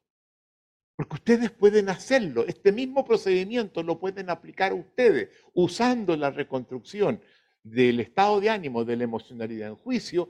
porque 0.97 1.15
ustedes 1.15 1.49
pueden 1.49 1.87
hacerlo. 1.87 2.45
Este 2.45 2.73
mismo 2.73 3.05
procedimiento 3.05 3.81
lo 3.81 3.97
pueden 3.97 4.29
aplicar 4.29 4.73
ustedes 4.73 5.29
usando 5.53 6.17
la 6.17 6.31
reconstrucción 6.31 7.21
del 7.63 8.01
estado 8.01 8.41
de 8.41 8.49
ánimo, 8.49 8.83
de 8.83 8.97
la 8.97 9.05
emocionalidad 9.05 9.69
en 9.69 9.77
juicio, 9.77 10.27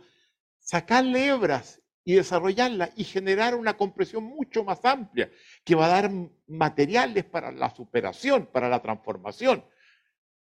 sacarle 0.59 1.29
hebras 1.29 1.81
y 2.03 2.13
desarrollarla 2.13 2.91
y 2.95 3.05
generar 3.05 3.55
una 3.55 3.75
compresión 3.75 4.23
mucho 4.23 4.63
más 4.63 4.85
amplia 4.85 5.31
que 5.63 5.73
va 5.73 5.87
a 5.87 6.01
dar 6.01 6.11
materiales 6.45 7.25
para 7.25 7.51
la 7.51 7.73
superación, 7.73 8.45
para 8.45 8.69
la 8.69 8.83
transformación. 8.83 9.65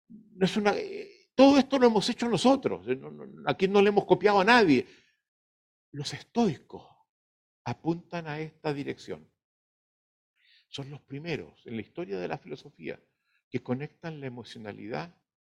No 0.08 0.44
es 0.44 0.56
una, 0.56 0.72
eh, 0.76 1.17
todo 1.38 1.56
esto 1.56 1.78
lo 1.78 1.86
hemos 1.86 2.08
hecho 2.10 2.28
nosotros. 2.28 2.84
Aquí 3.46 3.68
no 3.68 3.80
le 3.80 3.90
hemos 3.90 4.06
copiado 4.06 4.40
a 4.40 4.44
nadie. 4.44 4.84
Los 5.92 6.12
estoicos 6.12 6.84
apuntan 7.62 8.26
a 8.26 8.40
esta 8.40 8.74
dirección. 8.74 9.24
Son 10.68 10.90
los 10.90 11.00
primeros 11.00 11.64
en 11.64 11.76
la 11.76 11.82
historia 11.82 12.18
de 12.18 12.26
la 12.26 12.38
filosofía 12.38 13.00
que 13.48 13.62
conectan 13.62 14.20
la 14.20 14.26
emocionalidad 14.26 15.14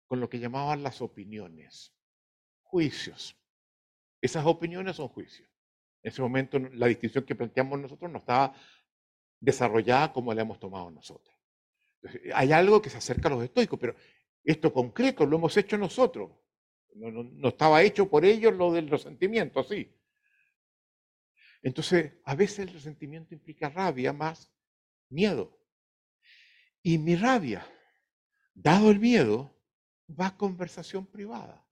con 0.05 0.19
lo 0.19 0.29
que 0.29 0.39
llamaban 0.39 0.83
las 0.83 1.01
opiniones, 1.01 1.93
juicios. 2.61 3.37
Esas 4.19 4.45
opiniones 4.45 4.97
son 4.97 5.07
juicios. 5.07 5.47
En 6.03 6.11
ese 6.11 6.21
momento 6.21 6.59
la 6.59 6.87
distinción 6.87 7.23
que 7.23 7.35
planteamos 7.35 7.79
nosotros 7.79 8.11
no 8.11 8.17
estaba 8.17 8.53
desarrollada 9.39 10.11
como 10.11 10.33
la 10.33 10.41
hemos 10.41 10.59
tomado 10.59 10.91
nosotros. 10.91 11.33
hay 12.33 12.51
algo 12.51 12.81
que 12.81 12.89
se 12.89 12.97
acerca 12.97 13.29
a 13.29 13.31
los 13.31 13.43
estoicos, 13.45 13.79
pero 13.79 13.95
esto 14.43 14.73
concreto 14.73 15.25
lo 15.25 15.37
hemos 15.37 15.55
hecho 15.57 15.77
nosotros. 15.77 16.31
No, 16.95 17.49
estaba 17.49 17.81
hecho 17.83 18.09
por 18.09 18.25
ellos 18.25 18.53
lo 18.53 18.71
del 18.73 18.89
resentimiento, 18.89 19.63
sí. 19.63 19.95
Entonces, 21.61 22.13
a 22.23 22.35
veces 22.35 22.59
el 22.59 22.69
resentimiento 22.69 23.33
implica 23.33 23.69
rabia 23.69 24.13
más 24.13 24.51
miedo. 25.09 25.57
Y 26.81 26.97
mi 26.97 27.15
rabia, 27.15 27.65
dado 28.53 28.89
el 28.89 28.99
miedo, 28.99 29.55
va 30.09 30.27
a 30.27 30.37
conversación 30.37 31.05
privada. 31.05 31.65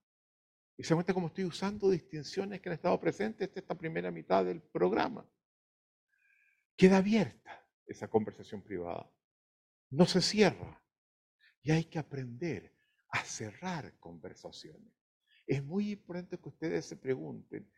Y 0.76 0.84
se 0.84 0.94
cuenta 0.94 1.14
cómo 1.14 1.28
estoy 1.28 1.44
usando 1.44 1.90
distinciones 1.90 2.60
que 2.60 2.68
han 2.68 2.74
estado 2.74 3.00
presentes 3.00 3.48
en 3.48 3.58
esta 3.58 3.74
primera 3.74 4.10
mitad 4.10 4.44
del 4.44 4.60
programa. 4.60 5.28
Queda 6.76 6.98
abierta 6.98 7.66
esa 7.86 8.08
conversación 8.08 8.62
privada. 8.62 9.10
No 9.90 10.06
se 10.06 10.20
cierra. 10.20 10.80
Y 11.68 11.70
hay 11.70 11.84
que 11.84 11.98
aprender 11.98 12.74
a 13.10 13.22
cerrar 13.24 13.98
conversaciones. 13.98 14.90
Es 15.46 15.62
muy 15.62 15.90
importante 15.90 16.38
que 16.38 16.48
ustedes 16.48 16.86
se 16.86 16.96
pregunten, 16.96 17.70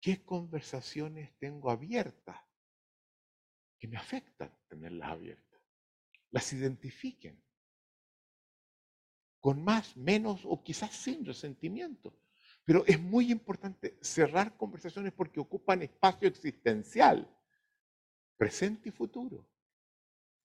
¿qué 0.00 0.24
conversaciones 0.24 1.36
tengo 1.40 1.68
abiertas 1.68 2.36
que 3.80 3.88
me 3.88 3.96
afectan 3.96 4.56
tenerlas 4.68 5.10
abiertas? 5.10 5.60
Las 6.30 6.52
identifiquen 6.52 7.42
con 9.40 9.64
más, 9.64 9.96
menos 9.96 10.42
o 10.44 10.62
quizás 10.62 10.94
sin 10.94 11.24
resentimiento. 11.24 12.16
Pero 12.64 12.86
es 12.86 13.00
muy 13.00 13.32
importante 13.32 13.98
cerrar 14.00 14.56
conversaciones 14.56 15.12
porque 15.14 15.40
ocupan 15.40 15.82
espacio 15.82 16.28
existencial, 16.28 17.28
presente 18.36 18.90
y 18.90 18.92
futuro. 18.92 19.50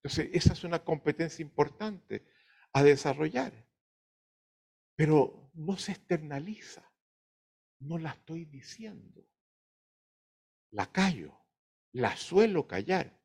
Entonces, 0.02 0.30
esa 0.32 0.52
es 0.52 0.64
una 0.64 0.82
competencia 0.82 1.44
importante 1.44 2.26
a 2.78 2.82
desarrollar. 2.82 3.52
Pero 4.94 5.50
no 5.54 5.76
se 5.76 5.92
externaliza. 5.92 6.90
No 7.80 7.98
la 7.98 8.10
estoy 8.10 8.44
diciendo. 8.44 9.26
La 10.70 10.90
callo. 10.90 11.38
La 11.92 12.16
suelo 12.16 12.66
callar. 12.66 13.18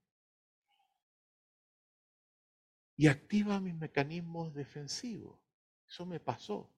Y 2.95 3.07
activa 3.07 3.59
mis 3.59 3.75
mecanismos 3.75 4.53
defensivos. 4.53 5.39
Eso 5.87 6.05
me 6.05 6.19
pasó. 6.19 6.71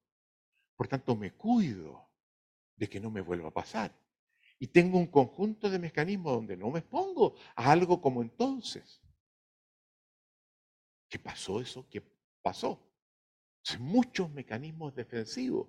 Por 0.76 0.88
tanto, 0.88 1.16
me 1.16 1.34
cuido 1.34 2.10
de 2.76 2.90
que 2.90 3.00
no 3.00 3.12
me 3.12 3.22
vuelva 3.22 3.50
a 3.50 3.54
pasar. 3.54 3.94
Y 4.60 4.68
tengo 4.68 4.98
un 4.98 5.08
conjunto 5.08 5.70
de 5.70 5.80
mecanismos 5.80 6.34
donde 6.34 6.58
no 6.58 6.70
me 6.72 6.80
expongo 6.80 7.36
a 7.56 7.72
algo 7.72 8.02
como 8.02 8.22
entonces. 8.22 9.02
¿Qué 11.10 11.20
pasó 11.20 11.62
eso? 11.62 11.88
¿Qué 11.90 12.02
pasó? 12.46 12.80
muchos 13.80 14.32
mecanismos 14.32 14.94
defensivos 14.94 15.68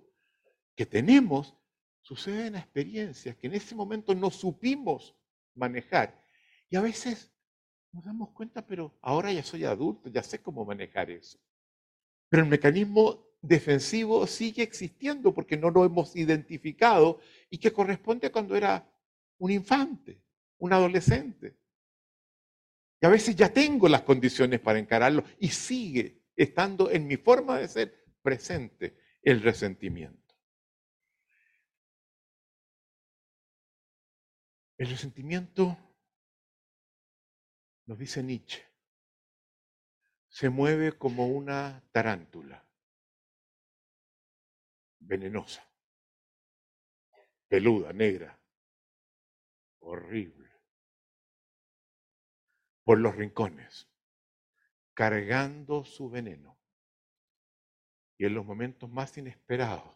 que 0.75 0.85
tenemos 0.85 1.55
suceden 2.01 2.55
a 2.55 2.59
experiencias 2.59 3.35
que 3.35 3.47
en 3.47 3.55
ese 3.55 3.73
momento 3.73 4.13
no 4.13 4.29
supimos 4.29 5.15
manejar. 5.55 6.23
Y 6.69 6.75
a 6.75 6.81
veces 6.81 7.31
nos 7.91 8.05
damos 8.05 8.29
cuenta, 8.29 8.63
pero 8.63 8.95
ahora 9.01 9.33
ya 9.33 9.41
soy 9.41 9.65
adulto, 9.65 10.09
ya 10.09 10.21
sé 10.21 10.39
cómo 10.39 10.63
manejar 10.63 11.09
eso. 11.09 11.39
Pero 12.29 12.43
el 12.43 12.49
mecanismo 12.49 13.25
defensivo 13.41 14.27
sigue 14.27 14.61
existiendo 14.61 15.33
porque 15.33 15.57
no 15.57 15.71
lo 15.71 15.83
hemos 15.83 16.15
identificado 16.15 17.19
y 17.49 17.57
que 17.57 17.73
corresponde 17.73 18.27
a 18.27 18.31
cuando 18.31 18.55
era 18.55 18.87
un 19.39 19.49
infante, 19.49 20.21
un 20.59 20.71
adolescente. 20.71 21.57
Y 23.01 23.07
a 23.07 23.09
veces 23.09 23.35
ya 23.35 23.51
tengo 23.51 23.89
las 23.89 24.03
condiciones 24.03 24.59
para 24.59 24.77
encararlo 24.77 25.23
y 25.39 25.49
sigue 25.49 26.16
estando 26.37 26.91
en 26.91 27.07
mi 27.07 27.17
forma 27.17 27.57
de 27.57 27.67
ser 27.67 28.05
presente 28.21 28.97
el 29.23 29.41
resentimiento. 29.41 30.35
El 34.77 34.89
resentimiento, 34.89 35.75
nos 37.87 37.97
dice 37.97 38.21
Nietzsche, 38.21 38.63
se 40.29 40.49
mueve 40.49 40.91
como 40.91 41.27
una 41.27 41.83
tarántula 41.91 42.63
venenosa, 44.99 45.67
peluda, 47.47 47.91
negra, 47.91 48.39
horrible, 49.79 50.51
por 52.83 52.99
los 52.99 53.15
rincones, 53.15 53.89
cargando 54.97 55.85
su 55.85 56.09
veneno. 56.09 56.59
Y 58.17 58.25
en 58.25 58.33
los 58.33 58.43
momentos 58.43 58.89
más 58.89 59.15
inesperados, 59.15 59.95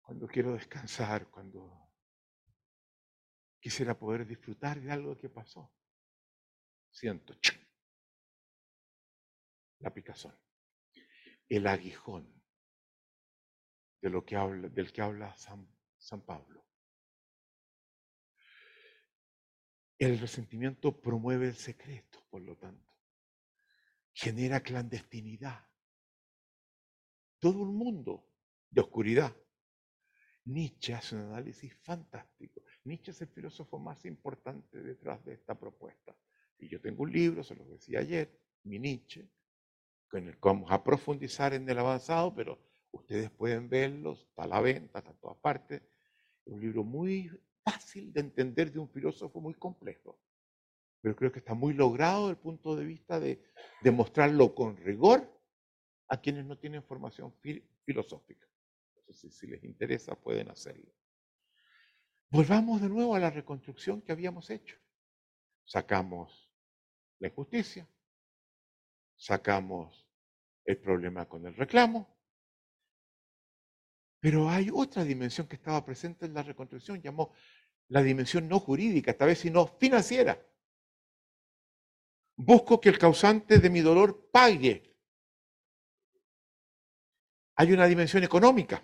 cuando 0.00 0.28
quiero 0.28 0.52
descansar, 0.52 1.28
cuando 1.32 1.90
quisiera 3.58 3.98
poder 3.98 4.24
disfrutar 4.24 4.80
de 4.80 4.92
algo 4.92 5.18
que 5.18 5.28
pasó, 5.28 5.74
siento 6.92 7.34
la 9.80 9.92
picazón, 9.92 10.38
el 11.48 11.66
aguijón 11.66 12.40
de 14.00 14.10
lo 14.10 14.24
que 14.24 14.36
habla, 14.36 14.68
del 14.68 14.92
que 14.92 15.02
habla 15.02 15.36
San, 15.36 15.68
San 15.98 16.24
Pablo. 16.24 16.64
El 19.98 20.20
resentimiento 20.20 21.00
promueve 21.00 21.48
el 21.48 21.56
secreto, 21.56 22.24
por 22.30 22.42
lo 22.42 22.56
tanto. 22.56 22.91
Genera 24.12 24.60
clandestinidad. 24.60 25.66
Todo 27.38 27.62
un 27.62 27.74
mundo 27.74 28.26
de 28.70 28.80
oscuridad. 28.80 29.34
Nietzsche 30.44 30.94
hace 30.94 31.16
un 31.16 31.22
análisis 31.22 31.74
fantástico. 31.82 32.62
Nietzsche 32.84 33.12
es 33.12 33.20
el 33.22 33.28
filósofo 33.28 33.78
más 33.78 34.04
importante 34.04 34.82
detrás 34.82 35.24
de 35.24 35.34
esta 35.34 35.58
propuesta. 35.58 36.16
Y 36.58 36.68
yo 36.68 36.80
tengo 36.80 37.02
un 37.02 37.12
libro, 37.12 37.42
se 37.42 37.54
lo 37.54 37.64
decía 37.64 38.00
ayer, 38.00 38.38
mi 38.64 38.78
Nietzsche, 38.78 39.28
con 40.08 40.26
el 40.28 40.34
que 40.34 40.40
vamos 40.42 40.70
a 40.70 40.82
profundizar 40.82 41.54
en 41.54 41.68
el 41.68 41.78
avanzado, 41.78 42.34
pero 42.34 42.72
Ustedes 42.92 43.30
pueden 43.30 43.70
verlos, 43.70 44.20
está 44.28 44.42
a 44.44 44.46
la 44.46 44.60
venta, 44.60 44.98
está 44.98 45.10
en 45.10 45.16
todas 45.16 45.38
partes. 45.38 45.82
Es 46.44 46.52
un 46.52 46.60
libro 46.60 46.84
muy 46.84 47.30
fácil 47.64 48.12
de 48.12 48.20
entender 48.20 48.70
de 48.70 48.78
un 48.78 48.88
filósofo 48.88 49.40
muy 49.40 49.54
complejo, 49.54 50.20
pero 51.02 51.16
creo 51.16 51.32
que 51.32 51.40
está 51.40 51.52
muy 51.52 51.74
logrado 51.74 52.28
desde 52.28 52.38
el 52.38 52.42
punto 52.42 52.76
de 52.76 52.84
vista 52.84 53.18
de 53.18 53.44
demostrarlo 53.82 54.54
con 54.54 54.76
rigor 54.76 55.28
a 56.08 56.20
quienes 56.20 56.46
no 56.46 56.56
tienen 56.56 56.84
formación 56.84 57.34
filosófica. 57.84 58.46
Si 59.10 59.46
les 59.46 59.62
interesa, 59.64 60.14
pueden 60.14 60.48
hacerlo. 60.48 60.90
Volvamos 62.30 62.80
de 62.80 62.88
nuevo 62.88 63.14
a 63.14 63.18
la 63.18 63.30
reconstrucción 63.30 64.00
que 64.00 64.12
habíamos 64.12 64.48
hecho. 64.48 64.76
Sacamos 65.64 66.50
la 67.18 67.28
injusticia, 67.28 67.86
sacamos 69.16 70.08
el 70.64 70.78
problema 70.78 71.28
con 71.28 71.46
el 71.46 71.54
reclamo, 71.54 72.16
pero 74.20 74.48
hay 74.48 74.70
otra 74.72 75.04
dimensión 75.04 75.48
que 75.48 75.56
estaba 75.56 75.84
presente 75.84 76.26
en 76.26 76.34
la 76.34 76.42
reconstrucción, 76.42 77.02
llamó 77.02 77.32
la 77.88 78.02
dimensión 78.02 78.48
no 78.48 78.60
jurídica, 78.60 79.10
esta 79.10 79.26
vez 79.26 79.40
sino 79.40 79.66
financiera. 79.66 80.40
Busco 82.36 82.80
que 82.80 82.88
el 82.88 82.98
causante 82.98 83.58
de 83.58 83.70
mi 83.70 83.80
dolor 83.80 84.30
pague. 84.30 84.96
Hay 87.56 87.72
una 87.72 87.86
dimensión 87.86 88.24
económica. 88.24 88.82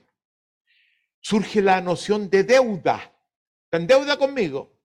Surge 1.20 1.62
la 1.62 1.80
noción 1.80 2.30
de 2.30 2.44
deuda. 2.44 3.14
En 3.70 3.86
deuda 3.86 4.16
conmigo. 4.16 4.78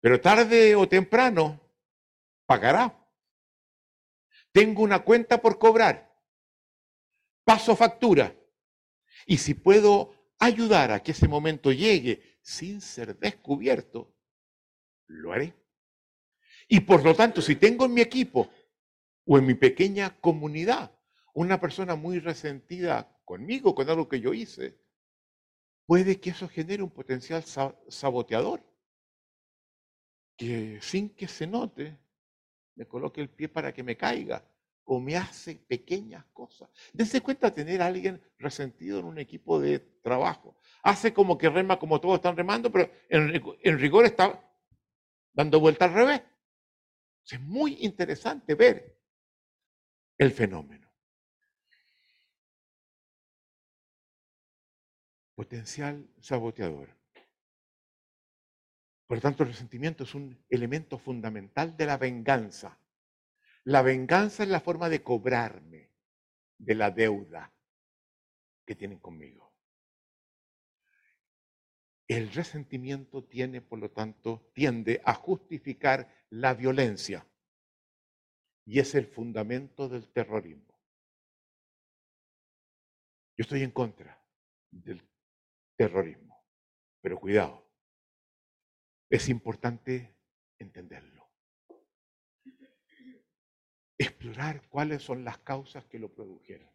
Pero 0.00 0.20
tarde 0.20 0.74
o 0.74 0.88
temprano 0.88 1.60
pagará. 2.46 3.00
Tengo 4.52 4.82
una 4.82 5.04
cuenta 5.04 5.40
por 5.40 5.58
cobrar 5.58 6.14
paso 7.44 7.76
factura. 7.76 8.34
Y 9.26 9.38
si 9.38 9.54
puedo 9.54 10.14
ayudar 10.38 10.90
a 10.90 11.02
que 11.02 11.12
ese 11.12 11.28
momento 11.28 11.70
llegue 11.70 12.38
sin 12.42 12.80
ser 12.80 13.16
descubierto, 13.18 14.12
lo 15.06 15.32
haré. 15.32 15.54
Y 16.68 16.80
por 16.80 17.04
lo 17.04 17.14
tanto, 17.14 17.42
si 17.42 17.56
tengo 17.56 17.84
en 17.84 17.94
mi 17.94 18.00
equipo 18.00 18.50
o 19.24 19.38
en 19.38 19.46
mi 19.46 19.54
pequeña 19.54 20.18
comunidad 20.20 20.92
una 21.34 21.60
persona 21.60 21.94
muy 21.94 22.18
resentida 22.18 23.18
conmigo, 23.24 23.74
con 23.74 23.88
algo 23.88 24.08
que 24.08 24.20
yo 24.20 24.32
hice, 24.32 24.78
puede 25.86 26.20
que 26.20 26.30
eso 26.30 26.48
genere 26.48 26.82
un 26.82 26.90
potencial 26.90 27.44
saboteador, 27.88 28.62
que 30.36 30.78
sin 30.80 31.10
que 31.10 31.28
se 31.28 31.46
note, 31.46 31.98
me 32.76 32.86
coloque 32.86 33.20
el 33.20 33.30
pie 33.30 33.48
para 33.48 33.72
que 33.72 33.82
me 33.82 33.96
caiga 33.96 34.44
o 34.84 35.00
me 35.00 35.16
hace 35.16 35.56
pequeñas 35.56 36.24
cosas. 36.32 36.68
Dense 36.92 37.20
cuenta 37.20 37.54
tener 37.54 37.80
a 37.80 37.86
alguien 37.86 38.22
resentido 38.38 38.98
en 38.98 39.06
un 39.06 39.18
equipo 39.18 39.58
de 39.58 39.78
trabajo. 39.78 40.56
Hace 40.82 41.14
como 41.14 41.38
que 41.38 41.48
rema 41.48 41.78
como 41.78 42.00
todos 42.00 42.16
están 42.16 42.36
remando, 42.36 42.70
pero 42.70 42.90
en, 43.08 43.78
rigor 43.78 44.04
está 44.04 44.42
dando 45.32 45.60
vuelta 45.60 45.86
al 45.86 45.94
revés. 45.94 46.22
Es 47.30 47.40
muy 47.40 47.78
interesante 47.80 48.54
ver 48.54 48.98
el 50.18 50.30
fenómeno. 50.30 50.92
Potencial 55.34 56.08
saboteador. 56.20 56.94
Por 59.06 59.18
lo 59.18 59.20
tanto, 59.20 59.42
el 59.42 59.50
resentimiento 59.50 60.04
es 60.04 60.14
un 60.14 60.44
elemento 60.48 60.98
fundamental 60.98 61.76
de 61.76 61.86
la 61.86 61.96
venganza. 61.96 62.78
La 63.64 63.82
venganza 63.82 64.42
es 64.42 64.48
la 64.48 64.60
forma 64.60 64.88
de 64.88 65.02
cobrarme 65.02 65.90
de 66.58 66.74
la 66.74 66.90
deuda 66.90 67.52
que 68.66 68.74
tienen 68.74 68.98
conmigo. 68.98 69.53
El 72.06 72.30
resentimiento 72.32 73.24
tiene, 73.24 73.62
por 73.62 73.78
lo 73.78 73.90
tanto, 73.90 74.50
tiende 74.52 75.00
a 75.04 75.14
justificar 75.14 76.26
la 76.28 76.52
violencia 76.52 77.26
y 78.66 78.78
es 78.78 78.94
el 78.94 79.06
fundamento 79.06 79.88
del 79.88 80.10
terrorismo. 80.12 80.78
Yo 83.36 83.42
estoy 83.42 83.62
en 83.62 83.70
contra 83.70 84.22
del 84.70 85.02
terrorismo, 85.76 86.44
pero 87.00 87.18
cuidado, 87.18 87.66
es 89.08 89.28
importante 89.28 90.14
entenderlo. 90.58 91.26
Explorar 93.96 94.68
cuáles 94.68 95.02
son 95.02 95.24
las 95.24 95.38
causas 95.38 95.84
que 95.86 95.98
lo 95.98 96.12
produjeron. 96.12 96.70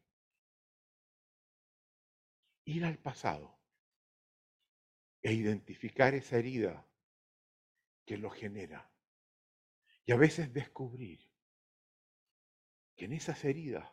Ir 2.65 2.85
al 2.85 2.97
pasado 2.97 3.58
e 5.21 5.33
identificar 5.33 6.13
esa 6.13 6.37
herida 6.37 6.87
que 8.05 8.17
lo 8.17 8.29
genera. 8.29 8.91
Y 10.05 10.11
a 10.11 10.17
veces 10.17 10.51
descubrir 10.53 11.19
que 12.95 13.05
en 13.05 13.13
esas 13.13 13.43
heridas 13.45 13.89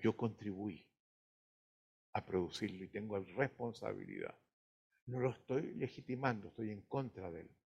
yo 0.00 0.16
contribuí 0.16 0.88
a 2.12 2.24
producirlo 2.24 2.84
y 2.84 2.88
tengo 2.88 3.18
responsabilidad. 3.18 4.34
No 5.06 5.20
lo 5.20 5.30
estoy 5.30 5.74
legitimando, 5.74 6.48
estoy 6.48 6.70
en 6.70 6.82
contra 6.82 7.30
de 7.30 7.42
él. 7.42 7.56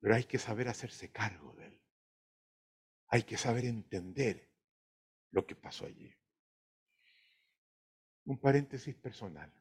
Pero 0.00 0.14
hay 0.14 0.24
que 0.24 0.38
saber 0.38 0.68
hacerse 0.68 1.10
cargo 1.10 1.54
de 1.54 1.66
él. 1.66 1.80
Hay 3.08 3.22
que 3.24 3.36
saber 3.36 3.64
entender 3.64 4.50
lo 5.30 5.46
que 5.46 5.54
pasó 5.54 5.86
allí. 5.86 6.14
Un 8.24 8.38
paréntesis 8.38 8.94
personal. 8.94 9.52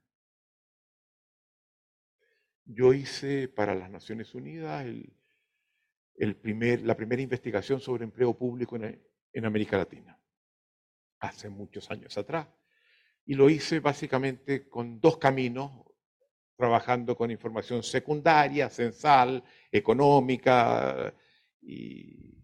Yo 2.70 2.94
hice 2.94 3.48
para 3.48 3.74
las 3.74 3.90
Naciones 3.90 4.36
Unidas 4.36 4.86
la 6.16 6.98
primera 6.98 7.22
investigación 7.22 7.80
sobre 7.80 8.04
empleo 8.04 8.38
público 8.38 8.76
en, 8.76 9.02
en 9.32 9.46
América 9.46 9.78
Latina, 9.78 10.20
hace 11.20 11.50
muchos 11.50 11.90
años 11.90 12.18
atrás. 12.18 12.46
Y 13.26 13.36
lo 13.36 13.50
hice 13.50 13.80
básicamente 13.80 14.68
con 14.68 15.00
dos 15.00 15.18
caminos, 15.18 15.72
trabajando 16.58 17.16
con 17.16 17.32
información 17.32 17.84
secundaria, 17.84 18.70
censal, 18.70 19.42
económica 19.72 21.14
y 21.62 22.36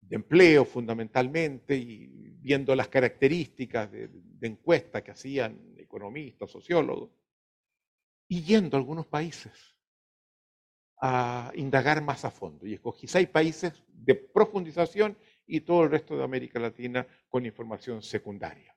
de 0.00 0.16
empleo 0.16 0.64
fundamentalmente, 0.64 1.76
y 1.76 2.08
viendo 2.40 2.74
las 2.74 2.88
características 2.88 3.92
de, 3.92 4.08
de 4.08 4.46
encuestas 4.48 5.02
que 5.02 5.12
hacían 5.12 5.74
economistas, 5.76 6.50
sociólogos 6.50 7.21
y 8.32 8.44
yendo 8.44 8.78
a 8.78 8.80
algunos 8.80 9.06
países 9.06 9.76
a 11.02 11.52
indagar 11.54 12.00
más 12.00 12.24
a 12.24 12.30
fondo. 12.30 12.66
Y 12.66 12.72
escogí 12.72 13.06
seis 13.06 13.28
países 13.28 13.74
de 13.88 14.14
profundización 14.14 15.18
y 15.46 15.60
todo 15.60 15.84
el 15.84 15.90
resto 15.90 16.16
de 16.16 16.24
América 16.24 16.58
Latina 16.58 17.06
con 17.28 17.44
información 17.44 18.00
secundaria. 18.02 18.74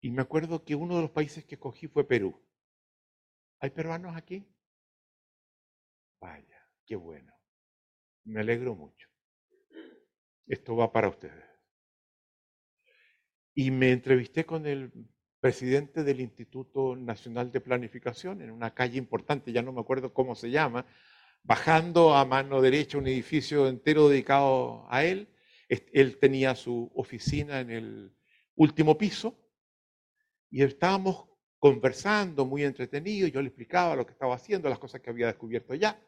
Y 0.00 0.10
me 0.10 0.22
acuerdo 0.22 0.64
que 0.64 0.74
uno 0.74 0.96
de 0.96 1.02
los 1.02 1.12
países 1.12 1.44
que 1.44 1.54
escogí 1.54 1.86
fue 1.86 2.02
Perú. 2.02 2.34
¿Hay 3.60 3.70
peruanos 3.70 4.16
aquí? 4.16 4.44
Vaya, 6.20 6.68
qué 6.84 6.96
bueno. 6.96 7.32
Me 8.24 8.40
alegro 8.40 8.74
mucho. 8.74 9.08
Esto 10.48 10.74
va 10.74 10.90
para 10.90 11.10
ustedes. 11.10 11.44
Y 13.54 13.70
me 13.70 13.92
entrevisté 13.92 14.44
con 14.44 14.66
el 14.66 14.90
presidente 15.40 16.04
del 16.04 16.20
Instituto 16.20 16.94
Nacional 16.94 17.50
de 17.50 17.60
Planificación, 17.60 18.42
en 18.42 18.50
una 18.50 18.74
calle 18.74 18.98
importante, 18.98 19.52
ya 19.52 19.62
no 19.62 19.72
me 19.72 19.80
acuerdo 19.80 20.12
cómo 20.12 20.34
se 20.34 20.50
llama, 20.50 20.86
bajando 21.42 22.14
a 22.14 22.24
mano 22.24 22.60
derecha 22.60 22.98
un 22.98 23.06
edificio 23.06 23.66
entero 23.68 24.08
dedicado 24.08 24.86
a 24.90 25.04
él. 25.04 25.28
Él 25.68 26.18
tenía 26.18 26.54
su 26.54 26.90
oficina 26.94 27.60
en 27.60 27.70
el 27.70 28.14
último 28.56 28.98
piso 28.98 29.38
y 30.50 30.62
estábamos 30.62 31.28
conversando 31.58 32.44
muy 32.44 32.64
entretenido, 32.64 33.28
yo 33.28 33.40
le 33.40 33.48
explicaba 33.48 33.94
lo 33.94 34.04
que 34.04 34.12
estaba 34.12 34.34
haciendo, 34.34 34.68
las 34.68 34.78
cosas 34.78 35.00
que 35.00 35.10
había 35.10 35.26
descubierto 35.26 35.74
ya. 35.74 36.02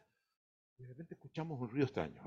Y 0.77 0.81
de 0.81 0.89
repente 0.89 1.13
escuchamos 1.13 1.59
un 1.61 1.69
ruido 1.69 1.85
extraño. 1.85 2.21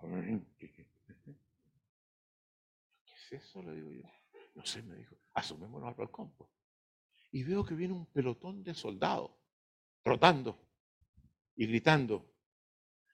¿Qué 0.00 0.86
es 3.14 3.32
eso? 3.32 3.62
Le 3.62 3.74
digo 3.74 3.92
yo. 3.92 4.08
No 4.54 4.64
sé, 4.64 4.82
me 4.82 4.96
dijo. 4.96 5.16
Asomémonos 5.34 5.88
al 5.88 5.94
balcón. 5.94 6.34
Pues. 6.36 6.50
Y 7.32 7.44
veo 7.44 7.64
que 7.64 7.74
viene 7.74 7.94
un 7.94 8.06
pelotón 8.06 8.62
de 8.62 8.74
soldados 8.74 9.30
trotando 10.02 10.58
y 11.56 11.66
gritando. 11.66 12.34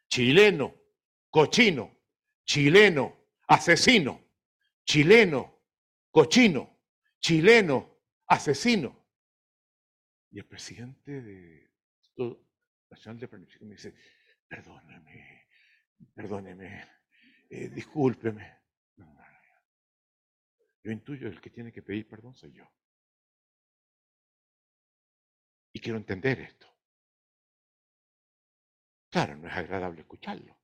Chileno, 0.09 0.75
cochino, 1.31 1.97
chileno, 2.45 3.17
asesino, 3.49 4.21
chileno, 4.85 5.61
cochino, 6.11 6.79
chileno, 7.19 7.99
asesino. 8.27 9.05
Y 10.31 10.39
el 10.39 10.47
presidente 10.47 11.21
de 11.21 11.71
Nacional 12.91 13.21
de 13.21 13.29
Planificación 13.29 13.69
me 13.69 13.75
dice, 13.75 13.95
perdóname, 14.49 15.46
perdóneme, 16.15 16.89
eh, 17.51 17.69
discúlpeme. 17.69 18.57
Yo 20.83 20.93
intuyo 20.93 21.27
el 21.27 21.41
que 21.41 21.51
tiene 21.51 21.73
que 21.73 21.83
pedir 21.83 22.07
perdón 22.07 22.37
soy 22.37 22.53
yo. 22.53 22.65
Y 25.73 25.81
quiero 25.81 25.99
entender 25.99 26.39
esto. 26.41 26.73
Claro, 29.11 29.37
no 29.37 29.49
es 29.49 29.55
agradable 29.55 30.03
escucharlo, 30.03 30.57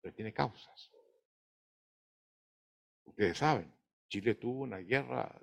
pero 0.00 0.14
tiene 0.14 0.34
causas. 0.34 0.92
Ustedes 3.04 3.38
saben, 3.38 3.74
Chile 4.08 4.34
tuvo 4.34 4.64
una 4.64 4.78
guerra, 4.78 5.40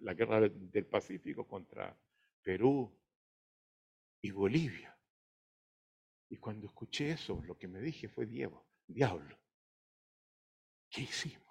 la 0.00 0.14
guerra 0.14 0.48
del 0.48 0.86
Pacífico 0.86 1.46
contra 1.46 1.94
Perú 2.42 2.96
y 4.22 4.30
Bolivia. 4.30 4.98
Y 6.30 6.36
cuando 6.38 6.66
escuché 6.66 7.10
eso, 7.10 7.42
lo 7.46 7.58
que 7.58 7.68
me 7.68 7.80
dije 7.80 8.08
fue, 8.08 8.26
Diego, 8.26 8.67
diablo, 8.88 9.38
¿qué 10.90 11.02
hicimos? 11.02 11.46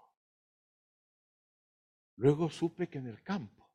Luego 2.17 2.49
supe 2.49 2.89
que 2.89 2.97
en 2.97 3.07
el 3.07 3.21
campo, 3.21 3.71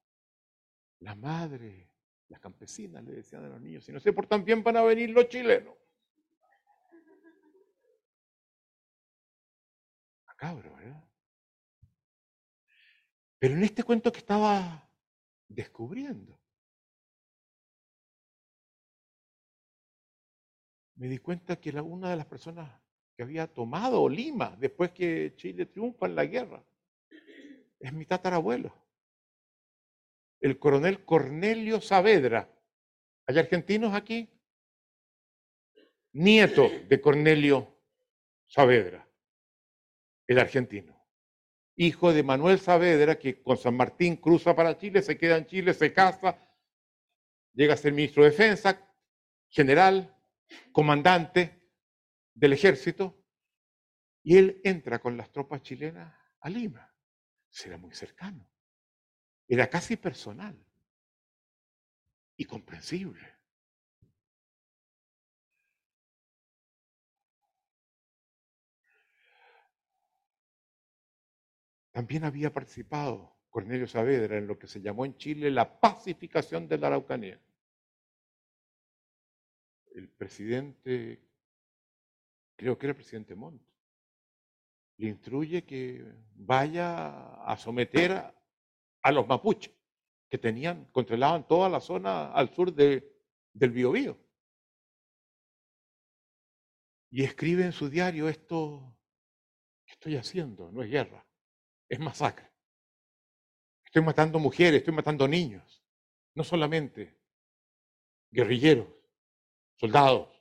la 0.99 1.15
madre, 1.15 1.89
las 2.29 2.41
campesinas 2.41 3.05
le 3.05 3.13
decían 3.13 3.45
a 3.45 3.49
los 3.49 3.61
niños, 3.61 3.85
si 3.85 3.93
no 3.93 4.01
se 4.01 4.13
portan 4.13 4.45
bien 4.45 4.63
van 4.63 4.77
a 4.77 4.83
venir 4.83 5.11
los 5.11 5.29
chilenos. 5.29 5.77
Macabro, 10.27 10.75
¿verdad? 10.75 11.09
Pero 13.39 13.55
en 13.55 13.65
este 13.65 13.85
cuento 13.85 14.11
que 14.11 14.19
estaba 14.19 14.89
descubriendo, 15.49 16.41
me 20.97 21.09
di 21.09 21.19
cuenta 21.19 21.61
que 21.61 21.71
una 21.71 22.11
de 22.11 22.17
las 22.17 22.27
personas 22.27 22.82
que 23.17 23.23
había 23.23 23.47
tomado 23.47 24.09
Lima 24.09 24.57
después 24.59 24.91
que 24.93 25.35
Chile 25.37 25.67
triunfa 25.67 26.07
en 26.07 26.15
la 26.15 26.25
guerra 26.25 26.63
es 27.81 27.93
mi 27.93 28.07
tatarabuelo, 28.07 28.73
el 30.41 30.59
coronel 30.59 31.05
Cornelio 31.05 31.81
Saavedra. 31.81 32.49
¿Hay 33.27 33.39
argentinos 33.39 33.93
aquí? 33.93 34.29
Nieto 36.13 36.71
de 36.89 37.01
Cornelio 37.01 37.77
Saavedra, 38.47 39.09
el 40.29 40.39
argentino. 40.39 40.97
Hijo 41.75 42.13
de 42.13 42.23
Manuel 42.23 42.61
Saavedra, 42.61 43.19
que 43.19 43.43
con 43.43 43.57
San 43.57 43.77
Martín 43.77 44.17
cruza 44.17 44.55
para 44.55 44.79
Chile, 44.79 45.03
se 45.03 45.19
queda 45.19 45.37
en 45.39 45.47
Chile, 45.47 45.75
se 45.75 45.93
casa, 45.93 46.39
llega 47.55 47.75
a 47.75 47.79
ser 47.79 47.93
ministro 47.93 48.23
de 48.23 48.31
Defensa, 48.31 48.79
general, 49.49 50.15
comandante 50.71 51.62
del 52.35 52.53
ejército, 52.53 53.25
y 54.23 54.37
él 54.39 54.61
entra 54.65 55.01
con 55.01 55.17
las 55.17 55.31
tropas 55.31 55.63
chilenas 55.63 56.15
a 56.41 56.49
Lima. 56.49 56.95
Será 57.51 57.77
muy 57.77 57.95
cercano. 57.95 58.49
Era 59.49 59.69
casi 59.69 59.97
personal 59.97 60.57
y 62.37 62.45
comprensible. 62.45 63.43
también 71.93 72.25
había 72.25 72.53
participado 72.53 73.37
Cornelio 73.51 73.87
Saavedra 73.87 74.39
en 74.39 74.47
lo 74.47 74.59
que 74.59 74.67
se 74.67 74.81
llamó 74.81 75.05
en 75.05 75.17
Chile 75.17 75.51
la 75.51 75.79
pacificación 75.79 76.67
de 76.67 76.79
la 76.79 76.87
Araucanía. 76.89 77.39
El 79.95 80.09
presidente, 80.09 81.21
creo 82.63 82.79
que 82.79 82.87
era 82.87 82.93
el 82.93 82.97
presidente 82.97 83.35
Montt, 83.35 83.61
le 84.99 85.09
instruye 85.09 85.65
que 85.65 86.15
vaya 86.35 87.35
a 87.43 87.57
someter 87.57 88.13
a, 89.03 89.13
los 89.13 89.27
mapuches 89.27 89.75
que 90.31 90.39
tenían, 90.39 90.85
controlaban 90.93 91.47
toda 91.49 91.69
la 91.69 91.81
zona 91.81 92.31
al 92.31 92.55
sur 92.55 92.73
de, 92.73 93.13
del 93.53 93.73
Biobío. 93.73 94.17
Y 97.11 97.25
escribe 97.25 97.65
en 97.65 97.73
su 97.73 97.91
diario 97.91 98.29
esto, 98.29 98.97
¿qué 99.85 99.95
estoy 99.95 100.17
haciendo? 100.17 100.71
No 100.71 100.85
es 100.85 100.91
guerra, 100.91 101.27
es 101.89 101.99
masacre. 101.99 102.49
Estoy 103.85 104.03
matando 104.03 104.39
mujeres, 104.39 104.79
estoy 104.79 104.95
matando 104.95 105.27
niños, 105.27 105.83
no 106.35 106.45
solamente 106.45 107.19
guerrilleros, 108.31 108.87
soldados. 109.75 110.32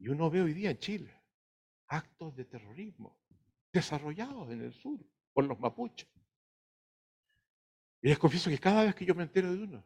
Y 0.00 0.08
uno 0.08 0.30
ve 0.30 0.40
hoy 0.40 0.54
día 0.54 0.70
en 0.70 0.78
Chile 0.78 1.14
actos 1.86 2.34
de 2.34 2.46
terrorismo 2.46 3.20
desarrollados 3.70 4.50
en 4.50 4.62
el 4.62 4.72
sur 4.72 4.98
por 5.32 5.44
los 5.44 5.60
mapuches. 5.60 6.08
Y 8.00 8.08
les 8.08 8.18
confieso 8.18 8.48
que 8.48 8.58
cada 8.58 8.84
vez 8.84 8.94
que 8.94 9.04
yo 9.04 9.14
me 9.14 9.24
entero 9.24 9.52
de 9.52 9.62
uno, 9.62 9.84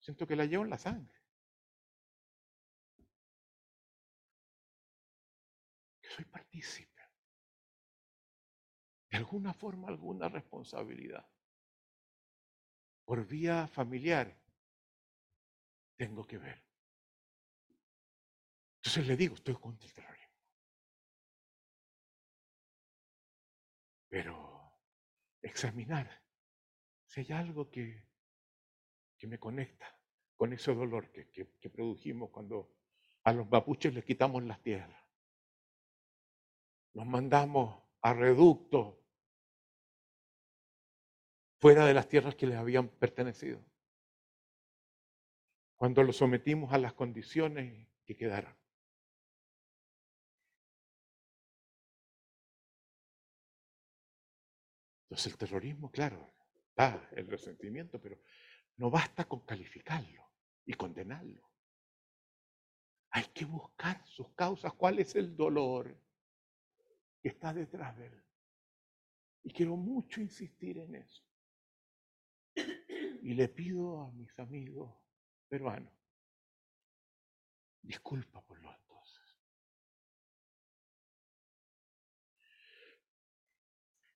siento 0.00 0.26
que 0.26 0.34
la 0.34 0.46
llevo 0.46 0.64
en 0.64 0.70
la 0.70 0.78
sangre. 0.78 1.14
Que 6.00 6.08
soy 6.08 6.24
partícipe 6.24 6.94
de 9.10 9.18
alguna 9.18 9.52
forma 9.52 9.88
alguna 9.88 10.28
responsabilidad. 10.28 11.24
Por 13.04 13.26
vía 13.26 13.68
familiar, 13.68 14.36
tengo 15.96 16.26
que 16.26 16.38
ver. 16.38 16.73
Entonces 18.84 19.06
le 19.06 19.16
digo, 19.16 19.34
estoy 19.34 19.54
contra 19.54 19.88
el 19.88 19.94
terrorismo. 19.94 20.34
Pero 24.10 24.78
examinar 25.40 26.22
si 27.06 27.20
hay 27.20 27.32
algo 27.32 27.70
que, 27.70 28.06
que 29.16 29.26
me 29.26 29.38
conecta 29.38 29.98
con 30.36 30.52
ese 30.52 30.74
dolor 30.74 31.10
que, 31.10 31.30
que 31.30 31.70
produjimos 31.70 32.28
cuando 32.28 32.76
a 33.22 33.32
los 33.32 33.48
mapuches 33.48 33.94
les 33.94 34.04
quitamos 34.04 34.42
las 34.42 34.62
tierras. 34.62 35.02
Nos 36.92 37.06
mandamos 37.06 37.82
a 38.02 38.12
reductos 38.12 38.96
fuera 41.58 41.86
de 41.86 41.94
las 41.94 42.06
tierras 42.06 42.34
que 42.34 42.46
les 42.46 42.58
habían 42.58 42.88
pertenecido. 42.88 43.64
Cuando 45.74 46.02
los 46.02 46.18
sometimos 46.18 46.70
a 46.74 46.78
las 46.78 46.92
condiciones 46.92 47.88
que 48.04 48.14
quedaron. 48.14 48.63
Entonces 55.14 55.30
el 55.30 55.38
terrorismo, 55.38 55.92
claro, 55.92 56.34
da 56.74 57.08
el 57.12 57.28
resentimiento, 57.28 58.00
pero 58.00 58.20
no 58.78 58.90
basta 58.90 59.28
con 59.28 59.46
calificarlo 59.46 60.28
y 60.66 60.74
condenarlo. 60.74 61.48
Hay 63.10 63.22
que 63.26 63.44
buscar 63.44 64.04
sus 64.04 64.34
causas, 64.34 64.72
cuál 64.72 64.98
es 64.98 65.14
el 65.14 65.36
dolor 65.36 65.96
que 67.22 67.28
está 67.28 67.54
detrás 67.54 67.96
de 67.96 68.06
él. 68.06 68.24
Y 69.44 69.52
quiero 69.52 69.76
mucho 69.76 70.20
insistir 70.20 70.78
en 70.78 70.96
eso. 70.96 71.22
Y 73.22 73.34
le 73.34 73.48
pido 73.50 74.02
a 74.02 74.10
mis 74.10 74.36
amigos 74.40 74.92
peruanos, 75.48 75.94
disculpa 77.82 78.44
por 78.44 78.60
lo 78.60 78.68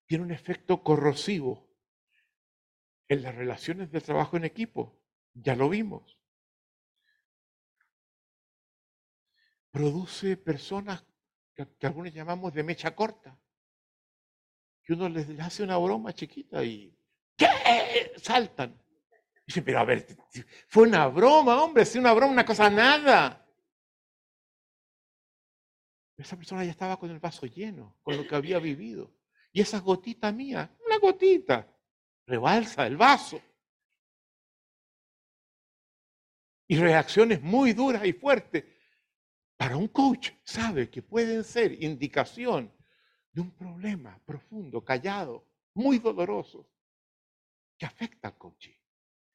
Tiene 0.09 0.25
un 0.25 0.31
efecto 0.31 0.83
corrosivo 0.83 1.69
en 3.09 3.23
las 3.23 3.35
relaciones 3.35 3.93
de 3.93 4.01
trabajo 4.01 4.39
en 4.39 4.47
equipo. 4.47 4.99
Ya 5.35 5.55
lo 5.55 5.69
vimos. 5.69 6.19
Produce 9.71 10.39
personas 10.39 11.05
que, 11.55 11.87
algunos 11.87 12.15
llamamos 12.15 12.55
de 12.55 12.63
mecha 12.63 12.97
corta. 12.97 13.39
Que 14.83 14.95
uno 14.95 15.11
les 15.11 15.29
hace 15.41 15.63
una 15.63 15.77
broma 15.77 16.15
chiquita 16.15 16.65
y 16.65 16.99
¿qué? 17.37 18.15
Saltan. 18.17 18.83
Dicen, 19.47 19.63
pero 19.63 19.81
a 19.81 19.85
ver, 19.85 20.07
fue 20.69 20.85
una 20.85 21.07
broma, 21.09 21.63
hombre, 21.63 21.85
si 21.85 21.99
una 21.99 22.15
broma, 22.15 22.33
una 22.33 22.47
cosa 22.47 22.71
nada. 22.71 23.47
Esa 26.17 26.37
persona 26.37 26.65
ya 26.65 26.71
estaba 26.71 26.99
con 26.99 27.11
el 27.11 27.21
vaso 27.21 27.45
lleno, 27.45 27.99
con 28.03 28.17
lo 28.17 28.27
que 28.27 28.35
había 28.35 28.59
vivido. 28.59 29.18
Y 29.59 29.61
esa 29.61 29.81
gotita 29.81 30.31
mía, 30.31 30.73
una 30.87 30.99
gotita, 30.99 31.67
rebalsa 32.29 32.87
el 32.87 32.97
vaso. 32.97 33.43
Y 36.69 36.77
reacciones 36.77 37.43
muy 37.43 37.73
duras 37.73 38.07
y 38.07 38.13
fuertes. 38.13 38.65
Para 39.57 39.77
un 39.77 39.89
coach 39.89 40.31
sabe 40.45 40.89
que 40.89 41.03
pueden 41.03 41.43
ser 41.43 41.83
indicación 41.83 42.73
de 43.33 43.41
un 43.41 43.51
problema 43.51 44.23
profundo, 44.25 44.85
callado, 44.85 45.45
muy 45.75 45.99
doloroso, 45.99 46.71
que 47.77 47.85
afecta 47.85 48.29
al 48.29 48.39
coaching. 48.39 48.79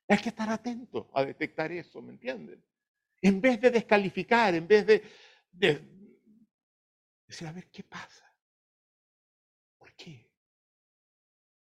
Hay 0.07 0.19
que 0.19 0.29
estar 0.29 0.49
atento 0.49 1.11
a 1.13 1.25
detectar 1.25 1.69
eso, 1.73 2.01
¿me 2.01 2.13
entienden? 2.13 2.63
En 3.21 3.41
vez 3.41 3.59
de 3.59 3.71
descalificar, 3.71 4.55
en 4.55 4.69
vez 4.69 4.87
de, 4.87 5.03
decir, 7.27 7.45
a 7.45 7.51
ver, 7.51 7.69
¿qué 7.69 7.83
pasa? 7.83 8.22
¿Por 9.93 10.05
qué? 10.05 10.31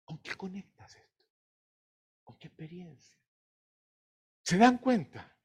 ¿Con 0.05 0.19
qué 0.19 0.35
conectas 0.35 0.95
esto? 0.95 1.25
¿Con 2.23 2.37
qué 2.37 2.47
experiencia? 2.47 3.17
¿Se 4.43 4.57
dan 4.57 4.77
cuenta? 4.77 5.35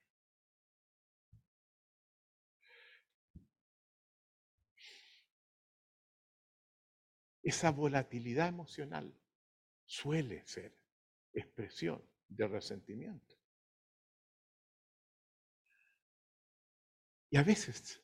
Esa 7.43 7.71
volatilidad 7.71 8.49
emocional 8.49 9.15
suele 9.85 10.47
ser 10.47 10.77
expresión 11.33 12.05
de 12.29 12.49
resentimiento. 12.49 13.37
Y 17.31 17.37
a 17.37 17.43
veces 17.43 18.03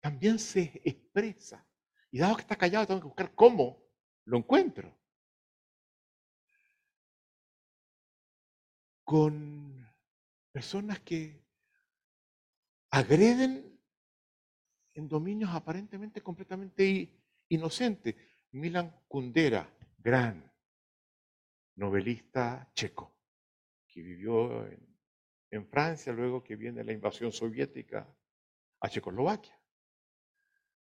también 0.00 0.38
se 0.38 0.80
expresa. 0.84 1.66
Y 2.12 2.18
dado 2.18 2.36
que 2.36 2.42
está 2.42 2.56
callado, 2.56 2.86
tengo 2.86 3.00
que 3.00 3.06
buscar 3.06 3.34
cómo 3.34 3.85
lo 4.26 4.38
encuentro. 4.38 4.92
Con 9.04 9.86
personas 10.52 11.00
que 11.00 11.44
agreden 12.90 13.78
en 14.94 15.08
dominios 15.08 15.50
aparentemente 15.52 16.20
completamente 16.22 17.08
inocentes. 17.48 18.14
Milan 18.52 19.02
Kundera, 19.06 19.68
gran 19.98 20.50
novelista 21.76 22.70
checo 22.74 23.14
que 23.86 24.02
vivió 24.02 24.66
en, 24.66 24.86
Francia 25.70 26.12
luego 26.12 26.44
que 26.44 26.54
viene 26.54 26.84
la 26.84 26.92
invasión 26.92 27.32
soviética 27.32 28.06
a 28.80 28.88
Checoslovaquia. 28.90 29.58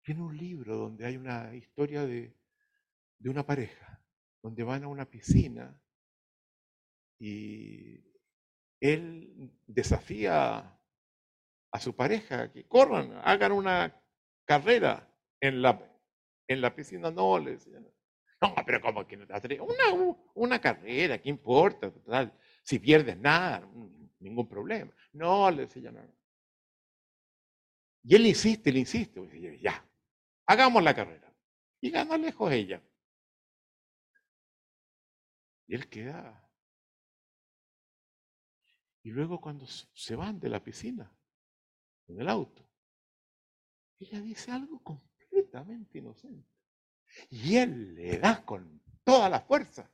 Tiene 0.01 0.23
un 0.23 0.35
libro 0.35 0.75
donde 0.77 1.05
hay 1.05 1.19
una 1.19 1.55
historia 1.55 2.07
de, 2.07 2.35
de 3.19 3.31
una 3.31 3.47
pareja, 3.47 4.03
donde 4.43 4.63
van 4.63 4.85
a 4.85 4.89
una 4.89 5.09
piscina 5.09 5.79
y 7.19 8.05
él 8.81 9.51
desafía 9.67 10.79
a 11.71 11.81
su 11.81 11.97
pareja 11.97 12.53
que 12.53 12.67
corran, 12.67 13.13
hagan 13.25 13.53
una 13.53 14.01
carrera 14.45 15.11
en 15.41 15.63
la, 15.63 15.81
en 16.47 16.61
la 16.61 16.75
piscina. 16.75 17.11
No, 17.11 17.39
le 17.39 17.53
decían, 17.53 17.87
no, 18.41 18.55
pero 18.67 18.81
como 18.81 19.07
que 19.07 19.17
no 19.17 19.27
te? 19.27 19.61
Una, 19.61 20.17
una 20.35 20.61
carrera, 20.61 21.19
¿qué 21.19 21.31
importa? 21.31 21.93
Si 22.63 22.79
pierdes 22.79 23.17
nada, 23.17 23.67
ningún 24.19 24.49
problema. 24.49 24.93
No, 25.13 25.51
le 25.51 25.63
decía, 25.63 25.91
no. 25.91 26.01
Y 28.03 28.15
él 28.17 28.27
insiste, 28.27 28.71
le 28.71 28.81
insiste, 28.81 29.59
ya, 29.61 29.83
hagamos 30.47 30.83
la 30.83 30.95
carrera. 30.95 31.33
Y 31.81 31.91
gana 31.91 32.19
lejos 32.19 32.53
ella. 32.53 32.83
Y 35.67 35.75
él 35.75 35.89
queda. 35.89 36.41
Y 39.03 39.11
luego 39.11 39.41
cuando 39.41 39.67
se 39.67 40.17
van 40.17 40.41
de 40.41 40.49
la 40.49 40.63
piscina, 40.63 41.15
en 42.07 42.21
el 42.21 42.29
auto, 42.29 42.69
ella 43.99 44.21
dice 44.21 44.51
algo 44.51 44.83
completamente 44.83 45.99
inocente. 45.99 46.49
Y 47.31 47.57
él 47.57 47.95
le 47.95 48.19
da 48.19 48.45
con 48.45 48.83
toda 49.05 49.29
la 49.29 49.41
fuerza. 49.41 49.91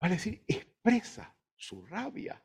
Vale 0.00 0.14
decir, 0.14 0.42
expresa 0.46 1.36
su 1.54 1.84
rabia 1.86 2.44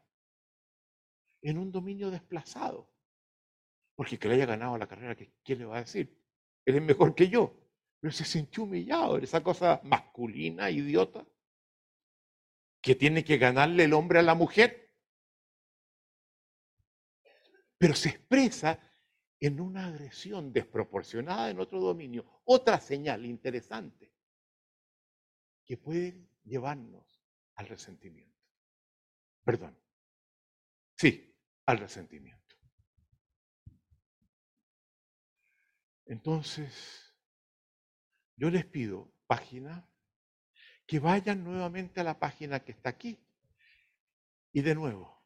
en 1.42 1.58
un 1.58 1.72
dominio 1.72 2.12
desplazado. 2.12 2.94
Porque 3.96 4.20
que 4.20 4.28
le 4.28 4.36
haya 4.36 4.46
ganado 4.46 4.78
la 4.78 4.88
carrera, 4.88 5.16
¿quién 5.44 5.60
le 5.60 5.66
va 5.66 5.78
a 5.78 5.82
decir? 5.82 6.22
Él 6.66 6.76
es 6.76 6.82
mejor 6.82 7.16
que 7.16 7.30
yo. 7.30 7.56
Pero 8.00 8.14
se 8.14 8.26
sintió 8.26 8.64
humillado, 8.64 9.18
esa 9.18 9.42
cosa 9.42 9.82
masculina, 9.84 10.70
idiota, 10.70 11.26
que 12.88 12.96
tiene 12.96 13.26
que 13.26 13.38
ganarle 13.38 13.84
el 13.84 13.94
hombre 13.94 14.20
a 14.20 14.22
la 14.22 14.34
mujer. 14.34 14.96
Pero 17.78 17.94
se 17.94 18.08
expresa 18.08 18.80
en 19.42 19.60
una 19.60 19.88
agresión 19.88 20.54
desproporcionada 20.54 21.50
en 21.50 21.60
otro 21.60 21.82
dominio. 21.82 22.42
Otra 22.46 22.80
señal 22.80 23.26
interesante 23.26 24.16
que 25.66 25.76
puede 25.76 26.30
llevarnos 26.46 27.22
al 27.56 27.68
resentimiento. 27.68 28.42
Perdón. 29.44 29.78
Sí, 30.96 31.38
al 31.66 31.80
resentimiento. 31.80 32.56
Entonces, 36.06 37.14
yo 38.38 38.50
les 38.50 38.66
pido, 38.66 39.14
página, 39.28 39.92
que 40.88 41.00
vayan 41.00 41.44
nuevamente 41.44 42.00
a 42.00 42.04
la 42.04 42.18
página 42.18 42.62
que 42.62 42.72
está 42.72 42.90
aquí. 42.90 43.20
Y 44.54 44.62
de 44.62 44.74
nuevo, 44.74 45.22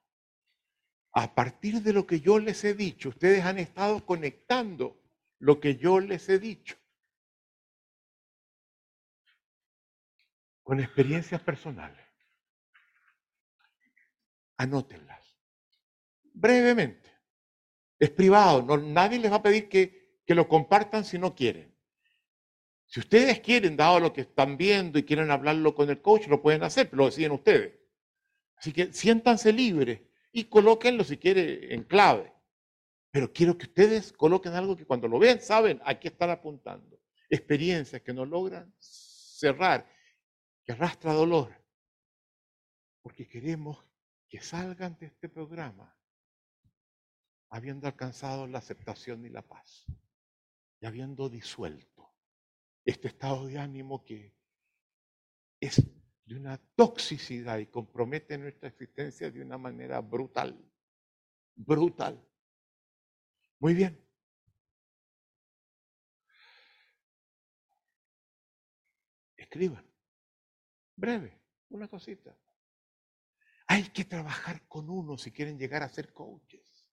a 1.14 1.34
partir 1.36 1.82
de 1.82 1.94
lo 1.94 2.08
que 2.08 2.20
yo 2.20 2.40
les 2.40 2.64
he 2.64 2.74
dicho, 2.74 3.10
ustedes 3.10 3.46
han 3.46 3.60
estado 3.60 4.06
conectando 4.06 5.00
lo 5.38 5.60
que 5.60 5.78
yo 5.78 6.00
les 6.00 6.28
he 6.30 6.40
dicho 6.40 6.78
con 10.64 10.80
experiencias 10.80 11.42
personales. 11.42 12.06
Anótenlas. 14.58 15.38
Brevemente. 16.34 17.12
Es 18.00 18.10
privado, 18.10 18.78
nadie 18.78 19.20
les 19.20 19.32
va 19.32 19.38
a 19.38 19.44
pedir 19.44 19.70
que, 19.70 20.22
que 20.26 20.34
lo 20.34 20.48
compartan 20.48 21.06
si 21.06 21.20
no 21.20 21.36
quieren. 21.36 21.71
Si 22.92 23.00
ustedes 23.00 23.40
quieren, 23.40 23.78
dado 23.78 24.02
lo 24.02 24.12
que 24.12 24.20
están 24.20 24.58
viendo 24.58 25.00
y 25.00 25.04
quieren 25.04 25.32
hablarlo 25.32 25.74
con 25.74 25.90
el 25.90 26.02
coach, 26.02 26.28
lo 26.28 26.42
pueden 26.42 26.62
hacer, 26.62 26.90
pero 26.90 27.04
lo 27.04 27.06
deciden 27.06 27.32
ustedes. 27.32 27.80
Así 28.58 28.74
que 28.74 28.92
siéntanse 28.92 29.54
libres 29.54 30.02
y 30.34 30.44
colóquenlo 30.44 31.06
si 31.06 31.18
quiere 31.18 31.74
en 31.74 31.86
clave. 31.86 32.34
Pero 33.10 33.32
quiero 33.32 33.58
que 33.58 33.68
ustedes 33.68 34.12
coloquen 34.12 34.54
algo 34.56 34.76
que 34.76 34.86
cuando 34.86 35.08
lo 35.08 35.20
vean 35.20 35.40
saben 35.40 35.80
a 35.86 35.98
qué 35.98 36.10
están 36.10 36.32
apuntando. 36.32 37.00
Experiencias 37.30 38.02
que 38.02 38.14
no 38.14 38.26
logran 38.26 38.76
cerrar, 38.78 39.90
que 40.66 40.74
arrastra 40.74 41.14
dolor. 41.14 41.56
Porque 43.02 43.26
queremos 43.26 43.86
que 44.28 44.42
salgan 44.42 44.98
de 45.00 45.06
este 45.06 45.30
programa 45.30 45.98
habiendo 47.50 47.88
alcanzado 47.88 48.48
la 48.48 48.58
aceptación 48.58 49.26
y 49.26 49.30
la 49.30 49.44
paz 49.44 49.86
y 50.82 50.86
habiendo 50.86 51.30
disuelto 51.30 51.91
este 52.86 53.08
estado 53.10 53.48
de 53.48 53.60
ánimo 53.60 54.04
que 54.04 54.36
es 55.60 55.82
de 56.26 56.36
una 56.36 56.58
toxicidad 56.76 57.58
y 57.60 57.68
compromete 57.68 58.38
nuestra 58.38 58.70
existencia 58.70 59.30
de 59.30 59.42
una 59.42 59.58
manera 59.58 60.00
brutal. 60.02 60.58
Brutal. 61.56 62.26
Muy 63.60 63.74
bien. 63.74 64.00
Escriban. 69.38 69.86
Breve, 70.96 71.40
una 71.70 71.88
cosita. 71.88 72.36
Hay 73.68 73.90
que 73.90 74.06
trabajar 74.06 74.68
con 74.68 74.90
uno 74.90 75.18
si 75.18 75.32
quieren 75.32 75.58
llegar 75.58 75.84
a 75.84 75.90
ser 75.90 76.14
coaches. 76.14 76.88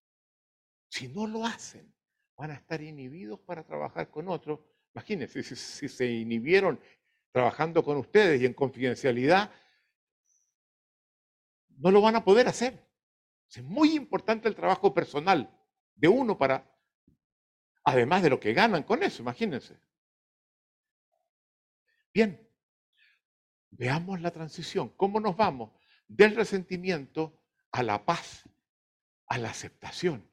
Si 0.88 1.08
no 1.08 1.26
lo 1.26 1.44
hacen, 1.44 1.94
van 2.36 2.50
a 2.50 2.54
estar 2.54 2.80
inhibidos 2.82 3.40
para 3.40 3.66
trabajar 3.66 4.10
con 4.10 4.28
otros. 4.28 4.60
Imagínense, 4.98 5.44
si, 5.44 5.88
se 5.88 6.06
inhibieron 6.10 6.80
trabajando 7.30 7.84
con 7.84 7.98
ustedes 7.98 8.42
y 8.42 8.46
en 8.46 8.52
confidencialidad, 8.52 9.52
no 11.76 11.92
lo 11.92 12.00
van 12.00 12.16
a 12.16 12.24
poder 12.24 12.48
hacer. 12.48 12.84
Es 13.48 13.62
muy 13.62 13.94
importante 13.94 14.48
el 14.48 14.56
trabajo 14.56 14.92
personal 14.92 15.56
de 15.94 16.08
uno 16.08 16.36
para, 16.36 16.68
además 17.84 18.24
de 18.24 18.30
lo 18.30 18.40
que 18.40 18.52
ganan 18.52 18.82
con 18.82 19.04
eso, 19.04 19.22
imagínense. 19.22 19.78
Bien, 22.12 22.50
veamos 23.70 24.20
la 24.20 24.32
transición. 24.32 24.88
¿Cómo 24.96 25.20
nos 25.20 25.36
vamos 25.36 25.70
del 26.08 26.34
resentimiento 26.34 27.40
a 27.70 27.84
la 27.84 28.04
paz, 28.04 28.48
a 29.28 29.38
la 29.38 29.50
aceptación? 29.50 30.28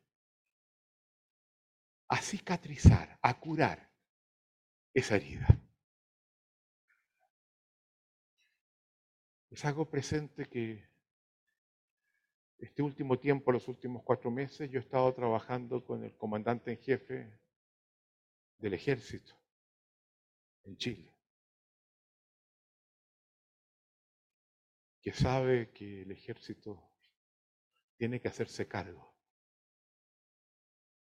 A 2.07 2.17
cicatrizar, 2.17 3.19
a 3.21 3.39
curar 3.39 3.84
esa 4.95 5.17
herida. 5.17 5.47
Les 9.49 9.63
hago 9.65 9.89
presente 9.89 10.45
que 10.45 10.89
este 12.57 12.81
último 12.81 13.19
tiempo, 13.19 13.51
los 13.51 13.67
últimos 13.67 14.03
cuatro 14.03 14.31
meses, 14.31 14.71
yo 14.71 14.79
he 14.79 14.81
estado 14.81 15.13
trabajando 15.13 15.83
con 15.83 16.03
el 16.03 16.15
comandante 16.15 16.71
en 16.71 16.79
jefe 16.79 17.39
del 18.57 18.73
ejército 18.73 19.35
en 20.63 20.77
Chile, 20.77 21.13
que 25.01 25.11
sabe 25.13 25.71
que 25.71 26.03
el 26.03 26.11
ejército 26.11 26.89
tiene 27.97 28.21
que 28.21 28.29
hacerse 28.29 28.65
cargo 28.67 29.13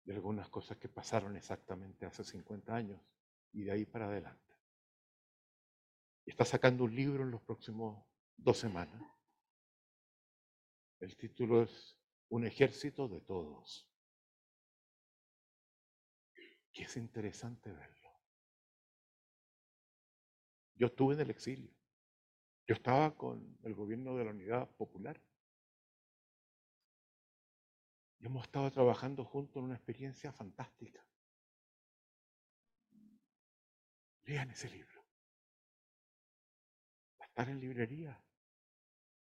de 0.06 0.14
algunas 0.14 0.48
cosas 0.50 0.78
que 0.78 0.88
pasaron 0.88 1.36
exactamente 1.36 2.06
hace 2.06 2.24
50 2.24 2.74
años 2.74 3.02
y 3.54 3.64
de 3.64 3.72
ahí 3.72 3.86
para 3.86 4.08
adelante. 4.08 4.56
Está 6.26 6.46
sacando 6.46 6.86
un 6.86 6.96
libro 6.96 7.24
en 7.24 7.32
los 7.32 7.42
próximos 7.42 8.06
dos 8.38 8.58
semanas. 8.58 9.02
El 11.00 11.18
título 11.18 11.64
es 11.64 11.98
Un 12.30 12.46
ejército 12.46 13.08
de 13.08 13.22
todos. 13.22 13.88
Que 16.72 16.84
es 16.84 16.96
interesante 16.96 17.72
verlo. 17.72 18.10
Yo 20.76 20.88
estuve 20.88 21.16
en 21.16 21.22
el 21.22 21.30
exilio. 21.32 21.76
Yo 22.68 22.76
estaba 22.76 23.16
con 23.16 23.58
el 23.64 23.74
gobierno 23.74 24.16
de 24.16 24.26
la 24.26 24.32
Unidad 24.32 24.70
Popular. 24.78 25.22
Y 28.20 28.28
hemos 28.28 28.44
estado 28.46 28.72
trabajando 28.72 29.26
juntos 29.26 29.58
en 29.58 29.64
una 29.64 29.76
experiencia 29.76 30.32
fantástica. 30.32 31.06
Lean 34.32 34.50
ese 34.50 34.70
libro. 34.70 35.06
Va 37.20 37.26
a 37.26 37.28
estar 37.28 37.50
en 37.50 37.60
librería 37.60 38.18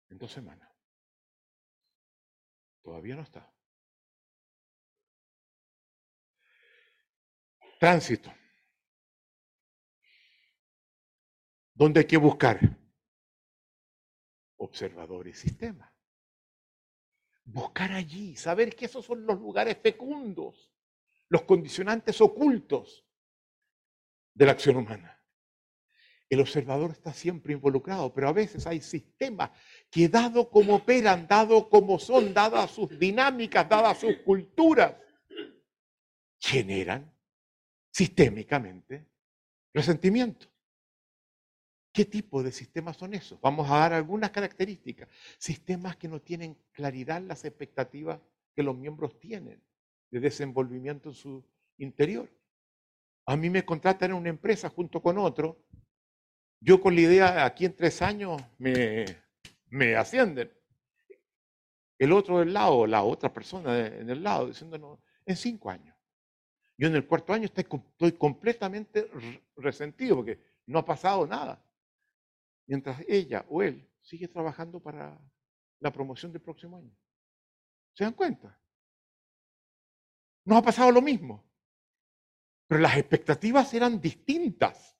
en 0.08 0.16
dos 0.16 0.32
semanas. 0.32 0.72
Todavía 2.80 3.14
no 3.14 3.20
está. 3.20 3.54
Tránsito. 7.78 8.32
¿Dónde 11.74 12.00
hay 12.00 12.06
que 12.06 12.16
buscar? 12.16 12.58
Observador 14.56 15.28
y 15.28 15.34
sistema. 15.34 15.94
Buscar 17.44 17.92
allí, 17.92 18.36
saber 18.36 18.74
que 18.74 18.86
esos 18.86 19.04
son 19.04 19.26
los 19.26 19.38
lugares 19.38 19.76
fecundos, 19.82 20.72
los 21.28 21.42
condicionantes 21.42 22.22
ocultos 22.22 23.03
de 24.34 24.46
la 24.46 24.52
acción 24.52 24.76
humana. 24.76 25.20
El 26.28 26.40
observador 26.40 26.90
está 26.90 27.12
siempre 27.12 27.52
involucrado, 27.52 28.12
pero 28.12 28.28
a 28.28 28.32
veces 28.32 28.66
hay 28.66 28.80
sistemas 28.80 29.50
que 29.90 30.08
dado 30.08 30.50
como 30.50 30.76
operan, 30.76 31.26
dado 31.26 31.68
como 31.68 31.98
son, 31.98 32.34
dadas 32.34 32.70
sus 32.70 32.98
dinámicas, 32.98 33.68
dadas 33.68 33.98
sus 33.98 34.16
culturas, 34.18 34.96
generan 36.40 37.14
sistémicamente 37.90 39.06
resentimiento. 39.72 40.48
¿Qué 41.92 42.04
tipo 42.04 42.42
de 42.42 42.50
sistemas 42.50 42.96
son 42.96 43.14
esos? 43.14 43.40
Vamos 43.40 43.70
a 43.70 43.78
dar 43.78 43.92
algunas 43.92 44.30
características. 44.30 45.08
Sistemas 45.38 45.96
que 45.96 46.08
no 46.08 46.20
tienen 46.20 46.58
claridad 46.72 47.22
las 47.22 47.44
expectativas 47.44 48.20
que 48.52 48.64
los 48.64 48.76
miembros 48.76 49.18
tienen 49.20 49.62
de 50.10 50.20
desenvolvimiento 50.20 51.10
en 51.10 51.14
su 51.14 51.44
interior. 51.78 52.28
A 53.26 53.36
mí 53.36 53.50
me 53.50 53.64
contratan 53.64 54.10
en 54.10 54.16
una 54.16 54.28
empresa 54.28 54.68
junto 54.68 55.00
con 55.00 55.18
otro 55.18 55.64
yo 56.64 56.80
con 56.80 56.94
la 56.94 57.02
idea, 57.02 57.44
aquí 57.44 57.66
en 57.66 57.76
tres 57.76 58.00
años 58.00 58.42
me, 58.56 59.04
me 59.68 59.96
ascienden. 59.96 60.50
El 61.98 62.10
otro 62.12 62.38
del 62.38 62.54
lado, 62.54 62.86
la 62.86 63.02
otra 63.02 63.30
persona 63.30 63.86
en 63.86 64.08
el 64.08 64.22
lado, 64.22 64.46
diciéndonos, 64.46 64.98
en 65.26 65.36
cinco 65.36 65.68
años. 65.68 65.94
Yo 66.78 66.88
en 66.88 66.96
el 66.96 67.06
cuarto 67.06 67.34
año 67.34 67.44
estoy, 67.44 68.12
completamente 68.12 69.10
resentido 69.56 70.16
porque 70.16 70.40
no 70.64 70.78
ha 70.78 70.86
pasado 70.86 71.26
nada. 71.26 71.62
Mientras 72.66 72.98
ella 73.06 73.44
o 73.50 73.62
él 73.62 73.86
sigue 74.00 74.26
trabajando 74.26 74.80
para 74.80 75.20
la 75.80 75.92
promoción 75.92 76.32
del 76.32 76.40
próximo 76.40 76.78
año. 76.78 76.96
¿Se 77.92 78.04
dan 78.04 78.14
cuenta? 78.14 78.58
Nos 80.46 80.58
ha 80.58 80.62
pasado 80.62 80.90
lo 80.90 81.02
mismo. 81.02 81.44
Pero 82.66 82.80
las 82.80 82.96
expectativas 82.96 83.72
eran 83.74 84.00
distintas. 84.00 84.94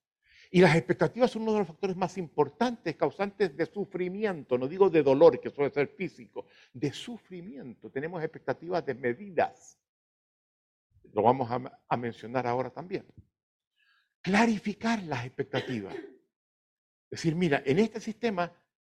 Y 0.51 0.61
las 0.61 0.77
expectativas 0.77 1.33
son 1.33 1.43
uno 1.43 1.55
de 1.55 1.59
los 1.59 1.67
factores 1.67 1.97
más 1.97 2.17
importantes 2.17 2.95
causantes 2.95 3.57
de 3.57 3.67
sufrimiento, 3.67 4.57
no 4.57 4.69
digo 4.69 4.89
de 4.89 5.03
dolor, 5.03 5.41
que 5.41 5.51
suele 5.51 5.73
ser 5.73 5.89
físico, 5.89 6.47
de 6.73 6.93
sufrimiento. 6.93 7.91
Tenemos 7.91 8.23
expectativas 8.23 8.87
desmedidas. 8.87 9.77
Lo 11.13 11.23
vamos 11.23 11.51
a, 11.89 11.97
mencionar 11.97 12.47
ahora 12.47 12.71
también. 12.71 13.05
Clarificar 14.21 15.03
las 15.03 15.27
expectativas. 15.27 15.97
Decir, 17.11 17.35
mira, 17.35 17.61
en 17.67 17.81
este 17.81 18.01
sistema 18.01 18.53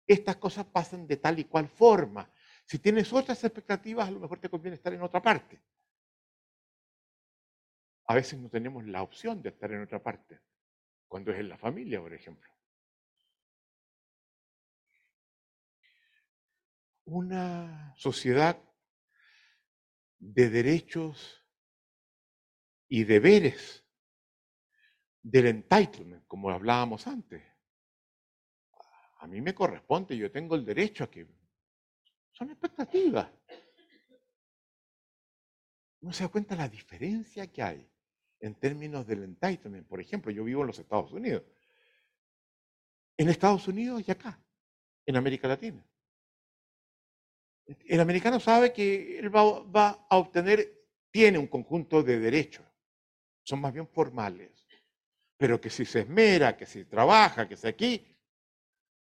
estas 0.05 0.37
cosas 0.37 0.65
pasan 0.65 1.07
de 1.07 1.17
tal 1.17 1.39
y 1.39 1.45
cual 1.45 1.67
forma. 1.67 2.29
Si 2.65 2.79
tienes 2.79 3.11
otras 3.11 3.43
expectativas, 3.43 4.07
a 4.07 4.11
lo 4.11 4.19
mejor 4.19 4.39
te 4.39 4.49
conviene 4.49 4.75
estar 4.75 4.93
en 4.93 5.01
otra 5.01 5.21
parte. 5.21 5.59
A 8.07 8.15
veces 8.15 8.39
no 8.39 8.49
tenemos 8.49 8.85
la 8.85 9.03
opción 9.03 9.41
de 9.41 9.49
estar 9.49 9.69
en 9.71 9.83
otra 9.83 10.01
parte, 10.01 10.39
cuando 11.09 11.31
es 11.31 11.39
en 11.39 11.49
la 11.49 11.57
familia, 11.57 11.99
por 11.99 12.13
ejemplo. 12.13 12.49
Una 17.03 17.93
sociedad 17.97 18.57
de 20.19 20.49
derechos 20.49 21.45
y 22.87 23.03
deberes 23.03 23.85
del 25.21 25.47
entitlement, 25.47 26.25
como 26.27 26.49
hablábamos 26.49 27.07
antes. 27.07 27.43
A 29.19 29.27
mí 29.27 29.41
me 29.41 29.53
corresponde, 29.53 30.15
yo 30.15 30.31
tengo 30.31 30.55
el 30.55 30.65
derecho 30.65 31.03
a 31.03 31.11
que... 31.11 31.27
Son 32.31 32.51
expectativas. 32.51 33.29
No 36.01 36.13
se 36.13 36.23
da 36.23 36.29
cuenta 36.29 36.55
la 36.55 36.69
diferencia 36.69 37.51
que 37.51 37.63
hay 37.63 37.96
en 38.39 38.55
términos 38.55 39.05
del 39.05 39.23
entitlement. 39.23 39.87
Por 39.87 39.99
ejemplo, 39.99 40.31
yo 40.31 40.43
vivo 40.43 40.61
en 40.61 40.67
los 40.67 40.79
Estados 40.79 41.11
Unidos. 41.11 41.43
En 43.17 43.29
Estados 43.29 43.67
Unidos 43.67 44.03
y 44.07 44.11
acá, 44.11 44.39
en 45.05 45.15
América 45.15 45.47
Latina. 45.47 45.83
El 47.85 47.99
americano 47.99 48.39
sabe 48.39 48.71
que 48.71 49.19
él 49.19 49.35
va, 49.35 50.05
a 50.09 50.17
obtener, 50.17 50.85
tiene 51.11 51.37
un 51.37 51.47
conjunto 51.47 52.03
de 52.03 52.19
derechos, 52.19 52.65
son 53.43 53.59
más 53.59 53.73
bien 53.73 53.87
formales, 53.87 54.65
pero 55.35 55.59
que 55.59 55.69
si 55.69 55.83
se 55.83 56.01
esmera, 56.01 56.55
que 56.55 56.65
si 56.65 56.85
trabaja, 56.85 57.47
que 57.47 57.57
si 57.57 57.67
aquí, 57.67 58.15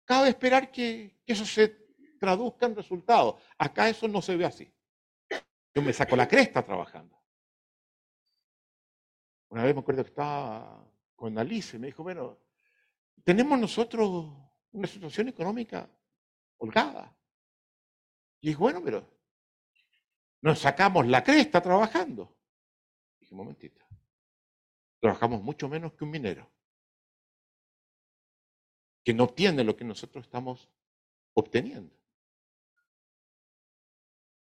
cabe 0.06 0.30
esperar 0.30 0.72
que, 0.72 1.22
que 1.26 1.34
eso 1.34 1.46
se 1.46 1.68
traduzca 2.20 2.66
en 2.66 2.76
resultados. 2.76 3.36
Acá 3.58 3.90
eso 3.90 4.08
no 4.08 4.22
se 4.22 4.36
ve 4.36 4.46
así. 4.46 4.74
Yo 5.76 5.82
me 5.82 5.94
saco 5.94 6.16
la 6.16 6.28
cresta 6.28 6.66
trabajando. 6.66 7.17
Una 9.50 9.64
vez 9.64 9.74
me 9.74 9.82
acuerdo 9.82 10.04
que 10.04 10.10
estaba 10.10 10.86
con 11.16 11.38
Alice 11.38 11.76
y 11.76 11.80
me 11.80 11.88
dijo, 11.88 12.04
bueno, 12.04 12.38
tenemos 13.24 13.60
nosotros 13.60 14.34
una 14.72 14.88
situación 14.88 15.30
económica 15.30 15.90
holgada. 16.58 17.16
Y 18.42 18.48
dije, 18.48 18.60
bueno, 18.60 18.82
pero 18.84 19.10
nos 20.42 20.60
sacamos 20.60 21.08
la 21.08 21.24
cresta 21.24 21.62
trabajando. 21.62 22.38
Dije, 23.20 23.34
un 23.34 23.40
momentito, 23.40 23.84
trabajamos 25.00 25.42
mucho 25.42 25.68
menos 25.68 25.94
que 25.94 26.04
un 26.04 26.12
minero, 26.12 26.50
que 29.04 29.14
no 29.14 29.24
obtiene 29.24 29.64
lo 29.64 29.76
que 29.76 29.86
nosotros 29.86 30.26
estamos 30.26 30.70
obteniendo. 31.34 31.97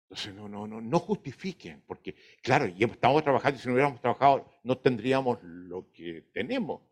Entonces, 0.08 0.34
no, 0.34 0.48
no, 0.48 0.68
no, 0.68 0.80
no 0.80 0.98
justifiquen, 1.00 1.82
porque, 1.84 2.14
claro, 2.40 2.66
estamos 2.66 3.24
trabajando 3.24 3.58
y 3.58 3.60
si 3.60 3.66
no 3.66 3.74
hubiéramos 3.74 4.00
trabajado 4.00 4.48
no 4.62 4.78
tendríamos 4.78 5.42
lo 5.42 5.90
que 5.90 6.30
tenemos, 6.32 6.82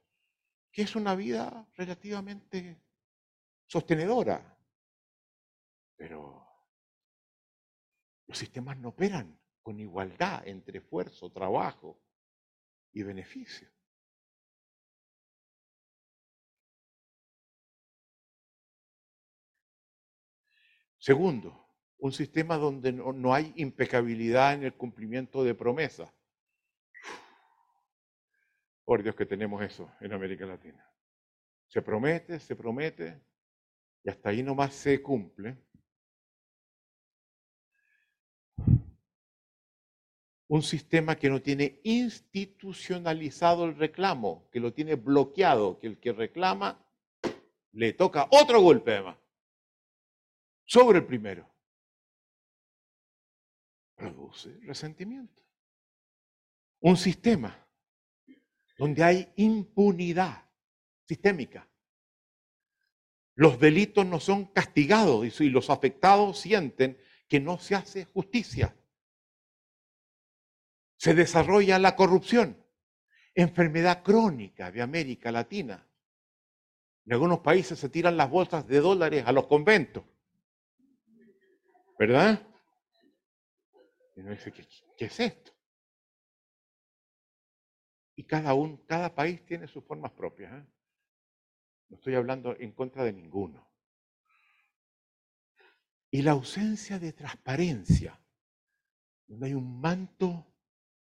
que 0.73 0.83
es 0.83 0.97
una 0.97 1.15
vida 1.15 1.69
relativamente 1.77 2.83
sostenedora. 3.67 4.59
Pero 5.97 6.45
los 8.27 8.37
sistemas 8.37 8.77
no 8.79 8.89
operan 8.89 9.39
con 9.63 9.79
igualdad 9.79 10.47
entre 10.49 10.79
esfuerzo, 10.79 11.31
trabajo 11.31 12.03
y 12.93 13.05
beneficio. 13.05 13.69
Segundo, 20.99 21.64
un 22.05 22.13
sistema 22.13 22.59
donde 22.59 22.93
no, 22.93 23.33
hay 23.33 23.55
impecabilidad 23.57 24.53
en 24.53 24.65
el 24.65 24.75
cumplimiento 24.75 25.43
de 25.43 25.55
promesas. 25.55 26.13
Por 28.85 29.03
Dios 29.03 29.15
que 29.15 29.25
tenemos 29.25 29.63
eso 29.63 29.91
en 30.03 30.13
América 30.13 30.45
Latina. 30.45 30.87
Se 31.67 31.81
promete, 31.81 32.39
se 32.41 32.55
promete, 32.57 33.23
y 34.03 34.11
hasta 34.11 34.29
ahí 34.29 34.43
nomás 34.43 34.75
se 34.75 35.01
cumple. 35.01 35.57
Un 40.49 40.63
sistema 40.63 41.17
que 41.17 41.31
no 41.31 41.41
tiene 41.41 41.81
institucionalizado 41.85 43.65
el 43.65 43.77
reclamo, 43.77 44.47
que 44.53 44.61
lo 44.61 44.75
tiene 44.75 44.97
bloqueado, 44.97 45.79
que 45.79 45.87
el 45.87 45.99
que 45.99 46.13
reclama 46.13 46.87
le 47.73 47.95
toca 47.95 48.29
otro 48.31 48.61
golpe 48.61 48.93
además, 48.93 49.17
sobre 50.67 50.99
el 50.99 51.07
primero 51.07 51.54
produce 53.95 54.59
resentimiento. 54.63 55.43
Un 56.81 56.97
sistema 56.97 57.67
donde 58.77 59.03
hay 59.05 59.33
impunidad 59.37 60.45
sistémica. 61.05 61.69
Los 63.37 63.59
delitos 63.59 64.07
no 64.07 64.21
son 64.21 64.47
castigados 64.47 65.41
y 65.41 65.51
los 65.51 65.71
afectados 65.71 66.39
sienten 66.39 66.99
que 67.29 67.41
no 67.41 67.59
se 67.59 67.75
hace 67.75 68.05
justicia. 68.05 68.77
Se 70.97 71.15
desarrolla 71.15 71.79
la 71.79 71.97
corrupción, 71.97 72.57
enfermedad 73.35 74.03
crónica 74.03 74.71
de 74.71 74.83
América 74.83 75.33
Latina. 75.33 75.87
En 77.07 77.13
algunos 77.13 77.41
países 77.41 77.79
se 77.79 77.89
tiran 77.89 78.17
las 78.17 78.31
bolsas 78.31 78.67
de 78.67 78.81
dólares 78.81 79.25
a 79.27 79.33
los 79.33 79.47
conventos. 79.47 80.05
¿Verdad? 81.99 82.47
Y 84.15 84.21
uno 84.21 84.31
dice, 84.31 84.53
¿qué, 84.53 85.05
es 85.05 85.21
esto? 85.21 85.53
Y 88.17 88.25
cada, 88.25 88.55
un, 88.55 88.79
cada 88.87 89.15
país 89.15 89.45
tiene 89.45 89.67
sus 89.67 89.85
formas 89.85 90.13
propias. 90.13 90.53
¿eh? 90.53 90.67
No 91.89 91.97
estoy 91.97 92.15
hablando 92.15 92.57
en 92.59 92.73
contra 92.73 93.05
de 93.05 93.13
ninguno. 93.13 93.71
Y 96.11 96.23
la 96.23 96.33
ausencia 96.33 96.99
de 97.01 97.13
transparencia, 97.13 98.21
donde 99.27 99.47
hay 99.47 99.55
un 99.55 99.81
manto 99.81 100.47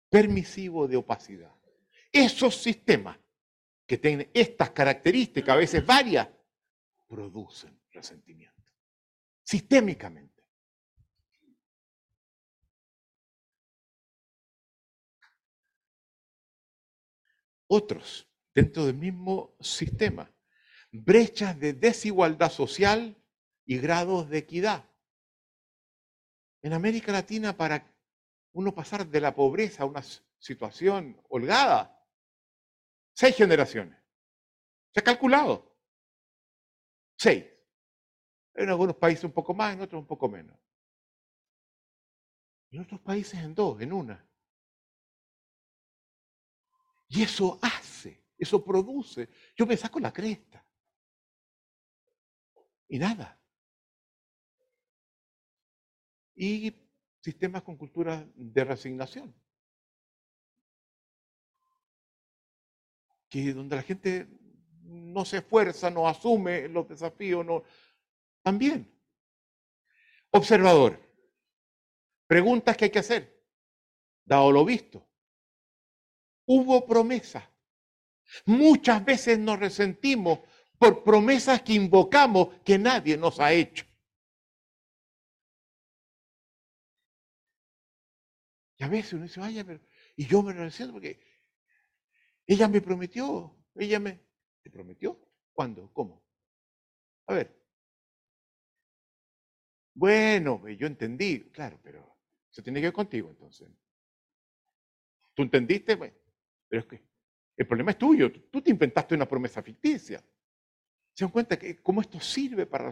permisivo 0.08 0.88
de 0.88 0.96
opacidad. 0.96 1.54
Esos 2.10 2.56
sistemas 2.56 3.18
que 3.86 3.98
tienen 3.98 4.30
estas 4.32 4.70
características, 4.70 5.54
a 5.54 5.58
veces 5.58 5.84
varias, 5.84 6.28
producen 7.06 7.78
resentimiento. 7.90 8.72
Sistémicamente. 9.42 10.31
Otros 17.72 18.28
dentro 18.54 18.84
del 18.84 18.96
mismo 18.96 19.56
sistema. 19.60 20.30
Brechas 20.90 21.58
de 21.58 21.72
desigualdad 21.72 22.50
social 22.50 23.16
y 23.64 23.78
grados 23.78 24.28
de 24.28 24.38
equidad. 24.38 24.84
En 26.60 26.74
América 26.74 27.12
Latina, 27.12 27.56
para 27.56 27.90
uno 28.52 28.74
pasar 28.74 29.06
de 29.06 29.20
la 29.22 29.34
pobreza 29.34 29.82
a 29.82 29.86
una 29.86 30.02
situación 30.38 31.18
holgada, 31.30 31.98
seis 33.14 33.36
generaciones. 33.36 33.98
Se 34.92 35.00
ha 35.00 35.04
calculado. 35.04 35.74
Seis. 37.16 37.46
En 38.54 38.68
algunos 38.68 38.96
países 38.96 39.24
un 39.24 39.32
poco 39.32 39.54
más, 39.54 39.72
en 39.72 39.80
otros 39.80 40.02
un 40.02 40.06
poco 40.06 40.28
menos. 40.28 40.58
En 42.70 42.80
otros 42.82 43.00
países 43.00 43.40
en 43.40 43.54
dos, 43.54 43.80
en 43.80 43.94
una. 43.94 44.31
Y 47.14 47.22
eso 47.22 47.58
hace, 47.60 48.24
eso 48.38 48.64
produce. 48.64 49.28
Yo 49.54 49.66
me 49.66 49.76
saco 49.76 50.00
la 50.00 50.10
cresta. 50.10 50.64
Y 52.88 52.98
nada. 52.98 53.38
Y 56.34 56.74
sistemas 57.20 57.62
con 57.62 57.76
cultura 57.76 58.26
de 58.34 58.64
resignación. 58.64 59.34
que 63.28 63.54
donde 63.54 63.76
la 63.76 63.82
gente 63.82 64.28
no 64.82 65.24
se 65.24 65.38
esfuerza, 65.38 65.88
no 65.88 66.06
asume 66.06 66.68
los 66.68 66.86
desafíos, 66.86 67.46
no. 67.46 67.62
También. 68.42 68.94
Observador. 70.30 71.00
Preguntas 72.26 72.76
que 72.76 72.84
hay 72.84 72.90
que 72.90 72.98
hacer. 72.98 73.42
Dado 74.22 74.52
lo 74.52 74.66
visto. 74.66 75.08
Hubo 76.46 76.86
promesas. 76.86 77.44
Muchas 78.46 79.04
veces 79.04 79.38
nos 79.38 79.58
resentimos 79.58 80.40
por 80.78 81.04
promesas 81.04 81.62
que 81.62 81.74
invocamos 81.74 82.48
que 82.64 82.78
nadie 82.78 83.16
nos 83.16 83.38
ha 83.40 83.52
hecho. 83.52 83.84
Y 88.78 88.84
a 88.84 88.88
veces 88.88 89.12
uno 89.12 89.22
dice, 89.22 89.38
vaya, 89.38 89.64
pero... 89.64 89.80
Y 90.16 90.26
yo 90.26 90.42
me 90.42 90.52
resiento 90.52 90.92
porque 90.94 91.20
ella 92.46 92.68
me 92.68 92.80
prometió, 92.80 93.56
ella 93.76 94.00
me... 94.00 94.20
¿Te 94.62 94.70
prometió? 94.70 95.20
¿Cuándo? 95.52 95.92
¿Cómo? 95.92 96.24
A 97.26 97.34
ver. 97.34 97.62
Bueno, 99.94 100.66
yo 100.68 100.86
entendí, 100.86 101.50
claro, 101.50 101.78
pero 101.82 102.18
se 102.50 102.62
tiene 102.62 102.80
que 102.80 102.86
ver 102.86 102.92
contigo 102.92 103.30
entonces. 103.30 103.68
¿Tú 105.34 105.42
entendiste? 105.42 105.94
Bueno, 105.94 106.16
pero 106.72 106.80
es 106.80 106.86
que 106.88 107.04
el 107.58 107.66
problema 107.66 107.90
es 107.90 107.98
tuyo. 107.98 108.32
Tú 108.50 108.62
te 108.62 108.70
inventaste 108.70 109.14
una 109.14 109.28
promesa 109.28 109.62
ficticia. 109.62 110.24
¿Se 111.12 111.22
dan 111.22 111.30
cuenta 111.30 111.58
que 111.58 111.82
cómo 111.82 112.00
esto 112.00 112.18
sirve 112.18 112.64
para 112.64 112.90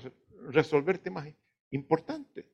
resolver 0.50 0.98
temas 0.98 1.26
importantes? 1.70 2.44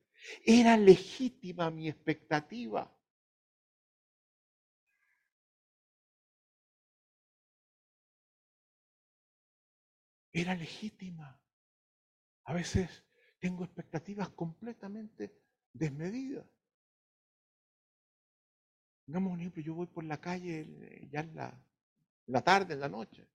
Era 0.45 0.77
legítima 0.77 1.69
mi 1.69 1.89
expectativa. 1.89 2.97
Era 10.33 10.55
legítima. 10.55 11.43
A 12.45 12.55
veces 12.55 13.05
tengo 13.41 13.65
expectativas 13.65 14.29
completamente 14.29 15.43
desmedidas. 15.73 16.47
Digamos 19.07 19.33
un 19.33 19.41
ejemplo, 19.41 19.63
yo 19.63 19.75
voy 19.75 19.87
por 19.87 20.05
la 20.05 20.21
calle 20.21 21.09
ya 21.11 21.21
en 21.21 21.35
la, 21.35 21.59
la 22.27 22.43
tarde, 22.43 22.75
en 22.75 22.81
la 22.81 22.89
noche, 22.89 23.29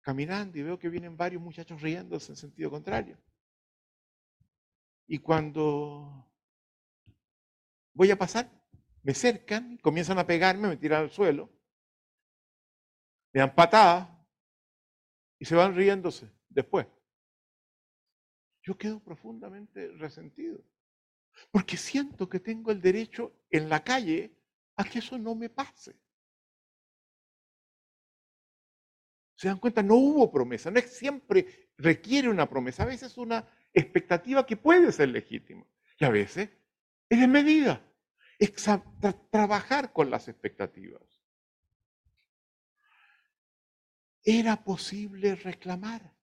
caminando 0.00 0.56
y 0.56 0.62
veo 0.62 0.78
que 0.78 0.88
vienen 0.88 1.16
varios 1.16 1.42
muchachos 1.42 1.82
riéndose 1.82 2.32
en 2.32 2.36
sentido 2.36 2.70
contrario. 2.70 3.18
Y 5.08 5.18
cuando 5.18 6.30
voy 7.92 8.10
a 8.10 8.18
pasar, 8.18 8.50
me 9.02 9.14
cercan, 9.14 9.78
comienzan 9.78 10.18
a 10.18 10.26
pegarme, 10.26 10.68
me 10.68 10.76
tiran 10.76 11.02
al 11.02 11.10
suelo, 11.10 11.50
me 13.32 13.40
dan 13.40 13.54
patadas 13.54 14.08
y 15.38 15.44
se 15.44 15.54
van 15.54 15.74
riéndose 15.74 16.30
después. 16.48 16.86
Yo 18.62 18.76
quedo 18.76 19.00
profundamente 19.00 19.92
resentido, 19.92 20.60
porque 21.50 21.76
siento 21.76 22.28
que 22.28 22.40
tengo 22.40 22.70
el 22.70 22.80
derecho 22.80 23.32
en 23.50 23.68
la 23.68 23.82
calle 23.82 24.36
a 24.76 24.84
que 24.84 24.98
eso 24.98 25.18
no 25.18 25.34
me 25.34 25.48
pase. 25.48 25.96
¿Se 29.36 29.48
dan 29.48 29.58
cuenta? 29.58 29.82
No 29.82 29.96
hubo 29.96 30.30
promesa, 30.32 30.70
no 30.70 30.78
es 30.78 30.96
siempre 30.96 31.70
requiere 31.76 32.28
una 32.28 32.48
promesa, 32.48 32.84
a 32.84 32.86
veces 32.86 33.18
una 33.18 33.46
expectativa 33.72 34.46
que 34.46 34.56
puede 34.56 34.90
ser 34.92 35.10
legítima 35.10 35.66
y 35.98 36.04
a 36.04 36.10
veces 36.10 36.50
es 37.08 37.20
de 37.20 37.28
medida, 37.28 37.86
es 38.38 38.52
trabajar 39.30 39.92
con 39.92 40.10
las 40.10 40.28
expectativas. 40.28 41.02
Era 44.24 44.64
posible 44.64 45.36
reclamar. 45.36 46.15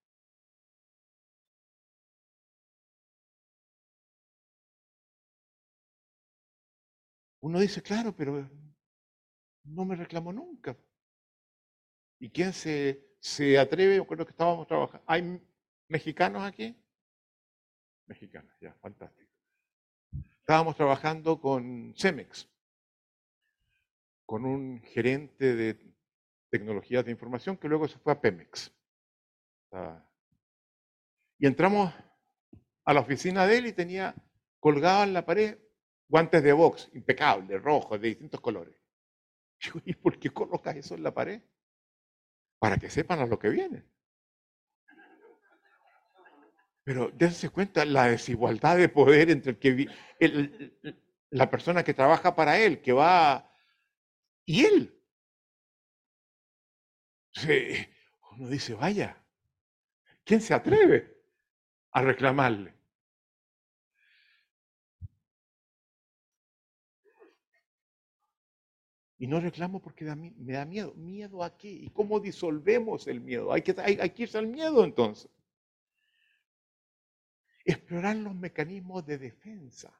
Uno 7.43 7.59
dice, 7.59 7.81
claro, 7.81 8.15
pero 8.15 8.49
no 9.65 9.83
me 9.83 9.97
reclamó 9.97 10.31
nunca. 10.31 10.77
¿Y 12.17 12.29
quién 12.29 12.53
se, 12.53 13.17
se 13.19 13.59
atreve? 13.59 14.05
Con 14.07 14.17
lo 14.17 14.25
que 14.25 14.31
estábamos 14.31 14.65
trabajando. 14.65 15.03
¿Hay 15.05 15.45
mexicanos 15.89 16.41
aquí? 16.41 16.73
Mexicanos, 18.07 18.55
ya, 18.61 18.73
fantástico. 18.75 19.29
Estábamos 20.39 20.77
trabajando 20.77 21.41
con 21.41 21.93
Cemex, 21.97 22.49
con 24.25 24.45
un 24.45 24.81
gerente 24.81 25.53
de 25.53 25.93
tecnologías 26.49 27.03
de 27.03 27.11
información 27.11 27.57
que 27.57 27.67
luego 27.67 27.89
se 27.89 27.99
fue 27.99 28.13
a 28.13 28.21
Pemex. 28.21 28.71
Y 31.39 31.45
entramos 31.45 31.93
a 32.85 32.93
la 32.93 33.01
oficina 33.01 33.45
de 33.45 33.57
él 33.57 33.67
y 33.67 33.73
tenía 33.73 34.15
colgado 34.61 35.03
en 35.03 35.11
la 35.11 35.25
pared 35.25 35.62
guantes 36.13 36.43
de 36.43 36.53
box, 36.53 36.91
impecables, 36.93 37.59
rojos, 37.59 37.99
de 37.99 38.09
distintos 38.09 38.39
colores. 38.39 38.75
¿y 39.83 39.95
por 39.95 40.19
qué 40.19 40.29
colocas 40.29 40.75
eso 40.75 40.93
en 40.93 41.01
la 41.01 41.11
pared? 41.11 41.41
Para 42.59 42.77
que 42.77 42.91
sepan 42.91 43.19
a 43.21 43.25
lo 43.25 43.39
que 43.39 43.49
viene. 43.49 43.83
Pero 46.83 47.09
dense 47.15 47.49
cuenta 47.49 47.83
la 47.83 48.09
desigualdad 48.09 48.77
de 48.77 48.89
poder 48.89 49.31
entre 49.31 49.53
el 49.53 49.57
que 49.57 50.69
la 51.31 51.49
persona 51.49 51.83
que 51.83 51.95
trabaja 51.95 52.35
para 52.35 52.59
él, 52.59 52.79
que 52.79 52.93
va 52.93 53.51
y 54.45 54.65
él. 54.65 55.01
Uno 58.33 58.49
dice, 58.49 58.75
vaya, 58.75 59.17
¿quién 60.23 60.41
se 60.41 60.53
atreve 60.53 61.23
a 61.91 62.03
reclamarle? 62.03 62.82
Y 69.23 69.27
no 69.27 69.39
reclamo 69.39 69.79
porque 69.79 70.03
me 70.03 70.51
da 70.51 70.65
miedo. 70.65 70.93
¿Miedo 70.95 71.45
a 71.45 71.57
qué? 71.57 71.69
¿Y 71.69 71.89
cómo 71.91 72.19
disolvemos 72.19 73.07
el 73.07 73.21
miedo? 73.21 73.53
Hay 73.53 73.61
que, 73.61 73.73
hay, 73.77 73.97
hay 74.01 74.09
que 74.09 74.23
irse 74.23 74.37
al 74.37 74.47
miedo 74.47 74.83
entonces. 74.83 75.31
Explorar 77.63 78.17
los 78.17 78.35
mecanismos 78.35 79.05
de 79.05 79.17
defensa 79.17 79.97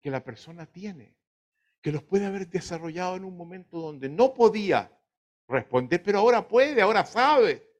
que 0.00 0.10
la 0.10 0.24
persona 0.24 0.64
tiene, 0.64 1.14
que 1.82 1.92
los 1.92 2.02
puede 2.04 2.24
haber 2.24 2.48
desarrollado 2.48 3.16
en 3.16 3.26
un 3.26 3.36
momento 3.36 3.78
donde 3.78 4.08
no 4.08 4.32
podía 4.32 4.90
responder, 5.46 6.02
pero 6.02 6.20
ahora 6.20 6.48
puede, 6.48 6.80
ahora 6.80 7.04
sabe. 7.04 7.70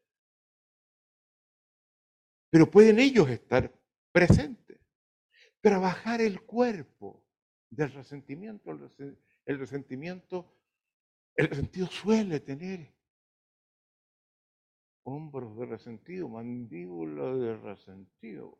Pero 2.50 2.70
pueden 2.70 2.98
ellos 2.98 3.30
estar 3.30 3.72
presentes. 4.12 4.78
Trabajar 5.62 6.20
el 6.20 6.42
cuerpo 6.42 7.24
del 7.70 7.90
resentimiento. 7.90 8.78
El 9.46 9.58
resentimiento 9.58 10.50
el 11.36 11.48
resentido 11.48 11.86
suele 11.86 12.40
tener 12.40 12.94
hombros 15.04 15.56
de 15.58 15.66
resentido, 15.66 16.28
mandíbula 16.28 17.34
de 17.34 17.56
resentido. 17.56 18.58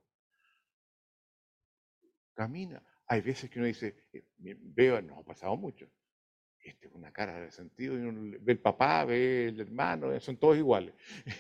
Camina. 2.35 2.83
Hay 3.07 3.21
veces 3.21 3.51
que 3.51 3.59
uno 3.59 3.69
dice, 3.69 3.97
eh, 4.13 4.25
veo, 4.39 5.01
nos 5.03 5.19
ha 5.19 5.23
pasado 5.23 5.57
mucho. 5.57 5.89
Este, 6.59 6.89
una 6.89 7.13
cara 7.13 7.35
de 7.35 7.47
resentido, 7.47 7.95
ve 8.41 8.53
el 8.53 8.59
papá, 8.59 9.05
ve 9.05 9.49
el 9.49 9.61
hermano, 9.61 10.19
son 10.19 10.39
todos 10.39 10.57
iguales. 10.57 10.95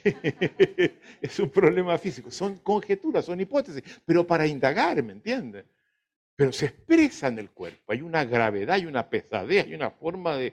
es 1.22 1.38
un 1.38 1.48
problema 1.50 1.96
físico. 1.96 2.30
Son 2.30 2.58
conjeturas, 2.58 3.24
son 3.24 3.40
hipótesis, 3.40 3.82
pero 4.04 4.26
para 4.26 4.46
indagar, 4.46 5.02
¿me 5.02 5.12
entiendes? 5.12 5.64
Pero 6.36 6.52
se 6.52 6.66
expresa 6.66 7.28
en 7.28 7.38
el 7.38 7.50
cuerpo. 7.50 7.92
Hay 7.92 8.02
una 8.02 8.24
gravedad, 8.24 8.74
hay 8.74 8.84
una 8.86 9.08
pesadez, 9.08 9.64
hay 9.64 9.74
una 9.74 9.90
forma 9.90 10.36
de, 10.36 10.52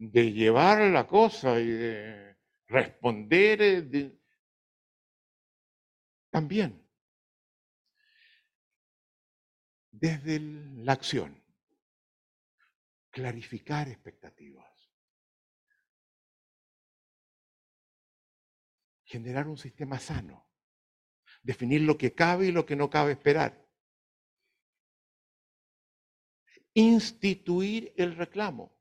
de 0.00 0.32
llevar 0.32 0.80
la 0.90 1.06
cosa 1.06 1.60
y 1.60 1.68
de 1.68 2.38
responder 2.68 3.60
eh, 3.60 4.18
también. 6.30 6.88
Desde 9.90 10.40
la 10.40 10.94
acción, 10.94 11.44
clarificar 13.10 13.88
expectativas, 13.88 14.72
generar 19.04 19.48
un 19.48 19.58
sistema 19.58 19.98
sano, 19.98 20.48
definir 21.42 21.82
lo 21.82 21.98
que 21.98 22.14
cabe 22.14 22.46
y 22.46 22.52
lo 22.52 22.64
que 22.64 22.76
no 22.76 22.88
cabe 22.88 23.12
esperar, 23.12 23.68
instituir 26.72 27.92
el 27.96 28.16
reclamo. 28.16 28.79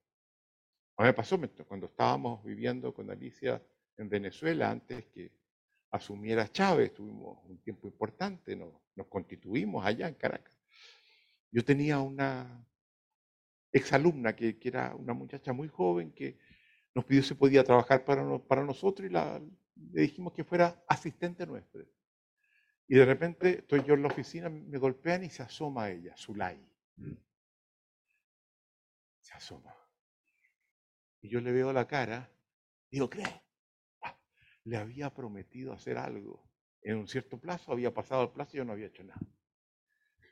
A 1.00 1.03
mí 1.03 1.08
me 1.08 1.14
pasó 1.14 1.40
cuando 1.66 1.86
estábamos 1.86 2.44
viviendo 2.44 2.94
con 2.94 3.10
Alicia 3.10 3.64
en 3.95 4.10
Venezuela, 4.10 4.69
antes 4.69 5.06
que 5.06 5.32
asumiera 5.92 6.52
Chávez, 6.52 6.94
tuvimos 6.94 7.40
un 7.45 7.58
tiempo 7.60 7.88
importante, 7.88 8.53
nos, 8.53 8.74
constituimos 9.08 9.86
allá 9.86 10.10
en 10.10 10.16
Caracas. 10.16 10.60
Yo 11.52 11.64
tenía 11.64 12.00
una 12.00 12.68
exalumna 13.72 14.36
que, 14.36 14.60
que 14.60 14.68
era 14.68 14.94
una 14.94 15.14
muchacha 15.14 15.53
muy 15.53 15.69
joven 15.69 16.11
que 16.11 16.38
nos 16.94 17.06
pidió 17.06 17.24
si 17.24 17.34
podía 17.34 17.64
trabajar 17.64 18.03
para, 18.03 18.38
para 18.40 18.66
nosotros 18.66 19.10
y 19.10 19.14
le 19.14 20.02
dijimos 20.02 20.34
que 20.34 20.44
fuera 20.44 20.84
asistente 20.86 21.48
nuestro. 21.48 21.86
Y 22.90 22.95
de 22.95 23.06
repente 23.06 23.60
estoy 23.60 23.86
yo 23.86 23.94
en 23.94 24.02
la 24.02 24.10
oficina, 24.10 24.50
me 24.50 24.78
golpean 24.78 25.24
y 25.24 25.30
se 25.30 25.44
asoma 25.44 25.92
ella, 25.92 26.14
Zulay. 26.18 26.61
Se 29.22 29.34
asoma. 29.34 29.78
Y 31.22 31.30
yo 31.30 31.42
le 31.42 31.52
veo 31.52 31.74
la 31.74 31.88
cara, 31.88 32.32
digo, 32.90 33.10
¿qué? 33.10 33.24
Ah, 34.02 34.18
le 34.64 34.78
había 34.78 35.14
prometido 35.14 35.74
hacer 35.74 35.98
algo. 35.98 36.50
En 36.82 36.98
un 36.98 37.08
cierto 37.08 37.40
plazo, 37.40 37.72
había 37.72 37.94
pasado 37.94 38.24
el 38.24 38.30
plazo 38.30 38.52
y 38.54 38.58
yo 38.58 38.66
no 38.66 38.74
había 38.74 38.88
hecho 38.88 39.04
nada. 39.04 39.20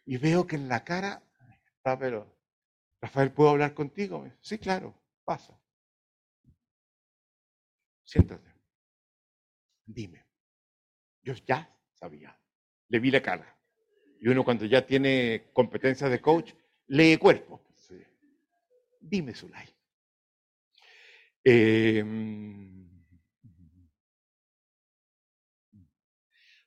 Y 0.06 0.18
veo 0.18 0.48
que 0.48 0.56
en 0.56 0.70
la 0.70 0.84
cara 0.84 1.22
está, 1.76 2.00
pero, 2.00 2.34
Rafael, 3.02 3.32
¿puedo 3.32 3.50
hablar 3.50 3.74
contigo? 3.74 4.26
Sí, 4.40 4.58
claro, 4.58 4.96
pasa. 5.26 5.60
Siéntate. 8.06 8.50
Dime. 9.86 10.26
Yo 11.22 11.34
ya 11.46 11.70
sabía. 11.94 12.40
Le 12.88 13.00
vi 13.00 13.12
la 13.12 13.22
cara. 13.22 13.58
Y 14.22 14.30
uno 14.30 14.46
cuando 14.46 14.66
ya 14.66 14.86
tiene 14.86 15.50
competencias 15.52 16.10
de 16.10 16.22
coach, 16.22 16.54
lee 16.88 17.18
cuerpo. 17.18 17.62
Dime, 19.00 19.34
Zulay. 19.34 19.77
Em, 21.50 22.90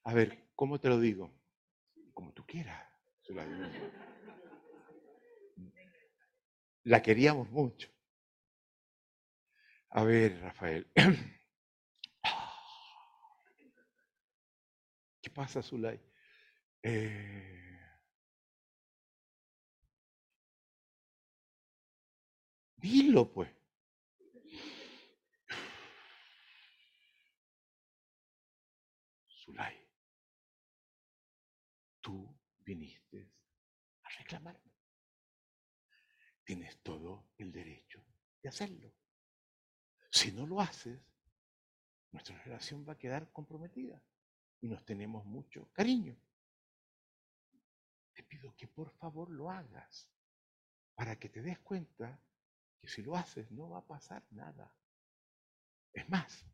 a 0.04 0.14
ver, 0.14 0.48
¿cómo 0.54 0.80
te 0.80 0.88
lo 0.88 0.98
digo? 0.98 1.30
Como 2.14 2.32
tú 2.32 2.46
quieras. 2.46 2.88
La 6.84 7.02
queríamos 7.02 7.50
mucho. 7.50 7.90
A 9.90 10.02
ver, 10.02 10.40
Rafael. 10.40 10.86
¿Qué 15.20 15.28
pasa, 15.28 15.60
Zulay? 15.62 16.00
Eh, 16.82 17.78
dilo, 22.76 23.30
pues. 23.30 23.59
Viniste 32.70 33.28
a 34.04 34.08
reclamarme. 34.18 34.72
Tienes 36.44 36.80
todo 36.82 37.30
el 37.36 37.50
derecho 37.50 38.04
de 38.40 38.48
hacerlo. 38.48 38.94
Si 40.10 40.30
no 40.30 40.46
lo 40.46 40.60
haces, 40.60 41.00
nuestra 42.12 42.40
relación 42.44 42.86
va 42.88 42.92
a 42.92 42.98
quedar 42.98 43.32
comprometida 43.32 44.00
y 44.60 44.68
nos 44.68 44.84
tenemos 44.84 45.24
mucho 45.24 45.68
cariño. 45.72 46.16
Te 48.14 48.22
pido 48.22 48.54
que 48.56 48.68
por 48.68 48.90
favor 48.92 49.30
lo 49.30 49.50
hagas 49.50 50.08
para 50.94 51.18
que 51.18 51.28
te 51.28 51.42
des 51.42 51.58
cuenta 51.58 52.20
que 52.80 52.88
si 52.88 53.02
lo 53.02 53.16
haces 53.16 53.50
no 53.50 53.70
va 53.70 53.78
a 53.78 53.86
pasar 53.86 54.24
nada. 54.30 54.72
Es 55.92 56.08
más, 56.08 56.46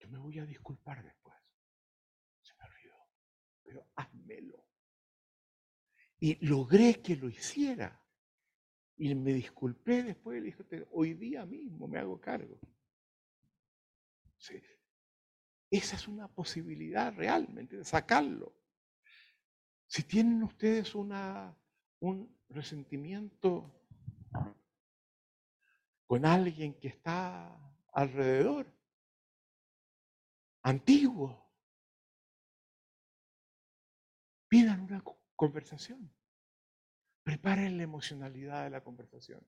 yo 0.00 0.08
me 0.08 0.18
voy 0.18 0.38
a 0.38 0.44
disculpar 0.44 1.02
después. 1.02 1.43
Pero 3.64 3.88
házmelo. 3.96 4.64
Y 6.20 6.46
logré 6.46 7.02
que 7.02 7.16
lo 7.16 7.28
hiciera. 7.28 8.00
Y 8.96 9.14
me 9.14 9.32
disculpé 9.32 10.04
después 10.04 10.40
le 10.40 10.46
dije, 10.46 10.86
hoy 10.92 11.14
día 11.14 11.44
mismo 11.44 11.88
me 11.88 11.98
hago 11.98 12.20
cargo. 12.20 12.60
Esa 15.70 15.96
es 15.96 16.06
una 16.06 16.28
posibilidad 16.28 17.12
realmente 17.14 17.76
de 17.76 17.84
sacarlo. 17.84 18.54
Si 19.86 20.04
tienen 20.04 20.42
ustedes 20.42 20.94
una, 20.94 21.56
un 22.00 22.40
resentimiento 22.48 23.84
con 26.06 26.24
alguien 26.26 26.78
que 26.78 26.88
está 26.88 27.58
alrededor, 27.92 28.72
antiguo, 30.62 31.43
pidan 34.54 34.82
una 34.82 35.02
conversación. 35.34 36.14
Preparen 37.24 37.76
la 37.76 37.82
emocionalidad 37.82 38.62
de 38.62 38.70
la 38.70 38.84
conversación. 38.84 39.44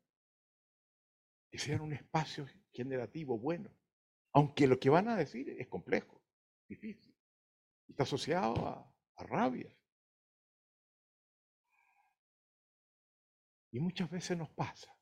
Que 1.48 1.58
sea 1.58 1.80
un 1.80 1.92
espacio 1.92 2.48
generativo 2.72 3.38
bueno. 3.38 3.70
Aunque 4.32 4.66
lo 4.66 4.80
que 4.80 4.90
van 4.90 5.08
a 5.08 5.14
decir 5.14 5.48
es 5.48 5.68
complejo, 5.68 6.20
difícil. 6.68 7.14
Está 7.86 8.02
asociado 8.02 8.66
a, 8.66 8.92
a 9.14 9.24
rabia. 9.24 9.72
Y 13.70 13.78
muchas 13.78 14.10
veces 14.10 14.36
nos 14.36 14.50
pasa 14.50 14.92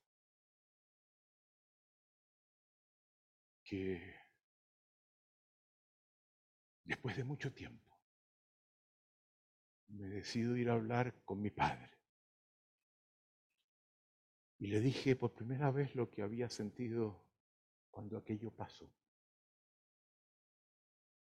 que 3.63 4.15
después 6.85 7.17
de 7.17 7.25
mucho 7.25 7.55
tiempo 7.55 7.84
me 9.95 10.09
decido 10.09 10.57
ir 10.57 10.71
a 10.71 10.75
hablar 10.75 11.15
con 11.25 11.41
mi 11.41 11.51
padre. 11.51 11.91
Y 14.59 14.69
le 14.69 14.81
dije 14.81 15.17
por 15.17 15.35
primera 15.35 15.71
vez 15.71 15.95
lo 15.95 16.11
que 16.11 16.23
había 16.23 16.49
sentido 16.49 17.25
cuando 17.91 18.17
aquello 18.17 18.51
pasó. 18.51 18.93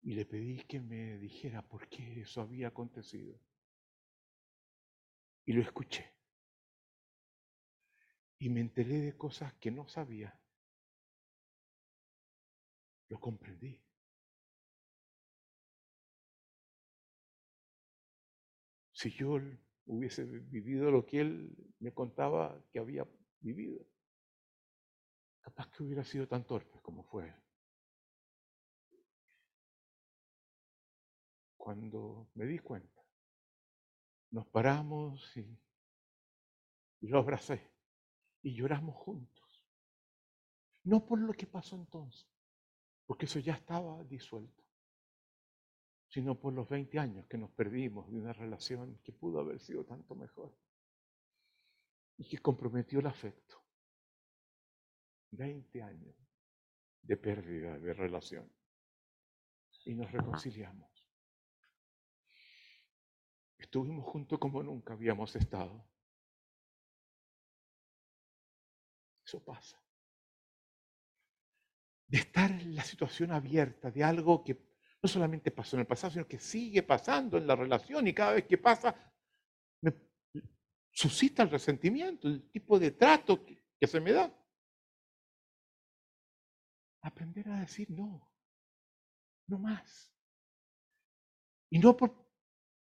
Y 0.03 0.15
le 0.15 0.25
pedí 0.25 0.65
que 0.65 0.81
me 0.81 1.19
dijera 1.19 1.63
por 1.63 1.89
qué 1.89 2.21
eso 2.21 2.41
había 2.41 2.69
acontecido. 2.69 3.41
Y 5.45 5.53
lo 5.53 5.63
escuché. 5.63 6.15
Y 8.39 8.51
me 8.51 8.61
enteré 8.61 9.01
de 9.01 9.17
cosas 9.17 9.55
que 9.55 9.71
no 9.71 9.89
sabía. 9.89 10.39
Lo 13.09 13.19
comprendí. 13.19 13.83
Si 18.99 19.13
yo 19.13 19.39
hubiese 19.87 20.25
vivido 20.25 20.91
lo 20.91 21.07
que 21.07 21.21
él 21.21 21.57
me 21.79 21.95
contaba 21.95 22.61
que 22.73 22.81
había 22.81 23.07
vivido. 23.39 23.87
Capaz 25.41 25.71
que 25.71 25.85
hubiera 25.85 26.03
sido 26.03 26.27
tan 26.27 26.45
torpe 26.45 26.81
como 26.81 27.05
fue. 27.05 27.33
Cuando 31.57 32.29
me 32.35 32.45
di 32.47 32.59
cuenta, 32.59 33.01
nos 34.33 34.49
paramos 34.49 35.37
y, 35.37 35.57
y 37.01 37.07
lo 37.07 37.21
abracé 37.21 37.71
y 38.43 38.53
lloramos 38.57 38.97
juntos. 38.97 39.65
No 40.83 41.07
por 41.07 41.21
lo 41.21 41.35
que 41.35 41.47
pasó 41.47 41.77
entonces, 41.77 42.29
porque 43.07 43.27
eso 43.27 43.39
ya 43.39 43.55
estaba 43.55 44.03
disuelto, 44.03 44.65
sino 46.09 46.39
por 46.39 46.55
los 46.55 46.69
20 46.69 46.99
años 46.99 47.27
que 47.27 47.39
nos 47.39 47.51
perdimos 47.51 48.11
de 48.11 48.19
una 48.19 48.33
relación 48.33 48.99
que 49.05 49.13
pudo 49.13 49.41
haber 49.41 49.61
sido 49.61 49.85
tanto 49.85 50.15
mejor 50.15 50.57
y 52.17 52.29
que 52.29 52.39
comprometió 52.39 53.01
el 53.01 53.07
afecto. 53.07 53.63
20 55.31 55.83
años 55.83 56.17
de 57.03 57.17
pérdida 57.17 57.79
de 57.79 57.93
relación. 57.93 58.51
Y 59.85 59.95
nos 59.95 60.11
reconciliamos. 60.11 60.91
Estuvimos 63.59 64.05
juntos 64.07 64.39
como 64.39 64.63
nunca 64.63 64.95
habíamos 64.95 65.35
estado. 65.37 65.87
Eso 69.25 69.45
pasa. 69.45 69.83
De 72.07 72.19
estar 72.19 72.51
en 72.51 72.75
la 72.75 72.83
situación 72.83 73.33
abierta 73.33 73.91
de 73.91 74.03
algo 74.03 74.43
que 74.43 74.68
no 75.03 75.09
solamente 75.09 75.51
pasó 75.51 75.77
en 75.77 75.81
el 75.81 75.87
pasado, 75.87 76.13
sino 76.13 76.27
que 76.27 76.39
sigue 76.39 76.83
pasando 76.83 77.39
en 77.39 77.47
la 77.47 77.55
relación 77.55 78.07
y 78.07 78.15
cada 78.15 78.33
vez 78.33 78.47
que 78.47 78.59
pasa 78.59 78.95
me 79.81 79.95
suscita 80.91 81.43
el 81.43 81.51
resentimiento, 81.51 82.27
el 82.27 82.51
tipo 82.51 82.79
de 82.79 82.91
trato 82.91 83.45
que, 83.45 83.87
se 83.87 84.01
me 84.01 84.13
da. 84.13 84.35
Aprender 87.03 87.49
a 87.49 87.61
decir 87.61 87.89
no, 87.91 88.29
no 89.47 89.59
más. 89.59 90.13
Y 91.71 91.79
no 91.79 91.97
por, 91.97 92.29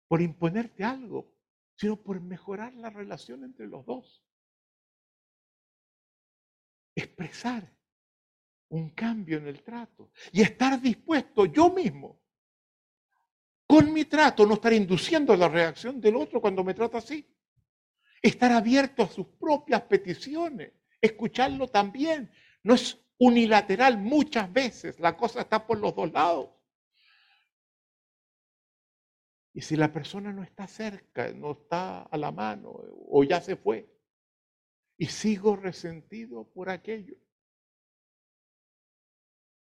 por 0.08 0.22
imponerte 0.22 0.86
algo, 0.86 1.36
sino 1.76 2.02
por 2.02 2.22
mejorar 2.22 2.74
la 2.76 2.90
relación 2.90 3.44
entre 3.44 3.68
los 3.68 3.86
dos. 3.86 4.26
Expresar 6.96 7.75
un 8.76 8.90
cambio 8.90 9.38
en 9.38 9.48
el 9.48 9.64
trato 9.64 10.12
y 10.32 10.42
estar 10.42 10.82
dispuesto 10.82 11.46
yo 11.46 11.72
mismo 11.72 12.22
con 13.68 13.92
mi 13.92 14.06
trato, 14.06 14.46
no 14.46 14.56
estar 14.56 14.74
induciendo 14.74 15.36
la 15.36 15.48
reacción 15.48 16.00
del 16.00 16.16
otro 16.18 16.40
cuando 16.40 16.64
me 16.64 16.74
trata 16.74 17.00
así. 17.00 17.28
Estar 18.22 18.52
abierto 18.52 19.04
a 19.04 19.08
sus 19.08 19.26
propias 19.28 19.82
peticiones, 19.84 20.72
escucharlo 21.02 21.68
también. 21.68 22.32
No 22.64 22.76
es 22.76 23.00
unilateral 23.18 23.98
muchas 23.98 24.52
veces. 24.52 25.00
La 25.00 25.18
cosa 25.18 25.42
está 25.42 25.66
por 25.66 25.80
los 25.80 25.96
dos 25.96 26.12
lados. 26.12 26.50
Y 29.54 29.62
si 29.62 29.76
la 29.76 29.92
persona 29.92 30.32
no 30.32 30.44
está 30.44 30.68
cerca, 30.68 31.32
no 31.34 31.54
está 31.54 32.04
a 32.04 32.18
la 32.18 32.32
mano 32.32 32.72
o 33.10 33.24
ya 33.24 33.42
se 33.42 33.56
fue, 33.56 33.90
y 34.98 35.08
sigo 35.08 35.56
resentido 35.56 36.48
por 36.54 36.70
aquello, 36.70 37.16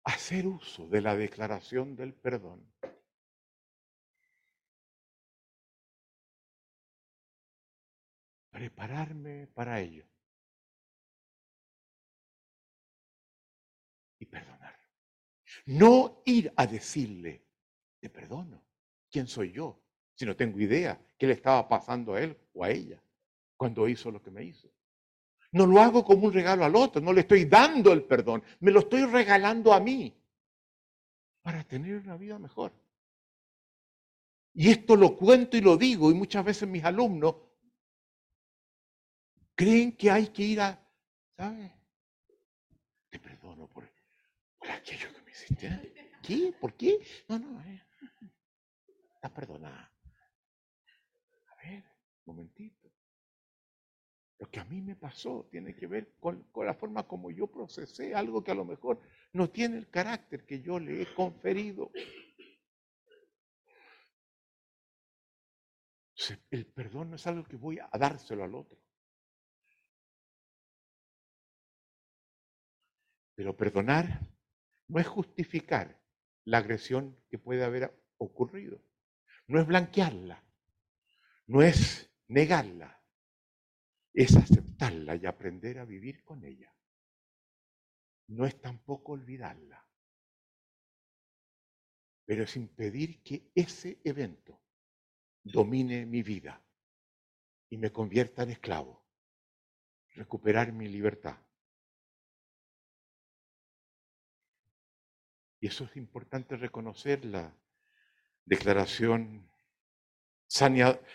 hacer 0.05 0.47
uso 0.47 0.89
de 0.89 1.01
la 1.01 1.17
declaración 1.17 1.97
del 1.97 2.15
perdón. 2.15 2.73
Prepararme 8.51 9.47
para 9.49 9.81
ello. 9.81 10.07
Y 14.19 14.27
perdonar. 14.27 14.79
No 15.67 16.23
ir 16.27 16.53
a 16.57 16.67
decirle, 16.67 17.47
te 18.01 18.11
perdono. 18.11 18.63
¿Quién 19.11 19.27
soy 19.27 19.53
yo? 19.53 19.83
Si 20.15 20.27
no 20.27 20.37
tengo 20.37 20.61
idea 20.61 21.01
qué 21.17 21.27
le 21.27 21.33
estaba 21.33 21.67
pasando 21.69 22.15
a 22.15 22.21
él 22.21 22.39
o 22.53 22.65
a 22.65 22.71
ella 22.71 23.03
cuando 23.57 23.89
hizo 23.89 24.11
lo 24.11 24.23
que 24.23 24.31
me 24.31 24.45
hizo. 24.45 24.71
No 25.53 25.67
lo 25.67 25.81
hago 25.81 26.05
como 26.05 26.27
un 26.27 26.33
regalo 26.33 26.65
al 26.65 26.77
otro, 26.77 27.01
no 27.01 27.13
le 27.13 27.23
estoy 27.23 27.45
dando 27.45 27.93
el 27.93 28.05
perdón, 28.05 28.43
me 28.61 28.71
lo 28.71 28.81
estoy 28.81 29.05
regalando 29.05 29.73
a 29.73 29.81
mí 29.81 30.15
para 31.43 31.65
tener 31.65 31.97
una 31.97 32.17
vida 32.17 32.39
mejor. 32.39 32.73
Y 34.55 34.71
esto 34.71 34.97
lo 34.97 35.17
cuento 35.17 35.57
y 35.57 35.61
lo 35.61 35.77
digo, 35.77 36.11
y 36.11 36.15
muchas 36.15 36.45
veces 36.45 36.69
mis 36.69 36.85
alumnos 36.85 37.37
creen 39.55 39.97
que 39.97 40.11
hay 40.11 40.29
que 40.29 40.43
ir 40.43 40.61
a, 40.61 40.81
¿sabes? 41.37 41.71
Te 43.11 43.19
perdono 43.19 43.67
por, 43.69 43.85
aquello 44.71 45.13
que 45.13 45.23
me 45.23 45.31
hiciste. 45.31 45.67
¿eh? 45.67 46.11
¿Qué? 46.23 46.55
¿Por 46.59 46.75
qué? 46.75 46.99
No, 47.29 47.39
no, 47.39 47.61
eh. 47.63 47.83
estás 49.15 49.31
perdonada. 49.33 49.93
A 51.49 51.69
ver, 51.69 51.85
un 52.25 52.37
momentito. 52.37 52.80
Lo 54.41 54.51
que 54.51 54.59
a 54.59 54.65
mí 54.65 54.81
me 54.81 54.97
pasó 54.97 55.47
tiene 55.51 55.75
que 55.75 55.87
ver 55.87 56.15
con, 56.19 56.49
la 56.65 56.73
forma 56.73 57.07
como 57.07 57.31
yo 57.31 57.47
procesé 57.47 58.15
algo 58.15 58.43
que 58.43 58.51
a 58.51 58.55
lo 58.55 58.65
mejor 58.65 58.99
no 59.35 59.51
tiene 59.51 59.77
el 59.77 59.91
carácter 59.91 60.47
que 60.47 60.63
yo 60.63 60.79
le 60.79 61.03
he 61.03 61.15
conferido. 61.15 61.93
El 66.51 66.65
perdón 66.67 67.11
no 67.11 67.17
es 67.17 67.27
algo 67.27 67.45
que 67.45 67.57
voy 67.57 67.81
a 67.81 67.99
dárselo 67.99 68.43
al 68.45 68.55
otro. 68.55 68.79
Pero 73.35 73.55
perdonar 73.55 74.21
no 74.89 75.01
es 75.01 75.07
justificar 75.07 76.01
la 76.45 76.59
agresión 76.59 77.15
que 77.29 77.37
puede 77.37 77.63
haber 77.63 77.95
ocurrido. 78.17 78.83
No 79.49 79.61
es 79.61 79.67
blanquearla. 79.67 80.43
No 81.47 81.61
es 81.61 82.11
negarla 82.27 83.00
es 84.13 84.37
aceptarla 84.37 85.17
y 85.17 85.27
aprender 85.27 85.79
a 85.79 85.85
vivir 85.85 86.25
con 86.25 86.45
ella. 86.45 86.75
No 88.29 88.47
es 88.47 88.61
tampoco 88.61 89.13
olvidarla, 89.13 89.87
pero 92.25 92.45
es 92.45 92.57
impedir 92.57 93.23
que 93.23 93.51
ese 93.55 94.01
evento 94.05 94.63
domine 95.43 96.07
mi 96.07 96.23
vida 96.23 96.65
y 97.69 97.77
me 97.79 97.93
convierta 97.93 98.43
en 98.43 98.51
esclavo, 98.51 99.05
recuperar 100.15 100.73
mi 100.73 100.89
libertad. 100.89 101.39
Y 105.61 105.67
eso 105.67 105.85
es 105.85 105.97
importante 105.97 106.57
reconocer 106.57 107.25
la 107.25 107.55
declaración, 108.45 109.51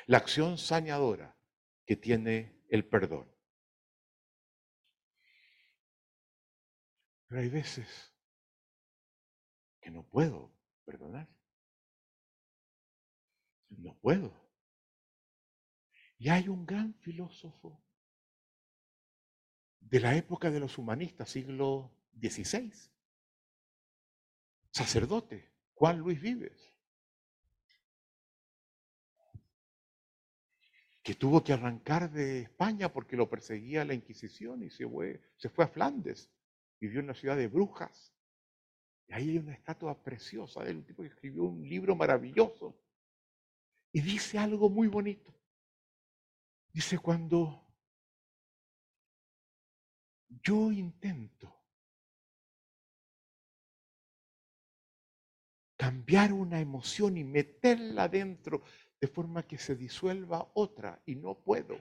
la 0.06 0.18
acción 0.18 0.58
saneadora 0.58 1.38
que 1.86 1.96
tiene 1.96 2.55
el 2.76 2.88
perdón. 2.88 3.30
Pero 7.28 7.42
hay 7.42 7.50
veces 7.50 8.14
que 9.82 9.90
no 9.90 10.04
puedo 10.04 10.54
perdonar. 10.86 11.28
No 13.70 13.98
puedo. 14.00 14.32
Y 16.18 16.30
hay 16.30 16.48
un 16.48 16.66
gran 16.66 16.94
filósofo 16.95 17.84
de 19.80 20.00
la 20.00 20.16
época 20.16 20.50
de 20.50 20.60
los 20.60 20.78
humanistas, 20.78 21.30
siglo 21.30 21.92
XVI, 22.20 22.72
sacerdote, 24.72 25.52
Juan 25.74 26.00
Luis 26.00 26.22
Vives, 26.22 26.75
que 31.06 31.14
tuvo 31.14 31.43
que 31.43 31.53
arrancar 31.53 32.09
de 32.11 32.40
España 32.40 32.92
porque 32.92 33.16
lo 33.16 33.30
perseguía 33.30 33.85
la 33.85 33.93
Inquisición 33.93 34.64
y 34.64 34.72
se 34.72 34.90
fue, 34.90 35.22
se 35.38 35.50
fue 35.50 35.66
a 35.66 35.67
Flandes, 35.67 36.32
vivió 36.80 37.00
en 37.00 37.06
la 37.06 37.14
ciudad 37.14 37.38
de 37.38 37.48
Brujas. 37.48 38.11
Y 39.08 39.14
ahí 39.14 39.30
hay 39.30 39.38
una 39.38 39.53
estatua 39.53 40.01
preciosa 40.01 40.64
de 40.64 40.72
él, 40.72 40.77
un 40.77 40.84
tipo 40.84 41.03
que 41.03 41.09
escribió 41.09 41.43
un 41.43 41.61
libro 41.61 41.95
maravilloso. 41.95 42.75
Y 43.92 44.01
dice 44.01 44.40
algo 44.40 44.67
muy 44.67 44.88
bonito. 44.88 45.32
Dice, 46.74 46.98
cuando 46.98 47.64
yo 50.27 50.72
intento 50.72 51.56
cambiar 55.77 56.34
una 56.34 56.59
emoción 56.59 57.16
y 57.16 57.24
meterla 57.24 58.08
dentro 58.08 58.64
de 59.00 59.08
forma 59.08 59.44
que 59.44 59.58
se 59.58 59.76
disuelva 59.76 60.50
otra 60.54 61.02
y 61.06 61.16
no 61.16 61.36
puedo. 61.36 61.78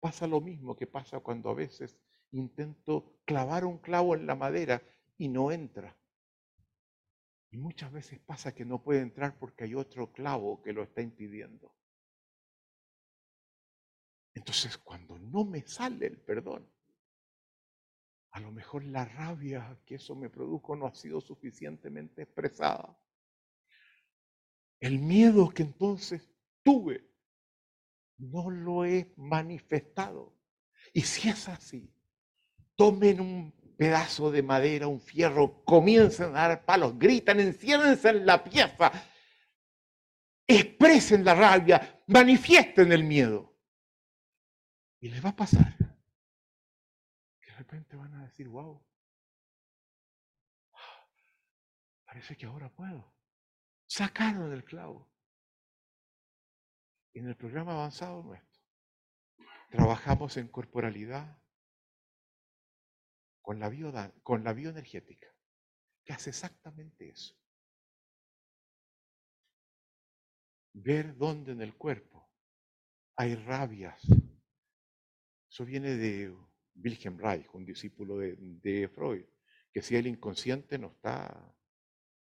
Pasa 0.00 0.26
lo 0.26 0.40
mismo 0.40 0.76
que 0.76 0.86
pasa 0.86 1.20
cuando 1.20 1.50
a 1.50 1.54
veces 1.54 1.98
intento 2.32 3.20
clavar 3.24 3.64
un 3.64 3.78
clavo 3.78 4.14
en 4.14 4.26
la 4.26 4.34
madera 4.34 4.82
y 5.16 5.28
no 5.28 5.50
entra. 5.50 5.96
Y 7.50 7.56
muchas 7.56 7.90
veces 7.90 8.20
pasa 8.20 8.54
que 8.54 8.64
no 8.64 8.82
puede 8.82 9.00
entrar 9.00 9.38
porque 9.38 9.64
hay 9.64 9.74
otro 9.74 10.12
clavo 10.12 10.62
que 10.62 10.72
lo 10.72 10.82
está 10.82 11.00
impidiendo. 11.00 11.72
Entonces, 14.34 14.78
cuando 14.78 15.18
no 15.18 15.44
me 15.44 15.62
sale 15.66 16.06
el 16.06 16.18
perdón, 16.18 16.70
a 18.32 18.40
lo 18.40 18.52
mejor 18.52 18.84
la 18.84 19.04
rabia 19.04 19.80
que 19.84 19.96
eso 19.96 20.14
me 20.14 20.30
produjo 20.30 20.76
no 20.76 20.86
ha 20.86 20.94
sido 20.94 21.20
suficientemente 21.20 22.22
expresada. 22.22 22.96
El 24.80 24.98
miedo 25.00 25.50
que 25.50 25.62
entonces 25.62 26.28
tuve 26.62 27.08
no 28.18 28.50
lo 28.50 28.84
he 28.84 29.12
manifestado. 29.16 30.36
Y 30.92 31.02
si 31.02 31.28
es 31.28 31.48
así, 31.48 31.92
tomen 32.76 33.20
un 33.20 33.52
pedazo 33.76 34.30
de 34.30 34.42
madera, 34.42 34.88
un 34.88 35.00
fierro, 35.00 35.64
comiencen 35.64 36.36
a 36.36 36.48
dar 36.48 36.64
palos, 36.64 36.98
gritan, 36.98 37.40
enciérdense 37.40 38.08
en 38.08 38.26
la 38.26 38.42
pieza, 38.42 38.90
expresen 40.46 41.24
la 41.24 41.34
rabia, 41.34 42.02
manifiesten 42.06 42.90
el 42.92 43.04
miedo. 43.04 43.56
Y 45.00 45.08
les 45.08 45.24
va 45.24 45.30
a 45.30 45.36
pasar 45.36 45.76
que 47.40 47.50
de 47.50 47.56
repente 47.56 47.96
van 47.96 48.14
a 48.14 48.24
decir, 48.24 48.48
wow, 48.48 48.84
parece 52.04 52.36
que 52.36 52.46
ahora 52.46 52.68
puedo 52.68 53.17
sacaron 53.88 54.52
el 54.52 54.64
clavo. 54.64 55.10
En 57.14 57.26
el 57.26 57.36
programa 57.36 57.72
avanzado 57.72 58.22
nuestro, 58.22 58.62
trabajamos 59.70 60.36
en 60.36 60.48
corporalidad 60.48 61.42
con 63.40 63.58
la, 63.58 64.12
con 64.22 64.44
la 64.44 64.52
bioenergética, 64.52 65.34
que 66.04 66.12
hace 66.12 66.30
exactamente 66.30 67.08
eso. 67.08 67.34
Ver 70.74 71.16
dónde 71.16 71.52
en 71.52 71.62
el 71.62 71.74
cuerpo 71.74 72.30
hay 73.16 73.34
rabias. 73.34 74.00
Eso 75.50 75.64
viene 75.64 75.96
de 75.96 76.36
Wilhelm 76.76 77.18
Reich, 77.18 77.52
un 77.54 77.64
discípulo 77.64 78.18
de, 78.18 78.36
de 78.38 78.88
Freud, 78.88 79.24
que 79.72 79.82
si 79.82 79.96
el 79.96 80.06
inconsciente 80.06 80.78
no 80.78 80.92
está 80.92 81.56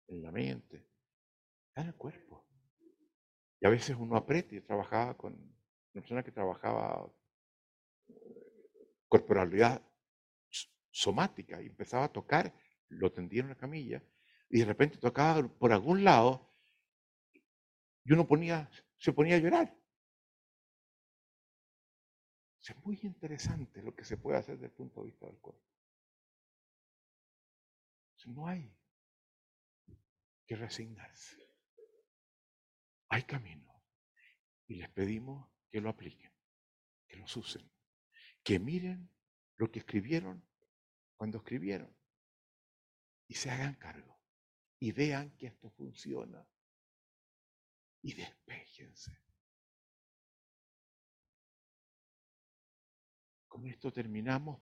en 0.07 0.21
la 0.21 0.31
mente, 0.31 0.88
en 1.81 1.87
el 1.87 1.95
cuerpo. 1.95 2.45
Y 3.59 3.67
a 3.67 3.69
veces 3.69 3.95
uno 3.97 4.15
aprieta. 4.15 4.55
y 4.55 4.61
trabajaba 4.61 5.17
con 5.17 5.33
una 5.33 6.01
persona 6.01 6.23
que 6.23 6.31
trabajaba 6.31 7.11
eh, 8.07 8.13
corporalidad 9.07 9.81
somática 10.91 11.61
y 11.61 11.67
empezaba 11.67 12.05
a 12.05 12.11
tocar, 12.11 12.53
lo 12.89 13.11
tendía 13.11 13.41
en 13.41 13.47
una 13.47 13.57
camilla 13.57 14.03
y 14.49 14.59
de 14.59 14.65
repente 14.65 14.97
tocaba 14.97 15.47
por 15.47 15.71
algún 15.71 16.03
lado 16.03 16.49
y 18.03 18.13
uno 18.13 18.27
ponía, 18.27 18.69
se 18.97 19.13
ponía 19.13 19.35
a 19.35 19.39
llorar. 19.39 19.75
Es 22.59 22.75
muy 22.85 22.99
interesante 23.01 23.81
lo 23.81 23.95
que 23.95 24.03
se 24.03 24.17
puede 24.17 24.37
hacer 24.37 24.55
desde 24.55 24.67
el 24.67 24.73
punto 24.73 25.01
de 25.01 25.07
vista 25.07 25.25
del 25.25 25.37
cuerpo. 25.39 25.63
No 28.27 28.45
hay 28.47 28.71
que 30.45 30.55
resignarse. 30.55 31.48
Hay 33.09 33.23
camino. 33.23 33.83
Y 34.67 34.75
les 34.75 34.89
pedimos 34.89 35.49
que 35.71 35.81
lo 35.81 35.89
apliquen, 35.89 36.31
que 37.07 37.17
los 37.17 37.35
usen, 37.35 37.69
que 38.43 38.59
miren 38.59 39.11
lo 39.57 39.71
que 39.71 39.79
escribieron 39.79 40.47
cuando 41.15 41.39
escribieron 41.39 41.95
y 43.27 43.35
se 43.35 43.51
hagan 43.51 43.75
cargo 43.75 44.19
y 44.79 44.91
vean 44.91 45.35
que 45.37 45.47
esto 45.47 45.69
funciona 45.69 46.47
y 48.01 48.13
despejense. 48.13 49.19
Con 53.47 53.67
esto 53.67 53.91
terminamos. 53.91 54.57